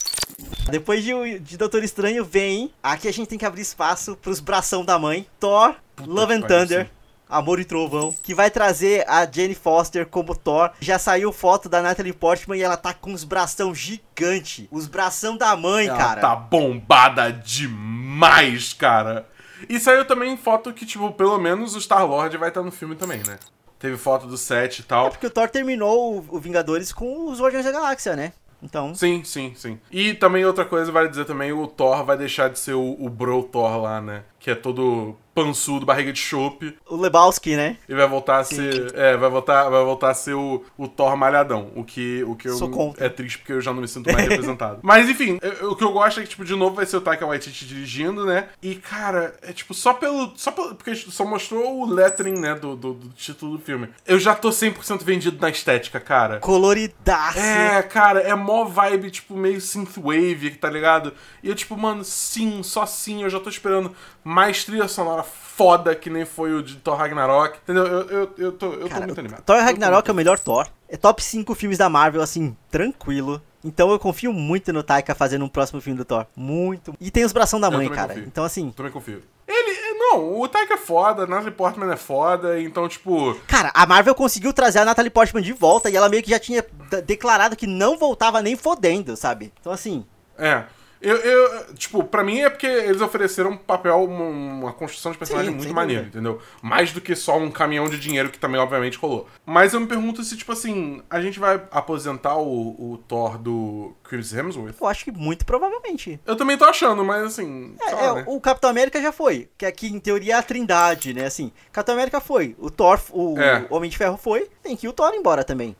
Depois 0.70 1.02
de, 1.02 1.38
de 1.40 1.56
Doutor 1.56 1.82
Estranho 1.82 2.24
vem. 2.24 2.72
Aqui 2.82 3.08
a 3.08 3.12
gente 3.12 3.28
tem 3.28 3.38
que 3.38 3.46
abrir 3.46 3.62
espaço 3.62 4.16
pros 4.16 4.38
bração 4.38 4.84
da 4.84 4.98
mãe. 4.98 5.26
Thor, 5.40 5.74
Love 6.06 6.34
and 6.34 6.42
Thunder. 6.42 6.90
Amor 7.30 7.60
e 7.60 7.64
Trovão, 7.64 8.14
que 8.22 8.34
vai 8.34 8.50
trazer 8.50 9.04
a 9.08 9.24
Jane 9.30 9.54
Foster 9.54 10.06
como 10.06 10.34
Thor. 10.34 10.70
Já 10.80 10.98
saiu 10.98 11.32
foto 11.32 11.68
da 11.68 11.80
Natalie 11.80 12.12
Portman 12.12 12.56
e 12.58 12.62
ela 12.62 12.76
tá 12.76 12.92
com 12.92 13.12
os 13.12 13.24
bração 13.24 13.74
gigante. 13.74 14.68
Os 14.70 14.86
bração 14.86 15.36
da 15.36 15.54
mãe, 15.56 15.86
Ela 15.86 15.96
cara. 15.98 16.20
tá 16.20 16.34
bombada 16.36 17.30
demais, 17.32 18.72
cara. 18.72 19.26
E 19.68 19.78
saiu 19.78 20.04
também 20.04 20.36
foto 20.36 20.72
que, 20.72 20.86
tipo, 20.86 21.10
pelo 21.12 21.38
menos 21.38 21.74
o 21.74 21.80
Star-Lord 21.80 22.36
vai 22.36 22.48
estar 22.48 22.62
no 22.62 22.70
filme 22.72 22.96
também, 22.96 23.20
né? 23.26 23.38
Teve 23.78 23.96
foto 23.96 24.26
do 24.26 24.36
set 24.36 24.78
e 24.78 24.82
É 24.82 24.84
tal. 24.86 25.10
porque 25.10 25.26
o 25.26 25.30
Thor 25.30 25.48
terminou 25.48 26.16
o, 26.18 26.36
o 26.36 26.40
Vingadores 26.40 26.92
com 26.92 27.30
os 27.30 27.40
Guardiões 27.40 27.64
da 27.64 27.72
Galáxia, 27.72 28.14
né? 28.16 28.32
Então. 28.62 28.94
Sim, 28.94 29.22
sim, 29.24 29.54
sim. 29.56 29.78
E 29.90 30.12
também 30.12 30.44
outra 30.44 30.66
coisa, 30.66 30.92
vale 30.92 31.08
dizer 31.08 31.24
também, 31.24 31.50
o 31.50 31.66
Thor 31.66 32.04
vai 32.04 32.16
deixar 32.18 32.50
de 32.50 32.58
ser 32.58 32.74
o, 32.74 32.96
o 33.00 33.08
bro 33.08 33.42
Thor 33.42 33.78
lá, 33.78 34.00
né? 34.02 34.22
Que 34.38 34.50
é 34.50 34.54
todo 34.54 35.16
pançudo, 35.44 35.86
barriga 35.86 36.12
de 36.12 36.18
chope. 36.20 36.76
O 36.88 36.96
Lebowski, 36.96 37.56
né? 37.56 37.76
Ele 37.88 37.98
vai 37.98 38.08
voltar 38.08 38.38
a 38.38 38.44
ser. 38.44 38.94
É, 38.94 39.16
vai 39.16 39.30
voltar, 39.30 39.68
vai 39.68 39.84
voltar 39.84 40.10
a 40.10 40.14
ser 40.14 40.34
o, 40.34 40.64
o 40.76 40.86
Thor 40.88 41.16
malhadão. 41.16 41.70
O 41.74 41.84
que, 41.84 42.22
o 42.24 42.34
que 42.34 42.48
eu. 42.48 42.94
É 42.98 43.08
triste 43.08 43.38
porque 43.38 43.52
eu 43.52 43.60
já 43.60 43.72
não 43.72 43.80
me 43.82 43.88
sinto 43.88 44.12
mais 44.12 44.26
representado. 44.28 44.80
Mas 44.82 45.08
enfim, 45.08 45.38
eu- 45.42 45.72
o 45.72 45.76
que 45.76 45.84
eu 45.84 45.92
gosto 45.92 46.20
é 46.20 46.22
que, 46.22 46.28
tipo, 46.30 46.44
de 46.44 46.54
novo 46.54 46.76
vai 46.76 46.86
ser 46.86 46.96
o 46.96 47.00
Taika 47.00 47.26
Waititi 47.26 47.66
dirigindo, 47.66 48.24
né? 48.26 48.48
E, 48.62 48.74
cara, 48.74 49.34
é 49.42 49.52
tipo, 49.52 49.72
só 49.74 49.92
pelo. 49.94 50.32
Só 50.36 50.50
pelo 50.50 50.74
porque 50.74 50.94
só 50.94 51.24
mostrou 51.24 51.80
o 51.82 51.86
lettering, 51.92 52.38
né, 52.38 52.54
do, 52.54 52.76
do, 52.76 52.94
do 52.94 53.08
título 53.10 53.56
do 53.56 53.62
filme. 53.62 53.88
Eu 54.06 54.18
já 54.18 54.34
tô 54.34 54.50
100% 54.50 55.02
vendido 55.04 55.38
na 55.40 55.50
estética, 55.50 55.98
cara. 56.00 56.38
Coloridaço. 56.40 57.38
É, 57.38 57.82
cara, 57.82 58.20
é 58.20 58.34
mó 58.34 58.64
vibe, 58.64 59.10
tipo, 59.10 59.34
meio 59.36 59.60
synthwave, 59.60 60.50
tá 60.52 60.68
ligado? 60.70 61.12
E 61.42 61.48
eu, 61.48 61.54
tipo, 61.54 61.76
mano, 61.76 62.04
sim, 62.04 62.62
só 62.62 62.86
sim, 62.86 63.22
eu 63.22 63.30
já 63.30 63.40
tô 63.40 63.48
esperando 63.50 63.94
mais 64.22 64.64
trilha 64.64 64.86
sonora 64.88 65.22
foda 65.30 65.94
que 65.94 66.08
nem 66.08 66.24
foi 66.24 66.54
o 66.54 66.62
de 66.62 66.76
Thor 66.76 66.96
Ragnarok. 66.96 67.58
Entendeu? 67.62 67.86
Eu, 67.86 68.08
eu, 68.08 68.34
eu 68.38 68.52
tô, 68.52 68.72
eu 68.72 68.80
tô 68.80 68.88
Cara, 68.88 69.06
muito 69.06 69.18
animado. 69.18 69.42
Thor 69.42 69.56
tô 69.56 69.62
Ragnarok 69.62 70.08
é 70.08 70.12
o 70.12 70.16
melhor 70.16 70.38
Thor. 70.38 70.66
É 70.88 70.96
top 70.96 71.22
5 71.22 71.54
filmes 71.54 71.78
da 71.78 71.88
Marvel, 71.88 72.22
assim, 72.22 72.56
tranquilo. 72.70 73.42
Então 73.62 73.90
eu 73.90 73.98
confio 73.98 74.32
muito 74.32 74.72
no 74.72 74.82
Taika 74.82 75.14
fazendo 75.14 75.44
um 75.44 75.48
próximo 75.48 75.80
filme 75.80 75.98
do 75.98 76.04
Thor. 76.04 76.26
Muito. 76.34 76.94
E 76.98 77.10
tem 77.10 77.24
os 77.24 77.32
bração 77.32 77.60
da 77.60 77.70
mãe, 77.70 77.88
cara. 77.90 78.14
confio. 78.14 78.24
Então, 78.26 78.44
assim. 78.44 78.70
Também 78.70 78.90
confio. 78.90 79.22
Ele, 79.46 79.98
não, 79.98 80.40
o 80.40 80.48
Taika 80.48 80.74
é 80.74 80.78
foda, 80.78 81.26
Natalie 81.26 81.50
Portman 81.50 81.92
é 81.92 81.96
foda, 81.96 82.60
então, 82.60 82.88
tipo, 82.88 83.34
Cara, 83.48 83.70
a 83.74 83.84
Marvel 83.84 84.14
conseguiu 84.14 84.52
trazer 84.52 84.78
a 84.78 84.84
Natalie 84.84 85.10
Portman 85.10 85.42
de 85.42 85.52
volta 85.52 85.90
e 85.90 85.96
ela 85.96 86.08
meio 86.08 86.22
que 86.22 86.30
já 86.30 86.38
tinha 86.38 86.64
declarado 87.04 87.56
que 87.56 87.66
não 87.66 87.98
voltava 87.98 88.40
nem 88.40 88.56
fodendo, 88.56 89.16
sabe? 89.16 89.52
Então, 89.60 89.72
assim. 89.72 90.06
é. 90.38 90.64
Eu, 91.00 91.16
eu, 91.16 91.74
tipo, 91.74 92.04
pra 92.04 92.22
mim 92.22 92.40
é 92.40 92.50
porque 92.50 92.66
eles 92.66 93.00
ofereceram 93.00 93.52
um 93.52 93.56
papel, 93.56 94.04
uma, 94.04 94.24
uma 94.24 94.72
construção 94.72 95.10
de 95.12 95.18
personagem 95.18 95.50
Sim, 95.50 95.56
muito 95.56 95.72
dúvida. 95.72 96.02
entendeu? 96.02 96.40
Mais 96.60 96.92
do 96.92 97.00
que 97.00 97.16
só 97.16 97.38
um 97.38 97.50
caminhão 97.50 97.88
de 97.88 97.98
dinheiro 97.98 98.28
que 98.28 98.38
também, 98.38 98.60
obviamente, 98.60 98.98
rolou. 98.98 99.26
Mas 99.46 99.72
eu 99.72 99.80
me 99.80 99.86
pergunto 99.86 100.22
se, 100.22 100.36
tipo 100.36 100.52
assim, 100.52 101.02
a 101.08 101.20
gente 101.20 101.38
vai 101.38 101.62
aposentar 101.70 102.36
o, 102.36 102.92
o 102.92 102.98
Thor 103.08 103.38
do 103.38 103.94
Chris 104.04 104.32
Hemsworth? 104.34 104.74
Eu 104.78 104.86
acho 104.86 105.04
que 105.04 105.10
muito 105.12 105.46
provavelmente. 105.46 106.20
Eu 106.26 106.36
também 106.36 106.58
tô 106.58 106.64
achando, 106.64 107.02
mas 107.02 107.24
assim. 107.24 107.74
É, 107.80 107.84
sei 107.88 107.94
lá, 107.94 108.02
é, 108.02 108.14
né? 108.16 108.24
o 108.26 108.40
Capitão 108.40 108.68
América 108.68 109.00
já 109.00 109.10
foi, 109.12 109.48
que 109.56 109.64
aqui 109.64 109.86
em 109.88 109.98
teoria 109.98 110.34
é 110.34 110.38
a 110.38 110.42
trindade, 110.42 111.14
né? 111.14 111.24
Assim, 111.24 111.50
Capitão 111.72 111.94
América 111.94 112.20
foi, 112.20 112.54
o 112.58 112.70
Thor, 112.70 113.00
o 113.10 113.38
É. 113.38 113.66
Homem 113.70 113.88
de 113.88 113.96
Ferro 113.96 114.18
foi, 114.18 114.48
tem 114.62 114.76
que 114.76 114.86
ir 114.86 114.90
o 114.90 114.92
Thor 114.92 115.12
embora 115.14 115.44
também. 115.44 115.74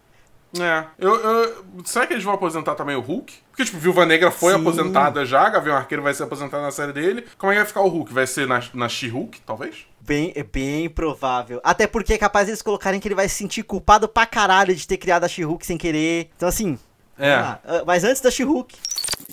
É. 0.58 0.84
Eu, 0.98 1.14
eu- 1.14 1.64
será 1.84 2.06
que 2.06 2.12
eles 2.12 2.24
vão 2.24 2.34
aposentar 2.34 2.74
também 2.74 2.96
o 2.96 3.00
Hulk? 3.00 3.32
Porque, 3.60 3.64
tipo, 3.64 3.78
Viúva 3.78 4.06
Negra 4.06 4.30
foi 4.30 4.54
Sim. 4.54 4.60
aposentada 4.60 5.26
já, 5.26 5.46
Gavião 5.50 5.76
Arqueiro 5.76 6.02
vai 6.02 6.14
ser 6.14 6.22
aposentado 6.22 6.62
na 6.62 6.70
série 6.70 6.94
dele. 6.94 7.26
Como 7.36 7.52
é 7.52 7.54
que 7.54 7.60
vai 7.60 7.68
ficar 7.68 7.82
o 7.82 7.88
Hulk? 7.88 8.10
Vai 8.10 8.26
ser 8.26 8.46
na, 8.46 8.62
na 8.72 8.88
She-Hulk, 8.88 9.40
talvez? 9.42 9.86
Bem, 10.00 10.32
é 10.34 10.42
bem 10.42 10.88
provável. 10.88 11.60
Até 11.62 11.86
porque 11.86 12.14
é 12.14 12.18
capaz 12.18 12.48
eles 12.48 12.62
colocarem 12.62 12.98
que 12.98 13.06
ele 13.06 13.14
vai 13.14 13.28
se 13.28 13.34
sentir 13.34 13.62
culpado 13.62 14.08
pra 14.08 14.24
caralho 14.24 14.74
de 14.74 14.86
ter 14.86 14.96
criado 14.96 15.24
a 15.24 15.28
She-Hulk 15.28 15.66
sem 15.66 15.76
querer. 15.76 16.30
Então, 16.34 16.48
assim. 16.48 16.78
É. 17.18 17.34
Ah, 17.34 17.58
Mas 17.86 18.02
antes 18.02 18.22
da 18.22 18.30
She-Hulk, 18.30 18.74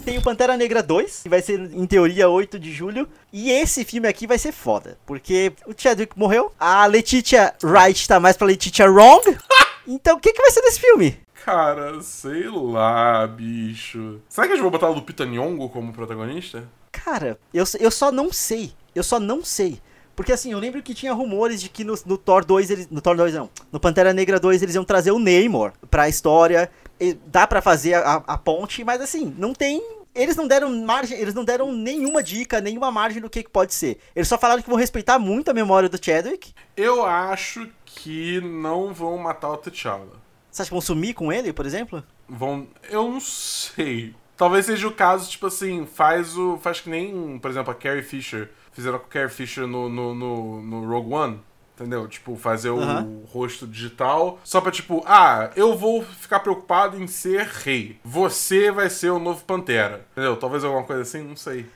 tem 0.03 0.17
o 0.17 0.21
Pantera 0.21 0.57
Negra 0.57 0.83
2, 0.83 1.21
que 1.23 1.29
vai 1.29 1.41
ser, 1.41 1.57
em 1.57 1.85
teoria, 1.85 2.27
8 2.27 2.59
de 2.59 2.73
julho. 2.73 3.07
E 3.31 3.49
esse 3.49 3.85
filme 3.85 4.09
aqui 4.09 4.27
vai 4.27 4.37
ser 4.37 4.51
foda. 4.51 4.97
Porque 5.05 5.53
o 5.65 5.73
Chadwick 5.75 6.19
morreu, 6.19 6.51
a 6.59 6.85
Letitia 6.85 7.53
Wright 7.63 8.05
tá 8.05 8.19
mais 8.19 8.35
pra 8.35 8.47
Letitia 8.47 8.91
Wrong. 8.91 9.23
Então, 9.89 10.17
o 10.17 10.19
que, 10.19 10.33
que 10.33 10.41
vai 10.41 10.51
ser 10.51 10.59
desse 10.63 10.81
filme? 10.81 11.17
Cara, 11.43 12.01
sei 12.01 12.49
lá, 12.49 13.25
bicho. 13.25 14.19
Será 14.27 14.47
que 14.47 14.53
eles 14.53 14.61
vão 14.61 14.71
botar 14.71 14.89
o 14.89 14.93
Lupita 14.93 15.25
Nyong'o 15.25 15.69
como 15.69 15.93
protagonista? 15.93 16.67
Cara, 16.91 17.39
eu, 17.53 17.63
eu 17.79 17.91
só 17.91 18.11
não 18.11 18.33
sei. 18.33 18.73
Eu 18.93 19.03
só 19.03 19.19
não 19.19 19.43
sei. 19.43 19.79
Porque 20.15 20.33
assim, 20.33 20.51
eu 20.51 20.59
lembro 20.59 20.81
que 20.81 20.95
tinha 20.95 21.13
rumores 21.13 21.61
de 21.61 21.69
que 21.69 21.83
no, 21.83 21.93
no 22.05 22.17
Thor 22.17 22.43
2, 22.43 22.71
eles, 22.71 22.89
no 22.89 22.99
Thor 22.99 23.15
2 23.15 23.35
não, 23.35 23.49
no 23.71 23.79
Pantera 23.79 24.11
Negra 24.13 24.39
2 24.39 24.63
eles 24.63 24.73
iam 24.73 24.83
trazer 24.83 25.11
o 25.11 25.19
Namor 25.19 25.73
pra 25.91 26.09
história. 26.09 26.71
E 26.99 27.13
dá 27.13 27.45
pra 27.45 27.61
fazer 27.61 27.93
a, 27.93 28.23
a 28.25 28.37
ponte, 28.37 28.83
mas 28.83 28.99
assim, 28.99 29.35
não 29.37 29.53
tem. 29.53 29.79
Eles 30.15 30.35
não 30.35 30.47
deram 30.47 30.75
margem, 30.83 31.19
eles 31.19 31.35
não 31.35 31.45
deram 31.45 31.71
nenhuma 31.71 32.23
dica, 32.23 32.59
nenhuma 32.59 32.91
margem 32.91 33.21
do 33.21 33.29
que, 33.29 33.43
que 33.43 33.49
pode 33.51 33.75
ser. 33.75 33.99
Eles 34.15 34.27
só 34.27 34.35
falaram 34.39 34.63
que 34.63 34.69
vão 34.69 34.79
respeitar 34.79 35.19
muito 35.19 35.51
a 35.51 35.53
memória 35.53 35.87
do 35.87 36.03
Chadwick. 36.03 36.51
Eu 36.75 37.05
acho 37.05 37.69
que 37.85 38.41
não 38.41 38.91
vão 38.91 39.19
matar 39.19 39.51
o 39.51 39.57
T'Challa. 39.57 40.26
Você 40.51 40.61
acha 40.61 40.69
que 40.69 40.73
vão 40.73 40.81
sumir 40.81 41.13
com 41.13 41.31
ele, 41.31 41.53
por 41.53 41.65
exemplo? 41.65 42.03
Vão. 42.27 42.67
Eu 42.89 43.09
não 43.09 43.19
sei. 43.19 44.15
Talvez 44.35 44.65
seja 44.65 44.87
o 44.87 44.93
caso, 44.93 45.29
tipo 45.29 45.47
assim, 45.47 45.85
faz 45.85 46.37
o. 46.37 46.57
Faz 46.57 46.79
que 46.79 46.89
nem, 46.89 47.39
por 47.39 47.49
exemplo, 47.49 47.71
a 47.71 47.75
Carrie 47.75 48.03
Fisher. 48.03 48.49
Fizeram 48.71 48.99
com 48.99 49.05
a 49.05 49.09
Carrie 49.09 49.29
Fisher 49.29 49.65
no, 49.65 49.89
no, 49.89 50.13
no, 50.13 50.61
no 50.61 50.87
Rogue 50.87 51.13
One. 51.13 51.39
Entendeu? 51.75 52.07
Tipo, 52.07 52.35
fazer 52.35 52.71
o 52.71 52.79
rosto 53.27 53.67
digital. 53.67 54.39
Só 54.43 54.59
pra, 54.59 54.71
tipo, 54.71 55.03
ah, 55.05 55.51
eu 55.55 55.77
vou 55.77 56.03
ficar 56.03 56.39
preocupado 56.39 56.97
em 56.97 57.05
ser 57.05 57.45
rei. 57.45 57.99
Você 58.03 58.71
vai 58.71 58.89
ser 58.89 59.11
o 59.11 59.19
novo 59.19 59.43
Pantera. 59.45 60.07
Entendeu? 60.11 60.35
Talvez 60.37 60.63
alguma 60.63 60.83
coisa 60.83 61.03
assim, 61.03 61.21
não 61.21 61.35
sei. 61.35 61.67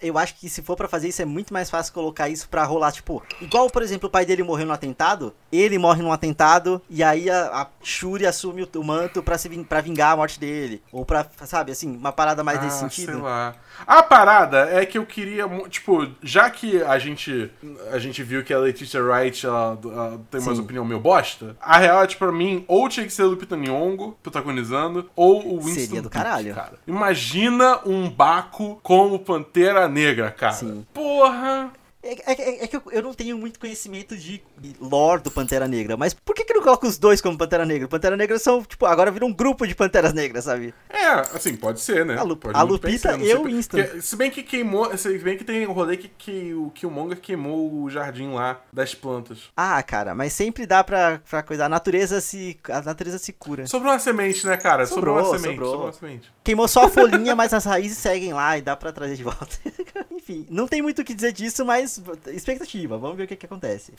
Eu 0.00 0.18
acho 0.18 0.34
que 0.36 0.48
se 0.48 0.62
for 0.62 0.76
pra 0.76 0.88
fazer 0.88 1.08
isso 1.08 1.22
é 1.22 1.24
muito 1.24 1.52
mais 1.52 1.68
fácil 1.70 1.92
colocar 1.92 2.28
isso 2.28 2.48
pra 2.48 2.64
rolar, 2.64 2.92
tipo, 2.92 3.22
igual, 3.40 3.68
por 3.70 3.82
exemplo, 3.82 4.08
o 4.08 4.10
pai 4.12 4.24
dele 4.24 4.42
morreu 4.42 4.66
num 4.66 4.72
atentado, 4.72 5.34
ele 5.52 5.78
morre 5.78 6.02
num 6.02 6.12
atentado 6.12 6.80
e 6.88 7.02
aí 7.02 7.28
a, 7.30 7.46
a 7.62 7.66
Shuri 7.82 8.26
assume 8.26 8.62
o, 8.62 8.68
o 8.80 8.84
manto 8.84 9.22
pra, 9.22 9.38
se, 9.38 9.48
pra 9.64 9.80
vingar 9.80 10.12
a 10.12 10.16
morte 10.16 10.38
dele. 10.40 10.82
Ou 10.92 11.04
pra, 11.04 11.26
sabe, 11.44 11.72
assim, 11.72 11.96
uma 11.96 12.12
parada 12.12 12.42
mais 12.42 12.60
nesse 12.62 12.76
Ah, 12.76 12.88
sentido. 12.88 13.12
Sei 13.12 13.20
lá. 13.20 13.54
A 13.86 14.02
parada 14.02 14.68
é 14.70 14.86
que 14.86 14.96
eu 14.98 15.04
queria, 15.06 15.46
tipo, 15.68 16.06
já 16.22 16.48
que 16.50 16.82
a 16.82 16.98
gente 16.98 17.50
a 17.92 17.98
gente 17.98 18.22
viu 18.22 18.42
que 18.42 18.52
a 18.54 18.58
Letitia 18.58 19.02
Wright 19.02 19.44
ela, 19.46 19.78
ela 19.84 20.20
tem 20.30 20.40
mais 20.40 20.56
Sim. 20.56 20.64
opinião 20.64 20.84
meio 20.84 20.98
bosta, 21.00 21.56
a 21.60 21.78
real 21.78 22.02
é, 22.02 22.06
tipo, 22.06 22.24
pra 22.24 22.32
mim, 22.32 22.64
ou 22.66 22.88
tinha 22.88 23.04
que 23.04 23.12
ser 23.12 23.22
o 23.24 23.28
Lupita 23.28 23.56
Nyong'o 23.56 24.16
protagonizando, 24.22 25.10
ou 25.14 25.54
o 25.54 25.60
Winston 25.60 25.80
Seria 25.80 26.02
do 26.02 26.08
caralho. 26.10 26.54
cara. 26.54 26.74
Imagina 26.86 27.80
um 27.84 28.08
Baco 28.08 28.80
como 28.82 29.18
Pantera 29.18 29.75
Negra, 29.88 30.30
cara. 30.30 30.52
Sim. 30.52 30.86
Porra! 30.94 31.70
É, 32.06 32.32
é- 32.32 32.64
é 32.64 32.66
que 32.66 32.76
eu, 32.76 32.82
eu 32.92 33.02
não 33.02 33.12
tenho 33.14 33.36
muito 33.36 33.58
conhecimento 33.58 34.16
de 34.16 34.42
lore 34.80 35.22
do 35.22 35.30
Pantera 35.30 35.66
Negra, 35.66 35.96
mas 35.96 36.14
por 36.14 36.34
que 36.34 36.44
que 36.44 36.54
não 36.54 36.62
coloca 36.62 36.86
os 36.86 36.98
dois 36.98 37.20
como 37.20 37.36
Pantera 37.36 37.64
Negra? 37.66 37.88
Pantera 37.88 38.16
Negra 38.16 38.38
são, 38.38 38.62
tipo, 38.64 38.86
agora 38.86 39.10
vira 39.10 39.24
um 39.26 39.32
grupo 39.32 39.66
de 39.66 39.74
Panteras 39.74 40.12
Negras, 40.12 40.44
sabe? 40.44 40.72
É, 40.88 41.06
assim, 41.34 41.56
pode 41.56 41.80
ser, 41.80 42.04
né? 42.06 42.16
A 42.16 42.22
Lu- 42.22 42.36
Pode 42.36 42.56
a 42.56 42.62
Lupita 42.62 43.16
e 43.16 43.34
o 43.34 43.44
Winston. 43.44 43.78
porque- 43.78 44.00
Se 44.02 44.14
bem 44.16 44.30
que 44.30 44.42
queimou, 44.42 44.96
se 44.96 45.18
bem 45.18 45.36
que 45.36 45.44
tem 45.44 45.66
um 45.66 45.72
rolê 45.72 45.96
que, 45.96 46.08
que 46.08 46.54
o 46.54 46.70
Killmonger 46.70 47.20
queimou 47.20 47.82
o 47.82 47.90
jardim 47.90 48.32
lá 48.32 48.60
das 48.72 48.94
plantas. 48.94 49.44
Ah, 49.56 49.82
cara, 49.82 50.14
mas 50.14 50.32
sempre 50.32 50.66
dá 50.66 50.84
pra, 50.84 51.20
pra 51.28 51.42
coisa. 51.42 51.64
A 51.64 51.68
natureza 51.68 52.20
se. 52.20 52.58
A 52.68 52.80
natureza 52.82 53.18
se 53.18 53.32
cura. 53.32 53.66
Sobrou 53.66 53.92
uma 53.92 53.98
semente, 53.98 54.46
né, 54.46 54.56
cara? 54.56 54.86
Sobrou, 54.86 55.16
Sobrou, 55.16 55.32
uma 55.32 55.38
semente. 55.38 55.54
sobrou. 55.54 55.70
Sobrou 55.70 55.86
uma 55.86 55.92
semente. 55.92 56.32
Queimou 56.44 56.68
só 56.68 56.84
a 56.84 56.88
folhinha, 56.90 57.34
mas 57.34 57.52
as 57.52 57.64
raízes 57.64 57.98
seguem 57.98 58.32
lá 58.32 58.56
e 58.58 58.62
dá 58.62 58.76
pra 58.76 58.92
trazer 58.92 59.16
de 59.16 59.24
volta. 59.24 59.48
Enfim, 60.12 60.46
não 60.50 60.66
tem 60.66 60.82
muito 60.82 61.02
o 61.02 61.04
que 61.04 61.14
dizer 61.14 61.32
disso, 61.32 61.64
mas 61.64 61.95
expectativa. 62.28 62.96
Vamos 62.98 63.16
ver 63.16 63.24
o 63.24 63.26
que, 63.28 63.36
que 63.36 63.46
acontece. 63.46 63.92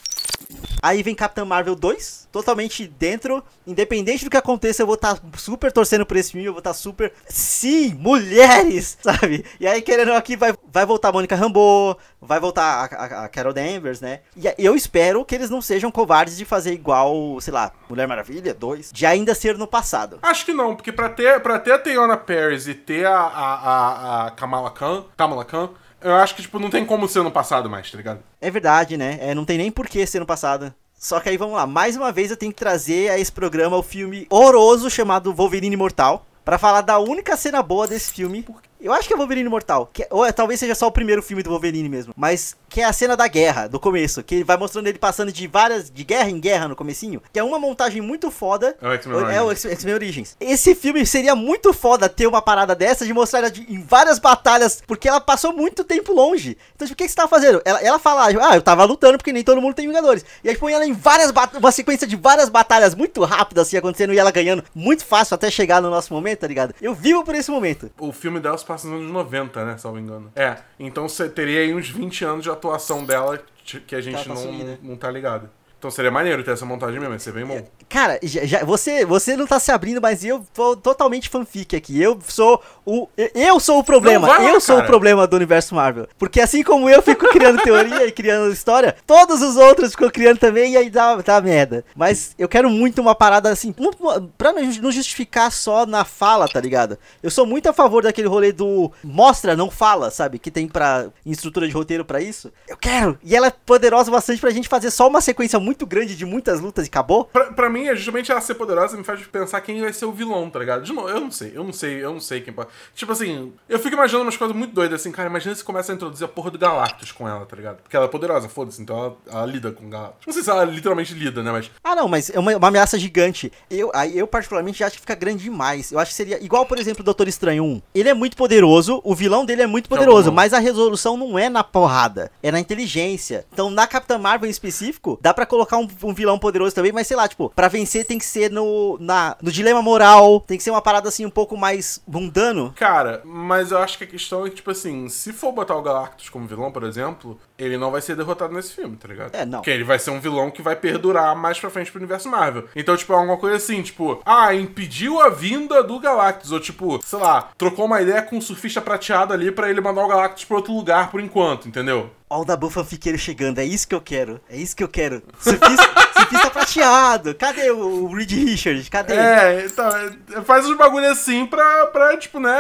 Aí 0.82 1.02
vem 1.04 1.16
Capitã 1.16 1.44
Marvel 1.44 1.76
2, 1.76 2.30
totalmente 2.32 2.88
dentro. 2.88 3.44
Independente 3.66 4.24
do 4.24 4.30
que 4.30 4.38
aconteça, 4.38 4.82
eu 4.82 4.86
vou 4.86 4.96
estar 4.96 5.20
super 5.38 5.72
torcendo 5.72 6.06
por 6.06 6.16
esse 6.18 6.32
filme. 6.32 6.46
Eu 6.48 6.54
vou 6.54 6.60
estar 6.60 6.74
super. 6.74 7.12
Sim, 7.28 7.94
mulheres! 7.96 8.98
Sabe? 9.02 9.44
E 9.60 9.68
aí, 9.68 9.82
querendo 9.82 10.14
aqui, 10.14 10.36
vai, 10.36 10.54
vai 10.72 10.86
voltar 10.86 11.10
a 11.10 11.12
Mônica 11.12 11.36
Rambeau, 11.36 11.98
vai 12.22 12.40
voltar 12.40 12.64
a, 12.64 12.96
a- 12.96 13.26
a 13.26 13.30
Carol 13.30 13.54
Danvers, 13.54 14.00
né? 14.02 14.22
E 14.36 14.44
eu 14.58 14.76
espero 14.76 15.26
que 15.26 15.36
eles 15.36 15.50
não 15.50 15.62
sejam 15.62 15.92
covardes 15.92 16.38
de 16.38 16.46
fazer 16.46 16.74
igual, 16.74 17.40
sei 17.42 17.54
lá, 17.54 17.72
Mulher 17.90 18.08
Maravilha 18.08 18.54
2, 18.54 18.92
de 18.94 19.06
ainda 19.06 19.34
ser 19.34 19.58
no 19.58 19.68
passado. 19.68 20.20
Acho 20.22 20.46
que 20.46 20.54
não, 20.54 20.76
porque 20.76 20.92
pra 20.92 21.10
ter, 21.10 21.40
pra 21.42 21.60
ter 21.60 21.72
a 21.74 21.80
Teyona 21.80 22.16
Paris 22.18 22.68
e 22.68 22.74
ter 22.74 23.06
a, 23.06 23.18
a, 23.20 23.54
a, 23.54 24.28
a 24.28 24.32
Kamala 24.32 24.72
Khan, 24.72 25.06
Kamala 25.18 25.44
Khan, 25.46 25.70
eu 26.02 26.16
acho 26.16 26.36
que, 26.36 26.42
tipo, 26.42 26.60
não 26.60 26.70
tem 26.70 26.86
como 26.86 27.08
ser 27.08 27.24
no 27.24 27.32
passado 27.32 27.70
mais, 27.70 27.90
tá 27.90 27.98
ligado? 27.98 28.20
É 28.40 28.50
verdade, 28.52 28.98
né? 28.98 29.18
É, 29.22 29.34
não 29.34 29.46
tem 29.46 29.58
nem 29.58 29.72
por 29.72 29.88
que 29.88 30.06
ser 30.06 30.20
no 30.20 30.26
passado. 30.26 30.74
Só 30.98 31.20
que 31.20 31.30
aí 31.30 31.38
vamos 31.38 31.56
lá, 31.56 31.68
mais 31.68 31.96
uma 31.96 32.12
vez 32.12 32.32
eu 32.32 32.38
tenho 32.38 32.52
que 32.52 32.58
trazer 32.58 33.10
a 33.10 33.20
esse 33.20 33.32
programa 33.32 33.78
o 33.78 33.84
filme 33.84 34.26
horroroso 34.30 34.90
chamado 34.90 35.34
Wolverine 35.34 35.76
Imortal. 35.76 36.26
Pra 36.44 36.58
falar 36.58 36.82
da 36.82 36.98
única 36.98 37.36
cena 37.36 37.62
boa 37.62 37.86
desse 37.88 38.12
filme. 38.12 38.46
Eu 38.80 38.94
acho 38.94 39.08
que 39.08 39.14
é 39.14 39.18
Wolverine 39.18 39.48
Imortal. 39.48 39.90
Que, 39.92 40.06
ou 40.10 40.26
é, 40.26 40.32
talvez 40.32 40.60
seja 40.60 40.76
só 40.76 40.88
o 40.88 40.92
primeiro 40.92 41.22
filme 41.24 41.42
do 41.44 41.50
Wolverine 41.50 41.90
mesmo. 41.90 42.14
Mas 42.16 42.56
que 42.70 42.82
é 42.82 42.84
a 42.86 42.94
cena 42.94 43.16
da 43.18 43.28
guerra, 43.28 43.68
do 43.68 43.80
começo. 43.80 44.22
Que 44.24 44.44
vai 44.44 44.56
mostrando 44.58 44.88
ele 44.88 45.00
passando 45.00 45.32
de 45.32 45.48
várias. 45.48 45.90
de 45.90 46.04
guerra 46.04 46.30
em 46.30 46.40
guerra 46.40 46.68
no 46.68 46.76
comecinho. 46.76 47.22
Que 47.34 47.40
é 47.40 47.44
uma 47.44 47.58
montagem 47.60 48.02
muito 48.02 48.30
foda. 48.30 48.76
É 48.82 48.88
o 48.88 48.92
X-Men 48.94 49.36
É 49.36 49.42
o 49.42 49.46
Origins. 49.46 49.72
X-Men 49.72 49.94
Origins. 49.96 50.38
Esse 50.40 50.76
filme 50.76 51.06
seria 51.06 51.36
muito 51.36 51.74
foda 51.74 52.08
ter 52.08 52.28
uma 52.28 52.42
parada 52.42 52.76
dessa, 52.76 53.06
de 53.06 53.14
mostrar 53.14 53.40
ela 53.40 53.52
de- 53.52 53.66
em 53.72 53.82
várias 53.82 54.20
batalhas, 54.20 54.82
porque 54.86 55.08
ela 55.08 55.20
passou 55.20 55.52
muito 55.54 55.84
tempo 55.84 56.14
longe. 56.14 56.58
Então, 56.76 56.88
tipo, 56.88 56.94
o 56.94 56.98
que, 56.98 57.04
que 57.06 57.10
você 57.10 57.16
tava 57.16 57.28
fazendo? 57.30 57.62
Ela, 57.66 57.82
ela 57.82 58.00
fala, 58.00 58.28
ah, 58.28 58.56
eu 58.56 58.62
tava 58.62 58.84
lutando 58.86 59.18
porque 59.18 59.34
nem 59.34 59.44
todo 59.44 59.62
mundo 59.62 59.74
tem 59.74 59.88
Vingadores. 59.88 60.24
E 60.44 60.50
aí 60.50 60.58
põe 60.58 60.74
ela 60.74 60.86
em 60.86 60.94
várias 60.94 61.32
batalhas, 61.32 61.64
uma 61.64 61.72
sequência 61.72 62.06
de 62.06 62.16
várias 62.16 62.50
batalhas 62.50 62.94
muito 62.94 63.24
rápidas, 63.24 63.68
assim, 63.68 63.78
acontecendo, 63.78 64.14
e 64.14 64.20
ela 64.20 64.30
ganhando 64.32 64.64
muito 64.76 65.06
fácil 65.06 65.34
até 65.36 65.50
chegar 65.50 65.82
no 65.82 65.90
nosso 65.90 66.14
momento, 66.14 66.40
tá 66.40 66.48
ligado? 66.48 66.76
Eu 66.82 66.94
vivo 66.94 67.24
por 67.24 67.34
esse 67.36 67.50
momento. 67.50 67.90
O 68.00 68.12
filme 68.12 68.40
dela 68.40 68.58
se 68.58 68.66
passa 68.68 68.88
nos 68.88 69.00
anos 69.02 69.12
90, 69.12 69.66
né? 69.66 69.78
Salvo 69.78 69.98
engano. 70.00 70.32
É, 70.36 70.58
então 70.80 71.08
você 71.08 71.30
teria 71.30 71.62
aí 71.62 71.74
uns 71.74 71.90
20 71.90 72.26
anos 72.26 72.44
de 72.44 72.50
atuação 72.50 73.04
dela 73.06 73.42
que 73.86 73.96
a 73.96 74.02
gente 74.02 74.18
Tá, 74.18 74.24
tá 74.24 74.30
não, 74.30 74.36
sumida. 74.38 74.80
não 74.82 74.96
tá 74.96 75.10
ligado. 75.12 75.50
Então 75.88 75.96
seria 75.96 76.12
maneiro 76.12 76.44
ter 76.44 76.52
essa 76.52 76.66
montagem 76.66 77.00
mesmo, 77.00 77.14
ia 77.14 77.20
ser 77.20 77.32
bem 77.32 77.46
bom. 77.46 77.66
Cara, 77.88 78.20
já, 78.22 78.44
já- 78.46 78.66
você, 78.66 79.06
você 79.06 79.38
não 79.38 79.48
tá 79.48 79.58
se 79.58 79.72
abrindo, 79.72 80.02
mas 80.02 80.22
eu 80.26 80.46
tô 80.54 80.76
totalmente 80.76 81.30
fanfic 81.30 81.78
aqui. 81.78 82.02
Eu 82.02 82.20
sou 82.28 82.62
o. 82.86 83.08
eu- 83.16 83.32
Eu 83.34 83.60
sou 83.60 83.80
o 83.80 83.84
problema. 83.86 84.28
Não, 84.28 84.34
lá, 84.34 84.44
eu 84.44 84.60
sou 84.60 84.76
cara. 84.76 84.86
o 84.86 84.90
problema 84.90 85.26
do 85.26 85.36
universo 85.38 85.74
Marvel. 85.74 86.06
Porque 86.18 86.42
assim 86.42 86.62
como 86.62 86.90
eu 86.90 87.02
fico 87.02 87.30
criando 87.30 87.62
teoria 87.64 88.06
e 88.06 88.12
criando 88.12 88.52
história, 88.52 88.98
todos 89.08 89.42
os 89.42 89.56
outros 89.56 89.92
ficam 89.92 90.10
criando 90.10 90.38
também 90.40 90.74
e 90.74 90.78
aí 90.78 90.90
dá, 90.90 91.16
dá 91.16 91.40
merda. 91.40 91.86
Mas 91.96 92.36
eu 92.38 92.50
quero 92.50 92.70
muito 92.70 93.00
uma 93.02 93.16
parada 93.16 93.50
assim. 93.50 93.74
Não, 93.80 94.30
pra 94.38 94.52
não 94.52 94.92
justificar 94.92 95.50
só 95.54 95.86
na 95.86 96.04
fala, 96.04 96.50
tá 96.50 96.60
ligado? 96.60 96.98
Eu 97.24 97.32
sou 97.32 97.46
muito 97.46 97.70
a 97.70 97.74
favor 97.74 98.04
daquele 98.04 98.28
rolê 98.28 98.52
do 98.52 98.92
mostra, 99.02 99.56
não 99.56 99.72
fala, 99.72 100.12
sabe? 100.12 100.38
Que 100.38 100.52
tem 100.52 100.68
pra. 100.68 101.06
em 101.26 101.32
estrutura 101.32 101.66
de 101.66 101.74
roteiro 101.74 102.04
pra 102.04 102.20
isso. 102.20 102.52
Eu 102.68 102.76
quero! 102.76 103.18
E 103.24 103.34
ela 103.38 103.48
é 103.48 103.54
poderosa 103.66 104.12
bastante 104.12 104.42
pra 104.42 104.50
gente 104.50 104.68
fazer 104.68 104.92
só 104.92 105.08
uma 105.08 105.22
sequência 105.22 105.58
muito 105.60 105.77
grande 105.86 106.16
de 106.16 106.26
muitas 106.26 106.60
lutas 106.60 106.86
e 106.86 106.90
acabou. 106.90 107.26
Pra, 107.26 107.46
pra 107.54 107.70
mim, 107.70 107.88
é 107.88 107.96
justamente 107.96 108.32
ela 108.32 108.42
ser 108.42 108.56
poderosa 108.56 108.98
me 108.98 109.04
faz 109.04 109.22
pensar 109.28 109.62
quem 109.62 109.82
vai 109.82 109.94
ser 109.94 110.06
o 110.06 110.12
vilão, 110.12 110.50
tá 110.50 110.60
ligado? 110.60 110.84
De 110.84 110.94
novo, 110.94 111.10
eu 111.10 111.20
não 111.20 111.32
sei, 111.32 111.52
eu 111.56 111.64
não 111.64 111.74
sei, 111.74 112.04
eu 112.04 112.14
não 112.14 112.20
sei 112.20 112.42
quem 112.42 112.54
pode. 112.54 112.70
Tipo 112.96 113.12
assim, 113.12 113.54
eu 113.68 113.80
fico 113.80 113.96
imaginando 113.96 114.26
umas 114.26 114.38
coisas 114.38 114.56
muito 114.56 114.74
doidas, 114.74 115.02
assim, 115.02 115.12
cara, 115.12 115.30
imagina 115.30 115.54
se 115.56 115.64
começa 115.64 115.92
a 115.92 115.96
introduzir 115.96 116.26
a 116.26 116.28
porra 116.28 116.52
do 116.52 116.58
Galactus 116.58 117.12
com 117.12 117.28
ela, 117.28 117.46
tá 117.46 117.56
ligado? 117.56 117.78
Porque 117.82 117.96
ela 117.96 118.06
é 118.06 118.10
poderosa, 118.10 118.48
foda-se, 118.50 118.82
então 118.82 118.98
ela, 118.98 119.18
ela 119.30 119.46
lida 119.46 119.72
com 119.72 119.86
o 119.86 119.90
Galactus. 119.90 120.26
Não 120.26 120.34
sei 120.34 120.44
se 120.44 120.50
ela 120.50 120.64
literalmente 120.66 121.14
lida, 121.14 121.44
né, 121.44 121.52
mas. 121.52 121.70
Ah, 121.84 121.96
não, 121.96 122.08
mas 122.08 122.30
é 122.30 122.40
uma, 122.40 122.56
uma 122.56 122.68
ameaça 122.68 122.98
gigante. 122.98 123.52
Eu, 123.70 123.92
aí 123.94 124.18
eu, 124.18 124.28
particularmente, 124.28 124.84
acho 124.84 124.96
que 124.96 125.02
fica 125.02 125.16
grande 125.16 125.44
demais. 125.44 125.92
Eu 125.92 126.00
acho 126.00 126.12
que 126.12 126.16
seria 126.16 126.44
igual, 126.44 126.66
por 126.66 126.78
exemplo, 126.80 127.02
o 127.02 127.04
Doutor 127.06 127.28
Estranho 127.28 127.64
1. 127.64 127.82
Ele 127.94 128.10
é 128.10 128.14
muito 128.14 128.38
poderoso, 128.38 129.02
o 129.04 129.14
vilão 129.16 129.46
dele 129.46 129.62
é 129.62 129.68
muito 129.68 129.90
Não, 129.90 129.98
poderoso, 129.98 130.28
não. 130.28 130.34
mas 130.34 130.54
a 130.54 130.60
resolução 130.60 131.18
não 131.18 131.38
é 131.38 131.50
na 131.50 131.64
porrada, 131.64 132.32
é 132.42 132.52
na 132.52 132.60
inteligência. 132.60 133.46
Então, 133.52 133.70
na 133.70 133.86
Capitã 133.88 134.18
Marvel 134.18 134.48
em 134.48 134.52
específico, 134.52 135.18
dá 135.22 135.34
pra 135.34 135.46
colocar 135.46 135.57
um, 135.78 135.88
um 136.04 136.14
vilão 136.14 136.38
poderoso 136.38 136.76
também, 136.76 136.92
mas 136.92 137.08
sei 137.08 137.18
lá, 137.18 137.28
tipo, 137.28 137.52
pra 137.56 137.68
vencer 137.68 138.06
tem 138.06 138.18
que 138.18 138.26
ser 138.26 138.52
no, 138.52 138.98
na, 139.00 139.36
no 139.42 139.52
dilema 139.52 139.82
moral, 139.82 140.42
tem 140.42 140.58
que 140.58 140.64
ser 140.64 140.72
uma 140.72 140.82
parada 140.82 141.10
assim 141.10 141.26
um 141.26 141.30
pouco 141.30 141.58
mais 141.58 142.02
mundano. 142.08 142.74
Cara, 142.76 143.22
mas 143.26 143.72
eu 143.72 143.78
acho 143.80 143.98
que 143.98 144.04
a 144.04 144.08
questão 144.08 144.46
é 144.46 144.50
que, 144.50 144.58
tipo 144.58 144.72
assim, 144.72 145.10
se 145.10 145.34
for 145.34 145.52
botar 145.52 145.76
o 145.76 145.82
Galactus 145.82 146.30
como 146.30 146.48
vilão, 146.48 146.72
por 146.72 146.84
exemplo, 146.84 147.40
ele 147.58 147.78
não 147.78 147.92
vai 147.92 148.02
ser 148.02 148.16
derrotado 148.16 148.54
nesse 148.54 148.74
filme, 148.74 148.96
tá 148.98 149.08
ligado? 149.08 149.36
É, 149.36 149.46
não. 149.46 149.60
Porque 149.60 149.72
ele 149.72 149.84
vai 149.84 150.00
ser 150.00 150.12
um 150.12 150.20
vilão 150.20 150.52
que 150.52 150.62
vai 150.62 150.76
perdurar 150.76 151.36
mais 151.36 151.60
pra 151.60 151.70
frente 151.70 151.92
pro 151.92 152.00
universo 152.00 152.30
Marvel. 152.30 152.66
Então, 152.76 152.96
tipo, 152.96 153.14
é 153.14 153.16
alguma 153.16 153.38
coisa 153.38 153.58
assim, 153.58 153.82
tipo, 153.82 154.22
ah, 154.26 154.54
impediu 154.54 155.22
a 155.22 155.30
vinda 155.30 155.84
do 155.84 156.00
Galactus. 156.00 156.52
Ou, 156.52 156.60
tipo, 156.60 157.00
sei 157.04 157.20
lá, 157.20 157.50
trocou 157.58 157.86
uma 157.86 158.02
ideia 158.02 158.22
com 158.22 158.38
um 158.38 158.42
surfista 158.42 158.82
prateado 158.82 159.34
ali 159.34 159.52
pra 159.52 159.70
ele 159.70 159.82
mandar 159.82 160.04
o 160.04 160.08
Galactus 160.08 160.46
pra 160.46 160.58
outro 160.58 160.74
lugar 160.74 161.10
por 161.10 161.20
enquanto, 161.20 161.68
entendeu? 161.68 162.10
Ó 162.30 162.42
o 162.42 162.46
Dabu 162.46 162.70
fanfiqueiro 162.70 163.18
chegando, 163.18 163.60
é 163.60 163.64
isso 163.64 163.88
que 163.88 163.96
eu 163.96 164.02
quero, 164.02 164.42
é 164.50 164.58
isso 164.58 164.76
que 164.76 164.84
eu 164.84 164.90
quero. 164.90 165.24
Surfista, 165.40 165.90
surfista 166.14 166.50
prateado, 166.52 167.34
cadê 167.36 167.72
o, 167.72 168.04
o 168.06 168.14
Reed 168.14 168.32
Richards, 168.32 168.90
cadê? 168.90 169.14
É, 169.14 169.66
então, 169.66 169.90
é, 170.36 170.42
faz 170.42 170.66
uns 170.66 170.76
bagulho 170.78 171.10
assim 171.10 171.46
pra, 171.46 171.88
pra, 171.88 172.18
tipo, 172.18 172.38
né, 172.38 172.52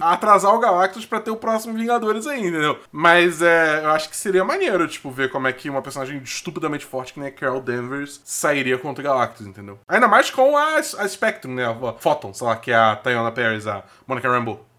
atrasar 0.00 0.54
o 0.54 0.58
Galactus 0.58 1.04
pra 1.04 1.20
ter 1.20 1.30
o 1.30 1.36
próximo 1.36 1.74
Vingadores 1.74 2.26
aí, 2.26 2.40
entendeu? 2.40 2.78
Mas 2.90 3.42
é, 3.42 3.84
eu 3.84 3.90
acho 3.90 4.08
que 4.08 4.16
seria 4.16 4.42
maneiro, 4.42 4.88
tipo, 4.88 5.10
ver 5.10 5.30
como 5.30 5.46
é 5.46 5.52
que 5.52 5.68
uma 5.68 5.82
personagem 5.82 6.18
estupidamente 6.24 6.86
forte 6.86 7.12
que 7.12 7.20
nem 7.20 7.28
a 7.28 7.32
Carol 7.32 7.60
Danvers 7.60 8.22
sairia 8.24 8.78
contra 8.78 9.02
o 9.02 9.04
Galactus, 9.04 9.46
entendeu? 9.46 9.78
Ainda 9.86 10.08
mais 10.08 10.30
com 10.30 10.56
a, 10.56 10.76
a 10.76 11.08
Spectrum, 11.08 11.54
né, 11.54 11.66
a 11.66 11.92
Photon, 11.92 12.32
sei 12.32 12.46
lá, 12.46 12.56
que 12.56 12.70
é 12.70 12.76
a 12.76 12.96
Tayona 12.96 13.30
Paris, 13.30 13.66
a 13.66 13.82
Monica 14.06 14.30
Rambeau. 14.30 14.69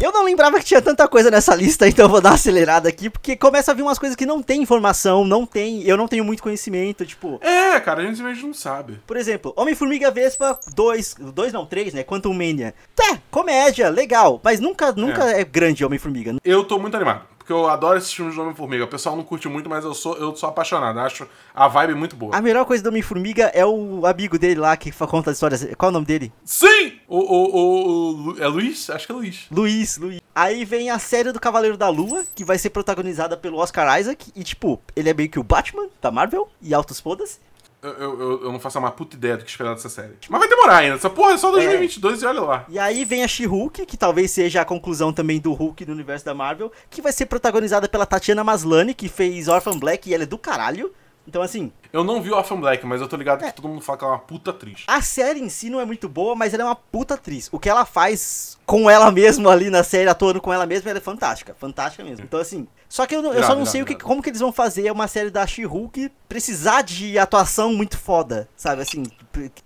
Eu 0.00 0.12
não 0.12 0.24
lembrava 0.24 0.58
que 0.58 0.64
tinha 0.64 0.82
tanta 0.82 1.06
coisa 1.08 1.30
nessa 1.30 1.54
lista, 1.54 1.86
então 1.88 2.04
eu 2.06 2.08
vou 2.08 2.20
dar 2.20 2.30
uma 2.30 2.34
acelerada 2.34 2.88
aqui, 2.88 3.08
porque 3.10 3.36
começa 3.36 3.72
a 3.72 3.74
vir 3.74 3.82
umas 3.82 3.98
coisas 3.98 4.16
que 4.16 4.26
não 4.26 4.42
tem 4.42 4.62
informação, 4.62 5.24
não 5.24 5.46
tem, 5.46 5.82
eu 5.82 5.96
não 5.96 6.08
tenho 6.08 6.24
muito 6.24 6.42
conhecimento, 6.42 7.04
tipo, 7.06 7.38
É, 7.42 7.78
cara, 7.80 8.00
a 8.02 8.04
gente 8.04 8.16
simplesmente 8.16 8.46
não 8.46 8.54
sabe. 8.54 9.00
por 9.06 9.16
exemplo, 9.16 9.52
Homem-Formiga 9.56 10.10
Vespa 10.10 10.58
2, 10.74 11.16
2 11.32 11.52
não, 11.52 11.66
3, 11.66 11.94
né, 11.94 12.02
Quantum 12.02 12.32
Mania. 12.32 12.74
Tá, 12.94 13.18
comédia, 13.30 13.88
legal, 13.88 14.40
mas 14.42 14.60
nunca, 14.60 14.92
nunca 14.92 15.24
é, 15.30 15.44
grande 15.44 15.84
Homem-Formiga. 15.84 16.36
Eu 16.44 16.64
tô 16.64 16.78
muito 16.78 16.94
animado. 16.96 17.35
Porque 17.46 17.52
eu 17.52 17.68
adoro 17.68 17.96
esses 17.96 18.12
filmes 18.12 18.34
de 18.34 18.40
Homem-Formiga. 18.40 18.82
O 18.82 18.88
pessoal 18.88 19.14
não 19.14 19.22
curte 19.22 19.48
muito, 19.48 19.70
mas 19.70 19.84
eu 19.84 19.94
sou, 19.94 20.16
eu 20.16 20.34
sou 20.34 20.48
apaixonado. 20.48 20.98
Acho 20.98 21.28
a 21.54 21.68
vibe 21.68 21.94
muito 21.94 22.16
boa. 22.16 22.34
A 22.34 22.42
melhor 22.42 22.64
coisa 22.64 22.82
do 22.82 22.88
Homem-Formiga 22.88 23.44
é 23.54 23.64
o 23.64 24.04
amigo 24.04 24.36
dele 24.36 24.58
lá 24.58 24.76
que 24.76 24.90
conta 24.90 25.30
as 25.30 25.36
histórias, 25.36 25.64
qual 25.78 25.90
é 25.90 25.90
o 25.90 25.92
nome 25.92 26.06
dele? 26.06 26.32
Sim! 26.44 26.98
O, 27.06 27.18
o, 27.18 28.32
o, 28.32 28.42
É 28.42 28.48
Luiz? 28.48 28.90
Acho 28.90 29.06
que 29.06 29.12
é 29.12 29.14
Luiz. 29.14 29.46
Luiz, 29.48 29.96
Luiz. 29.96 30.20
Aí 30.34 30.64
vem 30.64 30.90
a 30.90 30.98
série 30.98 31.30
do 31.30 31.38
Cavaleiro 31.38 31.76
da 31.76 31.88
Lua, 31.88 32.24
que 32.34 32.44
vai 32.44 32.58
ser 32.58 32.70
protagonizada 32.70 33.36
pelo 33.36 33.58
Oscar 33.58 33.96
Isaac, 34.00 34.32
e 34.34 34.42
tipo, 34.42 34.80
ele 34.96 35.08
é 35.08 35.14
meio 35.14 35.30
que 35.30 35.38
o 35.38 35.44
Batman 35.44 35.86
da 36.02 36.10
Marvel, 36.10 36.48
e 36.60 36.74
altos 36.74 36.98
fodas. 36.98 37.38
Eu, 37.82 37.90
eu, 37.92 38.42
eu- 38.44 38.52
não 38.52 38.58
faço 38.58 38.78
uma 38.78 38.90
puta 38.90 39.16
ideia 39.16 39.36
do 39.36 39.44
que 39.44 39.50
esperar 39.50 39.74
dessa 39.74 39.88
série. 39.88 40.14
Mas 40.28 40.40
vai 40.40 40.48
demorar 40.48 40.78
ainda. 40.78 40.96
Essa 40.96 41.10
porra 41.10 41.32
é 41.34 41.36
só 41.38 41.50
2022 41.52 42.22
e 42.22 42.26
olha 42.26 42.40
lá. 42.40 42.64
E 42.68 42.78
aí 42.78 43.04
vem 43.04 43.22
a 43.22 43.28
She-Hulk, 43.28 43.86
que 43.86 43.96
talvez 43.96 44.30
seja 44.30 44.60
a 44.62 44.64
conclusão 44.64 45.12
também 45.12 45.38
do 45.38 45.52
Hulk 45.52 45.84
no 45.86 45.92
universo 45.92 46.24
da 46.24 46.34
Marvel, 46.34 46.72
que 46.90 47.00
vai 47.02 47.12
ser 47.12 47.26
protagonizada 47.26 47.88
pela 47.88 48.06
Tatiana 48.06 48.42
Maslany, 48.42 48.94
que 48.94 49.08
fez 49.08 49.46
Orphan 49.46 49.78
Black 49.78 50.08
e 50.10 50.14
ela 50.14 50.24
é 50.24 50.26
do 50.26 50.38
caralho. 50.38 50.92
Então, 51.28 51.42
assim, 51.42 51.72
Eu 51.92 52.04
não 52.04 52.22
vi 52.22 52.30
Orphan 52.30 52.60
Black, 52.60 52.86
mas 52.86 53.00
eu 53.00 53.08
tô 53.08 53.16
ligado 53.16 53.44
que 53.44 53.52
todo 53.52 53.66
mundo 53.66 53.80
fala 53.80 53.98
que 53.98 54.04
ela 54.04 54.12
é 54.14 54.16
uma 54.16 54.22
puta 54.22 54.50
atriz. 54.52 54.84
a 54.86 55.02
série 55.02 55.40
em 55.40 55.48
si 55.48 55.68
não 55.68 55.80
é 55.80 55.84
muito 55.84 56.08
boa, 56.08 56.36
mas 56.36 56.54
ela 56.54 56.62
é 56.62 56.66
uma 56.66 56.76
puta 56.76 57.14
atriz. 57.14 57.48
O 57.50 57.58
que 57.58 57.68
ela 57.68 57.84
faz 57.84 58.56
com 58.64 58.88
ela 58.88 59.10
mesma 59.10 59.50
ali 59.50 59.68
na 59.68 59.82
série, 59.82 60.08
atuando 60.08 60.40
com 60.40 60.52
ela 60.52 60.64
mesma, 60.66 60.88
ela 60.90 60.98
é 60.98 61.02
fantástica. 61.02 61.54
Fantástica 61.58 62.04
mesmo. 62.04 62.24
Então, 62.24 62.38
assim. 62.40 62.68
Só 62.88 63.06
que 63.06 63.14
eu, 63.14 63.22
eu 63.32 63.42
só 63.42 63.54
não 63.54 63.66
sei 63.66 63.82
o 63.82 63.84
que, 63.84 63.94
como 63.94 64.22
que 64.22 64.30
eles 64.30 64.40
vão 64.40 64.52
fazer 64.52 64.90
uma 64.90 65.08
série 65.08 65.30
da 65.30 65.46
She-Hulk 65.46 66.10
precisar 66.28 66.82
de 66.82 67.18
atuação 67.18 67.72
muito 67.72 67.98
foda, 67.98 68.48
sabe? 68.56 68.82
Assim, 68.82 69.04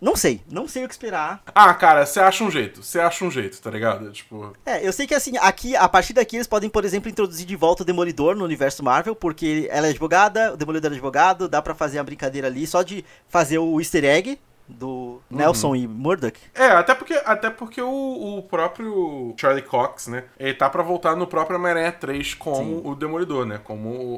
não 0.00 0.16
sei. 0.16 0.42
Não 0.50 0.66
sei 0.66 0.84
o 0.84 0.88
que 0.88 0.94
esperar. 0.94 1.42
Ah, 1.54 1.72
cara, 1.74 2.04
você 2.06 2.20
acha 2.20 2.44
um 2.44 2.50
jeito. 2.50 2.82
Você 2.82 2.98
acha 2.98 3.24
um 3.24 3.30
jeito, 3.30 3.60
tá 3.60 3.70
ligado? 3.70 4.10
Tipo. 4.10 4.52
É, 4.64 4.86
eu 4.86 4.92
sei 4.92 5.06
que 5.06 5.14
assim, 5.14 5.36
aqui, 5.38 5.76
a 5.76 5.88
partir 5.88 6.12
daqui 6.12 6.36
eles 6.36 6.46
podem, 6.46 6.70
por 6.70 6.84
exemplo, 6.84 7.10
introduzir 7.10 7.46
de 7.46 7.56
volta 7.56 7.82
o 7.82 7.86
Demolidor 7.86 8.34
no 8.34 8.44
universo 8.44 8.82
Marvel, 8.82 9.14
porque 9.14 9.68
ela 9.70 9.86
é 9.86 9.90
advogada, 9.90 10.52
o 10.52 10.56
Demolidor 10.56 10.90
é 10.90 10.94
advogado, 10.94 11.48
dá 11.48 11.62
pra 11.62 11.74
fazer 11.74 11.98
a 11.98 12.04
brincadeira 12.04 12.46
ali 12.48 12.66
só 12.66 12.82
de 12.82 13.04
fazer 13.28 13.58
o 13.58 13.80
easter 13.80 14.04
egg 14.04 14.38
do 14.70 15.20
Nelson 15.30 15.74
e 15.76 15.86
Murdoch. 15.86 16.38
É, 16.54 16.66
até 16.66 16.94
porque, 16.94 17.14
até 17.24 17.50
porque 17.50 17.80
o, 17.82 18.38
o 18.38 18.42
próprio 18.42 19.34
Charlie 19.36 19.62
Cox, 19.62 20.06
né? 20.08 20.24
Ele 20.38 20.54
tá 20.54 20.68
pra 20.70 20.82
voltar 20.82 21.16
no 21.16 21.26
próprio 21.26 21.56
Homem-Aranha 21.58 21.92
3 21.92 22.34
como 22.34 22.86
o 22.88 22.94
Demolidor, 22.94 23.44
né? 23.46 23.60
Como 23.62 23.88
o, 23.88 24.14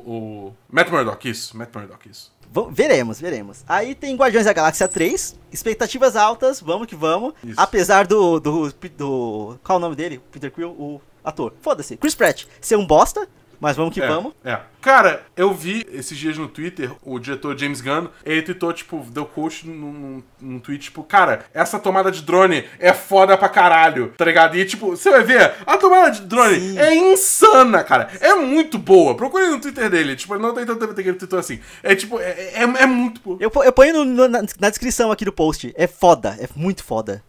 o. 0.48 0.56
Matt 0.70 0.90
Murdock, 0.90 1.28
isso. 1.28 1.56
Matt 1.56 1.74
Murdock, 1.74 2.08
isso. 2.08 2.32
Va- 2.50 2.68
veremos, 2.70 3.20
veremos. 3.20 3.64
Aí 3.68 3.94
tem 3.94 4.14
Guardiões 4.16 4.44
da 4.46 4.52
Galáxia 4.52 4.86
3, 4.86 5.38
expectativas 5.50 6.16
altas, 6.16 6.60
vamos 6.60 6.86
que 6.86 6.94
vamos. 6.94 7.32
Isso. 7.42 7.58
Apesar 7.60 8.06
do, 8.06 8.38
do, 8.38 8.72
do. 8.96 9.58
Qual 9.64 9.76
é 9.76 9.78
o 9.78 9.80
nome 9.80 9.96
dele? 9.96 10.20
Peter 10.30 10.50
Quill, 10.52 10.70
o 10.70 11.00
ator. 11.24 11.54
Foda-se. 11.62 11.96
Chris 11.96 12.14
Pratt 12.14 12.44
ser 12.60 12.76
um 12.76 12.86
bosta, 12.86 13.26
mas 13.62 13.76
vamos 13.76 13.94
que 13.94 14.02
é, 14.02 14.06
vamos. 14.08 14.32
É. 14.44 14.58
Cara, 14.80 15.22
eu 15.36 15.54
vi 15.54 15.86
esses 15.92 16.18
dias 16.18 16.36
no 16.36 16.48
Twitter, 16.48 16.90
o 17.02 17.18
diretor 17.20 17.56
James 17.56 17.80
Gunn, 17.80 18.08
ele 18.24 18.42
tweetou, 18.42 18.72
tipo, 18.72 18.98
deu 19.10 19.24
coach 19.24 19.64
num, 19.66 19.92
num, 19.92 20.22
num 20.40 20.58
tweet, 20.58 20.84
tipo, 20.84 21.04
cara, 21.04 21.44
essa 21.54 21.78
tomada 21.78 22.10
de 22.10 22.20
drone 22.22 22.64
é 22.80 22.92
foda 22.92 23.38
pra 23.38 23.48
caralho, 23.48 24.12
tá 24.18 24.24
ligado? 24.24 24.56
E, 24.56 24.64
tipo, 24.64 24.90
você 24.90 25.08
vai 25.10 25.22
ver, 25.22 25.54
a 25.64 25.76
tomada 25.78 26.10
de 26.10 26.22
drone 26.22 26.58
Sim. 26.58 26.78
é 26.78 26.94
insana, 26.96 27.84
cara. 27.84 28.08
É 28.20 28.34
muito 28.34 28.76
boa. 28.76 29.16
Procure 29.16 29.48
no 29.48 29.60
Twitter 29.60 29.88
dele. 29.88 30.16
Tipo, 30.16 30.36
não 30.36 30.52
tem 30.52 30.66
tanto 30.66 30.80
tempo 30.80 30.94
que 30.94 31.00
ele 31.08 31.16
tweetou 31.16 31.38
assim. 31.38 31.60
É, 31.82 31.94
tipo, 31.94 32.18
é, 32.18 32.30
é, 32.54 32.62
é 32.62 32.86
muito 32.86 33.20
boa. 33.20 33.38
Eu, 33.40 33.50
eu 33.62 33.72
ponho 33.72 34.04
no- 34.04 34.26
na, 34.28 34.42
na 34.58 34.68
descrição 34.70 35.12
aqui 35.12 35.24
do 35.24 35.32
post. 35.32 35.72
É 35.76 35.86
foda, 35.86 36.36
é 36.40 36.48
muito 36.56 36.82
foda. 36.82 37.22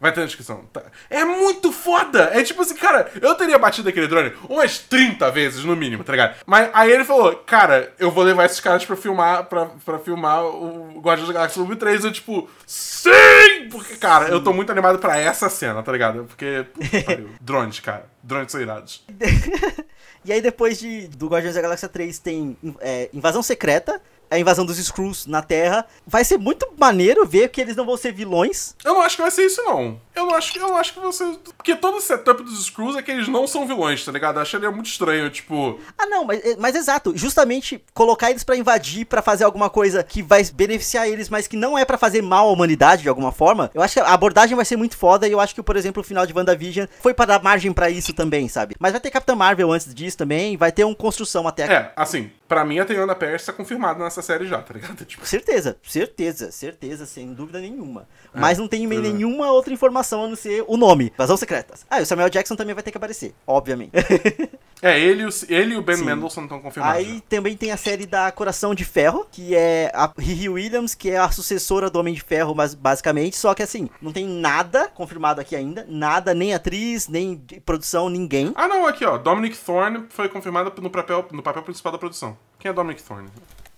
Vai 0.00 0.12
ter 0.12 0.20
na 0.20 0.26
descrição. 0.26 0.64
Tá. 0.72 0.82
É 1.08 1.24
muito 1.24 1.72
foda! 1.72 2.30
É 2.32 2.42
tipo 2.42 2.60
assim, 2.62 2.74
cara, 2.74 3.10
eu 3.20 3.34
teria 3.34 3.58
batido 3.58 3.88
aquele 3.88 4.06
drone 4.06 4.32
umas 4.48 4.78
30 4.78 5.30
vezes 5.30 5.64
no 5.64 5.74
mínimo, 5.74 6.04
tá 6.04 6.12
ligado? 6.12 6.36
Mas 6.44 6.70
aí 6.72 6.92
ele 6.92 7.04
falou, 7.04 7.34
cara, 7.36 7.92
eu 7.98 8.10
vou 8.10 8.22
levar 8.22 8.44
esses 8.44 8.60
caras 8.60 8.84
pra 8.84 8.96
filmar, 8.96 9.44
pra, 9.44 9.66
pra 9.84 9.98
filmar 9.98 10.44
o 10.44 11.00
Guardiões 11.00 11.28
da 11.28 11.34
Galáxia 11.34 11.62
Volume 11.62 11.76
3. 11.76 12.04
Eu, 12.04 12.12
tipo, 12.12 12.48
sim! 12.66 13.68
Porque, 13.70 13.96
cara, 13.96 14.28
eu 14.28 14.42
tô 14.42 14.52
muito 14.52 14.70
animado 14.70 14.98
pra 14.98 15.18
essa 15.18 15.48
cena, 15.48 15.82
tá 15.82 15.92
ligado? 15.92 16.24
Porque, 16.24 16.66
pariu. 17.04 17.30
drones, 17.40 17.80
cara. 17.80 18.06
Drones 18.22 18.52
são 18.52 18.60
irados. 18.60 19.04
E 20.26 20.32
aí 20.32 20.42
depois 20.42 20.76
de, 20.80 21.06
do 21.06 21.28
Guardiões 21.28 21.54
da 21.54 21.62
Galáxia 21.62 21.88
3 21.88 22.18
tem 22.18 22.56
é, 22.80 23.08
Invasão 23.14 23.44
Secreta, 23.44 24.02
a 24.30 24.38
invasão 24.38 24.64
dos 24.64 24.78
Skrulls 24.78 25.26
na 25.26 25.42
Terra. 25.42 25.86
Vai 26.06 26.24
ser 26.24 26.38
muito 26.38 26.68
maneiro 26.78 27.26
ver 27.26 27.48
que 27.48 27.60
eles 27.60 27.76
não 27.76 27.86
vão 27.86 27.96
ser 27.96 28.12
vilões. 28.12 28.74
Eu 28.84 28.94
não 28.94 29.02
acho 29.02 29.16
que 29.16 29.22
vai 29.22 29.30
ser 29.30 29.46
isso, 29.46 29.62
não. 29.62 30.00
Eu 30.14 30.26
não 30.26 30.34
acho, 30.34 30.58
eu 30.58 30.68
não 30.68 30.76
acho 30.76 30.94
que 30.94 31.00
você. 31.00 31.24
Porque 31.56 31.76
todo 31.76 31.98
o 31.98 32.00
setup 32.00 32.42
dos 32.42 32.60
Skrulls 32.60 32.98
é 32.98 33.02
que 33.02 33.10
eles 33.10 33.28
não 33.28 33.46
são 33.46 33.66
vilões, 33.66 34.04
tá 34.04 34.12
ligado? 34.12 34.36
Eu 34.36 34.42
acharia 34.42 34.70
muito 34.70 34.86
estranho, 34.86 35.28
tipo. 35.30 35.78
Ah, 35.98 36.06
não, 36.06 36.24
mas, 36.24 36.56
mas 36.58 36.74
exato. 36.74 37.12
Justamente 37.16 37.82
colocar 37.92 38.30
eles 38.30 38.44
pra 38.44 38.56
invadir, 38.56 39.04
pra 39.04 39.22
fazer 39.22 39.44
alguma 39.44 39.68
coisa 39.68 40.02
que 40.02 40.22
vai 40.22 40.42
beneficiar 40.54 41.08
eles, 41.08 41.28
mas 41.28 41.46
que 41.46 41.56
não 41.56 41.76
é 41.76 41.84
pra 41.84 41.98
fazer 41.98 42.22
mal 42.22 42.48
à 42.48 42.52
humanidade 42.52 43.02
de 43.02 43.08
alguma 43.08 43.32
forma. 43.32 43.70
Eu 43.74 43.82
acho 43.82 43.94
que 43.94 44.00
a 44.00 44.12
abordagem 44.12 44.56
vai 44.56 44.64
ser 44.64 44.76
muito 44.76 44.96
foda 44.96 45.28
e 45.28 45.32
eu 45.32 45.40
acho 45.40 45.54
que, 45.54 45.62
por 45.62 45.76
exemplo, 45.76 46.00
o 46.00 46.04
final 46.04 46.26
de 46.26 46.32
WandaVision 46.32 46.86
foi 47.00 47.12
pra 47.12 47.26
dar 47.26 47.42
margem 47.42 47.72
pra 47.72 47.90
isso 47.90 48.12
também, 48.12 48.48
sabe? 48.48 48.74
Mas 48.78 48.92
vai 48.92 49.00
ter 49.00 49.10
Capitã 49.10 49.34
Marvel 49.34 49.70
antes 49.72 49.94
disso 49.94 50.16
também, 50.16 50.56
vai 50.56 50.72
ter 50.72 50.84
uma 50.84 50.94
construção 50.94 51.46
até. 51.46 51.64
É, 51.64 51.92
assim, 51.94 52.30
pra 52.48 52.64
mim 52.64 52.78
a 52.78 52.84
Teyana 52.84 53.14
Paris 53.14 53.44
tá 53.44 53.52
confirmada 53.52 54.02
nessa 54.02 54.22
série 54.22 54.46
já, 54.46 54.60
tá 54.62 54.74
ligado? 54.74 55.04
Tipo, 55.06 55.26
Certeza, 55.26 55.76
certeza, 55.82 56.50
certeza, 56.52 57.06
sem 57.06 57.32
dúvida 57.34 57.60
nenhuma. 57.60 58.06
Mas 58.34 58.58
não 58.58 58.68
tem 58.68 58.86
nenhuma 58.86 59.50
outra 59.50 59.72
informação 59.72 60.24
a 60.24 60.28
não 60.28 60.36
ser 60.36 60.64
o 60.68 60.76
nome. 60.76 61.12
Vazão 61.16 61.36
Secretas. 61.36 61.86
Ah, 61.88 62.00
e 62.00 62.02
o 62.02 62.06
Samuel 62.06 62.28
Jackson 62.30 62.54
também 62.56 62.74
vai 62.74 62.82
ter 62.82 62.90
que 62.90 62.96
aparecer, 62.98 63.34
obviamente. 63.46 63.92
é, 64.82 65.00
ele, 65.00 65.22
e 65.22 65.26
o- 65.26 65.30
ele 65.48 65.74
e 65.74 65.76
o 65.76 65.82
Ben 65.82 65.96
Sim. 65.96 66.04
Mendelsohn 66.04 66.42
estão 66.44 66.60
confirmados. 66.60 66.98
Aí 66.98 67.20
também 67.22 67.56
tem 67.56 67.72
a 67.72 67.76
série 67.76 68.04
da 68.06 68.30
Coração 68.30 68.74
de 68.74 68.84
Ferro, 68.84 69.26
que 69.30 69.54
é 69.54 69.90
a 69.94 70.12
Riri 70.18 70.48
Williams, 70.50 70.94
que 70.94 71.10
é 71.10 71.16
a 71.18 71.30
sucessora 71.30 71.88
do 71.88 71.98
Homem 71.98 72.12
de 72.14 72.20
Ferro, 72.20 72.54
mas 72.54 72.74
basicamente, 72.74 73.36
só 73.36 73.54
que 73.54 73.62
assim, 73.62 73.88
não 74.02 74.12
tem 74.12 74.26
nada 74.26 74.88
confirmado 74.88 75.40
aqui 75.40 75.56
ainda, 75.56 75.86
nada, 75.88 76.34
nem 76.34 76.52
atriz, 76.54 77.08
nem 77.08 77.36
produção, 77.64 78.08
ninguém. 78.10 78.52
Ah, 78.54 78.68
não, 78.68 78.86
aqui, 78.86 79.04
ó. 79.04 79.16
Dominic 79.16 79.56
Thorne 79.56 80.04
foi 80.10 80.28
confirmada 80.28 80.70
no 80.80 80.90
papel, 80.90 81.26
no 81.32 81.42
papel 81.42 81.62
principal 81.62 81.92
da 81.92 81.98
produção. 81.98 82.35
Quem 82.66 82.70
é 82.70 82.72
Dominic 82.72 83.00
Thorne? 83.00 83.28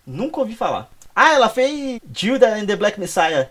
Nunca 0.06 0.40
ouvi 0.40 0.54
falar. 0.56 0.88
Ah, 1.14 1.34
ela 1.34 1.50
fez 1.50 2.00
Judah 2.10 2.54
and 2.54 2.64
the 2.64 2.74
Black 2.74 2.98
Messiah. 2.98 3.50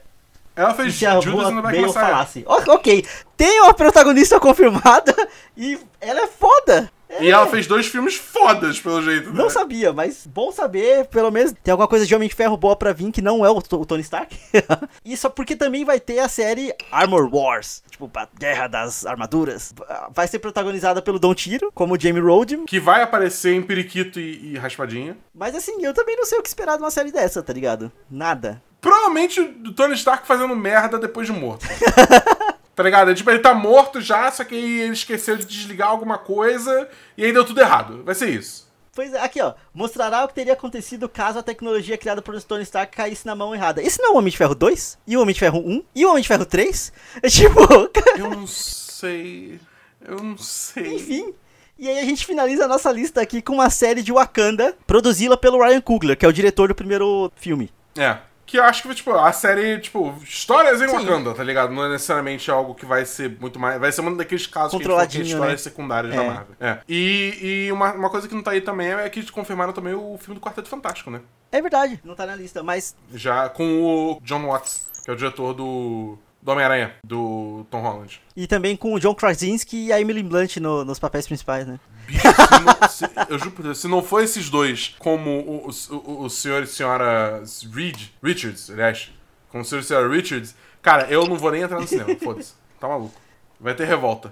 Ela 0.55 0.73
fez 0.73 0.95
Judas 0.95 1.45
and 1.49 1.55
the 1.57 1.61
Black 1.61 1.79
Messiah. 1.79 2.05
falasse. 2.07 2.43
O- 2.47 2.71
ok, 2.73 3.05
tem 3.35 3.61
uma 3.61 3.71
protagonista 3.71 4.39
confirmada 4.39 5.13
e 5.55 5.79
ela 6.01 6.21
é 6.21 6.27
foda. 6.27 6.91
E 7.20 7.30
ela 7.30 7.47
fez 7.47 7.68
dois 7.68 7.88
filmes 7.88 8.16
fodas, 8.16 8.80
pelo 8.80 9.01
jeito. 9.01 9.34
Não 9.34 9.45
né? 9.45 9.49
sabia, 9.49 9.93
mas 9.93 10.28
bom 10.28 10.51
saber, 10.51 11.05
pelo 11.08 11.32
menos 11.32 11.53
tem 11.64 11.72
alguma 11.72 11.88
coisa 11.88 12.05
de 12.05 12.14
Homem 12.14 12.28
de 12.28 12.36
Ferro 12.36 12.58
boa 12.58 12.76
pra 12.76 12.93
vir 12.93 13.12
que 13.12 13.22
não 13.22 13.45
é 13.45 13.49
o, 13.49 13.58
o 13.58 13.86
Tony 13.86 14.01
Stark. 14.01 14.38
e 15.03 15.15
só 15.15 15.30
porque 15.30 15.56
também 15.56 15.86
vai 15.86 15.99
ter 15.99 16.19
a 16.19 16.27
série 16.27 16.73
Armor 16.91 17.34
Wars, 17.34 17.84
tipo, 17.90 18.10
a 18.14 18.27
Guerra 18.38 18.68
das 18.68 19.06
Armaduras. 19.06 19.73
Vai 20.14 20.27
ser 20.27 20.40
protagonizada 20.40 21.02
pelo 21.02 21.19
Don 21.19 21.34
Tiro, 21.34 21.72
como 21.73 21.99
Jamie 21.99 22.22
Rodham. 22.22 22.65
Que 22.65 22.80
vai 22.80 23.02
aparecer 23.02 23.53
em 23.53 23.61
Periquito 23.61 24.19
e, 24.19 24.53
e 24.53 24.57
Raspadinha. 24.57 25.18
Mas 25.34 25.56
assim, 25.56 25.84
eu 25.84 25.94
também 25.94 26.15
não 26.15 26.26
sei 26.26 26.38
o 26.38 26.41
que 26.41 26.49
esperar 26.49 26.77
de 26.77 26.84
uma 26.84 26.91
série 26.91 27.11
dessa, 27.11 27.41
tá 27.41 27.53
ligado? 27.53 27.91
Nada. 28.10 28.61
Provavelmente 28.81 29.40
o 29.40 29.73
Tony 29.73 29.95
Stark 29.95 30.27
fazendo 30.27 30.56
merda 30.56 30.99
depois 30.99 31.27
de 31.27 31.34
morto. 31.34 31.65
tá 32.78 32.84
ligado? 32.84 33.16
Tipo, 33.16 33.32
ele 33.32 33.40
tá 33.40 33.56
morto 33.56 33.99
já, 33.99 34.30
só 34.30 34.44
que 34.44 34.54
ele 34.54 34.94
esqueceu 34.94 35.36
de 35.36 35.45
desligar 35.45 35.90
alguma 35.90 36.20
coisa 36.20 36.88
e 37.18 37.26
aí 37.26 37.34
deu 37.34 37.44
tudo 37.44 37.60
errado. 37.60 38.04
Vai 38.04 38.14
ser 38.14 38.30
isso. 38.30 38.68
Pois 38.94 39.16
é, 39.16 39.20
aqui 39.20 39.41
ó, 39.41 39.56
mostrará 39.74 40.24
o 40.24 40.28
que 40.28 40.36
teria 40.36 40.54
acontecido 40.54 41.10
caso 41.10 41.40
a 41.40 41.44
tecnologia 41.44 41.98
criada 41.98 42.22
por 42.22 42.40
Tony 42.44 42.62
Stark 42.62 42.95
caísse 42.95 43.26
na 43.26 43.34
mão 43.34 43.56
errada. 43.56 43.82
Esse 43.82 43.99
não 43.99 44.10
é 44.10 44.12
o 44.12 44.18
Homem 44.18 44.30
de 44.30 44.38
Ferro 44.38 44.54
2? 44.54 44.99
E 45.08 45.18
o 45.18 45.22
Homem 45.22 45.34
de 45.34 45.40
Ferro 45.40 45.58
1? 45.58 45.84
E 45.95 46.06
o 46.06 46.10
Homem 46.12 46.22
de 46.22 46.28
Ferro 46.28 46.45
3? 46.45 46.94
É 47.24 47.30
tipo, 47.30 47.60
Eu 48.16 48.30
não 48.30 48.45
sei. 48.45 49.60
Eu 50.08 50.18
não 50.18 50.38
sei. 50.38 50.98
Enfim. 50.98 51.34
E 51.80 51.90
aí 51.90 51.98
a 51.98 52.06
gente 52.06 52.28
finaliza 52.28 52.66
a 52.66 52.68
nossa 52.68 52.91
lista 52.91 53.22
aqui 53.22 53.41
com 53.41 53.54
uma 53.54 53.72
série 53.72 54.04
de 54.04 54.14
Wakanda, 54.14 54.78
produzida 54.86 55.36
pelo 55.36 55.60
Ryan 55.64 55.82
Coogler, 55.82 56.16
que 56.16 56.26
é 56.26 56.30
o 56.30 56.34
diretor 56.34 56.68
do 56.68 56.76
primeiro 56.76 57.32
filme. 57.36 57.72
É. 57.98 58.20
Que 58.48 58.57
eu 58.57 58.64
acho 58.64 58.82
que, 58.82 58.95
tipo, 58.95 59.11
a 59.11 59.32
série, 59.34 59.78
tipo, 59.80 60.18
histórias 60.24 60.82
em 60.82 60.88
Sim. 60.88 60.95
Wakanda, 60.95 61.34
tá 61.34 61.44
ligado? 61.44 61.74
Não 61.74 61.84
é 61.84 61.90
necessariamente 61.90 62.49
algo 62.49 62.74
que 62.74 62.86
vai 62.86 63.06
ser 63.06 63.38
muito 63.41 63.60
mais. 63.60 63.78
Vai 63.80 63.91
ser 63.91 63.99
um 63.99 64.15
daqueles 64.15 64.48
casos 64.48 64.82
que 64.82 64.90
a 64.90 65.06
gente 65.06 65.28
histórias 65.28 65.52
né? 65.52 65.57
secundárias 65.57 66.14
É. 66.14 66.18
da 66.18 66.24
Marvel. 66.24 66.56
É. 66.60 66.78
E, 66.88 67.65
e 67.68 67.72
uma, 67.74 67.91
uma 67.94 68.10
coisa 68.10 68.26
que 68.26 68.34
não 68.34 68.41
tá 68.41 68.52
aí 68.52 68.61
também 68.61 68.88
é 68.94 69.10
que 69.10 69.30
confirmaram 69.32 69.74
também 69.74 69.94
o 69.94 70.18
filme 70.18 70.40
do 70.40 70.41
Quarteto 70.44 70.69
Fantástico, 70.69 71.11
né? 71.11 71.19
É 71.52 71.61
verdade, 71.61 71.99
não 72.06 72.15
tá 72.15 72.26
na 72.26 72.36
lista, 72.38 72.64
mas 72.64 72.95
Já 73.14 73.49
com 73.49 73.82
o 73.84 74.19
John 74.24 74.48
Watts, 74.48 74.88
que 75.03 75.11
é 75.11 75.14
o 75.14 75.18
diretor 75.18 75.53
do. 75.53 76.18
do 76.41 76.52
Homem-Aranha, 76.53 76.95
do 77.03 77.65
Tom 77.69 77.82
Holland. 77.82 78.22
e 78.34 78.48
também 78.48 78.78
com 78.78 78.94
o 78.94 78.99
John 78.99 79.14
Krasinski 79.14 79.88
e 79.88 79.91
a 79.94 79.99
Emily 79.99 80.24
Blunt 80.24 80.56
no- 80.57 80.86
nos 80.86 80.99
papéis 80.99 81.28
principais, 81.28 81.68
né? 81.68 81.78
Bicho, 82.07 82.21
se 82.21 82.63
não, 82.63 82.88
se- 82.89 83.31
eu 83.34 83.38
juro 83.38 83.51
por 83.51 83.63
Deus, 83.63 83.77
se 83.79 83.88
não 83.88 84.01
for 84.01 84.23
esses 84.23 84.49
dois, 84.49 84.95
como 84.99 85.29
o, 85.29 85.69
o, 85.91 86.23
o- 86.23 86.29
senhor 86.29 86.63
e 86.63 86.67
senhora 86.67 87.43
Reed, 87.73 87.97
Richards, 88.23 88.69
aliás, 88.69 89.11
como 89.49 89.63
o 89.63 89.65
senhor 89.65 89.81
e 89.81 89.84
senhora 89.84 90.09
Richards, 90.09 90.55
cara, 90.81 91.07
eu 91.09 91.25
não 91.27 91.35
vou 91.38 91.51
nem 91.51 91.61
entrar 91.61 91.79
no 91.79 91.88
cinema, 91.88 92.15
foda-se. 92.23 92.53
Tá 92.79 92.88
maluco. 92.88 93.13
Vai 93.59 93.73
ter 93.75 93.85
revolta. 93.85 94.31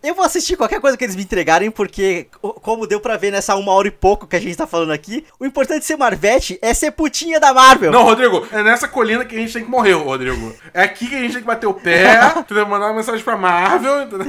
Eu 0.00 0.14
vou 0.14 0.24
assistir 0.24 0.56
qualquer 0.56 0.80
coisa 0.80 0.96
que 0.96 1.02
eles 1.04 1.16
me 1.16 1.22
entregarem, 1.22 1.70
porque, 1.70 2.28
co- 2.40 2.54
como 2.54 2.86
deu 2.86 3.00
pra 3.00 3.16
ver 3.16 3.32
nessa 3.32 3.56
uma 3.56 3.72
hora 3.72 3.88
e 3.88 3.90
pouco 3.90 4.26
que 4.28 4.36
a 4.36 4.40
gente 4.40 4.56
tá 4.56 4.66
falando 4.66 4.92
aqui, 4.92 5.24
o 5.40 5.44
importante 5.46 5.80
de 5.80 5.86
ser 5.86 5.96
Marvete 5.96 6.58
é 6.62 6.72
ser 6.72 6.92
putinha 6.92 7.40
da 7.40 7.52
Marvel. 7.52 7.90
Não, 7.90 8.04
Rodrigo, 8.04 8.46
é 8.52 8.62
nessa 8.62 8.86
colina 8.86 9.24
que 9.24 9.34
a 9.34 9.38
gente 9.38 9.52
tem 9.52 9.64
que 9.64 9.70
morrer, 9.70 9.92
Rodrigo. 9.94 10.54
É 10.72 10.82
aqui 10.82 11.08
que 11.08 11.16
a 11.16 11.18
gente 11.20 11.32
tem 11.32 11.40
que 11.40 11.46
bater 11.46 11.66
o 11.66 11.74
pé? 11.74 12.16
Mandar 12.68 12.86
uma 12.86 12.94
mensagem 12.94 13.24
pra 13.24 13.36
Marvel, 13.36 14.02
entendeu? 14.02 14.26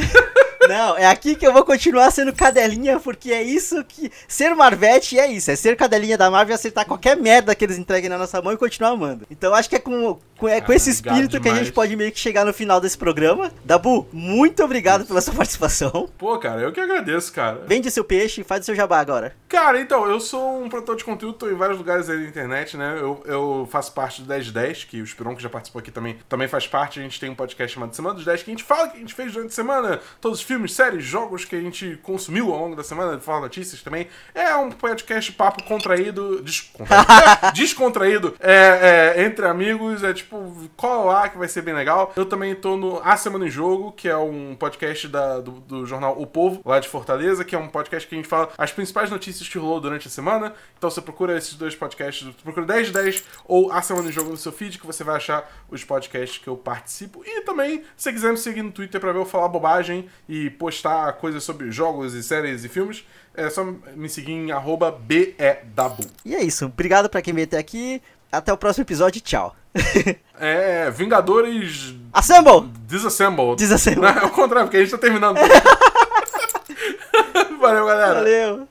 Não, 0.69 0.95
é 0.97 1.05
aqui 1.07 1.35
que 1.35 1.45
eu 1.45 1.51
vou 1.51 1.63
continuar 1.63 2.11
sendo 2.11 2.31
cadelinha, 2.31 2.99
porque 2.99 3.31
é 3.31 3.41
isso 3.41 3.83
que. 3.85 4.11
Ser 4.27 4.53
Marvete 4.55 5.17
é 5.19 5.25
isso, 5.31 5.49
é 5.49 5.55
ser 5.55 5.75
cadelinha 5.75 6.17
da 6.17 6.29
Marvel 6.29 6.53
e 6.53 6.55
acertar 6.55 6.85
qualquer 6.85 7.17
merda 7.17 7.55
que 7.55 7.65
eles 7.65 7.77
entreguem 7.77 8.09
na 8.09 8.17
nossa 8.19 8.39
mão 8.41 8.53
e 8.53 8.57
continuar 8.57 8.91
amando. 8.91 9.25
Então 9.31 9.53
acho 9.55 9.67
que 9.67 9.75
é 9.75 9.79
com, 9.79 10.19
com, 10.37 10.47
é 10.47 10.61
com 10.61 10.71
esse 10.71 10.89
Ah, 10.89 10.93
espírito 10.93 11.37
obrigado 11.37 11.41
que 11.41 11.49
a 11.49 11.55
gente 11.63 11.71
pode 11.73 11.95
meio 11.95 12.11
que 12.11 12.19
chegar 12.19 12.45
no 12.45 12.53
final 12.53 12.79
desse 12.79 12.97
programa. 12.97 13.51
Dabu, 13.65 14.07
muito 14.13 14.63
obrigado 14.63 15.05
pela 15.05 15.21
sua 15.21 15.33
participação. 15.33 16.07
Pô, 16.17 16.37
cara, 16.37 16.61
eu 16.61 16.71
que 16.71 16.79
agradeço, 16.79 17.33
cara. 17.33 17.63
Vende 17.65 17.89
seu 17.89 18.03
peixe 18.03 18.41
e 18.41 18.43
faz 18.43 18.61
o 18.61 18.65
seu 18.65 18.75
jabá 18.75 18.99
agora. 18.99 19.35
Cara, 19.47 19.81
então, 19.81 20.05
eu 20.07 20.19
sou 20.19 20.63
um 20.63 20.69
produtor 20.69 20.95
de 20.95 21.03
conteúdo, 21.03 21.33
tô 21.33 21.49
em 21.49 21.55
vários 21.55 21.77
lugares 21.79 22.07
aí 22.09 22.17
na 22.17 22.27
internet, 22.27 22.77
né? 22.77 22.97
Eu, 22.99 23.23
eu 23.25 23.67
faço 23.71 23.91
parte 23.93 24.21
do 24.21 24.27
1010, 24.27 24.83
que 24.83 25.01
o 25.01 25.07
Spiron, 25.07 25.35
que 25.35 25.41
já 25.41 25.49
participou 25.49 25.79
aqui 25.79 25.89
também, 25.89 26.17
também 26.29 26.47
faz 26.47 26.67
parte. 26.67 26.99
A 26.99 27.03
gente 27.03 27.19
tem 27.19 27.29
um 27.31 27.35
podcast 27.35 27.73
chamado 27.73 27.95
Semana 27.95 28.13
dos 28.15 28.25
10, 28.25 28.43
que 28.43 28.51
a 28.51 28.53
gente 28.53 28.63
fala 28.63 28.89
que 28.89 28.97
a 28.97 28.99
gente 28.99 29.13
fez 29.15 29.33
durante 29.33 29.49
a 29.49 29.55
semana, 29.55 29.99
todos 30.21 30.39
os 30.39 30.45
filmes, 30.45 30.58
séries, 30.67 31.03
jogos 31.03 31.45
que 31.45 31.55
a 31.55 31.61
gente 31.61 31.97
consumiu 32.03 32.51
ao 32.53 32.59
longo 32.59 32.75
da 32.75 32.83
semana, 32.83 33.19
fala 33.19 33.41
notícias 33.41 33.81
também. 33.81 34.07
É 34.33 34.55
um 34.55 34.71
podcast 34.71 35.31
papo 35.33 35.63
contraído, 35.63 36.41
descontraído, 36.41 37.51
descontraído 37.53 38.35
é, 38.39 39.13
é, 39.17 39.23
entre 39.23 39.45
amigos, 39.45 40.03
é 40.03 40.13
tipo, 40.13 40.69
cola 40.75 41.13
lá 41.13 41.29
que 41.29 41.37
vai 41.37 41.47
ser 41.47 41.61
bem 41.61 41.73
legal. 41.73 42.13
Eu 42.15 42.25
também 42.25 42.55
tô 42.55 42.75
no 42.75 42.99
A 43.03 43.15
Semana 43.17 43.45
em 43.47 43.49
Jogo, 43.49 43.91
que 43.91 44.07
é 44.07 44.17
um 44.17 44.55
podcast 44.55 45.07
da- 45.07 45.39
do, 45.39 45.51
do 45.51 45.85
jornal 45.85 46.19
O 46.19 46.25
Povo, 46.25 46.61
lá 46.65 46.79
de 46.79 46.87
Fortaleza, 46.87 47.43
que 47.45 47.55
é 47.55 47.59
um 47.59 47.67
podcast 47.67 48.07
que 48.07 48.15
a 48.15 48.17
gente 48.17 48.27
fala 48.27 48.49
as 48.57 48.71
principais 48.71 49.09
notícias 49.09 49.47
que 49.47 49.57
rolou 49.57 49.79
durante 49.79 50.07
a 50.07 50.11
semana. 50.11 50.53
Então 50.77 50.89
você 50.89 51.01
procura 51.01 51.37
esses 51.37 51.53
dois 51.55 51.75
podcasts, 51.75 52.27
procura 52.43 52.65
10 52.65 52.87
de 52.87 52.93
10 52.93 53.23
ou 53.45 53.71
A 53.71 53.81
Semana 53.81 54.09
em 54.09 54.11
Jogo 54.11 54.29
no 54.29 54.37
seu 54.37 54.51
feed, 54.51 54.77
que 54.79 54.85
você 54.87 55.03
vai 55.03 55.15
achar 55.17 55.49
os 55.69 55.83
podcasts 55.83 56.37
que 56.37 56.47
eu 56.47 56.57
participo. 56.57 57.21
E 57.25 57.41
também, 57.41 57.83
se 57.95 58.11
quiser 58.11 58.31
me 58.31 58.37
seguir 58.37 58.61
no 58.61 58.71
Twitter 58.71 58.99
pra 58.99 59.11
ver 59.11 59.19
eu 59.19 59.25
falar 59.25 59.47
bobagem 59.47 60.09
e 60.27 60.48
postar 60.49 61.13
coisas 61.13 61.43
sobre 61.43 61.71
jogos 61.71 62.13
e 62.13 62.23
séries 62.23 62.63
e 62.63 62.69
filmes, 62.69 63.05
é 63.35 63.49
só 63.49 63.63
me 63.95 64.09
seguir 64.09 64.33
em 64.33 64.51
arroba 64.51 64.91
BEDabu. 64.91 66.05
E 66.25 66.35
é 66.35 66.43
isso. 66.43 66.65
Obrigado 66.65 67.09
pra 67.09 67.21
quem 67.21 67.33
veio 67.33 67.47
até 67.47 67.57
aqui. 67.57 68.01
Até 68.31 68.53
o 68.53 68.57
próximo 68.57 68.83
episódio. 68.83 69.21
Tchau. 69.21 69.55
É, 70.41 70.89
Vingadores 70.89 71.93
Assemble! 72.13 72.69
Disassembled. 72.87 73.57
Disassembled. 73.57 74.15
Não, 74.15 74.21
é 74.21 74.25
o 74.25 74.29
contrário, 74.29 74.67
porque 74.67 74.77
a 74.77 74.79
gente 74.79 74.91
tá 74.91 74.97
terminando. 74.97 75.35
Valeu, 77.59 77.85
galera. 77.85 78.13
Valeu! 78.13 78.65